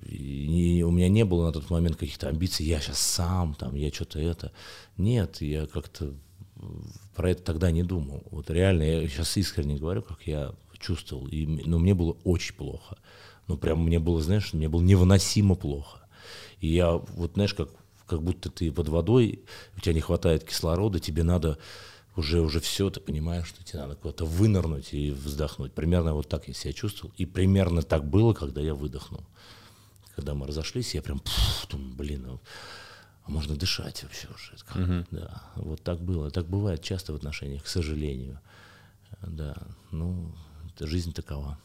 И 0.07 0.83
у 0.87 0.91
меня 0.91 1.09
не 1.09 1.25
было 1.25 1.47
на 1.47 1.53
тот 1.53 1.71
момент 1.71 1.97
каких-то 1.97 2.29
амбиций, 2.29 2.67
я 2.67 2.81
сейчас 2.81 2.99
сам, 2.99 3.55
там, 3.55 3.75
я 3.75 3.91
что-то 3.91 4.21
это. 4.21 4.53
Нет, 4.97 5.41
я 5.41 5.67
как-то 5.67 6.15
про 7.15 7.31
это 7.31 7.43
тогда 7.43 7.71
не 7.71 7.83
думал. 7.83 8.23
Вот 8.31 8.51
реально, 8.51 8.83
я 8.83 9.09
сейчас 9.09 9.37
искренне 9.37 9.77
говорю, 9.77 10.03
как 10.03 10.27
я 10.27 10.55
чувствовал. 10.79 11.27
И, 11.27 11.47
но 11.47 11.79
мне 11.79 11.95
было 11.95 12.17
очень 12.25 12.55
плохо. 12.55 12.99
Ну, 13.47 13.57
прям 13.57 13.85
мне 13.85 13.99
было, 13.99 14.23
знаешь, 14.23 14.53
мне 14.53 14.69
было 14.69 14.83
невыносимо 14.83 15.55
плохо. 15.55 16.01
И 16.61 16.69
я, 16.69 16.93
вот 16.93 17.33
знаешь, 17.35 17.55
как, 17.55 17.71
как 18.07 18.23
будто 18.23 18.51
ты 18.51 18.71
под 18.71 18.89
водой, 18.89 19.41
у 19.77 19.81
тебя 19.81 19.95
не 19.95 20.01
хватает 20.01 20.45
кислорода, 20.45 21.01
тебе 21.01 21.23
надо 21.23 21.59
уже, 22.17 22.41
уже 22.41 22.61
все, 22.61 22.91
ты 22.91 23.01
понимаешь, 23.01 23.47
что 23.47 23.65
тебе 23.65 23.81
надо 23.81 23.95
куда-то 23.95 24.25
вынырнуть 24.25 24.93
и 24.93 25.11
вздохнуть. 25.11 25.73
Примерно 25.73 26.15
вот 26.15 26.29
так 26.29 26.49
я 26.49 26.55
себя 26.55 26.73
чувствовал. 26.73 27.15
И 27.17 27.27
примерно 27.27 27.83
так 27.83 28.05
было, 28.09 28.35
когда 28.35 28.61
я 28.61 28.75
выдохнул. 28.75 29.25
Когда 30.19 30.35
мы 30.35 30.49
разошлись, 30.49 30.97
я 30.97 31.01
прям, 31.01 31.21
пфф, 31.21 31.69
думаю, 31.69 31.95
блин, 31.95 32.25
ну, 32.27 32.41
а 33.23 33.31
можно 33.31 33.55
дышать 33.55 34.03
вообще 34.03 34.27
уже. 34.35 34.55
Uh-huh. 34.75 35.07
Да, 35.13 35.43
вот 35.55 35.81
так 35.85 36.01
было. 36.01 36.29
Так 36.33 36.47
бывает 36.47 36.83
часто 36.83 37.13
в 37.13 37.17
отношениях, 37.17 37.63
к 37.63 37.69
сожалению. 37.69 38.41
Да, 39.23 39.55
ну, 39.93 40.35
жизнь 40.81 41.13
такова. 41.13 41.57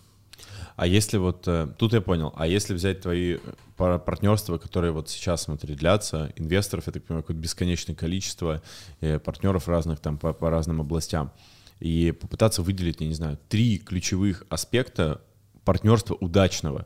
А 0.76 0.86
если 0.86 1.18
вот, 1.18 1.48
тут 1.80 1.94
я 1.94 2.02
понял, 2.02 2.32
а 2.36 2.46
если 2.46 2.76
взять 2.76 3.02
твои 3.02 3.40
партнерства, 3.76 4.60
которые 4.60 4.92
вот 4.92 5.10
сейчас, 5.10 5.46
смотри, 5.46 5.74
длятся, 5.74 6.32
инвесторов, 6.36 6.86
я 6.86 6.94
так 6.94 7.06
понимаю, 7.06 7.24
какое-то 7.24 7.42
бесконечное 7.42 7.96
количество 7.96 8.62
партнеров 9.00 9.68
разных 9.68 10.00
там 10.00 10.20
по, 10.20 10.32
по 10.32 10.52
разным 10.52 10.80
областям, 10.80 11.32
и 11.80 12.12
попытаться 12.12 12.62
выделить, 12.62 13.02
я 13.02 13.08
не 13.08 13.16
знаю, 13.16 13.40
три 13.50 13.80
ключевых 13.80 14.44
аспекта 14.50 15.22
партнерства 15.66 16.14
удачного, 16.14 16.86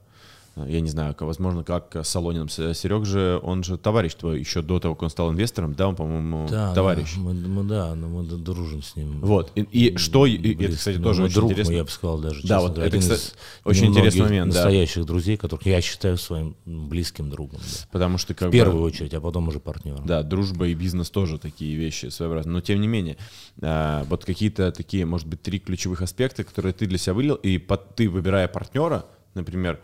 я 0.65 0.81
не 0.81 0.89
знаю, 0.89 1.15
возможно, 1.19 1.63
как 1.63 1.95
с 1.95 2.09
Солониным. 2.09 2.49
Серег 2.49 3.05
же, 3.05 3.39
он 3.43 3.63
же 3.63 3.77
товарищ 3.77 4.15
твой 4.15 4.39
еще 4.39 4.61
до 4.61 4.79
того, 4.79 4.95
как 4.95 5.03
он 5.03 5.09
стал 5.09 5.31
инвестором, 5.31 5.73
да, 5.73 5.87
он, 5.87 5.95
по-моему, 5.95 6.47
да, 6.49 6.73
товарищ. 6.73 7.15
Да, 7.15 7.21
мы, 7.21 7.33
мы, 7.33 7.63
да, 7.63 7.95
мы 7.95 8.23
дружим 8.23 8.81
с 8.81 8.95
ним. 8.95 9.19
Вот, 9.21 9.51
и, 9.55 9.61
и 9.61 9.97
что, 9.97 10.25
и, 10.25 10.53
это, 10.63 10.75
кстати, 10.75 10.97
тоже 10.97 11.23
очень 11.23 11.35
друг 11.35 11.51
интересно. 11.51 11.71
Мой, 11.71 11.77
я 11.77 11.83
бы 11.83 11.89
сказал 11.89 12.19
даже, 12.19 12.47
да, 12.47 12.61
вот 12.61 12.77
это, 12.77 12.97
кстати, 12.97 13.31
очень 13.63 13.87
интересный 13.87 14.23
момент, 14.23 14.53
настоящих 14.53 15.03
да. 15.03 15.07
друзей, 15.07 15.37
которых 15.37 15.65
я 15.65 15.81
считаю 15.81 16.17
своим 16.17 16.55
близким 16.65 17.29
другом. 17.29 17.59
Да. 17.59 17.87
Потому 17.91 18.17
что 18.17 18.33
как 18.33 18.49
В 18.49 18.51
первую 18.51 18.79
бы, 18.79 18.85
очередь, 18.85 19.13
а 19.13 19.21
потом 19.21 19.47
уже 19.47 19.59
партнером. 19.59 20.05
Да, 20.05 20.23
дружба 20.23 20.67
и 20.67 20.73
бизнес 20.73 21.09
тоже 21.09 21.37
такие 21.37 21.75
вещи 21.75 22.07
своеобразные. 22.07 22.53
Но 22.53 22.61
тем 22.61 22.81
не 22.81 22.87
менее, 22.87 23.17
а, 23.61 24.03
вот 24.05 24.25
какие-то 24.25 24.71
такие, 24.71 25.05
может 25.05 25.27
быть, 25.27 25.41
три 25.41 25.59
ключевых 25.59 26.01
аспекта, 26.01 26.43
которые 26.43 26.73
ты 26.73 26.85
для 26.85 26.97
себя 26.97 27.13
вылил, 27.13 27.35
и 27.35 27.57
под, 27.57 27.95
ты, 27.95 28.09
выбирая 28.09 28.47
партнера, 28.47 29.05
например, 29.33 29.79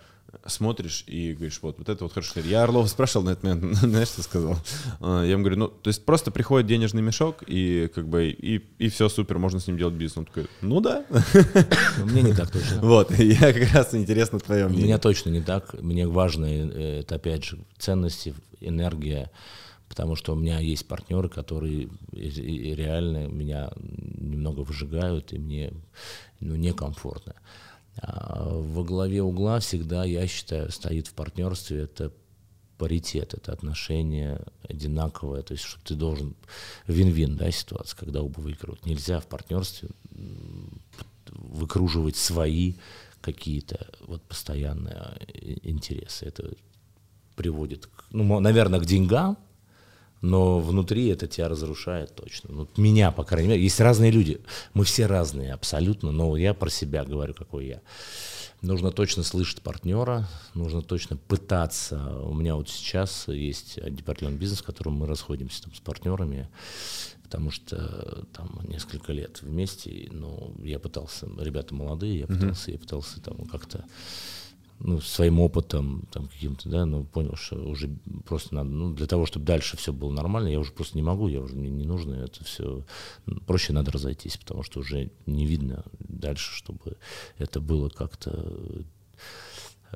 смотришь 0.45 1.03
и 1.07 1.33
говоришь, 1.33 1.59
вот, 1.61 1.77
вот 1.77 1.89
это 1.89 2.03
вот 2.03 2.13
хорошо. 2.13 2.39
Я 2.41 2.63
Орлова 2.63 2.87
спрашивал 2.87 3.25
на 3.25 3.31
этот 3.31 3.43
момент, 3.43 3.75
знаешь, 3.81 4.09
что 4.09 4.23
сказал? 4.23 4.57
Я 4.99 5.23
ему 5.23 5.43
говорю, 5.43 5.57
ну, 5.57 5.67
то 5.67 5.89
есть 5.89 6.05
просто 6.05 6.31
приходит 6.31 6.67
денежный 6.67 7.01
мешок, 7.01 7.43
и 7.47 7.89
как 7.93 8.07
бы, 8.07 8.29
и, 8.29 8.57
и 8.77 8.89
все 8.89 9.09
супер, 9.09 9.37
можно 9.37 9.59
с 9.59 9.67
ним 9.67 9.77
делать 9.77 9.95
бизнес. 9.95 10.17
Он 10.17 10.25
такой, 10.25 10.47
ну 10.61 10.81
да. 10.81 11.05
Мне 12.03 12.21
не 12.21 12.33
так 12.33 12.51
точно. 12.51 12.81
Вот, 12.81 13.11
я 13.17 13.53
как 13.53 13.73
раз 13.73 13.93
интересно 13.93 14.39
твое 14.39 14.65
мнение. 14.65 14.83
У 14.83 14.87
меня 14.87 14.97
точно 14.99 15.29
не 15.29 15.41
так. 15.41 15.73
Мне 15.81 16.07
важно, 16.07 16.45
это 16.45 17.15
опять 17.15 17.43
же, 17.43 17.59
ценности, 17.77 18.33
энергия, 18.59 19.31
потому 19.87 20.15
что 20.15 20.33
у 20.33 20.35
меня 20.35 20.59
есть 20.59 20.87
партнеры, 20.87 21.29
которые 21.29 21.89
реально 22.11 23.27
меня 23.27 23.71
немного 23.77 24.61
выжигают, 24.61 25.33
и 25.33 25.37
мне 25.37 25.73
ну, 26.39 26.55
некомфортно. 26.55 27.35
А 27.35 27.62
во 28.01 28.83
главе 28.83 29.21
угла 29.21 29.59
всегда, 29.59 30.03
я 30.03 30.27
считаю, 30.27 30.71
стоит 30.71 31.07
в 31.07 31.13
партнерстве 31.13 31.83
это 31.83 32.11
паритет, 32.77 33.33
это 33.33 33.53
отношение 33.53 34.41
одинаковое, 34.67 35.41
то 35.41 35.53
есть 35.53 35.63
что 35.63 35.79
ты 35.83 35.95
должен 35.95 36.35
вин-вин, 36.87 37.37
да, 37.37 37.51
ситуация, 37.51 37.97
когда 37.97 38.21
оба 38.21 38.39
выигрывают. 38.39 38.85
Нельзя 38.85 39.19
в 39.19 39.27
партнерстве 39.27 39.89
выкруживать 41.27 42.15
свои 42.15 42.75
какие-то 43.21 43.87
вот 44.01 44.21
постоянные 44.23 45.17
интересы. 45.63 46.25
Это 46.25 46.51
приводит, 47.35 47.89
ну, 48.11 48.39
наверное, 48.39 48.79
к 48.79 48.85
деньгам, 48.85 49.37
но 50.23 50.59
внутри 50.59 51.09
это 51.09 51.27
тебя 51.27 51.49
разрушает 51.49 52.15
точно. 52.15 52.49
Ну, 52.53 52.67
меня, 52.77 53.11
по 53.11 53.25
крайней 53.25 53.49
мере. 53.49 53.61
Есть 53.61 53.81
разные 53.81 54.09
люди. 54.09 54.39
Мы 54.73 54.85
все 54.85 55.05
разные 55.05 55.51
абсолютно, 55.53 56.11
но 56.11 56.37
я 56.37 56.53
про 56.53 56.69
себя 56.69 57.03
говорю, 57.03 57.33
какой 57.33 57.67
я. 57.67 57.81
Нужно 58.61 58.91
точно 58.91 59.23
слышать 59.23 59.61
партнера, 59.61 60.29
нужно 60.53 60.81
точно 60.81 61.17
пытаться. 61.17 62.21
У 62.21 62.33
меня 62.33 62.55
вот 62.55 62.69
сейчас 62.69 63.27
есть 63.27 63.77
департамент 63.93 64.39
бизнес, 64.39 64.61
в 64.61 64.63
котором 64.63 64.93
мы 64.93 65.07
расходимся 65.07 65.63
там, 65.63 65.75
с 65.75 65.81
партнерами, 65.81 66.47
потому 67.23 67.51
что 67.51 68.25
там 68.31 68.61
несколько 68.63 69.11
лет 69.11 69.41
вместе, 69.41 70.07
но 70.09 70.53
я 70.63 70.79
пытался, 70.79 71.27
ребята 71.37 71.75
молодые, 71.75 72.19
я 72.19 72.27
пытался, 72.27 72.69
mm-hmm. 72.69 72.73
я 72.73 72.79
пытался 72.79 73.21
там 73.21 73.45
как-то 73.47 73.83
ну, 74.83 74.99
своим 74.99 75.39
опытом 75.39 76.05
там 76.11 76.27
каким-то, 76.27 76.69
да, 76.69 76.85
но 76.85 77.03
понял, 77.03 77.35
что 77.35 77.55
уже 77.55 77.89
просто 78.25 78.53
надо, 78.53 78.69
ну, 78.69 78.93
для 78.93 79.07
того, 79.07 79.25
чтобы 79.25 79.45
дальше 79.45 79.77
все 79.77 79.93
было 79.93 80.11
нормально, 80.11 80.49
я 80.49 80.59
уже 80.59 80.73
просто 80.73 80.97
не 80.97 81.01
могу, 81.01 81.29
я 81.29 81.39
уже 81.39 81.55
мне 81.55 81.69
не 81.69 81.85
нужно, 81.85 82.15
это 82.15 82.43
все, 82.43 82.83
проще 83.47 83.71
надо 83.71 83.91
разойтись, 83.91 84.37
потому 84.37 84.61
что 84.61 84.81
уже 84.81 85.09
не 85.25 85.45
видно 85.45 85.85
дальше, 85.99 86.51
чтобы 86.53 86.97
это 87.37 87.61
было 87.61 87.87
как-то 87.87 88.55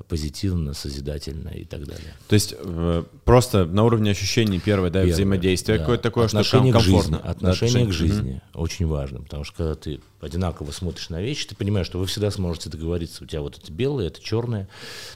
позитивно, 0.08 0.74
созидательно 0.74 1.50
и 1.50 1.66
так 1.66 1.86
далее. 1.86 2.14
То 2.28 2.34
есть 2.34 2.54
э, 2.58 3.04
просто 3.26 3.66
на 3.66 3.84
уровне 3.84 4.12
ощущений 4.12 4.60
первое, 4.60 4.90
да, 4.90 5.00
Первое, 5.00 5.14
взаимодействие, 5.14 5.78
да. 5.78 5.84
какое-то 5.84 6.04
такое, 6.04 6.26
отношение 6.26 6.74
что 6.74 6.80
к 6.80 6.84
комфортно. 6.84 7.18
Жизни, 7.18 7.30
отношение 7.30 7.86
да, 7.86 7.90
к 7.90 7.94
жизни 7.94 8.42
угу. 8.54 8.64
очень 8.64 8.88
важно, 8.88 9.22
потому 9.22 9.44
что 9.44 9.56
когда 9.56 9.76
ты 9.76 10.00
одинаково 10.22 10.72
смотришь 10.72 11.10
на 11.10 11.22
вещи, 11.22 11.48
ты 11.48 11.56
понимаешь, 11.56 11.88
что 11.88 12.00
вы 12.00 12.06
всегда 12.06 12.32
сможете 12.32 12.70
договориться. 12.70 13.24
У 13.24 13.28
тебя 13.28 13.42
вот 13.42 13.58
это 13.58 13.72
белое, 13.72 14.08
это 14.08 14.22
черное, 14.22 14.68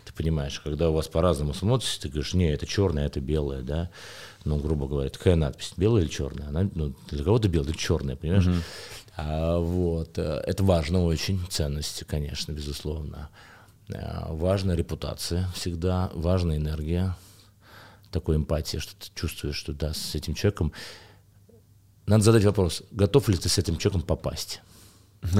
ты 0.05 0.13
понимаешь, 0.13 0.59
когда 0.59 0.89
у 0.89 0.93
вас 0.93 1.07
по-разному 1.07 1.53
смотришь, 1.53 1.97
ты 1.97 2.09
говоришь, 2.09 2.33
не, 2.33 2.51
это 2.51 2.65
черное, 2.65 3.05
это 3.05 3.19
белое, 3.19 3.61
да, 3.61 3.89
ну, 4.45 4.57
грубо 4.57 4.87
говоря, 4.87 5.09
такая 5.09 5.35
надпись, 5.35 5.73
белая 5.77 6.03
или 6.03 6.09
черная, 6.09 6.47
она, 6.47 6.69
ну, 6.73 6.93
для 7.09 7.23
кого-то 7.23 7.47
белая, 7.47 7.67
для 7.67 7.77
черная, 7.77 8.15
понимаешь? 8.15 8.47
Угу. 8.47 8.55
А, 9.17 9.59
вот, 9.59 10.17
э, 10.17 10.41
это 10.45 10.63
важно 10.63 11.03
очень, 11.03 11.39
ценности, 11.49 12.03
конечно, 12.03 12.51
безусловно. 12.51 13.29
Э, 13.93 14.25
важна 14.29 14.75
репутация 14.75 15.47
всегда, 15.53 16.11
важна 16.13 16.57
энергия, 16.57 17.15
такой 18.11 18.35
эмпатия, 18.35 18.79
что 18.79 18.93
ты 18.95 19.07
чувствуешь, 19.15 19.55
что 19.55 19.73
да, 19.73 19.93
с 19.93 20.15
этим 20.15 20.33
человеком... 20.33 20.73
Надо 22.07 22.23
задать 22.23 22.43
вопрос, 22.43 22.83
готов 22.91 23.29
ли 23.29 23.37
ты 23.37 23.47
с 23.47 23.57
этим 23.57 23.77
человеком 23.77 24.01
попасть? 24.01 24.61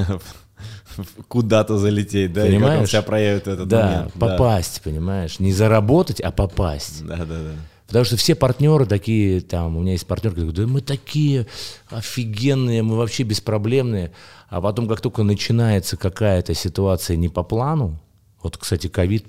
Куда-то 1.28 1.78
залететь, 1.78 2.34
да? 2.34 2.46
Понимаешь? 2.46 2.64
И 2.64 2.68
как 2.70 2.80
он 2.82 2.88
себя 2.88 3.02
проявит 3.02 3.48
этот 3.48 3.68
да, 3.68 3.86
момент. 3.86 4.14
попасть, 4.14 4.82
да. 4.84 4.90
понимаешь? 4.90 5.40
Не 5.40 5.52
заработать, 5.52 6.22
а 6.22 6.32
попасть. 6.32 7.06
Да, 7.06 7.18
да, 7.18 7.26
да. 7.26 7.52
Потому 7.88 8.06
что 8.06 8.16
все 8.16 8.36
партнеры 8.36 8.86
такие, 8.86 9.42
там, 9.42 9.76
у 9.76 9.82
меня 9.82 9.94
есть 9.94 10.08
партнер, 10.08 10.32
который 10.32 10.46
говорит, 10.46 10.66
да 10.66 10.72
мы 10.72 10.80
такие 10.80 11.48
офигенные, 11.90 12.84
мы 12.84 12.96
вообще 12.96 13.24
беспроблемные. 13.24 14.14
А 14.48 14.62
потом, 14.62 14.88
как 14.88 15.02
только 15.02 15.24
начинается 15.24 15.98
какая-то 15.98 16.54
ситуация 16.54 17.18
не 17.18 17.28
по 17.28 17.44
плану, 17.44 18.00
вот, 18.44 18.58
кстати, 18.58 18.88
ковид 18.88 19.26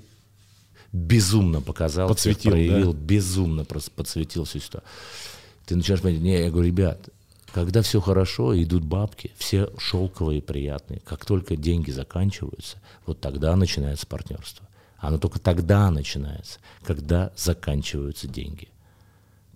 безумно 0.91 1.61
показал, 1.61 2.07
подсветил, 2.07 2.51
проявил, 2.51 2.93
да? 2.93 2.99
безумно 2.99 3.65
подсветил 3.65 4.45
всю 4.45 4.59
ситуацию. 4.59 4.89
Ты 5.65 5.75
начинаешь 5.75 6.01
понимать, 6.01 6.21
не, 6.21 6.39
я 6.39 6.49
говорю, 6.51 6.67
ребят, 6.67 7.09
когда 7.53 7.81
все 7.81 8.01
хорошо, 8.01 8.59
идут 8.61 8.83
бабки, 8.83 9.31
все 9.37 9.69
шелковые, 9.77 10.41
приятные. 10.41 10.99
Как 11.05 11.25
только 11.25 11.55
деньги 11.55 11.91
заканчиваются, 11.91 12.77
вот 13.05 13.21
тогда 13.21 13.55
начинается 13.55 14.07
партнерство. 14.07 14.67
Оно 14.97 15.17
только 15.17 15.39
тогда 15.39 15.91
начинается, 15.91 16.59
когда 16.83 17.31
заканчиваются 17.35 18.27
деньги. 18.27 18.69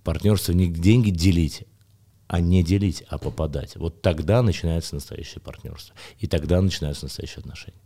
Партнерство 0.03 0.51
не 0.51 0.67
деньги 0.67 1.09
делить, 1.09 1.65
а 2.27 2.39
не 2.39 2.63
делить, 2.63 3.03
а 3.09 3.17
попадать. 3.17 3.75
Вот 3.77 4.01
тогда 4.01 4.41
начинается 4.41 4.95
настоящее 4.95 5.41
партнерство. 5.41 5.95
И 6.19 6.27
тогда 6.27 6.61
начинаются 6.61 7.05
настоящие 7.05 7.39
отношения. 7.39 7.79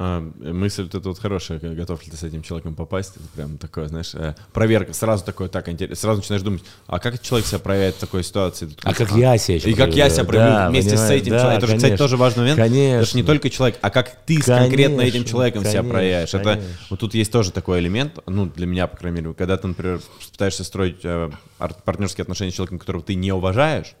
А, 0.00 0.20
мысль 0.20 0.84
вот 0.84 0.94
эта 0.94 1.08
вот 1.08 1.18
хорошая, 1.18 1.58
готов 1.58 2.04
ли 2.04 2.10
ты 2.12 2.16
с 2.16 2.22
этим 2.22 2.40
человеком 2.42 2.76
попасть, 2.76 3.16
это 3.16 3.24
прям 3.34 3.58
такое, 3.58 3.88
знаешь, 3.88 4.14
э, 4.14 4.36
проверка, 4.52 4.92
сразу 4.92 5.24
такое 5.24 5.48
так 5.48 5.68
интересно, 5.68 5.96
сразу 5.96 6.20
начинаешь 6.20 6.42
думать, 6.42 6.62
а 6.86 7.00
как 7.00 7.20
человек 7.20 7.48
себя 7.48 7.58
проявит 7.58 7.96
в 7.96 7.98
такой 7.98 8.22
ситуации? 8.22 8.70
А 8.84 8.94
как 8.94 9.10
я 9.16 9.36
себя 9.36 9.56
И 9.56 9.74
как 9.74 9.92
я 9.94 10.08
себя 10.08 10.22
проявлю 10.22 10.52
да, 10.52 10.70
вместе 10.70 10.96
с 10.96 11.10
этим 11.10 11.32
да, 11.32 11.40
человеком. 11.40 11.64
Это 11.64 11.66
же, 11.66 11.76
кстати, 11.78 11.96
тоже 11.96 12.16
важный 12.16 12.42
момент. 12.42 12.60
Конечно. 12.60 12.96
Это 12.98 13.10
же 13.10 13.16
не 13.16 13.24
только 13.24 13.50
человек, 13.50 13.76
а 13.80 13.90
как 13.90 14.24
ты 14.24 14.34
конечно, 14.34 14.58
конкретно 14.58 15.00
этим 15.00 15.24
человеком 15.24 15.62
конечно, 15.64 15.82
себя 15.82 15.90
проявишь. 15.90 16.30
Конечно. 16.30 16.50
Это, 16.50 16.62
вот 16.90 17.00
тут 17.00 17.14
есть 17.14 17.32
тоже 17.32 17.50
такой 17.50 17.80
элемент, 17.80 18.20
ну, 18.26 18.46
для 18.46 18.66
меня, 18.68 18.86
по 18.86 18.96
крайней 18.96 19.20
мере, 19.20 19.34
когда 19.34 19.56
ты, 19.56 19.66
например, 19.66 20.00
пытаешься 20.30 20.62
строить 20.62 21.00
э, 21.02 21.28
партнерские 21.84 22.22
отношения 22.22 22.52
с 22.52 22.54
человеком, 22.54 22.78
которого 22.78 23.02
ты 23.02 23.16
не 23.16 23.32
уважаешь, 23.32 23.96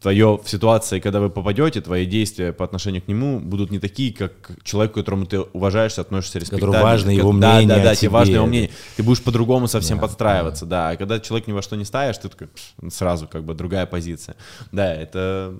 твое 0.00 0.40
в 0.42 0.48
ситуации, 0.48 0.98
когда 0.98 1.20
вы 1.20 1.28
попадете, 1.28 1.80
твои 1.80 2.06
действия 2.06 2.52
по 2.52 2.64
отношению 2.64 3.02
к 3.02 3.08
нему 3.08 3.38
будут 3.38 3.70
не 3.70 3.78
такие, 3.78 4.12
как 4.12 4.32
человеку, 4.62 4.94
которому 4.94 5.26
ты 5.26 5.40
уважаешься, 5.40 6.00
относишься 6.00 6.38
респектабельно. 6.38 6.72
Которому 6.72 6.92
важно 6.92 7.10
его 7.10 7.32
мнение 7.32 7.66
Да, 7.66 7.76
да, 7.76 7.82
да, 7.84 7.94
тебе 7.94 8.10
важно 8.10 8.34
его 8.34 8.46
мнение. 8.46 8.70
Ты 8.96 9.02
будешь 9.02 9.22
по-другому 9.22 9.68
совсем 9.68 9.98
да, 9.98 10.02
подстраиваться, 10.02 10.64
да. 10.64 10.88
да. 10.88 10.90
А 10.90 10.96
когда 10.96 11.20
человек 11.20 11.48
ни 11.48 11.52
во 11.52 11.60
что 11.60 11.76
не 11.76 11.84
ставишь, 11.84 12.16
ты 12.16 12.28
такой 12.28 12.48
сразу 12.90 13.28
как 13.28 13.44
бы 13.44 13.54
другая 13.54 13.84
позиция. 13.86 14.36
Да, 14.72 14.92
это 14.94 15.54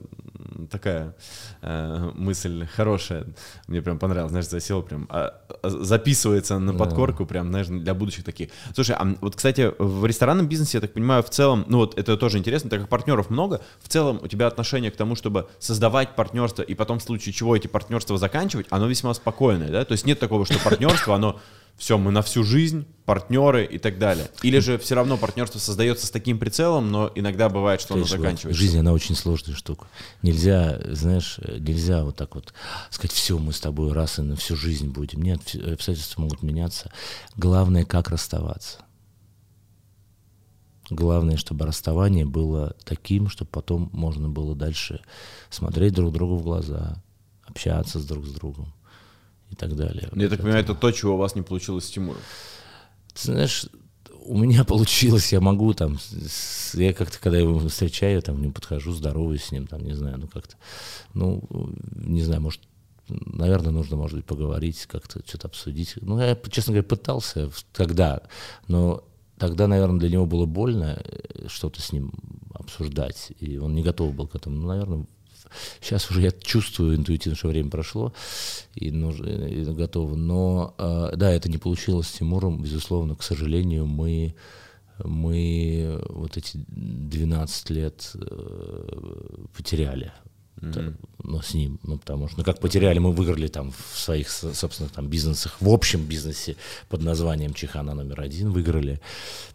такая 0.71 1.15
э, 1.61 2.11
мысль 2.15 2.67
хорошая. 2.75 3.27
Мне 3.67 3.83
прям 3.83 3.99
понравилось, 3.99 4.31
знаешь, 4.31 4.49
засел 4.49 4.83
прям, 4.83 5.07
а, 5.11 5.35
а, 5.63 5.69
записывается 5.69 6.59
на 6.59 6.73
подкорку 6.73 7.27
прям, 7.27 7.49
знаешь, 7.49 7.67
для 7.67 7.95
будущих 7.95 8.25
таких. 8.25 8.49
Слушай, 8.75 8.97
а 8.99 9.17
вот, 9.21 9.37
кстати, 9.37 9.73
в 9.79 10.07
ресторанном 10.07 10.49
бизнесе, 10.49 10.79
я 10.79 10.81
так 10.81 10.95
понимаю, 10.95 11.23
в 11.23 11.31
целом, 11.31 11.65
ну 11.69 11.79
вот 11.79 11.99
это 11.99 12.17
тоже 12.17 12.39
интересно, 12.39 12.71
так 12.71 12.81
как 12.81 12.89
партнеров 12.89 13.29
много, 13.29 13.61
в 13.83 13.89
целом 13.89 14.21
тебя 14.31 14.47
отношение 14.47 14.91
к 14.91 14.97
тому, 14.97 15.15
чтобы 15.15 15.49
создавать 15.59 16.17
партнерство 16.17 16.63
и 16.63 16.75
потом 16.75 16.99
в 16.99 17.03
случае 17.03 17.33
чего 17.33 17.57
эти 17.57 17.67
партнерства 17.67 18.17
заканчивать, 18.17 18.67
оно 18.71 18.87
весьма 18.87 19.13
спокойное, 19.15 19.69
да? 19.69 19.85
То 19.85 19.93
есть 19.93 20.07
нет 20.07 20.19
такого, 20.19 20.47
что 20.47 20.59
партнерство, 20.59 21.15
оно 21.15 21.41
все, 21.81 21.97
мы 21.97 22.11
на 22.11 22.21
всю 22.21 22.45
жизнь, 22.45 22.87
партнеры 23.07 23.65
и 23.65 23.79
так 23.79 23.99
далее. 23.99 24.29
Или 24.43 24.59
же 24.59 24.77
все 24.79 24.95
равно 24.95 25.17
партнерство 25.17 25.59
создается 25.59 26.07
с 26.07 26.11
таким 26.11 26.39
прицелом, 26.39 26.91
но 26.91 27.11
иногда 27.15 27.49
бывает, 27.49 27.81
что 27.81 27.95
Конечно, 27.95 28.17
оно 28.17 28.23
заканчивается. 28.23 28.61
Жизнь, 28.61 28.79
она 28.79 28.93
очень 28.93 29.17
сложная 29.17 29.57
штука. 29.57 29.87
Нельзя, 30.21 30.79
знаешь, 30.91 31.39
нельзя 31.39 32.05
вот 32.05 32.17
так 32.17 32.35
вот 32.35 32.53
сказать, 32.91 33.13
все, 33.13 33.39
мы 33.39 33.55
с 33.55 33.61
тобой 33.61 33.93
раз 33.93 34.19
и 34.19 34.23
на 34.23 34.37
всю 34.37 34.57
жизнь 34.57 34.91
будем. 34.91 35.23
Нет, 35.23 35.41
обстоятельства 35.55 36.21
могут 36.21 36.43
меняться. 36.43 36.93
Главное, 37.37 37.85
как 37.85 38.11
расставаться. 38.11 38.81
Главное, 40.91 41.37
чтобы 41.37 41.67
расставание 41.67 42.27
было 42.27 42.75
таким, 42.85 43.29
чтобы 43.29 43.51
потом 43.51 43.91
можно 43.93 44.29
было 44.29 44.57
дальше 44.57 45.01
смотреть 45.49 45.95
друг 45.95 46.13
другу 46.13 46.37
в 46.37 46.43
глаза, 46.43 47.01
общаться 47.47 48.01
с 48.01 48.05
друг 48.05 48.27
с 48.27 48.33
другом 48.33 48.73
и 49.51 49.55
так 49.55 49.77
далее. 49.77 50.09
Я 50.15 50.29
так 50.29 50.41
понимаю, 50.41 50.63
это 50.63 50.75
то, 50.75 50.91
чего 50.91 51.15
у 51.15 51.17
вас 51.17 51.37
не 51.37 51.43
получилось 51.43 51.87
с 51.87 51.91
Тимуром. 51.91 52.21
Ты 53.15 53.33
знаешь, 53.33 53.67
у 54.25 54.37
меня 54.37 54.65
получилось, 54.67 55.33
я 55.33 55.41
могу 55.41 55.75
там, 55.75 55.99
я 56.75 56.93
как-то, 56.93 57.19
когда 57.21 57.39
его 57.39 57.59
встречаю, 57.69 58.21
там, 58.23 58.43
не 58.43 58.51
подхожу, 58.51 58.93
здороваюсь 58.93 59.45
с 59.45 59.53
ним, 59.53 59.67
там, 59.67 59.85
не 59.85 59.95
знаю, 59.95 60.19
ну 60.19 60.27
как-то, 60.29 60.57
ну, 61.15 61.43
не 61.95 62.23
знаю, 62.23 62.41
может, 62.41 62.61
наверное, 63.09 63.73
нужно, 63.73 63.97
может 63.97 64.17
быть, 64.17 64.27
поговорить, 64.27 64.87
как-то 64.87 65.21
что-то 65.27 65.49
обсудить. 65.49 65.95
Ну, 66.01 66.19
я, 66.21 66.37
честно 66.51 66.73
говоря, 66.73 66.89
пытался 66.89 67.51
тогда, 67.73 68.23
но 68.69 69.05
тогда, 69.41 69.67
наверное, 69.67 69.99
для 69.99 70.11
него 70.11 70.27
было 70.27 70.47
больно 70.47 71.03
э, 71.03 71.49
что-то 71.49 71.81
с 71.81 71.93
ним 71.93 72.13
обсуждать, 72.55 73.33
и 73.41 73.57
он 73.57 73.75
не 73.75 73.83
готов 73.83 74.15
был 74.15 74.29
к 74.29 74.37
этому. 74.37 74.57
Ну, 74.57 74.69
наверное, 74.69 75.07
сейчас 75.81 76.11
уже 76.11 76.21
я 76.21 76.31
чувствую 76.31 76.95
интуитивно, 76.95 77.37
что 77.37 77.49
время 77.49 77.71
прошло, 77.71 78.13
и, 78.75 78.91
нужно, 78.91 79.27
и 79.47 79.65
готово. 79.65 80.15
Но, 80.15 80.75
э, 80.79 81.13
да, 81.17 81.33
это 81.33 81.49
не 81.51 81.57
получилось 81.57 82.09
с 82.09 82.19
Тимуром, 82.19 82.63
безусловно, 82.63 83.17
к 83.17 83.23
сожалению, 83.23 83.87
мы 83.87 84.35
мы 85.03 85.99
вот 86.11 86.37
эти 86.37 86.63
12 86.69 87.71
лет 87.71 88.11
э, 88.15 89.45
потеряли 89.57 90.13
mm-hmm. 90.57 90.95
но 91.25 91.43
с 91.43 91.55
ним, 91.55 91.79
ну, 91.83 91.99
потому 91.99 92.29
что, 92.29 92.39
ну, 92.39 92.45
как 92.45 92.61
потеряли, 92.61 92.99
мы 92.99 93.13
выиграли 93.13 93.49
там 93.49 93.73
в 93.73 93.99
своих 93.99 94.31
собственных 94.31 94.93
там 94.93 95.09
бизнесах, 95.09 95.61
в 95.61 95.69
общем 95.69 96.05
бизнесе 96.05 96.57
под 96.89 97.03
названием 97.03 97.55
Чехана 97.55 97.95
номер 97.95 98.21
один 98.21 98.51
выиграли, 98.51 99.01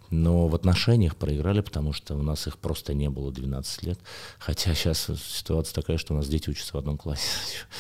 но 0.09 0.47
в 0.47 0.55
отношениях 0.55 1.15
проиграли, 1.15 1.61
потому 1.61 1.93
что 1.93 2.15
у 2.15 2.21
нас 2.21 2.47
их 2.47 2.57
просто 2.57 2.93
не 2.93 3.09
было 3.09 3.31
12 3.31 3.83
лет, 3.83 3.99
хотя 4.39 4.73
сейчас 4.73 5.09
ситуация 5.23 5.73
такая, 5.73 5.97
что 5.97 6.13
у 6.13 6.17
нас 6.17 6.27
дети 6.27 6.49
учатся 6.49 6.73
в 6.73 6.79
одном 6.79 6.97
классе. 6.97 7.21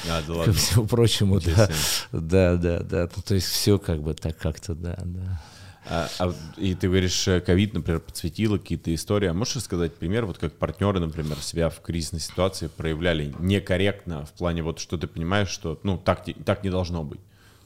А, 0.09 0.21
да 0.27 0.33
ладно. 0.33 0.53
Ко 0.53 0.59
всему 0.59 0.87
прочему, 0.87 1.39
да, 1.39 1.69
да, 2.11 2.55
да, 2.55 2.79
да, 2.79 3.09
ну, 3.15 3.21
то 3.21 3.35
есть 3.35 3.47
все 3.47 3.79
как 3.79 4.01
бы 4.01 4.13
так 4.13 4.37
как-то, 4.37 4.75
да, 4.75 4.97
да. 5.03 5.41
А, 5.87 6.09
а, 6.19 6.33
и 6.57 6.73
ты 6.73 6.87
говоришь, 6.87 7.27
э, 7.27 7.41
ковид, 7.41 7.73
например, 7.73 7.99
подсветила 7.99 8.57
какие-то 8.57 8.93
истории. 8.93 9.27
А 9.27 9.33
можешь 9.33 9.57
рассказать 9.57 9.95
пример, 9.95 10.25
вот 10.25 10.37
как 10.37 10.53
партнеры, 10.53 10.99
например, 10.99 11.37
себя 11.37 11.69
в 11.69 11.79
кризисной 11.81 12.19
ситуации 12.19 12.67
проявляли 12.67 13.35
некорректно 13.39 14.25
в 14.25 14.31
плане 14.33 14.63
вот, 14.63 14.79
что 14.79 14.97
ты 14.97 15.07
понимаешь, 15.07 15.49
что, 15.49 15.79
ну, 15.83 15.97
так, 15.97 16.25
так 16.43 16.63
не 16.63 16.71
должно 16.71 17.03
быть? 17.03 17.19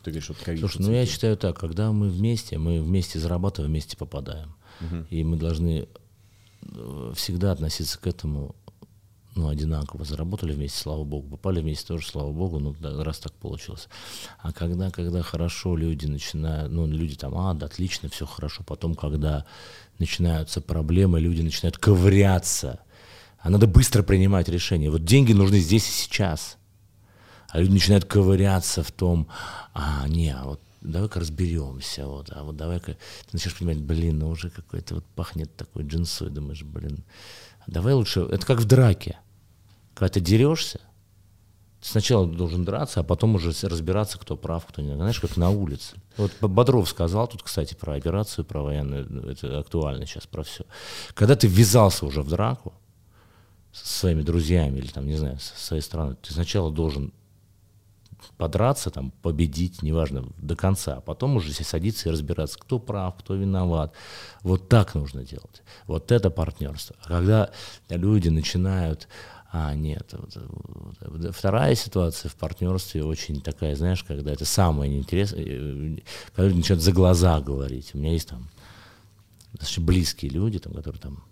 Ты 0.03 0.11
говоришь, 0.11 0.29
вот 0.29 0.37
ковид 0.39 0.59
Слушай, 0.59 0.81
ну 0.81 0.91
я 0.91 1.05
считаю 1.05 1.37
так, 1.37 1.57
когда 1.57 1.91
мы 1.91 2.09
вместе, 2.09 2.57
мы 2.57 2.81
вместе 2.81 3.19
зарабатываем, 3.19 3.71
вместе 3.71 3.95
попадаем. 3.95 4.55
Угу. 4.81 5.05
И 5.09 5.23
мы 5.23 5.37
должны 5.37 5.87
э, 6.61 7.13
всегда 7.15 7.53
относиться 7.53 7.99
к 7.99 8.07
этому 8.07 8.55
ну, 9.40 9.48
одинаково. 9.48 10.06
Заработали 10.06 10.53
вместе, 10.53 10.78
слава 10.78 11.03
богу. 11.03 11.30
Попали 11.30 11.61
вместе 11.61 11.88
тоже, 11.88 12.07
слава 12.07 12.32
богу, 12.32 12.60
ну, 12.60 12.76
раз 13.03 13.20
так 13.20 13.34
получилось. 13.34 13.88
А 14.40 14.52
когда, 14.52 14.91
когда 14.91 15.22
хорошо 15.22 15.76
люди 15.78 16.06
начинают, 16.06 16.72
ну, 16.72 16.86
люди 16.88 17.16
там, 17.16 17.38
а, 17.38 17.53
да, 17.53 17.66
отлично, 17.66 18.10
все 18.10 18.26
хорошо. 18.26 18.64
Потом, 18.64 18.95
когда 18.95 19.45
начинаются 19.98 20.61
проблемы, 20.61 21.20
люди 21.20 21.41
начинают 21.41 21.78
ковыряться. 21.78 22.80
А 23.40 23.49
надо 23.49 23.68
быстро 23.68 24.03
принимать 24.03 24.49
решения. 24.49 24.90
Вот 24.90 25.06
деньги 25.06 25.34
нужны 25.34 25.60
здесь 25.60 25.88
и 25.88 25.91
сейчас. 25.91 26.57
А 27.49 27.60
люди 27.60 27.72
начинают 27.72 28.06
ковыряться 28.06 28.84
в 28.84 28.91
том, 28.91 29.28
а, 29.74 30.07
не, 30.07 30.30
а 30.30 30.44
вот 30.44 30.61
давай-ка 30.82 31.20
разберемся, 31.20 32.06
вот, 32.06 32.30
а 32.32 32.44
вот 32.44 32.56
давай-ка, 32.56 32.94
ты 32.94 33.30
начнешь 33.34 33.56
понимать, 33.56 33.80
блин, 33.80 34.20
ну 34.20 34.30
уже 34.30 34.49
какой-то 34.49 34.95
вот 34.95 35.06
пахнет 35.16 35.56
такой 35.56 35.84
джинсой, 35.84 36.30
думаешь, 36.30 36.64
блин, 36.64 37.03
давай 37.68 37.94
лучше, 37.94 38.22
это 38.22 38.45
как 38.45 38.60
в 38.60 38.66
драке, 38.66 39.18
когда 39.99 40.13
ты 40.13 40.21
дерешься, 40.21 40.80
ты 41.81 41.88
сначала 41.89 42.26
должен 42.26 42.63
драться, 42.63 43.01
а 43.01 43.03
потом 43.03 43.35
уже 43.35 43.51
разбираться, 43.67 44.17
кто 44.17 44.38
прав, 44.38 44.65
кто 44.65 44.81
не. 44.81 44.95
Знаешь, 44.95 45.19
как 45.19 45.35
на 45.35 45.49
улице. 45.49 45.97
Вот 46.15 46.31
Бодров 46.39 46.88
сказал 46.88 47.27
тут, 47.27 47.43
кстати, 47.43 47.73
про 47.73 47.95
операцию, 47.95 48.45
про 48.45 48.61
военную, 48.61 49.30
это 49.30 49.59
актуально 49.59 50.05
сейчас, 50.05 50.26
про 50.26 50.43
все. 50.43 50.63
Когда 51.13 51.35
ты 51.35 51.47
ввязался 51.47 52.05
уже 52.05 52.21
в 52.21 52.30
драку 52.30 52.73
со 53.73 53.85
своими 53.88 54.21
друзьями 54.21 54.77
или 54.77 54.88
там, 54.88 55.05
не 55.05 55.17
знаю, 55.17 55.38
со 55.39 55.57
своей 55.57 55.81
стороны, 55.81 56.15
ты 56.15 56.31
сначала 56.31 56.71
должен 56.71 57.13
подраться, 58.38 58.89
там, 58.89 59.11
победить, 59.21 59.81
неважно, 59.81 60.27
до 60.38 60.55
конца, 60.55 60.95
а 60.95 61.01
потом 61.01 61.35
уже 61.35 61.51
садиться 61.51 62.07
и 62.07 62.11
разбираться, 62.11 62.57
кто 62.57 62.80
прав, 62.80 63.15
кто 63.17 63.35
виноват. 63.35 63.93
Вот 64.43 64.69
так 64.69 64.95
нужно 64.95 65.26
делать. 65.26 65.61
Вот 65.88 66.11
это 66.11 66.30
партнерство. 66.30 66.95
А 67.03 67.07
когда 67.07 67.49
люди 67.89 68.30
начинают 68.30 69.09
а, 69.51 69.73
нет. 69.73 70.13
Вот, 70.13 71.35
вторая 71.35 71.73
ситуация 71.73 72.30
в 72.30 72.35
партнерстве 72.35 73.03
очень 73.03 73.41
такая, 73.41 73.76
знаешь, 73.76 74.03
когда 74.03 74.31
это 74.31 74.45
самое 74.45 74.91
неинтересное, 74.91 75.43
э, 75.43 75.97
когда 76.35 76.47
люди 76.47 76.57
начинают 76.57 76.84
за 76.84 76.91
глаза 76.91 77.39
говорить. 77.41 77.91
У 77.95 77.97
меня 77.97 78.11
есть 78.11 78.30
там 78.30 78.47
достаточно 79.53 79.84
близкие 79.84 80.31
люди, 80.31 80.59
там, 80.59 80.73
которые 80.73 81.01
там 81.01 81.23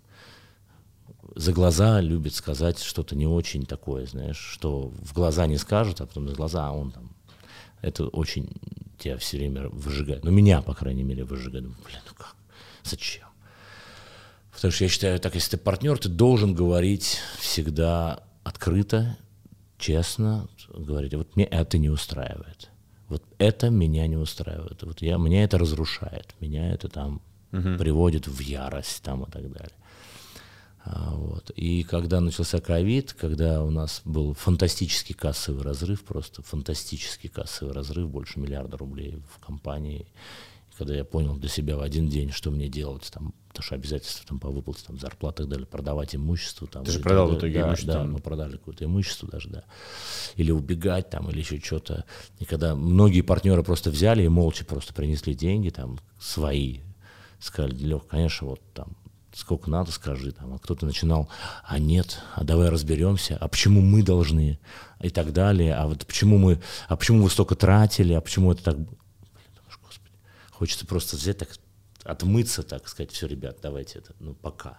за 1.36 1.52
глаза 1.52 2.00
любят 2.00 2.34
сказать 2.34 2.80
что-то 2.82 3.14
не 3.14 3.26
очень 3.26 3.64
такое, 3.66 4.06
знаешь, 4.06 4.38
что 4.38 4.88
в 4.88 5.12
глаза 5.12 5.46
не 5.46 5.58
скажут, 5.58 6.00
а 6.00 6.06
потом 6.06 6.28
за 6.28 6.34
глаза, 6.34 6.66
а 6.66 6.72
он 6.72 6.90
там. 6.90 7.10
Это 7.82 8.08
очень 8.08 8.50
тебя 8.98 9.16
все 9.18 9.36
время 9.36 9.68
выжигает. 9.68 10.24
Ну, 10.24 10.32
меня, 10.32 10.62
по 10.62 10.74
крайней 10.74 11.04
мере, 11.04 11.22
выжигает. 11.22 11.64
Блин, 11.64 12.00
ну 12.08 12.14
как? 12.16 12.34
Зачем? 12.82 13.27
Потому 14.58 14.72
что 14.72 14.84
я 14.84 14.90
считаю, 14.90 15.20
так, 15.20 15.36
если 15.36 15.52
ты 15.52 15.56
партнер, 15.56 15.96
ты 15.98 16.08
должен 16.08 16.52
говорить 16.52 17.20
всегда 17.38 18.24
открыто, 18.42 19.16
честно, 19.78 20.48
говорить, 20.74 21.14
вот 21.14 21.36
мне 21.36 21.44
это 21.44 21.78
не 21.78 21.88
устраивает. 21.88 22.68
Вот 23.06 23.22
это 23.38 23.70
меня 23.70 24.08
не 24.08 24.16
устраивает. 24.16 24.82
Вот 24.82 25.00
я, 25.00 25.16
меня 25.16 25.44
это 25.44 25.58
разрушает, 25.58 26.34
меня 26.40 26.72
это 26.72 26.88
там 26.88 27.22
угу. 27.52 27.78
приводит 27.78 28.26
в 28.26 28.40
ярость 28.40 29.00
там 29.04 29.22
и 29.22 29.30
так 29.30 29.42
далее. 29.42 29.76
А, 30.84 31.14
вот. 31.14 31.50
И 31.50 31.84
когда 31.84 32.20
начался 32.20 32.60
ковид, 32.60 33.12
когда 33.12 33.62
у 33.62 33.70
нас 33.70 34.02
был 34.04 34.34
фантастический 34.34 35.14
кассовый 35.14 35.62
разрыв, 35.62 36.02
просто 36.02 36.42
фантастический 36.42 37.28
кассовый 37.28 37.74
разрыв, 37.74 38.10
больше 38.10 38.40
миллиарда 38.40 38.76
рублей 38.76 39.22
в 39.32 39.38
компании, 39.38 40.08
когда 40.78 40.94
я 40.94 41.04
понял 41.04 41.34
для 41.36 41.48
себя 41.48 41.76
в 41.76 41.80
один 41.80 42.08
день, 42.08 42.30
что 42.30 42.52
мне 42.52 42.68
делать, 42.68 43.10
там, 43.12 43.34
потому 43.48 43.64
что 43.64 43.74
обязательства 43.74 44.24
там, 44.28 44.38
по 44.38 44.48
выплате 44.48 44.84
там, 44.86 44.98
зарплат 44.98 45.34
и 45.34 45.42
так 45.42 45.48
далее, 45.48 45.66
продавать 45.66 46.14
имущество. 46.14 46.68
Там, 46.68 46.84
Ты 46.84 46.92
же 46.92 47.00
продал 47.00 47.28
в 47.28 47.36
итоге 47.36 47.60
да, 47.60 47.68
имущество? 47.68 47.94
Да, 47.94 48.04
мы 48.04 48.20
продали 48.20 48.52
какое-то 48.52 48.84
имущество 48.84 49.28
даже, 49.28 49.48
да. 49.48 49.64
Или 50.36 50.52
убегать 50.52 51.10
там, 51.10 51.28
или 51.30 51.40
еще 51.40 51.58
что-то. 51.58 52.04
И 52.38 52.44
когда 52.44 52.76
многие 52.76 53.22
партнеры 53.22 53.64
просто 53.64 53.90
взяли 53.90 54.22
и 54.22 54.28
молча 54.28 54.64
просто 54.64 54.94
принесли 54.94 55.34
деньги, 55.34 55.70
там, 55.70 55.98
свои, 56.20 56.78
сказали, 57.40 57.74
Лех, 57.74 58.06
конечно, 58.06 58.46
вот 58.46 58.60
там, 58.72 58.96
сколько 59.34 59.68
надо, 59.70 59.90
скажи, 59.90 60.30
там, 60.30 60.54
а 60.54 60.58
кто-то 60.58 60.86
начинал, 60.86 61.28
а 61.64 61.80
нет, 61.80 62.20
а 62.34 62.44
давай 62.44 62.68
разберемся, 62.68 63.36
а 63.40 63.48
почему 63.48 63.80
мы 63.80 64.04
должны, 64.04 64.60
и 65.00 65.10
так 65.10 65.32
далее, 65.32 65.74
а 65.74 65.88
вот 65.88 66.06
почему 66.06 66.38
мы, 66.38 66.60
а 66.86 66.96
почему 66.96 67.22
вы 67.22 67.30
столько 67.30 67.56
тратили, 67.56 68.12
а 68.12 68.20
почему 68.20 68.52
это 68.52 68.62
так, 68.62 68.76
Хочется 70.58 70.86
просто 70.86 71.16
взять 71.16 71.38
так, 71.38 71.50
отмыться, 72.02 72.64
так 72.64 72.88
сказать, 72.88 73.12
все, 73.12 73.28
ребят, 73.28 73.58
давайте 73.62 74.00
это, 74.00 74.12
ну, 74.18 74.34
пока. 74.34 74.78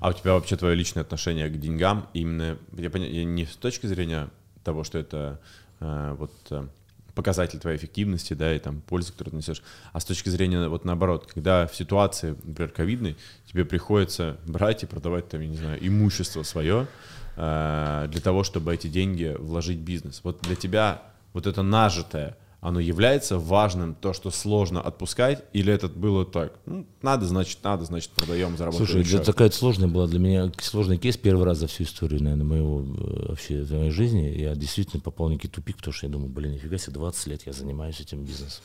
А 0.00 0.08
у 0.08 0.12
тебя 0.12 0.34
вообще 0.34 0.56
твое 0.56 0.74
личное 0.74 1.02
отношение 1.02 1.48
к 1.48 1.58
деньгам 1.58 2.08
именно, 2.12 2.58
я 2.76 2.90
понимаю, 2.90 3.26
не 3.28 3.46
с 3.46 3.56
точки 3.56 3.86
зрения 3.86 4.28
того, 4.64 4.82
что 4.82 4.98
это 4.98 5.40
э, 5.80 6.16
вот 6.18 6.32
э, 6.50 6.66
показатель 7.14 7.60
твоей 7.60 7.78
эффективности, 7.78 8.34
да, 8.34 8.54
и 8.54 8.58
там 8.58 8.80
пользы, 8.80 9.12
которую 9.12 9.30
ты 9.30 9.36
несешь, 9.38 9.62
а 9.92 10.00
с 10.00 10.04
точки 10.04 10.28
зрения 10.28 10.68
вот 10.68 10.84
наоборот, 10.84 11.30
когда 11.32 11.66
в 11.68 11.74
ситуации, 11.76 12.36
например, 12.42 12.70
ковидной, 12.70 13.16
тебе 13.46 13.64
приходится 13.64 14.38
брать 14.44 14.82
и 14.82 14.86
продавать 14.86 15.28
там, 15.28 15.40
я 15.40 15.48
не 15.48 15.56
знаю, 15.56 15.78
имущество 15.86 16.42
свое 16.42 16.88
э, 17.36 18.08
для 18.10 18.20
того, 18.20 18.42
чтобы 18.42 18.74
эти 18.74 18.88
деньги 18.88 19.34
вложить 19.38 19.78
в 19.78 19.82
бизнес. 19.82 20.20
Вот 20.24 20.40
для 20.42 20.56
тебя 20.56 21.02
вот 21.32 21.46
это 21.46 21.62
нажитое, 21.62 22.36
оно 22.60 22.80
является 22.80 23.38
важным, 23.38 23.94
то, 23.94 24.12
что 24.12 24.32
сложно 24.32 24.80
отпускать, 24.80 25.44
или 25.52 25.72
это 25.72 25.88
было 25.88 26.24
так? 26.24 26.58
Ну, 26.66 26.86
надо, 27.02 27.24
значит, 27.26 27.58
надо, 27.62 27.84
значит, 27.84 28.10
продаем, 28.10 28.56
заработаем. 28.56 28.88
Слушай, 28.88 29.14
это 29.14 29.24
такая 29.24 29.50
сложная 29.50 29.88
была 29.88 30.08
для 30.08 30.18
меня, 30.18 30.52
сложный 30.60 30.98
кейс 30.98 31.16
первый 31.16 31.44
раз 31.44 31.58
за 31.58 31.68
всю 31.68 31.84
историю, 31.84 32.20
наверное, 32.20 32.44
моего, 32.44 32.80
э, 32.80 33.28
вообще, 33.28 33.64
моей 33.70 33.92
жизни. 33.92 34.34
Я 34.36 34.56
действительно 34.56 35.00
попал 35.00 35.28
в 35.28 35.30
некий 35.30 35.46
тупик, 35.46 35.76
потому 35.76 35.94
что 35.94 36.06
я 36.06 36.12
думаю, 36.12 36.30
блин, 36.30 36.52
нифига 36.52 36.78
себе, 36.78 36.94
20 36.94 37.26
лет 37.28 37.46
я 37.46 37.52
занимаюсь 37.52 38.00
этим 38.00 38.24
бизнесом. 38.24 38.64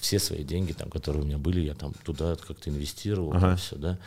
Все 0.00 0.18
свои 0.18 0.42
деньги, 0.42 0.72
там, 0.72 0.88
которые 0.88 1.22
у 1.22 1.26
меня 1.26 1.36
были, 1.36 1.60
я 1.60 1.74
там 1.74 1.92
туда 2.04 2.36
как-то 2.36 2.70
инвестировал, 2.70 3.34
ага. 3.34 3.56
все, 3.56 3.76
да. 3.76 3.98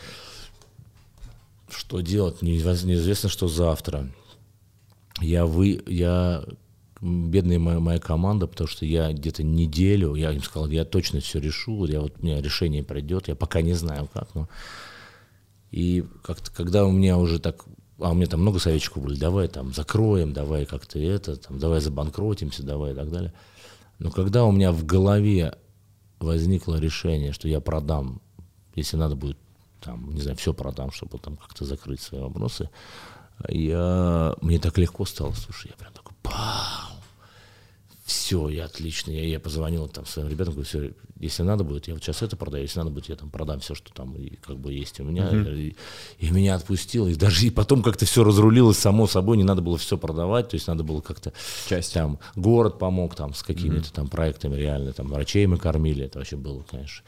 Что 1.70 2.02
делать? 2.02 2.42
Неизвестно, 2.42 3.30
что 3.30 3.48
завтра. 3.48 4.12
Я, 5.22 5.46
вы, 5.46 5.84
я 5.86 6.44
бедная 7.04 7.60
моя, 7.60 7.80
моя 7.80 8.00
команда, 8.00 8.48
потому 8.48 8.68
что 8.68 8.86
я 8.86 9.12
где-то 9.12 9.44
неделю, 9.44 10.16
я 10.16 10.32
им 10.32 10.42
сказал, 10.42 10.70
я 10.70 10.86
точно 10.86 11.20
все 11.20 11.40
решу, 11.40 11.86
я 11.86 12.02
вот, 12.02 12.16
у 12.20 12.26
меня 12.26 12.42
решение 12.42 12.84
пройдет, 12.84 13.28
я 13.28 13.36
пока 13.36 13.62
не 13.62 13.74
знаю 13.74 14.10
как, 14.14 14.34
но... 14.36 14.48
И 15.72 16.06
как-то, 16.22 16.52
когда 16.52 16.86
у 16.86 16.92
меня 16.92 17.18
уже 17.18 17.40
так, 17.40 17.66
а 18.00 18.12
у 18.12 18.14
меня 18.14 18.28
там 18.28 18.42
много 18.42 18.60
советчиков 18.60 19.04
были, 19.04 19.18
давай 19.18 19.48
там 19.48 19.74
закроем, 19.74 20.32
давай 20.32 20.66
как-то 20.66 21.00
это, 21.00 21.36
там, 21.36 21.58
давай 21.58 21.82
забанкротимся, 21.82 22.64
давай 22.64 22.92
и 22.92 22.96
так 22.96 23.10
далее. 23.10 23.34
Но 23.98 24.12
когда 24.12 24.46
у 24.46 24.52
меня 24.52 24.72
в 24.72 24.86
голове 24.86 25.58
возникло 26.20 26.76
решение, 26.76 27.34
что 27.34 27.48
я 27.48 27.60
продам, 27.60 28.22
если 28.76 28.98
надо 28.98 29.16
будет, 29.16 29.38
там, 29.82 30.14
не 30.14 30.22
знаю, 30.22 30.38
все 30.38 30.54
продам, 30.54 30.92
чтобы 30.92 31.18
там 31.18 31.38
как-то 31.38 31.66
закрыть 31.66 32.02
свои 32.02 32.22
вопросы, 32.22 32.70
я, 33.50 34.36
мне 34.42 34.60
так 34.60 34.78
легко 34.78 35.06
стало, 35.06 35.34
слушай, 35.34 35.72
я 35.72 35.78
прям 35.78 35.92
такой, 35.94 36.16
пау, 36.22 36.93
все, 38.14 38.48
я 38.50 38.66
отлично, 38.66 39.12
я, 39.12 39.26
я 39.26 39.40
позвонил 39.40 39.88
там 39.88 40.06
своим 40.06 40.30
ребятам, 40.30 40.54
говорю, 40.54 40.68
все, 40.68 40.92
если 41.20 41.42
надо 41.42 41.64
будет, 41.64 41.88
я 41.88 41.96
вот 41.96 42.04
сейчас 42.04 42.22
это 42.22 42.36
продаю, 42.38 42.64
если 42.64 42.78
надо 42.78 42.92
будет, 42.92 43.10
я 43.10 43.16
там 43.16 43.32
продам 43.32 43.60
все, 43.60 43.74
что 43.74 43.92
там 43.92 44.16
и, 44.16 44.36
как 44.36 44.60
бы 44.60 44.72
есть 44.72 45.00
у 45.00 45.04
меня, 45.04 45.24
uh-huh. 45.24 45.58
и, 45.58 45.76
и 46.20 46.32
меня 46.32 46.56
отпустило, 46.56 47.08
и 47.08 47.16
даже 47.16 47.48
и 47.48 47.50
потом 47.50 47.82
как-то 47.82 48.06
все 48.06 48.24
разрулилось 48.24 48.78
само 48.78 49.08
собой, 49.08 49.38
не 49.38 49.44
надо 49.44 49.62
было 49.62 49.78
все 49.78 49.98
продавать, 49.98 50.50
то 50.50 50.56
есть 50.56 50.68
надо 50.68 50.84
было 50.84 51.02
как-то 51.02 51.34
часть 51.68 51.94
там 51.94 52.20
город 52.36 52.78
помог 52.78 53.16
там 53.16 53.34
с 53.34 53.42
какими-то 53.42 53.88
uh-huh. 53.88 53.96
там 53.96 54.08
проектами 54.10 54.56
реально, 54.56 54.94
там 54.94 55.08
врачей 55.08 55.48
мы 55.48 55.58
кормили, 55.58 56.06
это 56.06 56.20
вообще 56.20 56.36
было, 56.36 56.64
конечно, 56.70 57.04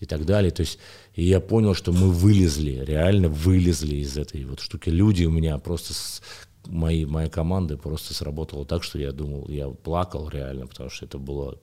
и 0.00 0.06
так 0.06 0.26
далее, 0.26 0.50
то 0.50 0.60
есть 0.60 0.78
и 1.14 1.24
я 1.24 1.40
понял, 1.40 1.74
что 1.74 1.92
мы 1.92 2.10
вылезли, 2.10 2.84
реально 2.84 3.28
вылезли 3.28 3.96
из 3.96 4.16
этой 4.16 4.44
вот 4.44 4.60
штуки. 4.60 4.88
Люди 4.90 5.24
у 5.24 5.30
меня 5.30 5.58
просто 5.58 5.92
с, 5.92 6.22
мои, 6.66 7.04
моя 7.04 7.28
команда 7.28 7.76
просто 7.76 8.14
сработала 8.14 8.64
так, 8.64 8.82
что 8.82 8.98
я 8.98 9.12
думал, 9.12 9.48
я 9.48 9.68
плакал 9.68 10.28
реально, 10.28 10.66
потому 10.66 10.90
что 10.90 11.06
это 11.06 11.18
было 11.18 11.58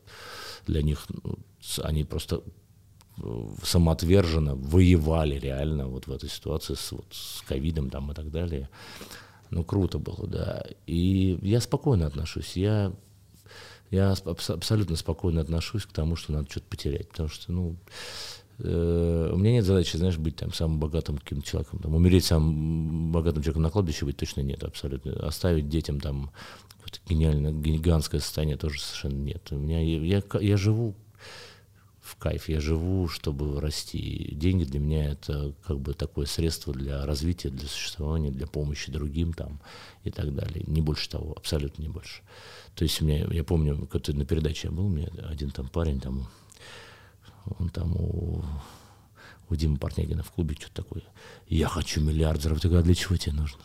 для 0.65 0.81
них, 0.81 1.05
ну, 1.09 1.37
они 1.83 2.03
просто 2.03 2.43
э, 3.21 3.47
самоотверженно 3.63 4.55
воевали 4.55 5.39
реально 5.39 5.87
вот 5.87 6.07
в 6.07 6.11
этой 6.11 6.29
ситуации 6.29 6.75
с, 6.75 6.91
вот, 6.91 7.05
с 7.11 7.41
ковидом 7.41 7.89
там 7.89 8.11
и 8.11 8.15
так 8.15 8.31
далее. 8.31 8.69
Ну, 9.49 9.63
круто 9.63 9.97
было, 9.97 10.27
да. 10.27 10.65
И 10.87 11.39
я 11.41 11.61
спокойно 11.61 12.05
отношусь. 12.05 12.57
Я, 12.57 12.93
я 13.91 14.11
абсолютно 14.11 14.97
спокойно 14.97 15.41
отношусь 15.41 15.85
к 15.85 15.93
тому, 15.93 16.15
что 16.17 16.33
надо 16.33 16.49
что-то 16.49 16.65
потерять. 16.67 17.09
Потому 17.09 17.29
что, 17.29 17.51
ну, 17.51 17.77
у 18.59 19.37
меня 19.37 19.53
нет 19.53 19.65
задачи, 19.65 19.97
знаешь, 19.97 20.17
быть 20.17 20.35
там 20.35 20.51
самым 20.51 20.79
богатым 20.79 21.17
каким-то 21.17 21.47
человеком. 21.47 21.79
Там, 21.79 21.93
умереть 21.93 22.25
самым 22.25 23.11
богатым 23.11 23.43
человеком 23.43 23.63
на 23.63 23.69
кладбище 23.69 24.05
быть 24.05 24.17
точно 24.17 24.41
нет, 24.41 24.63
абсолютно. 24.63 25.13
Оставить 25.27 25.69
детям 25.69 25.99
там 25.99 26.31
какое-то 26.77 26.99
гениальное, 27.07 27.51
гигантское 27.51 28.19
состояние 28.19 28.57
тоже 28.57 28.79
совершенно 28.81 29.21
нет. 29.21 29.47
У 29.51 29.57
меня, 29.57 29.81
я, 29.81 30.21
я, 30.21 30.23
я 30.41 30.57
живу 30.57 30.95
в 32.07 32.15
кайф. 32.15 32.49
Я 32.49 32.59
живу, 32.61 33.07
чтобы 33.07 33.59
расти. 33.59 34.29
Деньги 34.31 34.63
для 34.63 34.79
меня 34.79 35.11
это 35.11 35.53
как 35.65 35.79
бы 35.79 35.93
такое 35.93 36.25
средство 36.25 36.73
для 36.73 37.05
развития, 37.05 37.49
для 37.49 37.67
существования, 37.67 38.31
для 38.31 38.47
помощи 38.47 38.91
другим 38.91 39.33
там 39.33 39.59
и 40.03 40.09
так 40.09 40.33
далее. 40.33 40.63
Не 40.65 40.81
больше 40.81 41.09
того, 41.09 41.33
абсолютно 41.35 41.81
не 41.81 41.89
больше. 41.89 42.21
То 42.75 42.83
есть 42.83 43.01
у 43.01 43.05
меня, 43.05 43.27
я 43.31 43.43
помню, 43.43 43.87
как 43.87 44.07
на 44.07 44.25
передаче 44.25 44.69
я 44.69 44.71
был, 44.71 44.85
у 44.85 44.89
меня 44.89 45.09
один 45.27 45.51
там 45.51 45.67
парень 45.67 45.99
там, 45.99 46.27
он 47.59 47.69
там 47.69 47.95
у, 47.95 48.43
у 49.49 49.55
Димы 49.55 49.77
Портнягина 49.77 50.23
в 50.23 50.31
клубе 50.31 50.55
что-то 50.55 50.83
такое. 50.83 51.03
Я 51.47 51.67
хочу 51.67 52.01
миллиард 52.01 52.41
заработать. 52.41 52.71
А 52.73 52.81
для 52.81 52.95
чего 52.95 53.17
тебе 53.17 53.33
нужно? 53.33 53.59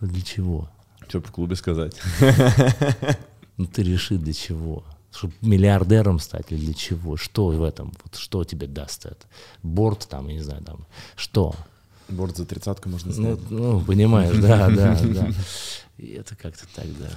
Ну, 0.00 0.08
для 0.08 0.22
чего? 0.22 0.70
Что 1.08 1.20
в 1.20 1.30
клубе 1.30 1.56
сказать? 1.56 2.00
Ну 3.58 3.66
ты 3.66 3.82
реши 3.82 4.16
для 4.16 4.32
чего 4.32 4.82
чтобы 5.14 5.34
миллиардером 5.42 6.18
стать 6.18 6.46
или 6.50 6.58
для 6.58 6.74
чего? 6.74 7.16
Что 7.16 7.48
в 7.48 7.62
этом? 7.62 7.92
Вот 8.02 8.16
что 8.16 8.44
тебе 8.44 8.66
даст 8.66 9.06
это? 9.06 9.26
Борт 9.62 10.06
там, 10.08 10.28
я 10.28 10.34
не 10.34 10.40
знаю, 10.40 10.62
там, 10.64 10.86
что? 11.16 11.54
Борт 12.08 12.36
за 12.36 12.46
тридцатку 12.46 12.88
можно 12.88 13.12
снять. 13.12 13.38
Ну, 13.50 13.74
ну 13.74 13.80
понимаешь, 13.80 14.36
да, 14.38 14.68
да, 14.70 14.98
да. 15.02 15.28
И 16.02 16.14
это 16.14 16.34
как-то 16.34 16.66
так, 16.74 16.86
да. 16.98 17.08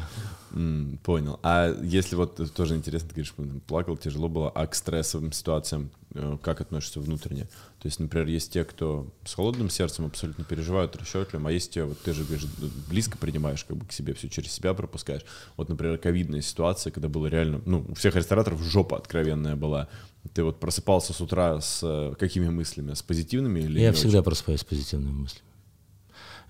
Mm, 0.52 1.00
понял. 1.00 1.40
А 1.42 1.76
если 1.82 2.16
вот 2.16 2.54
тоже 2.54 2.76
интересно, 2.76 3.10
ты 3.10 3.16
говоришь, 3.16 3.34
плакал, 3.66 3.98
тяжело 3.98 4.30
было, 4.30 4.52
а 4.52 4.68
к 4.68 4.76
стрессовым 4.76 5.32
ситуациям 5.32 5.90
э, 6.14 6.38
как 6.44 6.62
относишься 6.62 7.00
внутренне? 7.00 7.46
То 7.80 7.88
есть, 7.88 8.00
например, 8.00 8.28
есть 8.28 8.54
те, 8.54 8.64
кто 8.64 9.08
с 9.26 9.34
холодным 9.34 9.72
сердцем 9.72 10.06
абсолютно 10.06 10.44
переживают, 10.44 10.96
расчетливым, 10.96 11.48
а 11.48 11.52
есть 11.52 11.72
те, 11.72 11.84
вот 11.84 11.98
ты 11.98 12.14
же 12.14 12.26
говоришь, 12.26 12.46
близко 12.88 13.18
принимаешь 13.18 13.66
как 13.66 13.76
бы 13.76 13.88
к 13.88 13.92
себе, 13.92 14.14
все 14.14 14.30
через 14.30 14.52
себя 14.52 14.76
пропускаешь. 14.76 15.26
Вот, 15.58 15.68
например, 15.68 15.98
ковидная 15.98 16.42
ситуация, 16.42 16.92
когда 16.92 17.10
было 17.10 17.26
реально, 17.26 17.64
ну, 17.66 17.88
у 17.90 17.96
всех 17.96 18.16
рестораторов 18.16 18.62
жопа 18.62 18.98
откровенная 18.98 19.56
была. 19.56 19.88
Ты 20.36 20.44
вот 20.44 20.60
просыпался 20.60 21.12
с 21.12 21.20
утра 21.22 21.60
с 21.60 21.80
э, 21.82 22.14
какими 22.20 22.50
мыслями? 22.50 22.94
С 22.94 23.02
позитивными 23.02 23.62
или 23.62 23.80
Я 23.80 23.94
всегда 23.94 24.20
очень? 24.20 24.26
просыпаюсь 24.26 24.62
с 24.62 24.64
позитивными 24.64 25.12
мыслями. 25.12 25.44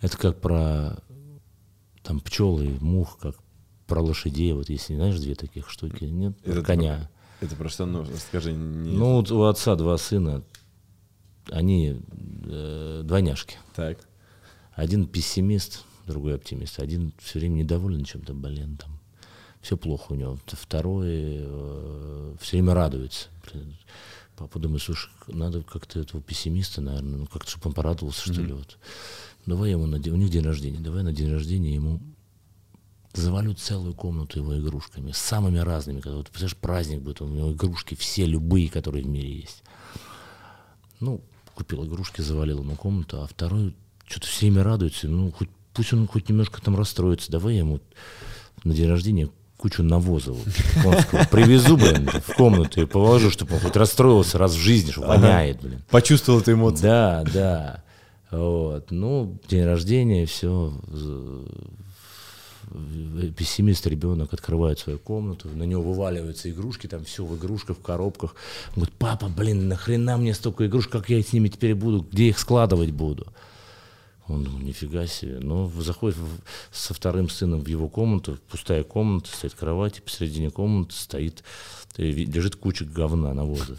Это 0.02 0.18
как 0.18 0.42
про 0.42 0.98
там 2.06 2.20
пчелы, 2.20 2.78
мух, 2.80 3.18
как 3.20 3.36
про 3.88 4.02
лошадей, 4.02 4.54
вот 4.54 4.70
если 4.70 4.96
знаешь 4.96 5.20
две 5.20 5.36
таких 5.36 5.70
штуки, 5.70 6.06
нет, 6.06 6.38
это 6.44 6.62
коня. 6.62 7.10
Про, 7.40 7.46
это 7.46 7.56
просто, 7.56 7.86
ну, 7.86 8.06
скажи. 8.30 8.54
Не... 8.54 8.92
Ну, 8.92 9.24
у 9.30 9.44
отца 9.44 9.76
два 9.76 9.98
сына, 9.98 10.44
они 11.50 12.02
э, 12.46 13.02
двойняшки. 13.04 13.58
Так. 13.76 14.00
Один 14.74 15.08
пессимист, 15.08 15.84
другой 16.06 16.36
оптимист. 16.36 16.80
Один 16.80 17.14
все 17.20 17.40
время 17.40 17.56
недоволен 17.56 18.04
чем-то, 18.04 18.34
блин, 18.34 18.78
там 18.78 19.00
все 19.62 19.78
плохо 19.78 20.14
у 20.14 20.16
него. 20.16 20.38
Второй 20.46 21.08
э, 21.10 22.36
все 22.40 22.58
время 22.58 22.74
радуется. 22.74 23.28
Папа 24.36 24.60
думает, 24.60 24.82
слушай, 24.82 25.10
надо 25.28 25.64
как-то 25.64 26.00
этого 26.00 26.22
пессимиста, 26.22 26.82
наверное, 26.82 27.20
ну 27.20 27.26
как-то, 27.26 27.50
чтобы 27.50 27.70
он 27.70 27.74
порадовался, 27.74 28.22
что 28.22 28.34
mm-hmm. 28.34 28.46
ли, 28.46 28.54
вот. 28.54 28.78
Давай 29.46 29.72
ему 29.72 29.86
на 29.86 30.00
день, 30.00 30.14
у 30.14 30.18
них 30.18 30.30
день 30.30 30.44
рождения, 30.44 30.80
давай 30.80 31.04
на 31.04 31.14
день 31.14 31.32
рождения 31.32 31.74
ему 31.74 32.02
завалю 33.14 33.54
целую 33.54 33.94
комнату 33.94 34.40
его 34.40 34.58
игрушками, 34.58 35.12
самыми 35.12 35.60
разными. 35.60 36.00
Когда, 36.00 36.18
вот, 36.18 36.30
представляешь, 36.30 36.58
праздник 36.58 37.02
будет, 37.02 37.22
у 37.22 37.28
него 37.28 37.52
игрушки 37.52 37.96
все, 37.96 38.26
любые, 38.26 38.70
которые 38.70 39.04
в 39.04 39.08
мире 39.08 39.42
есть. 39.42 39.64
Ну, 41.00 41.22
купил 41.54 41.86
игрушки, 41.86 42.22
завалил 42.22 42.60
ему 42.60 42.76
комнату, 42.76 43.22
а 43.22 43.28
второй 43.28 43.76
что-то 44.08 44.28
все 44.28 44.48
время 44.48 44.64
радуется, 44.64 45.08
ну, 45.08 45.32
хоть, 45.32 45.50
пусть 45.74 45.94
он 45.94 46.08
хоть 46.08 46.30
немножко 46.30 46.62
там 46.62 46.76
расстроится, 46.76 47.32
давай 47.32 47.56
ему 47.56 47.80
на 48.64 48.74
день 48.74 48.90
рождения 48.90 49.30
кучу 49.58 49.84
навоза 49.84 50.34
конского 50.84 51.26
привезу, 51.32 51.78
блин, 51.78 52.10
в 52.10 52.36
комнату 52.36 52.82
и 52.82 52.86
положу, 52.86 53.32
чтобы 53.32 53.56
он 53.56 53.62
хоть 53.62 53.76
расстроился 53.76 54.38
раз 54.38 54.54
в 54.54 54.60
жизни, 54.60 54.92
что 54.92 55.02
воняет, 55.02 55.62
блин. 55.62 55.82
Почувствовал 55.90 56.40
эту 56.40 56.54
эмоцию. 56.54 56.84
Да, 56.84 57.24
да. 57.34 57.84
Вот. 58.32 58.92
Ну, 58.92 59.40
день 59.48 59.66
рождения, 59.66 60.26
все. 60.26 60.74
Пессимист 63.38 63.86
ребенок 63.88 64.34
открывает 64.34 64.80
свою 64.80 64.98
комнату, 64.98 65.50
на 65.50 65.64
него 65.64 65.84
вываливаются 65.84 66.50
игрушки, 66.50 66.88
там 66.88 67.04
все 67.06 67.24
в 67.24 67.38
игрушках, 67.38 67.78
в 67.78 67.82
коробках. 67.82 68.36
Он 68.70 68.84
говорит, 68.84 68.96
папа, 68.98 69.28
блин, 69.28 69.68
нахрена 69.68 70.18
мне 70.18 70.34
столько 70.34 70.66
игрушек, 70.66 70.92
как 70.92 71.10
я 71.10 71.22
с 71.22 71.32
ними 71.32 71.48
теперь 71.48 71.76
буду, 71.76 72.06
где 72.12 72.30
их 72.30 72.40
складывать 72.40 72.92
буду? 72.92 73.28
Он 74.28 74.44
думал, 74.44 74.60
нифига 74.60 75.06
себе. 75.06 75.38
Ну, 75.40 75.70
заходит 75.82 76.18
в, 76.18 76.28
со 76.72 76.96
вторым 76.96 77.30
сыном 77.30 77.62
в 77.62 77.68
его 77.68 77.88
комнату, 77.88 78.40
пустая 78.50 78.84
комната, 78.84 79.30
стоит 79.30 79.54
кровать, 79.54 80.00
и 80.00 80.02
посередине 80.02 80.50
комнаты 80.50 80.96
стоит, 80.96 81.44
э, 81.98 82.04
лежит 82.04 82.56
куча 82.56 82.86
говна, 82.86 83.34
навоза. 83.34 83.78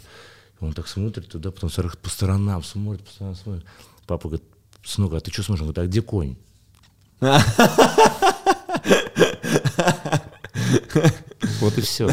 Он 0.61 0.73
так 0.73 0.87
смотрит 0.87 1.27
туда, 1.27 1.51
потом 1.51 1.69
по 2.01 2.09
сторонам 2.09 2.63
смотрит, 2.63 3.03
по 3.03 3.11
сторонам 3.11 3.35
смотрит. 3.35 3.65
Папа 4.07 4.29
говорит, 4.29 4.47
сынок, 4.83 5.13
а 5.13 5.19
ты 5.19 5.31
что 5.31 5.43
смотришь? 5.43 5.63
Он 5.63 5.73
говорит, 5.73 5.89
а 5.89 5.91
где 5.91 6.01
конь? 6.01 6.37
Вот 11.59 11.77
и 11.77 11.81
все. 11.81 12.09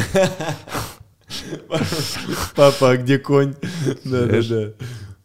Папа, 2.55 2.91
а 2.91 2.97
где 2.97 3.17
конь? 3.17 3.55
Да, 4.03 4.25
да, 4.25 4.41
да. 4.43 4.73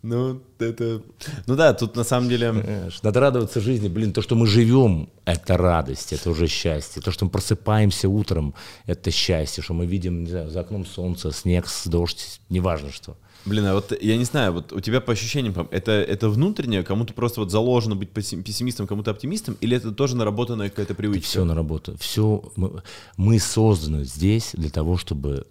Ну, 0.03 0.41
это... 0.59 1.03
Ну 1.47 1.57
да, 1.57 1.75
тут 1.75 1.97
на 1.97 2.05
самом 2.05 2.29
деле... 2.29 2.55
Надо 3.03 3.21
радоваться 3.21 3.61
жизни. 3.61 3.89
Блин, 3.89 4.13
то, 4.13 4.23
что 4.23 4.35
мы 4.35 4.47
живем, 4.47 5.11
это 5.25 5.57
радость, 5.57 6.13
это 6.13 6.31
уже 6.31 6.47
счастье. 6.47 7.03
То, 7.03 7.11
что 7.11 7.27
мы 7.27 7.31
просыпаемся 7.31 8.09
утром, 8.09 8.55
это 8.87 9.11
счастье. 9.11 9.63
Что 9.63 9.75
мы 9.75 9.87
видим, 9.87 10.25
не 10.25 10.31
знаю, 10.31 10.51
за 10.51 10.61
окном 10.61 10.87
солнце, 10.87 11.33
снег, 11.33 11.67
дождь, 11.85 12.41
неважно 12.49 12.93
что. 12.93 13.17
Блин, 13.47 13.65
а 13.67 13.75
вот 13.75 13.93
я 14.03 14.17
не 14.19 14.25
знаю, 14.25 14.53
вот 14.53 14.73
у 14.73 14.81
тебя 14.81 15.01
по 15.01 15.13
ощущениям, 15.13 15.55
это, 15.71 15.93
это 15.93 16.29
внутреннее, 16.29 16.83
кому-то 16.83 17.15
просто 17.15 17.41
вот 17.41 17.51
заложено 17.51 17.97
быть 17.97 18.11
пессимистом, 18.11 18.87
кому-то 18.87 19.11
оптимистом, 19.11 19.57
или 19.61 19.77
это 19.77 19.93
тоже 19.93 20.15
наработанная 20.15 20.69
какая-то 20.69 20.95
привычка? 20.95 21.21
Это 21.21 21.29
все 21.29 21.45
наработано. 21.45 21.97
Все, 21.97 22.45
мы, 22.57 22.83
мы 23.17 23.39
созданы 23.39 24.05
здесь 24.05 24.51
для 24.53 24.69
того, 24.69 24.99
чтобы 24.99 25.47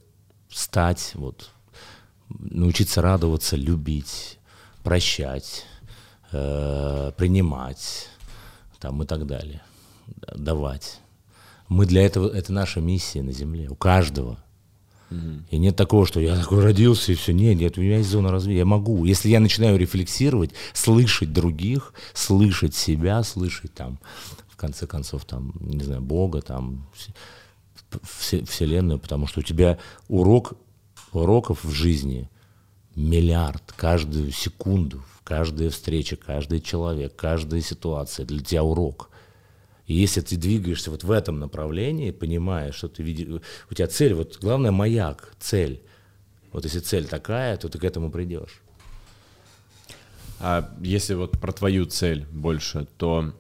стать, 0.50 1.12
вот, 1.16 1.50
научиться 2.30 3.02
радоваться, 3.02 3.56
любить, 3.56 4.38
прощать, 4.84 5.66
э, 6.32 7.12
принимать, 7.18 8.08
там 8.80 9.02
и 9.02 9.08
так 9.08 9.26
далее, 9.26 9.64
давать. 10.36 11.00
Мы 11.70 11.88
для 11.88 12.04
этого, 12.04 12.30
это 12.30 12.54
наша 12.54 12.82
миссия 12.82 13.24
на 13.24 13.32
Земле, 13.32 13.68
у 13.68 13.76
каждого– 13.76 14.38
и 15.50 15.58
нет 15.58 15.76
такого, 15.76 16.06
что 16.06 16.20
я 16.20 16.36
такой 16.36 16.64
родился 16.64 17.12
и 17.12 17.16
все. 17.16 17.34
Нет, 17.34 17.58
нет, 17.58 17.78
у 17.78 17.82
меня 17.82 17.98
есть 17.98 18.10
зона 18.10 18.32
развития. 18.32 18.60
Я 18.60 18.66
могу. 18.66 19.06
Если 19.06 19.30
я 19.30 19.40
начинаю 19.40 19.78
рефлексировать, 19.78 20.52
слышать 20.74 21.34
других, 21.34 21.94
слышать 22.14 22.76
себя, 22.76 23.24
слышать 23.24 23.74
там, 23.74 24.00
в 24.48 24.56
конце 24.56 24.86
концов, 24.86 25.26
там, 25.26 25.54
не 25.60 25.84
знаю, 25.84 26.02
Бога, 26.02 26.42
там, 26.42 26.88
Вселенную, 28.04 29.00
потому 29.00 29.26
что 29.26 29.40
у 29.40 29.44
тебя 29.44 29.80
урок, 30.08 30.54
уроков 31.12 31.64
в 31.64 31.72
жизни 31.72 32.30
миллиард 32.96 33.64
каждую 33.76 34.32
секунду, 34.32 35.04
каждая 35.24 35.70
встреча, 35.70 36.16
каждый 36.18 36.62
человек, 36.62 37.16
каждая 37.16 37.62
ситуация 37.62 38.26
для 38.26 38.42
тебя 38.42 38.64
урок. 38.64 39.10
И 39.90 39.96
если 39.96 40.22
ты 40.22 40.38
двигаешься 40.38 40.92
вот 40.92 41.04
в 41.04 41.10
этом 41.10 41.40
направлении, 41.40 42.12
понимаешь, 42.12 42.76
что 42.76 42.90
ты 42.90 43.02
видишь, 43.02 43.42
у 43.72 43.74
тебя 43.74 43.88
цель, 43.88 44.14
вот 44.14 44.38
главное 44.40 44.70
маяк, 44.70 45.34
цель. 45.40 45.82
Вот 46.52 46.64
если 46.64 46.78
цель 46.78 47.08
такая, 47.08 47.58
то 47.58 47.70
ты 47.70 47.80
к 47.80 47.84
этому 47.84 48.12
придешь. 48.12 48.62
А 50.40 50.72
если 50.80 51.16
вот 51.16 51.40
про 51.40 51.52
твою 51.52 51.88
цель 51.88 52.28
больше, 52.32 52.88
то 52.98 53.34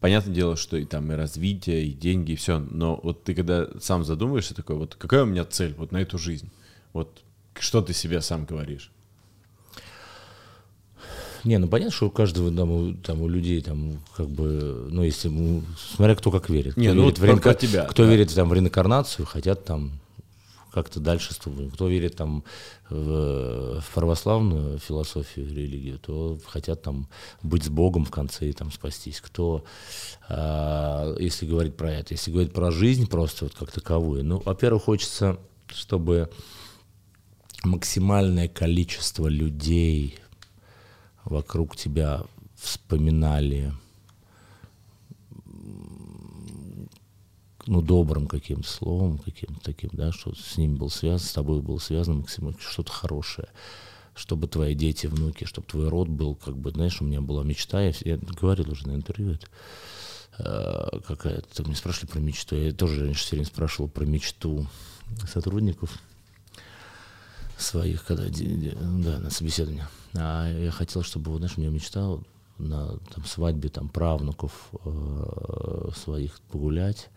понятное 0.00 0.34
дело, 0.34 0.56
что 0.56 0.76
и 0.76 0.84
там 0.84 1.12
и 1.12 1.14
развитие, 1.14 1.86
и 1.86 1.92
деньги, 1.92 2.32
и 2.32 2.36
все. 2.36 2.58
Но 2.58 2.98
вот 3.00 3.22
ты 3.22 3.36
когда 3.36 3.68
сам 3.80 4.02
задумываешься 4.02 4.56
такой, 4.56 4.74
вот 4.74 4.96
какая 4.96 5.22
у 5.22 5.26
меня 5.26 5.44
цель 5.44 5.74
вот 5.78 5.92
на 5.92 5.98
эту 5.98 6.18
жизнь? 6.18 6.50
Вот 6.92 7.22
что 7.56 7.82
ты 7.82 7.92
себе 7.92 8.20
сам 8.20 8.46
говоришь? 8.46 8.90
Не, 11.48 11.56
ну 11.56 11.66
понятно, 11.66 11.94
что 11.94 12.08
у 12.08 12.10
каждого 12.10 12.54
там, 12.54 12.70
у, 12.70 12.92
там, 12.92 13.22
у 13.22 13.28
людей 13.28 13.62
там 13.62 14.02
как 14.14 14.28
бы, 14.28 14.86
ну 14.90 15.02
если, 15.02 15.28
ну, 15.28 15.62
смотря 15.96 16.14
кто 16.14 16.30
как 16.30 16.50
верит. 16.50 16.76
Не, 16.76 16.88
кто 16.88 16.94
ну 16.94 17.02
верит 17.04 17.18
вот 17.18 17.24
в 17.24 17.24
реинка... 17.24 17.54
тебя. 17.54 17.84
Кто 17.86 18.04
да. 18.04 18.10
верит 18.10 18.34
там 18.34 18.50
в 18.50 18.52
реинкарнацию, 18.52 19.24
хотят 19.24 19.64
там 19.64 19.92
как-то 20.70 21.00
дальше 21.00 21.34
Кто 21.72 21.88
верит 21.88 22.16
там 22.16 22.44
в, 22.90 23.80
в 23.80 23.94
православную 23.94 24.78
философию, 24.78 25.48
религию, 25.48 25.98
то 25.98 26.38
хотят 26.44 26.82
там 26.82 27.08
быть 27.42 27.64
с 27.64 27.70
Богом 27.70 28.04
в 28.04 28.10
конце 28.10 28.50
и 28.50 28.52
там 28.52 28.70
спастись. 28.70 29.22
Кто, 29.22 29.64
а, 30.28 31.16
если 31.18 31.46
говорить 31.46 31.76
про 31.76 31.90
это, 31.90 32.12
если 32.12 32.30
говорить 32.30 32.52
про 32.52 32.70
жизнь 32.70 33.06
просто 33.06 33.46
вот 33.46 33.54
как 33.54 33.72
таковую, 33.72 34.22
ну, 34.22 34.42
во-первых, 34.44 34.82
хочется, 34.84 35.38
чтобы 35.68 36.28
максимальное 37.64 38.48
количество 38.48 39.28
людей 39.28 40.18
вокруг 41.24 41.76
тебя 41.76 42.24
вспоминали 42.56 43.72
ну, 47.66 47.82
добрым 47.82 48.26
каким-то 48.26 48.68
словом, 48.68 49.18
каким-то 49.18 49.60
таким, 49.60 49.90
да, 49.92 50.12
что 50.12 50.34
с 50.34 50.56
ними 50.56 50.76
был 50.76 50.90
связан, 50.90 51.26
с 51.26 51.32
тобой 51.32 51.60
был 51.60 51.78
связано 51.78 52.20
максимально 52.20 52.58
что-то 52.60 52.92
хорошее 52.92 53.48
чтобы 54.18 54.48
твои 54.48 54.74
дети, 54.74 55.06
внуки, 55.06 55.44
чтобы 55.44 55.66
твой 55.68 55.88
род 55.88 56.08
был, 56.08 56.34
как 56.34 56.56
бы, 56.56 56.70
знаешь, 56.72 57.00
у 57.00 57.04
меня 57.04 57.20
была 57.20 57.44
мечта, 57.44 57.80
я, 57.80 57.92
я 58.00 58.18
говорил 58.18 58.72
уже 58.72 58.88
на 58.88 58.96
интервью 58.96 59.34
это, 59.34 59.46
э, 60.38 61.00
какая-то, 61.06 61.62
мне 61.62 61.76
спрашивали 61.76 62.10
про 62.10 62.18
мечту, 62.18 62.56
я 62.56 62.72
тоже 62.72 63.04
раньше 63.04 63.22
все 63.22 63.36
время 63.36 63.46
спрашивал 63.46 63.88
про 63.88 64.04
мечту 64.04 64.66
сотрудников 65.32 65.96
своих, 67.56 68.04
когда, 68.04 68.24
да, 68.28 69.18
на 69.20 69.30
собеседование. 69.30 69.86
А 70.14 70.50
я 70.50 70.70
хотел, 70.70 71.02
чтобы, 71.02 71.36
знаешь, 71.36 71.56
у 71.56 71.60
меня 71.60 71.70
мечта 71.70 72.18
на 72.58 72.98
там, 73.14 73.24
свадьбе 73.24 73.68
там, 73.68 73.88
правнуков 73.88 74.70
э, 74.84 75.90
своих 75.94 76.40
погулять, 76.50 77.08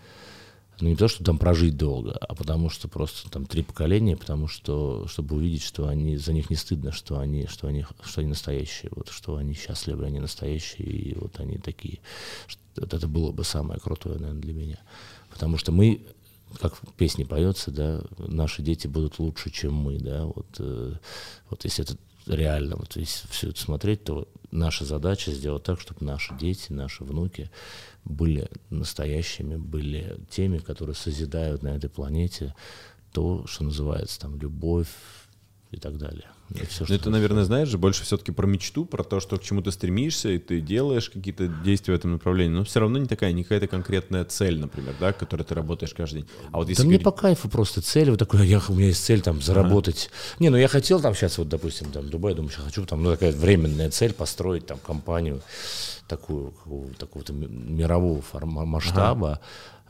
ну, 0.82 0.90
не 0.90 0.96
то, 0.96 1.08
что 1.08 1.24
там 1.24 1.38
прожить 1.38 1.78
долго, 1.78 2.14
а 2.14 2.34
потому 2.34 2.70
что 2.70 2.88
просто 2.88 3.30
там 3.30 3.46
три 3.46 3.62
поколения, 3.62 4.18
потому 4.18 4.48
что, 4.48 5.06
чтобы 5.08 5.36
увидеть, 5.36 5.62
что 5.62 5.88
они, 5.88 6.18
за 6.18 6.34
них 6.34 6.50
не 6.50 6.56
стыдно, 6.56 6.92
что 6.92 7.20
они, 7.20 7.46
что 7.46 7.68
они, 7.68 7.86
что 8.02 8.22
они 8.22 8.30
настоящие, 8.30 8.92
вот, 8.96 9.10
что 9.10 9.36
они 9.36 9.54
счастливы, 9.54 10.06
они 10.06 10.20
настоящие, 10.20 10.88
и 10.88 11.16
вот 11.16 11.40
они 11.40 11.60
такие. 11.60 12.00
Вот 12.76 12.94
это 12.94 13.08
было 13.08 13.32
бы 13.32 13.44
самое 13.44 13.80
крутое, 13.80 14.18
наверное, 14.18 14.42
для 14.42 14.54
меня. 14.54 14.80
Потому 15.30 15.58
что 15.58 15.72
мы, 15.72 16.02
как 16.60 16.76
в 16.76 16.94
песне 16.94 17.28
поется, 17.28 17.70
да, 17.70 18.02
наши 18.18 18.64
дети 18.64 18.88
будут 18.88 19.20
лучше, 19.20 19.52
чем 19.52 19.76
мы, 19.76 20.00
да, 20.00 20.26
вот, 20.26 20.48
э, 20.58 20.94
вот 21.52 21.64
если 21.64 21.84
это 21.84 21.96
реально, 22.36 22.76
вот 22.78 22.96
если 22.96 23.28
все 23.28 23.50
это 23.50 23.60
смотреть, 23.60 24.04
то 24.04 24.28
наша 24.52 24.86
задача 24.86 25.32
сделать 25.32 25.64
так, 25.64 25.80
чтобы 25.80 26.06
наши 26.06 26.36
дети, 26.36 26.72
наши 26.72 27.04
внуки 27.04 27.50
были 28.04 28.50
настоящими, 28.70 29.58
были 29.58 30.20
теми, 30.30 30.58
которые 30.58 30.96
созидают 30.96 31.64
на 31.64 31.70
этой 31.70 31.90
планете 31.90 32.56
то, 33.12 33.46
что 33.46 33.64
называется 33.64 34.20
там 34.20 34.38
любовь 34.38 34.90
и 35.72 35.78
так 35.78 35.98
далее. 35.98 36.30
Все, 36.70 36.86
Но 36.88 36.96
это 36.96 37.10
наверное, 37.10 37.44
знаешь 37.44 37.70
же, 37.70 37.78
больше 37.78 38.04
все-таки 38.04 38.32
про 38.32 38.46
мечту, 38.48 38.86
про 38.86 39.04
то, 39.04 39.20
что 39.20 39.38
к 39.38 39.44
чему 39.44 39.62
ты 39.62 39.72
стремишься, 39.72 40.30
и 40.30 40.38
ты 40.38 40.60
делаешь 40.60 41.10
какие-то 41.10 41.48
действия 41.48 41.94
в 41.94 41.98
этом 41.98 42.14
направлении. 42.14 42.54
Но 42.54 42.64
все 42.64 42.80
равно 42.80 43.00
не 43.00 43.08
такая, 43.08 43.32
не 43.32 43.44
какая-то 43.44 43.68
конкретная 43.68 44.26
цель, 44.26 44.60
например, 44.60 44.96
да, 45.00 45.14
к 45.14 45.18
которой 45.18 45.44
ты 45.44 45.56
работаешь 45.56 45.94
каждый 45.94 46.22
день. 46.22 46.30
А 46.52 46.58
вот 46.58 46.70
если 46.70 46.82
да 46.82 46.88
говорить... 46.88 47.02
мне 47.02 47.12
по 47.12 47.12
кайфу 47.12 47.50
просто 47.50 47.82
цель, 47.82 48.10
вот 48.10 48.20
такой, 48.20 48.48
я, 48.48 48.62
у 48.68 48.74
меня 48.74 48.88
есть 48.88 49.04
цель 49.04 49.22
там 49.22 49.42
заработать. 49.42 50.10
Ага. 50.12 50.36
Не, 50.40 50.50
ну 50.50 50.58
я 50.58 50.68
хотел 50.68 51.00
там 51.00 51.16
сейчас, 51.16 51.38
вот, 51.38 51.50
допустим, 51.50 51.92
там, 51.92 52.10
Дубай, 52.10 52.34
думаю, 52.34 52.52
сейчас 52.52 52.66
хочу 52.66 52.86
там, 52.86 53.04
ну 53.04 53.12
такая 53.12 53.32
временная 53.32 53.90
цель 53.90 54.14
построить 54.14 54.66
там 54.66 54.78
компанию 54.80 55.42
такую, 56.08 56.54
такого-то 56.98 57.34
мирового 57.34 58.22
форма, 58.22 58.66
масштаба, 58.66 59.32
ага. 59.32 59.42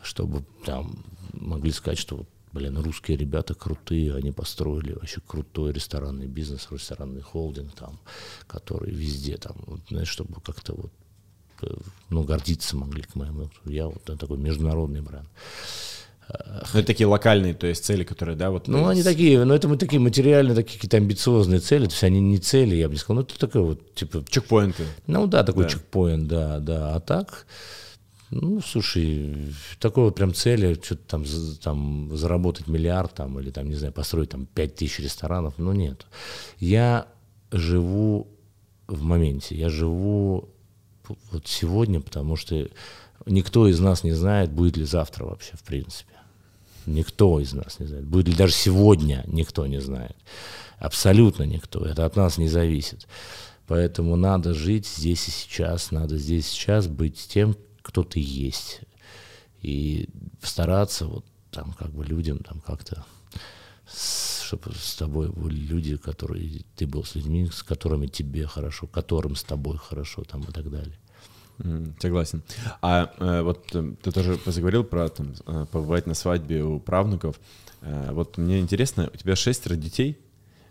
чтобы 0.03 0.43
там 0.65 1.03
могли 1.33 1.71
сказать, 1.71 1.97
что 1.97 2.17
вот 2.17 2.27
Блин, 2.51 2.77
русские 2.77 3.17
ребята 3.17 3.53
крутые, 3.53 4.15
они 4.15 4.31
построили 4.31 4.93
вообще 4.93 5.21
крутой 5.25 5.71
ресторанный 5.71 6.27
бизнес, 6.27 6.67
ресторанный 6.69 7.21
холдинг 7.21 7.73
там, 7.75 7.99
который 8.47 8.91
везде 8.91 9.37
там, 9.37 9.55
вот, 9.65 9.81
знаешь, 9.89 10.09
чтобы 10.09 10.41
как-то 10.41 10.73
вот, 10.73 10.91
э, 11.61 11.73
ну, 12.09 12.23
гордиться 12.23 12.75
могли 12.75 13.03
к 13.03 13.15
моему. 13.15 13.49
Я 13.65 13.87
вот 13.87 14.03
такой 14.03 14.37
международный 14.37 15.01
бренд. 15.01 15.27
Ну, 16.73 16.79
это 16.79 16.87
такие 16.87 17.07
локальные, 17.07 17.53
то 17.53 17.67
есть 17.67 17.83
цели, 17.83 18.03
которые, 18.03 18.37
да, 18.37 18.51
вот. 18.51 18.67
Ну, 18.67 18.87
они 18.87 19.03
такие, 19.03 19.43
ну, 19.43 19.53
это 19.53 19.67
мы 19.67 19.77
такие 19.77 19.99
материальные, 19.99 20.55
такие 20.55 20.75
какие-то 20.75 20.97
амбициозные 20.97 21.59
цели, 21.59 21.85
то 21.85 21.91
есть 21.91 22.03
они 22.03 22.21
не 22.21 22.37
цели, 22.37 22.75
я 22.75 22.87
бы 22.87 22.93
не 22.93 22.99
сказал, 22.99 23.17
ну, 23.17 23.21
это 23.23 23.37
такое 23.39 23.63
вот, 23.63 23.95
типа... 23.95 24.23
Чекпоинты. 24.29 24.85
Ну, 25.07 25.27
да, 25.27 25.43
такой 25.43 25.65
да. 25.65 25.69
чекпоинт, 25.69 26.27
да, 26.27 26.59
да, 26.59 26.95
а 26.95 26.99
так, 26.99 27.45
ну, 28.31 28.61
слушай, 28.61 29.53
такой 29.79 30.05
вот 30.05 30.15
прям 30.15 30.33
цели, 30.33 30.79
что-то 30.81 31.03
там, 31.05 31.25
там 31.61 32.15
заработать 32.15 32.67
миллиард 32.67 33.13
там, 33.13 33.37
или 33.39 33.51
там, 33.51 33.67
не 33.67 33.75
знаю, 33.75 33.93
построить 33.93 34.29
там 34.29 34.45
пять 34.45 34.75
тысяч 34.75 34.99
ресторанов, 34.99 35.55
ну, 35.57 35.73
нет. 35.73 36.05
Я 36.57 37.07
живу 37.51 38.29
в 38.87 39.03
моменте, 39.03 39.55
я 39.55 39.69
живу 39.69 40.49
вот 41.31 41.47
сегодня, 41.47 41.99
потому 41.99 42.37
что 42.37 42.69
никто 43.25 43.67
из 43.67 43.81
нас 43.81 44.05
не 44.05 44.13
знает, 44.13 44.51
будет 44.51 44.77
ли 44.77 44.85
завтра 44.85 45.25
вообще, 45.25 45.57
в 45.57 45.63
принципе. 45.63 46.13
Никто 46.85 47.39
из 47.39 47.53
нас 47.53 47.79
не 47.79 47.85
знает. 47.85 48.05
Будет 48.05 48.29
ли 48.29 48.33
даже 48.33 48.53
сегодня, 48.53 49.23
никто 49.27 49.67
не 49.67 49.81
знает. 49.81 50.15
Абсолютно 50.79 51.43
никто. 51.43 51.85
Это 51.85 52.05
от 52.05 52.15
нас 52.15 52.37
не 52.37 52.47
зависит. 52.47 53.07
Поэтому 53.67 54.15
надо 54.15 54.53
жить 54.53 54.87
здесь 54.87 55.27
и 55.27 55.31
сейчас, 55.31 55.91
надо 55.91 56.17
здесь 56.17 56.47
и 56.47 56.51
сейчас 56.51 56.87
быть 56.87 57.27
тем, 57.29 57.55
кто 57.81 58.03
ты 58.03 58.19
есть. 58.19 58.81
И 59.61 60.09
стараться 60.41 61.05
вот 61.05 61.25
там 61.51 61.73
как 61.73 61.91
бы 61.91 62.05
людям 62.05 62.39
там 62.39 62.59
как-то 62.61 63.05
чтобы 64.51 64.73
с 64.75 64.95
тобой 64.95 65.29
были 65.29 65.55
люди, 65.55 65.97
которые 65.97 66.63
ты 66.75 66.85
был 66.85 67.03
с 67.03 67.15
людьми, 67.15 67.49
с 67.51 67.63
которыми 67.63 68.07
тебе 68.07 68.45
хорошо, 68.45 68.87
которым 68.87 69.35
с 69.35 69.43
тобой 69.43 69.77
хорошо, 69.77 70.23
там 70.23 70.41
и 70.41 70.51
так 70.51 70.69
далее. 70.69 70.97
Согласен. 71.99 72.41
А 72.81 73.13
э, 73.17 73.41
вот 73.43 73.75
э, 73.75 73.93
ты 74.01 74.11
тоже 74.11 74.39
заговорил 74.45 74.83
про 74.83 75.09
там, 75.09 75.33
э, 75.45 75.65
побывать 75.71 76.07
на 76.07 76.15
свадьбе 76.15 76.63
у 76.63 76.79
правнуков. 76.79 77.39
Э, 77.81 78.11
вот 78.11 78.37
мне 78.37 78.59
интересно, 78.59 79.09
у 79.13 79.17
тебя 79.17 79.35
шестеро 79.35 79.75
детей, 79.75 80.17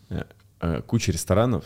э, 0.08 0.24
э, 0.60 0.82
куча 0.82 1.12
ресторанов, 1.12 1.64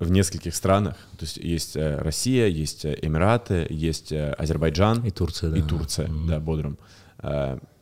в 0.00 0.10
нескольких 0.10 0.56
странах. 0.56 0.96
То 1.18 1.24
есть 1.24 1.36
есть 1.36 1.76
э, 1.76 1.98
Россия, 1.98 2.48
есть 2.48 2.84
э, 2.84 2.98
Эмираты, 3.02 3.66
есть 3.70 4.10
э, 4.10 4.32
Азербайджан. 4.32 5.04
И 5.04 5.10
Турция, 5.10 5.50
да. 5.50 5.58
И 5.58 5.62
Турция, 5.62 6.08
mm-hmm. 6.08 6.26
да, 6.26 6.40
Бодрум. 6.40 6.78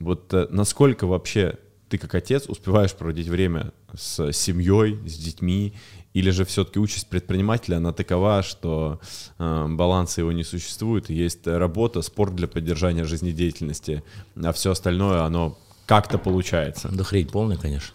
Вот 0.01 0.35
насколько 0.51 1.07
вообще 1.07 1.55
ты 1.89 1.97
как 1.97 2.17
отец 2.17 2.47
успеваешь 2.49 2.93
проводить 2.93 3.29
время 3.29 3.73
с 3.95 4.33
семьей, 4.33 4.99
с 5.09 5.17
детьми, 5.17 5.75
или 6.13 6.31
же 6.31 6.45
все-таки 6.45 6.81
участь 6.81 7.09
предпринимателя, 7.09 7.77
она 7.77 7.93
такова, 7.93 8.43
что 8.43 9.01
э, 9.39 9.67
баланса 9.69 10.21
его 10.23 10.33
не 10.33 10.43
существует, 10.43 11.09
есть 11.09 11.47
работа, 11.47 12.03
спорт 12.03 12.35
для 12.35 12.49
поддержания 12.49 13.05
жизнедеятельности, 13.05 14.03
а 14.35 14.53
все 14.53 14.73
остальное, 14.73 15.23
оно 15.23 15.57
как-то 15.87 16.19
получается. 16.19 16.89
Да 16.93 17.05
хрень 17.05 17.29
полная, 17.29 17.57
конечно. 17.57 17.95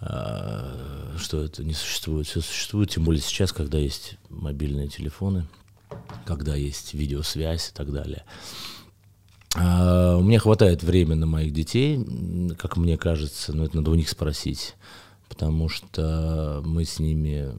А, 0.00 1.14
что 1.18 1.42
это 1.42 1.64
не 1.64 1.74
существует. 1.74 2.26
Все 2.26 2.40
существует, 2.40 2.90
тем 2.90 3.04
более 3.04 3.20
сейчас, 3.20 3.52
когда 3.52 3.78
есть 3.78 4.16
мобильные 4.28 4.88
телефоны, 4.88 5.46
когда 6.24 6.54
есть 6.54 6.94
видеосвязь 6.94 7.70
и 7.70 7.74
так 7.74 7.92
далее. 7.92 8.24
А, 9.56 10.16
у 10.16 10.22
меня 10.22 10.38
хватает 10.38 10.82
времени 10.82 11.18
на 11.18 11.26
моих 11.26 11.52
детей, 11.52 12.04
как 12.58 12.76
мне 12.76 12.96
кажется, 12.96 13.52
но 13.52 13.64
это 13.64 13.76
надо 13.76 13.90
у 13.90 13.94
них 13.96 14.08
спросить, 14.08 14.76
потому 15.28 15.68
что 15.68 16.62
мы 16.64 16.84
с 16.84 17.00
ними, 17.00 17.54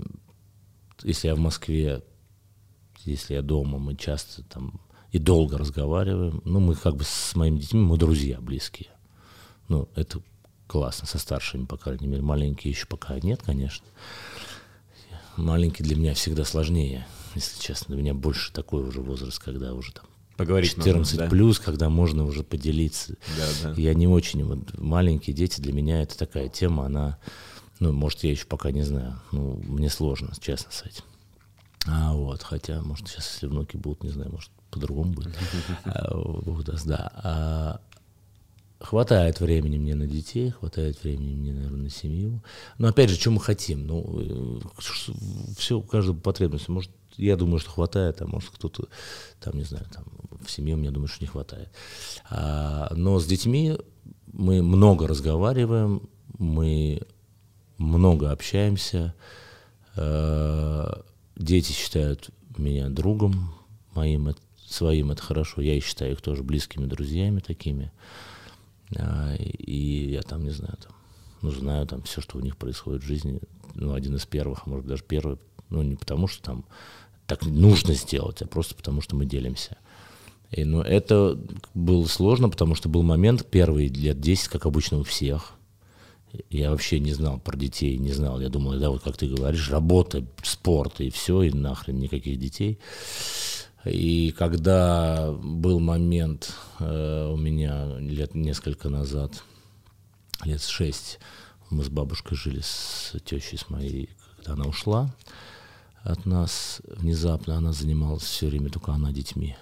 если 1.03 1.27
я 1.27 1.35
в 1.35 1.39
Москве, 1.39 2.03
если 3.03 3.33
я 3.33 3.41
дома, 3.41 3.79
мы 3.79 3.95
часто 3.95 4.43
там 4.43 4.79
и 5.11 5.19
долго 5.19 5.57
разговариваем. 5.57 6.41
Ну, 6.45 6.59
мы 6.59 6.75
как 6.75 6.95
бы 6.95 7.03
с 7.03 7.35
моими 7.35 7.59
детьми, 7.59 7.81
мы 7.81 7.97
друзья 7.97 8.39
близкие. 8.39 8.89
Ну, 9.67 9.89
это 9.95 10.21
классно, 10.69 11.07
со 11.07 11.17
старшими, 11.17 11.65
по 11.65 11.77
крайней 11.77 12.07
мере. 12.07 12.21
Маленькие 12.21 12.71
еще 12.71 12.85
пока 12.85 13.19
нет, 13.19 13.41
конечно. 13.43 13.85
Маленький 15.35 15.83
для 15.83 15.95
меня 15.95 16.13
всегда 16.13 16.45
сложнее, 16.45 17.07
если 17.33 17.59
честно. 17.59 17.95
Для 17.95 18.03
меня 18.03 18.13
больше 18.13 18.53
такой 18.53 18.83
уже 18.83 19.01
возраст, 19.01 19.39
когда 19.39 19.73
уже 19.73 19.91
там 19.93 20.05
Поговорить 20.37 20.69
14 20.69 20.95
можно, 20.95 21.17
да? 21.17 21.29
плюс, 21.29 21.59
когда 21.59 21.89
можно 21.89 22.23
уже 22.23 22.43
поделиться. 22.43 23.15
Да, 23.37 23.73
да. 23.73 23.81
Я 23.81 23.93
не 23.93 24.07
очень, 24.07 24.43
вот 24.45 24.77
маленькие 24.77 25.35
дети 25.35 25.59
для 25.59 25.73
меня 25.73 26.03
это 26.03 26.17
такая 26.17 26.49
тема, 26.49 26.85
она, 26.85 27.17
ну, 27.79 27.91
может, 27.91 28.23
я 28.23 28.31
еще 28.31 28.45
пока 28.45 28.71
не 28.71 28.83
знаю, 28.83 29.19
ну, 29.31 29.61
мне 29.65 29.89
сложно, 29.89 30.31
честно, 30.39 30.71
с 30.71 30.83
этим. 30.83 31.03
А 31.87 32.13
вот, 32.13 32.43
хотя, 32.43 32.81
может, 32.83 33.07
сейчас, 33.07 33.33
если 33.33 33.47
внуки 33.47 33.75
будут, 33.75 34.03
не 34.03 34.11
знаю, 34.11 34.31
может, 34.31 34.51
по-другому 34.69 35.13
будет. 35.13 35.35
А, 35.83 36.15
Бог 36.15 36.63
даст, 36.63 36.85
да. 36.85 37.81
Хватает 38.79 39.41
времени 39.41 39.77
мне 39.77 39.93
на 39.93 40.07
детей, 40.07 40.51
хватает 40.51 41.03
времени 41.03 41.35
мне, 41.35 41.53
наверное, 41.53 41.83
на 41.83 41.89
семью. 41.89 42.41
Но 42.77 42.87
опять 42.87 43.09
же, 43.09 43.19
что 43.19 43.31
мы 43.31 43.41
хотим? 43.41 43.85
Ну, 43.85 44.61
э, 44.61 44.81
все 45.57 45.79
у 45.79 45.81
каждого 45.81 46.17
потребности. 46.17 46.71
Может, 46.71 46.91
я 47.17 47.35
думаю, 47.35 47.59
что 47.59 47.71
хватает, 47.71 48.21
а 48.21 48.27
может 48.27 48.51
кто-то, 48.51 48.87
там, 49.41 49.57
не 49.57 49.65
знаю, 49.65 49.85
там, 49.93 50.05
в 50.41 50.49
семье 50.49 50.77
мне 50.77 50.91
думаю, 50.91 51.09
что 51.09 51.21
не 51.21 51.27
хватает. 51.27 51.69
А, 52.29 52.93
но 52.95 53.19
с 53.19 53.25
детьми 53.25 53.77
мы 54.31 54.61
много 54.61 55.07
разговариваем, 55.07 56.09
мы 56.37 57.01
много 57.77 58.31
общаемся. 58.31 59.13
А, 59.97 61.03
дети 61.35 61.73
считают 61.73 62.29
меня 62.57 62.87
другом 62.87 63.53
моим, 63.93 64.33
своим, 64.65 65.11
это 65.11 65.21
хорошо. 65.21 65.61
Я 65.61 65.75
и 65.75 65.81
считаю 65.81 66.13
их 66.13 66.21
тоже 66.21 66.43
близкими 66.43 66.85
друзьями 66.85 67.39
такими. 67.39 67.91
А, 68.97 69.35
и 69.35 70.11
я 70.11 70.21
там, 70.21 70.43
не 70.43 70.51
знаю, 70.51 70.77
там, 70.81 70.93
ну, 71.41 71.51
знаю 71.51 71.87
там 71.87 72.01
все, 72.03 72.21
что 72.21 72.37
у 72.37 72.41
них 72.41 72.57
происходит 72.57 73.03
в 73.03 73.07
жизни, 73.07 73.39
ну, 73.75 73.93
один 73.93 74.15
из 74.15 74.25
первых, 74.25 74.63
а 74.65 74.69
может 74.69 74.87
даже 74.87 75.03
первый, 75.03 75.37
ну, 75.69 75.81
не 75.81 75.95
потому 75.95 76.27
что 76.27 76.43
там 76.43 76.65
так 77.27 77.45
нужно 77.45 77.93
сделать, 77.93 78.41
а 78.41 78.47
просто 78.47 78.75
потому 78.75 79.01
что 79.01 79.15
мы 79.15 79.25
делимся. 79.25 79.77
И, 80.51 80.63
ну, 80.63 80.81
это 80.81 81.39
было 81.75 82.05
сложно, 82.05 82.49
потому 82.49 82.73
что 82.73 82.89
был 82.89 83.03
момент 83.03 83.45
первый 83.45 83.87
лет 83.87 84.19
10, 84.19 84.47
как 84.47 84.65
обычно 84.65 84.97
у 84.97 85.03
всех. 85.03 85.53
Я 86.49 86.71
вообще 86.71 86.99
не 86.99 87.13
знал 87.13 87.39
про 87.39 87.55
детей, 87.55 87.97
не 87.97 88.11
знал. 88.11 88.39
Я 88.39 88.49
думал, 88.49 88.79
да, 88.79 88.89
вот 88.89 89.03
как 89.03 89.17
ты 89.17 89.27
говоришь, 89.27 89.69
работа, 89.69 90.25
спорт 90.43 91.01
и 91.01 91.09
все, 91.09 91.43
и 91.43 91.51
нахрен 91.51 91.99
никаких 91.99 92.39
детей. 92.39 92.79
И 93.85 94.31
когда 94.37 95.31
был 95.31 95.79
момент 95.79 96.53
э, 96.79 97.29
у 97.31 97.37
меня 97.37 97.97
лет 97.99 98.35
несколько 98.35 98.89
назад, 98.89 99.43
лет 100.43 100.61
шесть, 100.61 101.19
мы 101.69 101.83
с 101.83 101.89
бабушкой 101.89 102.37
жили 102.37 102.59
с 102.61 103.15
тещей 103.23 103.57
с 103.57 103.69
моей, 103.69 104.09
когда 104.35 104.53
она 104.53 104.65
ушла 104.65 105.15
от 106.03 106.25
нас, 106.25 106.81
внезапно 106.87 107.55
она 107.55 107.71
занималась 107.71 108.23
все 108.23 108.47
время 108.47 108.69
только 108.69 108.91
она 108.91 109.13
детьми. 109.13 109.55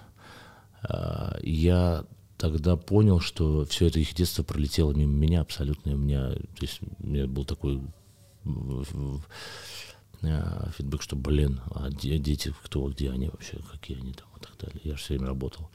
Э, 0.88 1.38
я 1.42 2.04
тогда 2.38 2.76
понял, 2.76 3.20
что 3.20 3.64
все 3.66 3.86
это 3.86 4.00
их 4.00 4.14
детство 4.14 4.42
пролетело 4.42 4.92
мимо 4.92 5.12
меня 5.12 5.42
абсолютно. 5.42 5.94
У 5.94 5.98
меня, 5.98 6.30
то 6.30 6.62
есть, 6.62 6.80
у 6.98 7.06
меня 7.06 7.26
был 7.26 7.44
такой 7.44 7.82
фидбэк, 10.22 11.02
что, 11.02 11.16
блин, 11.16 11.60
а 11.70 11.90
дети, 11.90 12.54
кто, 12.64 12.88
где 12.88 13.10
они 13.10 13.28
вообще, 13.28 13.58
какие 13.70 13.98
они 13.98 14.12
там 14.12 14.26
и 14.36 14.40
так 14.40 14.56
далее. 14.58 14.80
Я 14.84 14.92
же 14.92 14.98
все 14.98 15.14
время 15.14 15.28
работал. 15.28 15.70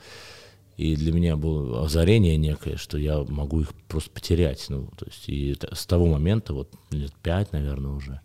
И 0.76 0.95
для 0.95 1.11
меня 1.11 1.38
было 1.38 1.86
озарение 1.86 2.36
некое, 2.36 2.78
что 2.78 2.98
я 2.98 3.24
могу 3.24 3.61
их 3.61 3.74
просто 3.88 4.10
потерять. 4.10 4.65
Ну, 4.70 4.88
то 4.98 5.06
есть, 5.06 5.30
и 5.30 5.56
с 5.72 5.86
того 5.86 6.07
момента, 6.07 6.53
вот 6.53 6.74
лет 6.90 7.14
пять, 7.22 7.52
наверное, 7.52 7.91
уже, 7.91 8.22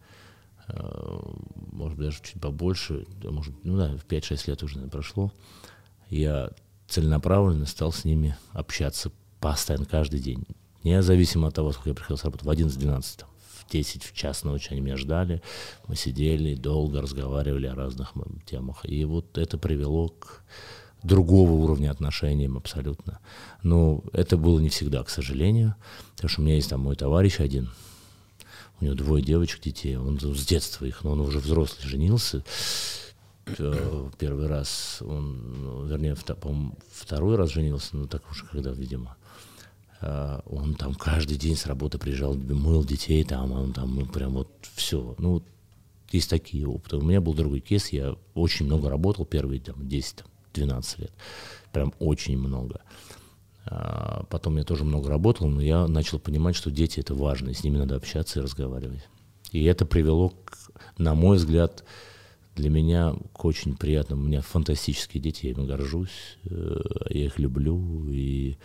э, 0.69 1.19
может 1.73 1.99
быть, 1.99 2.07
даже 2.07 2.23
чуть 2.23 2.41
побольше, 2.41 3.07
может, 3.23 3.55
ну 3.65 3.77
да, 3.77 3.97
в 3.97 4.07
5-6 4.07 4.49
лет 4.49 4.63
уже 4.63 4.77
наверное, 4.77 4.91
прошло, 4.91 5.33
я 6.09 6.51
целенаправленно 6.89 7.67
стал 7.67 7.93
с 7.93 8.05
ними 8.05 8.37
общаться 8.53 9.13
постоянно, 9.41 9.85
каждый 9.85 10.21
день. 10.21 10.47
Независимо 10.85 11.49
от 11.49 11.55
того, 11.55 11.73
сколько 11.73 11.91
я 11.91 11.95
приходил 11.95 12.17
с 12.17 12.25
работы, 12.25 12.47
в 12.47 12.49
11-12 12.49 13.25
10 13.71 14.05
в 14.05 14.15
час 14.15 14.45
ночи 14.45 14.69
они 14.71 14.81
меня 14.81 14.97
ждали. 14.97 15.43
Мы 15.87 15.97
сидели, 15.97 16.55
долго 16.55 17.01
разговаривали 17.01 17.67
о 17.67 17.75
разных 17.75 18.15
темах. 18.47 18.85
И 18.85 19.05
вот 19.05 19.39
это 19.39 19.59
привело 19.59 20.09
к 20.09 20.43
другого 21.03 21.53
уровня 21.53 21.91
отношениям 21.91 22.57
абсолютно. 22.57 23.21
Но 23.63 24.03
это 24.13 24.37
было 24.37 24.59
не 24.59 24.69
всегда, 24.69 25.03
к 25.05 25.11
сожалению. 25.11 25.75
Потому 26.15 26.29
что 26.29 26.41
у 26.41 26.45
меня 26.45 26.57
есть 26.57 26.71
там 26.71 26.81
мой 26.81 26.97
товарищ 26.97 27.41
один, 27.41 27.71
у 28.81 28.85
него 28.85 28.95
двое 28.95 29.25
девочек, 29.25 29.61
детей, 29.61 29.97
он 29.97 30.21
с 30.21 30.47
детства 30.47 30.85
их, 30.85 31.03
но 31.03 31.13
он 31.13 31.21
уже 31.21 31.39
взрослый, 31.39 31.89
женился. 31.89 32.45
Э, 33.59 34.11
первый 34.19 34.47
раз 34.47 34.99
он, 35.01 35.63
ну, 35.63 35.87
вернее, 35.87 36.17
второй 36.93 37.37
раз 37.37 37.51
женился, 37.51 37.97
но 37.97 38.07
так 38.07 38.31
уж 38.31 38.45
когда, 38.45 38.71
видимо. 38.71 39.17
А, 40.01 40.43
он 40.47 40.75
там 40.75 40.95
каждый 40.95 41.37
день 41.37 41.57
с 41.57 41.67
работы 41.67 41.99
приезжал, 41.99 42.35
мыл 42.35 42.85
детей 42.85 43.25
там, 43.25 43.53
он 43.53 43.73
там, 43.73 43.95
ну, 43.95 44.07
прям 44.07 44.35
вот 44.35 44.51
все. 44.75 45.15
Ну, 45.19 45.43
есть 46.11 46.31
такие 46.31 46.67
опыты. 46.67 46.97
У 46.97 47.03
меня 47.03 47.21
был 47.21 47.35
другой 47.35 47.61
кейс, 47.61 47.89
я 47.89 48.17
очень 48.35 48.67
много 48.67 48.89
работал 48.89 49.25
первые 49.25 49.61
там 49.61 49.77
10-12 49.83 51.01
лет, 51.01 51.13
прям 51.73 51.93
очень 51.99 52.39
много. 52.39 52.81
А 53.67 54.25
потом 54.31 54.57
я 54.57 54.65
тоже 54.65 54.85
много 54.85 55.11
работал, 55.11 55.49
но 55.49 55.61
я 55.61 55.87
начал 55.87 56.19
понимать, 56.19 56.57
что 56.57 56.71
дети 56.71 57.01
это 57.01 57.15
важно, 57.15 57.51
и 57.51 57.55
с 57.55 57.65
ними 57.65 57.77
надо 57.77 57.97
общаться 57.97 58.41
и 58.41 58.43
разговаривать. 58.43 59.07
И 59.53 59.65
это 59.65 59.85
привело, 59.85 60.31
к, 60.31 60.57
на 60.97 61.15
мой 61.15 61.37
взгляд, 61.37 61.85
для 62.57 62.71
меня 62.71 63.15
к 63.33 63.45
очень 63.45 63.77
приятному. 63.77 64.23
У 64.23 64.27
меня 64.27 64.41
фантастические 64.41 65.23
дети, 65.23 65.47
я 65.47 65.53
ими 65.53 65.67
горжусь, 65.67 66.39
э, 66.45 66.81
я 67.11 67.27
их 67.27 67.39
люблю, 67.39 68.09
и 68.09 68.57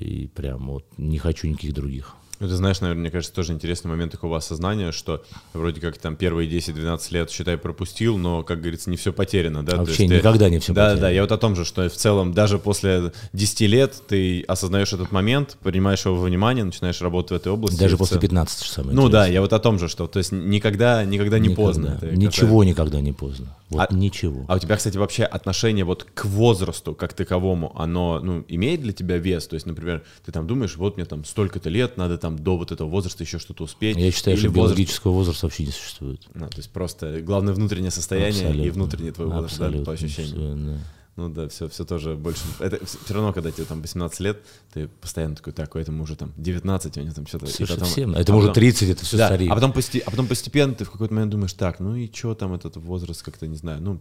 и 0.00 0.26
прям 0.26 0.68
вот 0.68 0.84
не 0.98 1.18
хочу 1.18 1.48
никаких 1.48 1.74
других. 1.74 2.16
Ну, 2.40 2.48
ты 2.48 2.54
знаешь, 2.54 2.80
наверное, 2.80 3.02
мне 3.02 3.10
кажется, 3.10 3.34
тоже 3.34 3.52
интересный 3.52 3.88
момент 3.88 4.12
такого 4.12 4.38
осознания, 4.38 4.92
что 4.92 5.22
вроде 5.52 5.80
как 5.80 5.98
там 5.98 6.16
первые 6.16 6.48
10-12 6.48 7.00
лет, 7.10 7.30
считай, 7.30 7.58
пропустил, 7.58 8.16
но, 8.16 8.42
как 8.42 8.60
говорится, 8.60 8.88
не 8.88 8.96
все 8.96 9.12
потеряно, 9.12 9.62
да? 9.62 9.76
Вообще 9.76 10.04
есть, 10.04 10.14
никогда 10.14 10.46
ты... 10.46 10.50
не 10.52 10.58
все 10.58 10.72
да, 10.72 10.84
потеряно. 10.84 11.00
Да, 11.00 11.06
да, 11.08 11.10
я 11.10 11.20
вот 11.20 11.32
о 11.32 11.36
том 11.36 11.54
же, 11.54 11.66
что 11.66 11.86
в 11.86 11.92
целом 11.92 12.32
даже 12.32 12.58
после 12.58 13.12
10 13.34 13.60
лет 13.68 13.94
ты 14.08 14.42
осознаешь 14.48 14.90
этот 14.94 15.12
момент, 15.12 15.58
принимаешь 15.62 16.06
его 16.06 16.16
во 16.16 16.24
внимание, 16.24 16.64
начинаешь 16.64 17.00
работать 17.02 17.32
в 17.32 17.34
этой 17.34 17.52
области. 17.52 17.78
Даже 17.78 17.98
после 17.98 18.18
15, 18.18 18.64
что 18.64 18.72
самое 18.72 18.96
Ну 18.96 19.02
интересное. 19.02 19.26
да, 19.26 19.32
я 19.32 19.40
вот 19.42 19.52
о 19.52 19.58
том 19.58 19.78
же, 19.78 19.88
что, 19.88 20.06
то 20.06 20.18
есть 20.18 20.32
никогда, 20.32 21.04
никогда 21.04 21.38
не 21.38 21.48
никогда. 21.48 21.62
поздно. 21.62 21.98
Это 22.00 22.16
ничего 22.16 22.60
касается... 22.60 22.68
никогда 22.70 23.00
не 23.02 23.12
поздно. 23.12 23.56
Вот 23.70 23.86
а, 23.88 23.94
ничего. 23.94 24.44
А 24.48 24.56
у 24.56 24.58
тебя, 24.58 24.76
кстати, 24.76 24.96
вообще 24.98 25.22
отношение 25.22 25.84
вот 25.84 26.04
к 26.12 26.24
возрасту 26.24 26.94
как 26.94 27.12
таковому, 27.12 27.72
оно, 27.78 28.18
ну, 28.20 28.44
имеет 28.48 28.82
для 28.82 28.92
тебя 28.92 29.16
вес? 29.16 29.46
То 29.46 29.54
есть, 29.54 29.64
например, 29.64 30.02
ты 30.26 30.32
там 30.32 30.48
думаешь, 30.48 30.76
вот 30.76 30.96
мне 30.96 31.06
там 31.06 31.24
столько-то 31.24 31.68
лет, 31.68 31.96
надо 31.96 32.18
там 32.18 32.29
до 32.36 32.56
вот 32.56 32.72
этого 32.72 32.88
возраста 32.88 33.24
еще 33.24 33.38
что-то 33.38 33.64
успеть. 33.64 33.96
Я 33.96 34.10
считаю, 34.10 34.36
что 34.36 34.48
возраст... 34.48 34.56
биологического 34.56 35.12
возраста 35.12 35.46
вообще 35.46 35.64
не 35.64 35.72
существует. 35.72 36.22
Ну, 36.34 36.48
то 36.48 36.56
есть 36.56 36.70
просто 36.70 37.20
главное 37.20 37.54
внутреннее 37.54 37.90
состояние 37.90 38.46
Абсолютно. 38.46 38.66
и 38.66 38.70
внутренний 38.70 39.10
твой 39.10 39.28
возраст, 39.28 39.58
да, 39.58 39.70
по 39.84 39.92
ощущениям. 39.92 40.66
Да. 40.66 40.78
Ну 41.16 41.28
да, 41.28 41.48
все, 41.48 41.68
все 41.68 41.84
тоже 41.84 42.14
больше. 42.14 42.42
Это 42.60 42.84
все 42.84 43.14
равно, 43.14 43.32
когда 43.32 43.50
тебе 43.50 43.64
там 43.64 43.82
18 43.82 44.20
лет, 44.20 44.38
ты 44.72 44.88
постоянно 44.88 45.36
такой, 45.36 45.52
так, 45.52 45.74
этому 45.76 46.04
уже 46.04 46.16
там 46.16 46.32
19, 46.36 46.96
у 46.96 47.00
него 47.00 47.12
там 47.12 47.26
что-то. 47.26 47.46
Все, 47.46 47.66
потом, 47.66 47.84
совсем. 47.84 48.14
Это 48.14 48.32
а 48.32 48.36
уже 48.36 48.52
30, 48.52 48.90
это 48.90 49.04
все 49.04 49.16
да, 49.16 49.26
стареет. 49.26 49.50
А 49.50 49.54
потом, 49.54 49.70
а 49.72 50.10
потом 50.10 50.26
постепенно 50.26 50.74
ты 50.74 50.84
в 50.84 50.90
какой-то 50.90 51.12
момент 51.12 51.32
думаешь, 51.32 51.52
так, 51.52 51.80
ну 51.80 51.94
и 51.96 52.10
что 52.12 52.34
там 52.34 52.54
этот 52.54 52.76
возраст, 52.76 53.22
как-то 53.22 53.46
не 53.46 53.56
знаю, 53.56 53.82
ну 53.82 54.00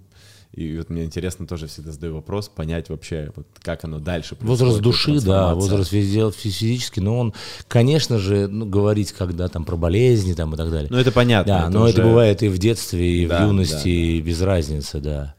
и 0.53 0.77
вот 0.77 0.89
мне 0.89 1.03
интересно 1.03 1.45
тоже 1.45 1.67
всегда 1.67 1.91
задаю 1.91 2.15
вопрос, 2.15 2.49
понять 2.49 2.89
вообще, 2.89 3.31
вот 3.35 3.45
как 3.61 3.83
оно 3.83 3.99
дальше 3.99 4.35
Возраст 4.41 4.79
души, 4.79 5.21
да, 5.21 5.53
возраст 5.53 5.91
физический, 5.91 7.01
но 7.01 7.19
он, 7.19 7.33
конечно 7.67 8.17
же, 8.17 8.47
ну, 8.47 8.65
говорить, 8.65 9.11
когда 9.11 9.47
там 9.47 9.63
про 9.63 9.75
болезни 9.75 10.33
там 10.33 10.53
и 10.55 10.57
так 10.57 10.71
далее. 10.71 10.87
Ну, 10.89 10.97
это 10.97 11.11
понятно. 11.11 11.53
Да, 11.53 11.61
это 11.67 11.69
но 11.69 11.83
уже... 11.83 11.93
это 11.93 12.01
бывает 12.01 12.41
и 12.41 12.47
в 12.47 12.57
детстве, 12.57 13.23
и 13.23 13.27
да, 13.27 13.45
в 13.45 13.47
юности, 13.47 13.75
да, 13.75 13.83
да. 13.83 13.89
и 13.89 14.21
без 14.21 14.41
разницы, 14.41 14.99
да. 14.99 15.35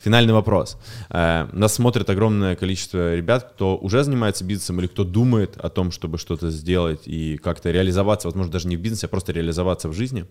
Финальный 0.00 0.34
вопрос. 0.34 0.76
Э, 1.14 1.46
нас 1.52 1.74
смотрит 1.74 2.08
огромное 2.08 2.56
количество 2.56 3.14
ребят, 3.14 3.52
кто 3.52 3.76
уже 3.76 4.02
занимается 4.02 4.44
бизнесом 4.44 4.80
или 4.80 4.86
кто 4.86 5.04
думает 5.04 5.58
о 5.58 5.68
том, 5.68 5.90
чтобы 5.90 6.16
что-то 6.16 6.50
сделать 6.50 7.02
и 7.04 7.36
как-то 7.36 7.70
реализоваться, 7.70 8.28
возможно, 8.28 8.50
даже 8.50 8.66
не 8.66 8.78
в 8.78 8.80
бизнесе, 8.80 9.06
а 9.06 9.08
просто 9.10 9.32
реализоваться 9.32 9.90
в 9.90 9.92
жизни. 9.92 10.24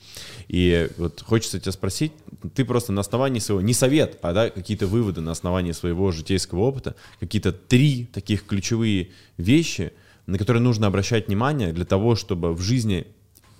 И 0.48 0.90
вот 0.98 1.22
хочется 1.22 1.60
тебя 1.60 1.72
спросить, 1.72 2.14
ты 2.56 2.66
просто 2.66 2.91
на 2.94 3.02
основании 3.02 3.40
своего, 3.40 3.62
не 3.62 3.74
совет, 3.74 4.18
а 4.24 4.34
да, 4.34 4.49
какие-то 4.49 4.88
выводы 4.88 5.22
на 5.22 5.32
основании 5.32 5.72
своего 5.72 6.12
житейского 6.12 6.62
опыта, 6.62 6.95
какие-то 7.20 7.52
три 7.52 8.06
таких 8.06 8.48
ключевые 8.48 9.12
вещи, 9.38 9.94
на 10.26 10.40
которые 10.40 10.64
нужно 10.64 10.88
обращать 10.88 11.28
внимание 11.28 11.74
для 11.74 11.86
того, 11.86 12.16
чтобы 12.16 12.53
в 12.53 12.62
жизни 12.62 13.06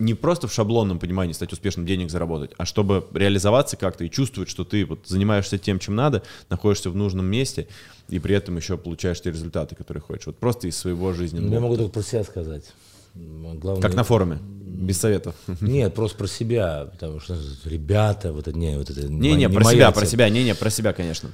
не 0.02 0.16
просто 0.16 0.48
в 0.48 0.54
шаблонном 0.54 1.00
понимании 1.00 1.34
стать 1.34 1.54
успешным, 1.54 1.86
денег 1.86 2.10
заработать, 2.10 2.52
а 2.58 2.66
чтобы 2.66 3.08
реализоваться 3.14 3.78
как-то 3.78 4.04
и 4.04 4.10
чувствовать, 4.10 4.50
что 4.50 4.66
ты 4.66 4.86
вот 4.86 5.08
занимаешься 5.08 5.58
тем, 5.58 5.80
чем 5.80 5.96
надо, 5.96 6.24
находишься 6.50 6.90
в 6.90 6.96
нужном 6.96 7.28
месте 7.28 7.68
и 8.10 8.20
при 8.20 8.36
этом 8.36 8.58
еще 8.58 8.78
получаешь 8.78 9.22
те 9.22 9.32
результаты, 9.32 9.76
которые 9.76 10.02
хочешь. 10.02 10.26
Вот 10.26 10.38
просто 10.38 10.68
из 10.68 10.78
своего 10.78 11.14
жизненного. 11.14 11.54
Я 11.54 11.60
могу 11.60 11.78
только 11.78 11.94
про 11.94 12.02
себя 12.02 12.24
сказать. 12.24 12.66
Главное, 13.14 13.82
как 13.82 13.94
на 13.94 14.04
форуме, 14.04 14.40
без 14.42 14.98
советов. 14.98 15.36
Нет, 15.62 15.94
просто 15.94 16.18
про 16.18 16.28
себя, 16.28 16.90
потому 16.92 17.20
что 17.20 17.38
ребята, 17.66 18.34
вот 18.34 18.48
это 18.48 18.58
не, 18.58 18.78
вот 18.78 18.90
это 18.90 19.08
не, 19.08 19.34
не, 19.34 19.36
не 19.36 19.50
про 19.50 19.64
себя, 19.66 19.92
про 19.92 20.06
себя, 20.06 20.30
не, 20.30 20.44
не, 20.44 20.56
про 20.56 20.70
себя, 20.70 20.94
конечно. 20.94 21.30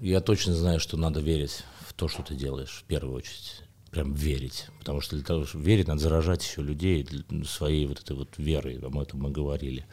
Я 0.00 0.20
точно 0.20 0.54
знаю, 0.54 0.80
что 0.80 0.96
надо 0.96 1.20
верить 1.20 1.62
в 1.86 1.92
то, 1.92 2.08
что 2.08 2.22
ты 2.22 2.34
делаешь, 2.34 2.82
в 2.84 2.88
первую 2.88 3.14
очередь 3.16 3.61
прям 3.92 4.14
верить. 4.14 4.66
Потому 4.78 5.00
что 5.00 5.16
для 5.16 5.24
того, 5.24 5.44
чтобы 5.44 5.64
верить, 5.64 5.86
надо 5.86 6.00
заражать 6.00 6.42
еще 6.42 6.62
людей 6.62 7.06
своей 7.44 7.86
вот 7.86 8.00
этой 8.00 8.16
вот 8.16 8.38
верой. 8.38 8.78
Об 8.78 8.98
этом 8.98 9.20
мы 9.20 9.30
говорили. 9.30 9.86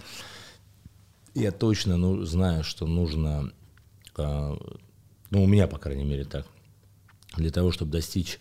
Я 1.36 1.52
точно 1.52 1.98
ну, 1.98 2.24
знаю, 2.24 2.64
что 2.64 2.88
нужно, 2.88 3.52
э, 4.18 4.58
ну, 5.30 5.44
у 5.44 5.46
меня, 5.46 5.68
по 5.68 5.78
крайней 5.78 6.06
мере, 6.06 6.24
так, 6.24 6.48
для 7.36 7.52
того, 7.52 7.72
чтобы 7.72 7.92
достичь 7.92 8.40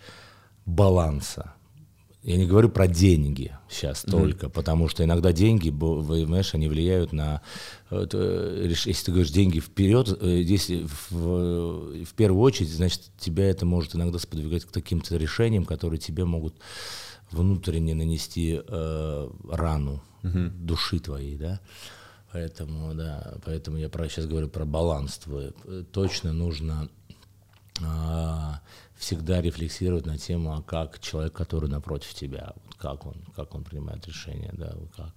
баланса 0.65 1.53
я 2.29 2.37
не 2.37 2.45
говорю 2.45 2.69
про 2.69 2.87
деньги 2.87 3.57
сейчас 3.71 4.05
mm-hmm. 4.05 4.11
только, 4.11 4.49
потому 4.51 4.89
что 4.89 5.03
иногда 5.03 5.33
деньги, 5.33 5.71
понимаешь, 5.71 6.55
они 6.55 6.69
влияют 6.69 7.15
на... 7.15 7.41
Если 7.91 8.93
ты 8.93 9.13
говоришь 9.13 9.31
деньги 9.31 9.61
вперед, 9.61 10.15
э, 10.21 10.43
если 10.43 10.87
в, 11.11 12.05
в 12.05 12.15
первую 12.15 12.43
очередь, 12.43 12.69
значит, 12.69 13.05
тебя 13.19 13.49
это 13.49 13.65
может 13.65 13.97
иногда 13.97 14.19
сподвигать 14.19 14.67
к 14.67 14.71
каким-то 14.71 15.17
решениям, 15.17 15.65
которые 15.65 15.99
тебе 15.99 16.27
могут 16.27 16.55
внутренне 17.31 17.95
нанести 17.95 18.61
э, 18.63 19.31
рану 19.51 20.03
mm-hmm. 20.23 20.51
души 20.51 20.99
твоей, 20.99 21.39
да. 21.39 21.61
Поэтому, 22.31 22.93
да, 22.93 23.39
поэтому 23.47 23.79
я 23.79 23.89
про, 23.89 24.07
сейчас 24.07 24.27
говорю 24.27 24.51
про 24.51 24.67
баланс 24.67 25.17
твой. 25.17 25.55
Точно 25.93 26.35
нужно 26.35 26.91
а, 27.83 28.61
всегда 28.99 29.41
рефлексировать 29.41 30.07
на 30.07 30.19
тему, 30.19 30.55
а 30.55 30.63
как 30.63 30.99
человек, 30.99 31.33
который 31.33 31.71
напротив 31.71 32.13
тебя, 32.15 32.55
как 32.79 33.07
он, 33.07 33.15
как 33.35 33.55
он 33.55 33.65
принимает 33.65 34.07
решение, 34.07 34.53
да, 34.55 34.75
как. 34.97 35.15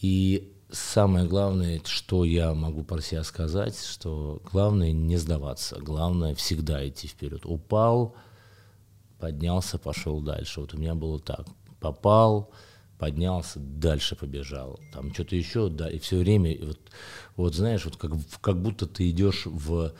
И 0.00 0.52
самое 0.70 1.26
главное, 1.26 1.80
что 1.84 2.24
я 2.24 2.54
могу 2.54 2.82
про 2.84 3.00
себя 3.00 3.22
сказать, 3.22 3.78
что 3.78 4.42
главное 4.50 4.92
не 4.92 5.18
сдаваться, 5.18 5.78
главное 5.78 6.34
всегда 6.34 6.86
идти 6.88 7.06
вперед. 7.06 7.44
Упал, 7.44 8.16
поднялся, 9.18 9.78
пошел 9.78 10.20
дальше. 10.20 10.60
Вот 10.60 10.74
у 10.74 10.78
меня 10.78 10.94
было 10.94 11.20
так. 11.20 11.46
Попал, 11.80 12.50
поднялся, 12.98 13.60
дальше 13.60 14.16
побежал. 14.16 14.80
Там 14.92 15.12
что-то 15.12 15.36
еще, 15.36 15.68
да, 15.68 15.90
и 15.90 15.98
все 15.98 16.18
время, 16.18 16.56
вот, 16.64 16.80
вот 17.36 17.54
знаешь, 17.54 17.84
вот 17.84 17.96
как, 17.96 18.12
как 18.40 18.60
будто 18.60 18.86
ты 18.86 19.10
идешь 19.10 19.44
в 19.44 19.92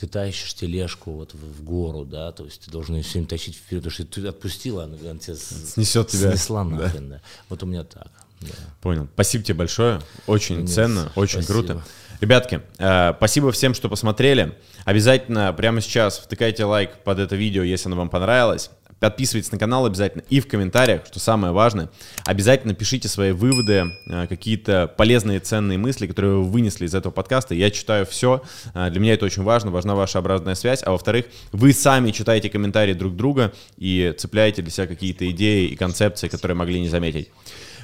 ты 0.00 0.06
тащишь 0.06 0.54
тележку 0.54 1.12
вот 1.12 1.34
в, 1.34 1.38
в 1.38 1.64
гору, 1.64 2.04
да, 2.04 2.30
то 2.32 2.44
есть 2.44 2.62
ты 2.62 2.70
должен 2.70 2.96
ее 2.96 3.02
все 3.02 3.14
время 3.14 3.28
тащить 3.28 3.56
вперед, 3.56 3.82
потому 3.82 3.92
что 3.92 4.04
ты 4.04 4.26
отпустила, 4.26 4.84
она, 4.84 4.96
она 5.10 5.18
тебя 5.18 5.36
снесет 5.36 6.08
тебя. 6.08 6.30
Снесла 6.30 6.64
нахрен, 6.64 7.08
да. 7.08 7.16
да. 7.16 7.22
Вот 7.48 7.62
у 7.62 7.66
меня 7.66 7.84
так. 7.84 8.10
Да. 8.40 8.48
Понял. 8.80 9.08
Спасибо 9.14 9.44
тебе 9.44 9.54
большое. 9.54 10.00
Очень 10.26 10.60
Нет, 10.60 10.70
ценно, 10.70 11.10
очень 11.16 11.42
спасибо. 11.42 11.52
круто. 11.52 11.84
Ребятки, 12.20 12.62
э, 12.78 13.14
спасибо 13.16 13.50
всем, 13.52 13.74
что 13.74 13.88
посмотрели. 13.88 14.56
Обязательно 14.84 15.52
прямо 15.52 15.80
сейчас 15.80 16.18
втыкайте 16.18 16.64
лайк 16.64 16.98
под 17.04 17.18
это 17.18 17.36
видео, 17.36 17.62
если 17.62 17.88
оно 17.88 17.96
вам 17.96 18.08
понравилось. 18.08 18.70
Подписывайтесь 19.00 19.52
на 19.52 19.58
канал 19.58 19.86
обязательно 19.86 20.22
и 20.28 20.40
в 20.40 20.48
комментариях, 20.48 21.06
что 21.06 21.20
самое 21.20 21.52
важное. 21.52 21.88
Обязательно 22.24 22.74
пишите 22.74 23.08
свои 23.08 23.32
выводы, 23.32 23.92
э, 24.06 24.26
какие-то 24.26 24.92
полезные, 24.96 25.38
ценные 25.38 25.78
мысли, 25.78 26.06
которые 26.06 26.34
вы 26.34 26.44
вынесли 26.44 26.86
из 26.86 26.94
этого 26.94 27.12
подкаста. 27.12 27.54
Я 27.54 27.70
читаю 27.70 28.06
все. 28.06 28.42
Э, 28.74 28.90
для 28.90 29.00
меня 29.00 29.14
это 29.14 29.24
очень 29.24 29.44
важно. 29.44 29.70
Важна 29.70 29.94
ваша 29.94 30.18
обратная 30.18 30.56
связь. 30.56 30.82
А 30.84 30.90
во-вторых, 30.90 31.26
вы 31.52 31.72
сами 31.72 32.10
читаете 32.10 32.50
комментарии 32.50 32.94
друг 32.94 33.14
друга 33.14 33.52
и 33.76 34.14
цепляете 34.18 34.62
для 34.62 34.70
себя 34.70 34.86
какие-то 34.86 35.30
идеи 35.30 35.68
и 35.68 35.76
концепции, 35.76 36.28
которые 36.28 36.56
могли 36.56 36.80
не 36.80 36.88
заметить. 36.88 37.28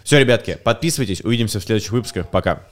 Все, 0.02 0.18
ребятки, 0.18 0.58
подписывайтесь. 0.62 1.20
Увидимся 1.22 1.60
в 1.60 1.64
следующих 1.64 1.92
выпусках. 1.92 2.28
Пока. 2.30 2.66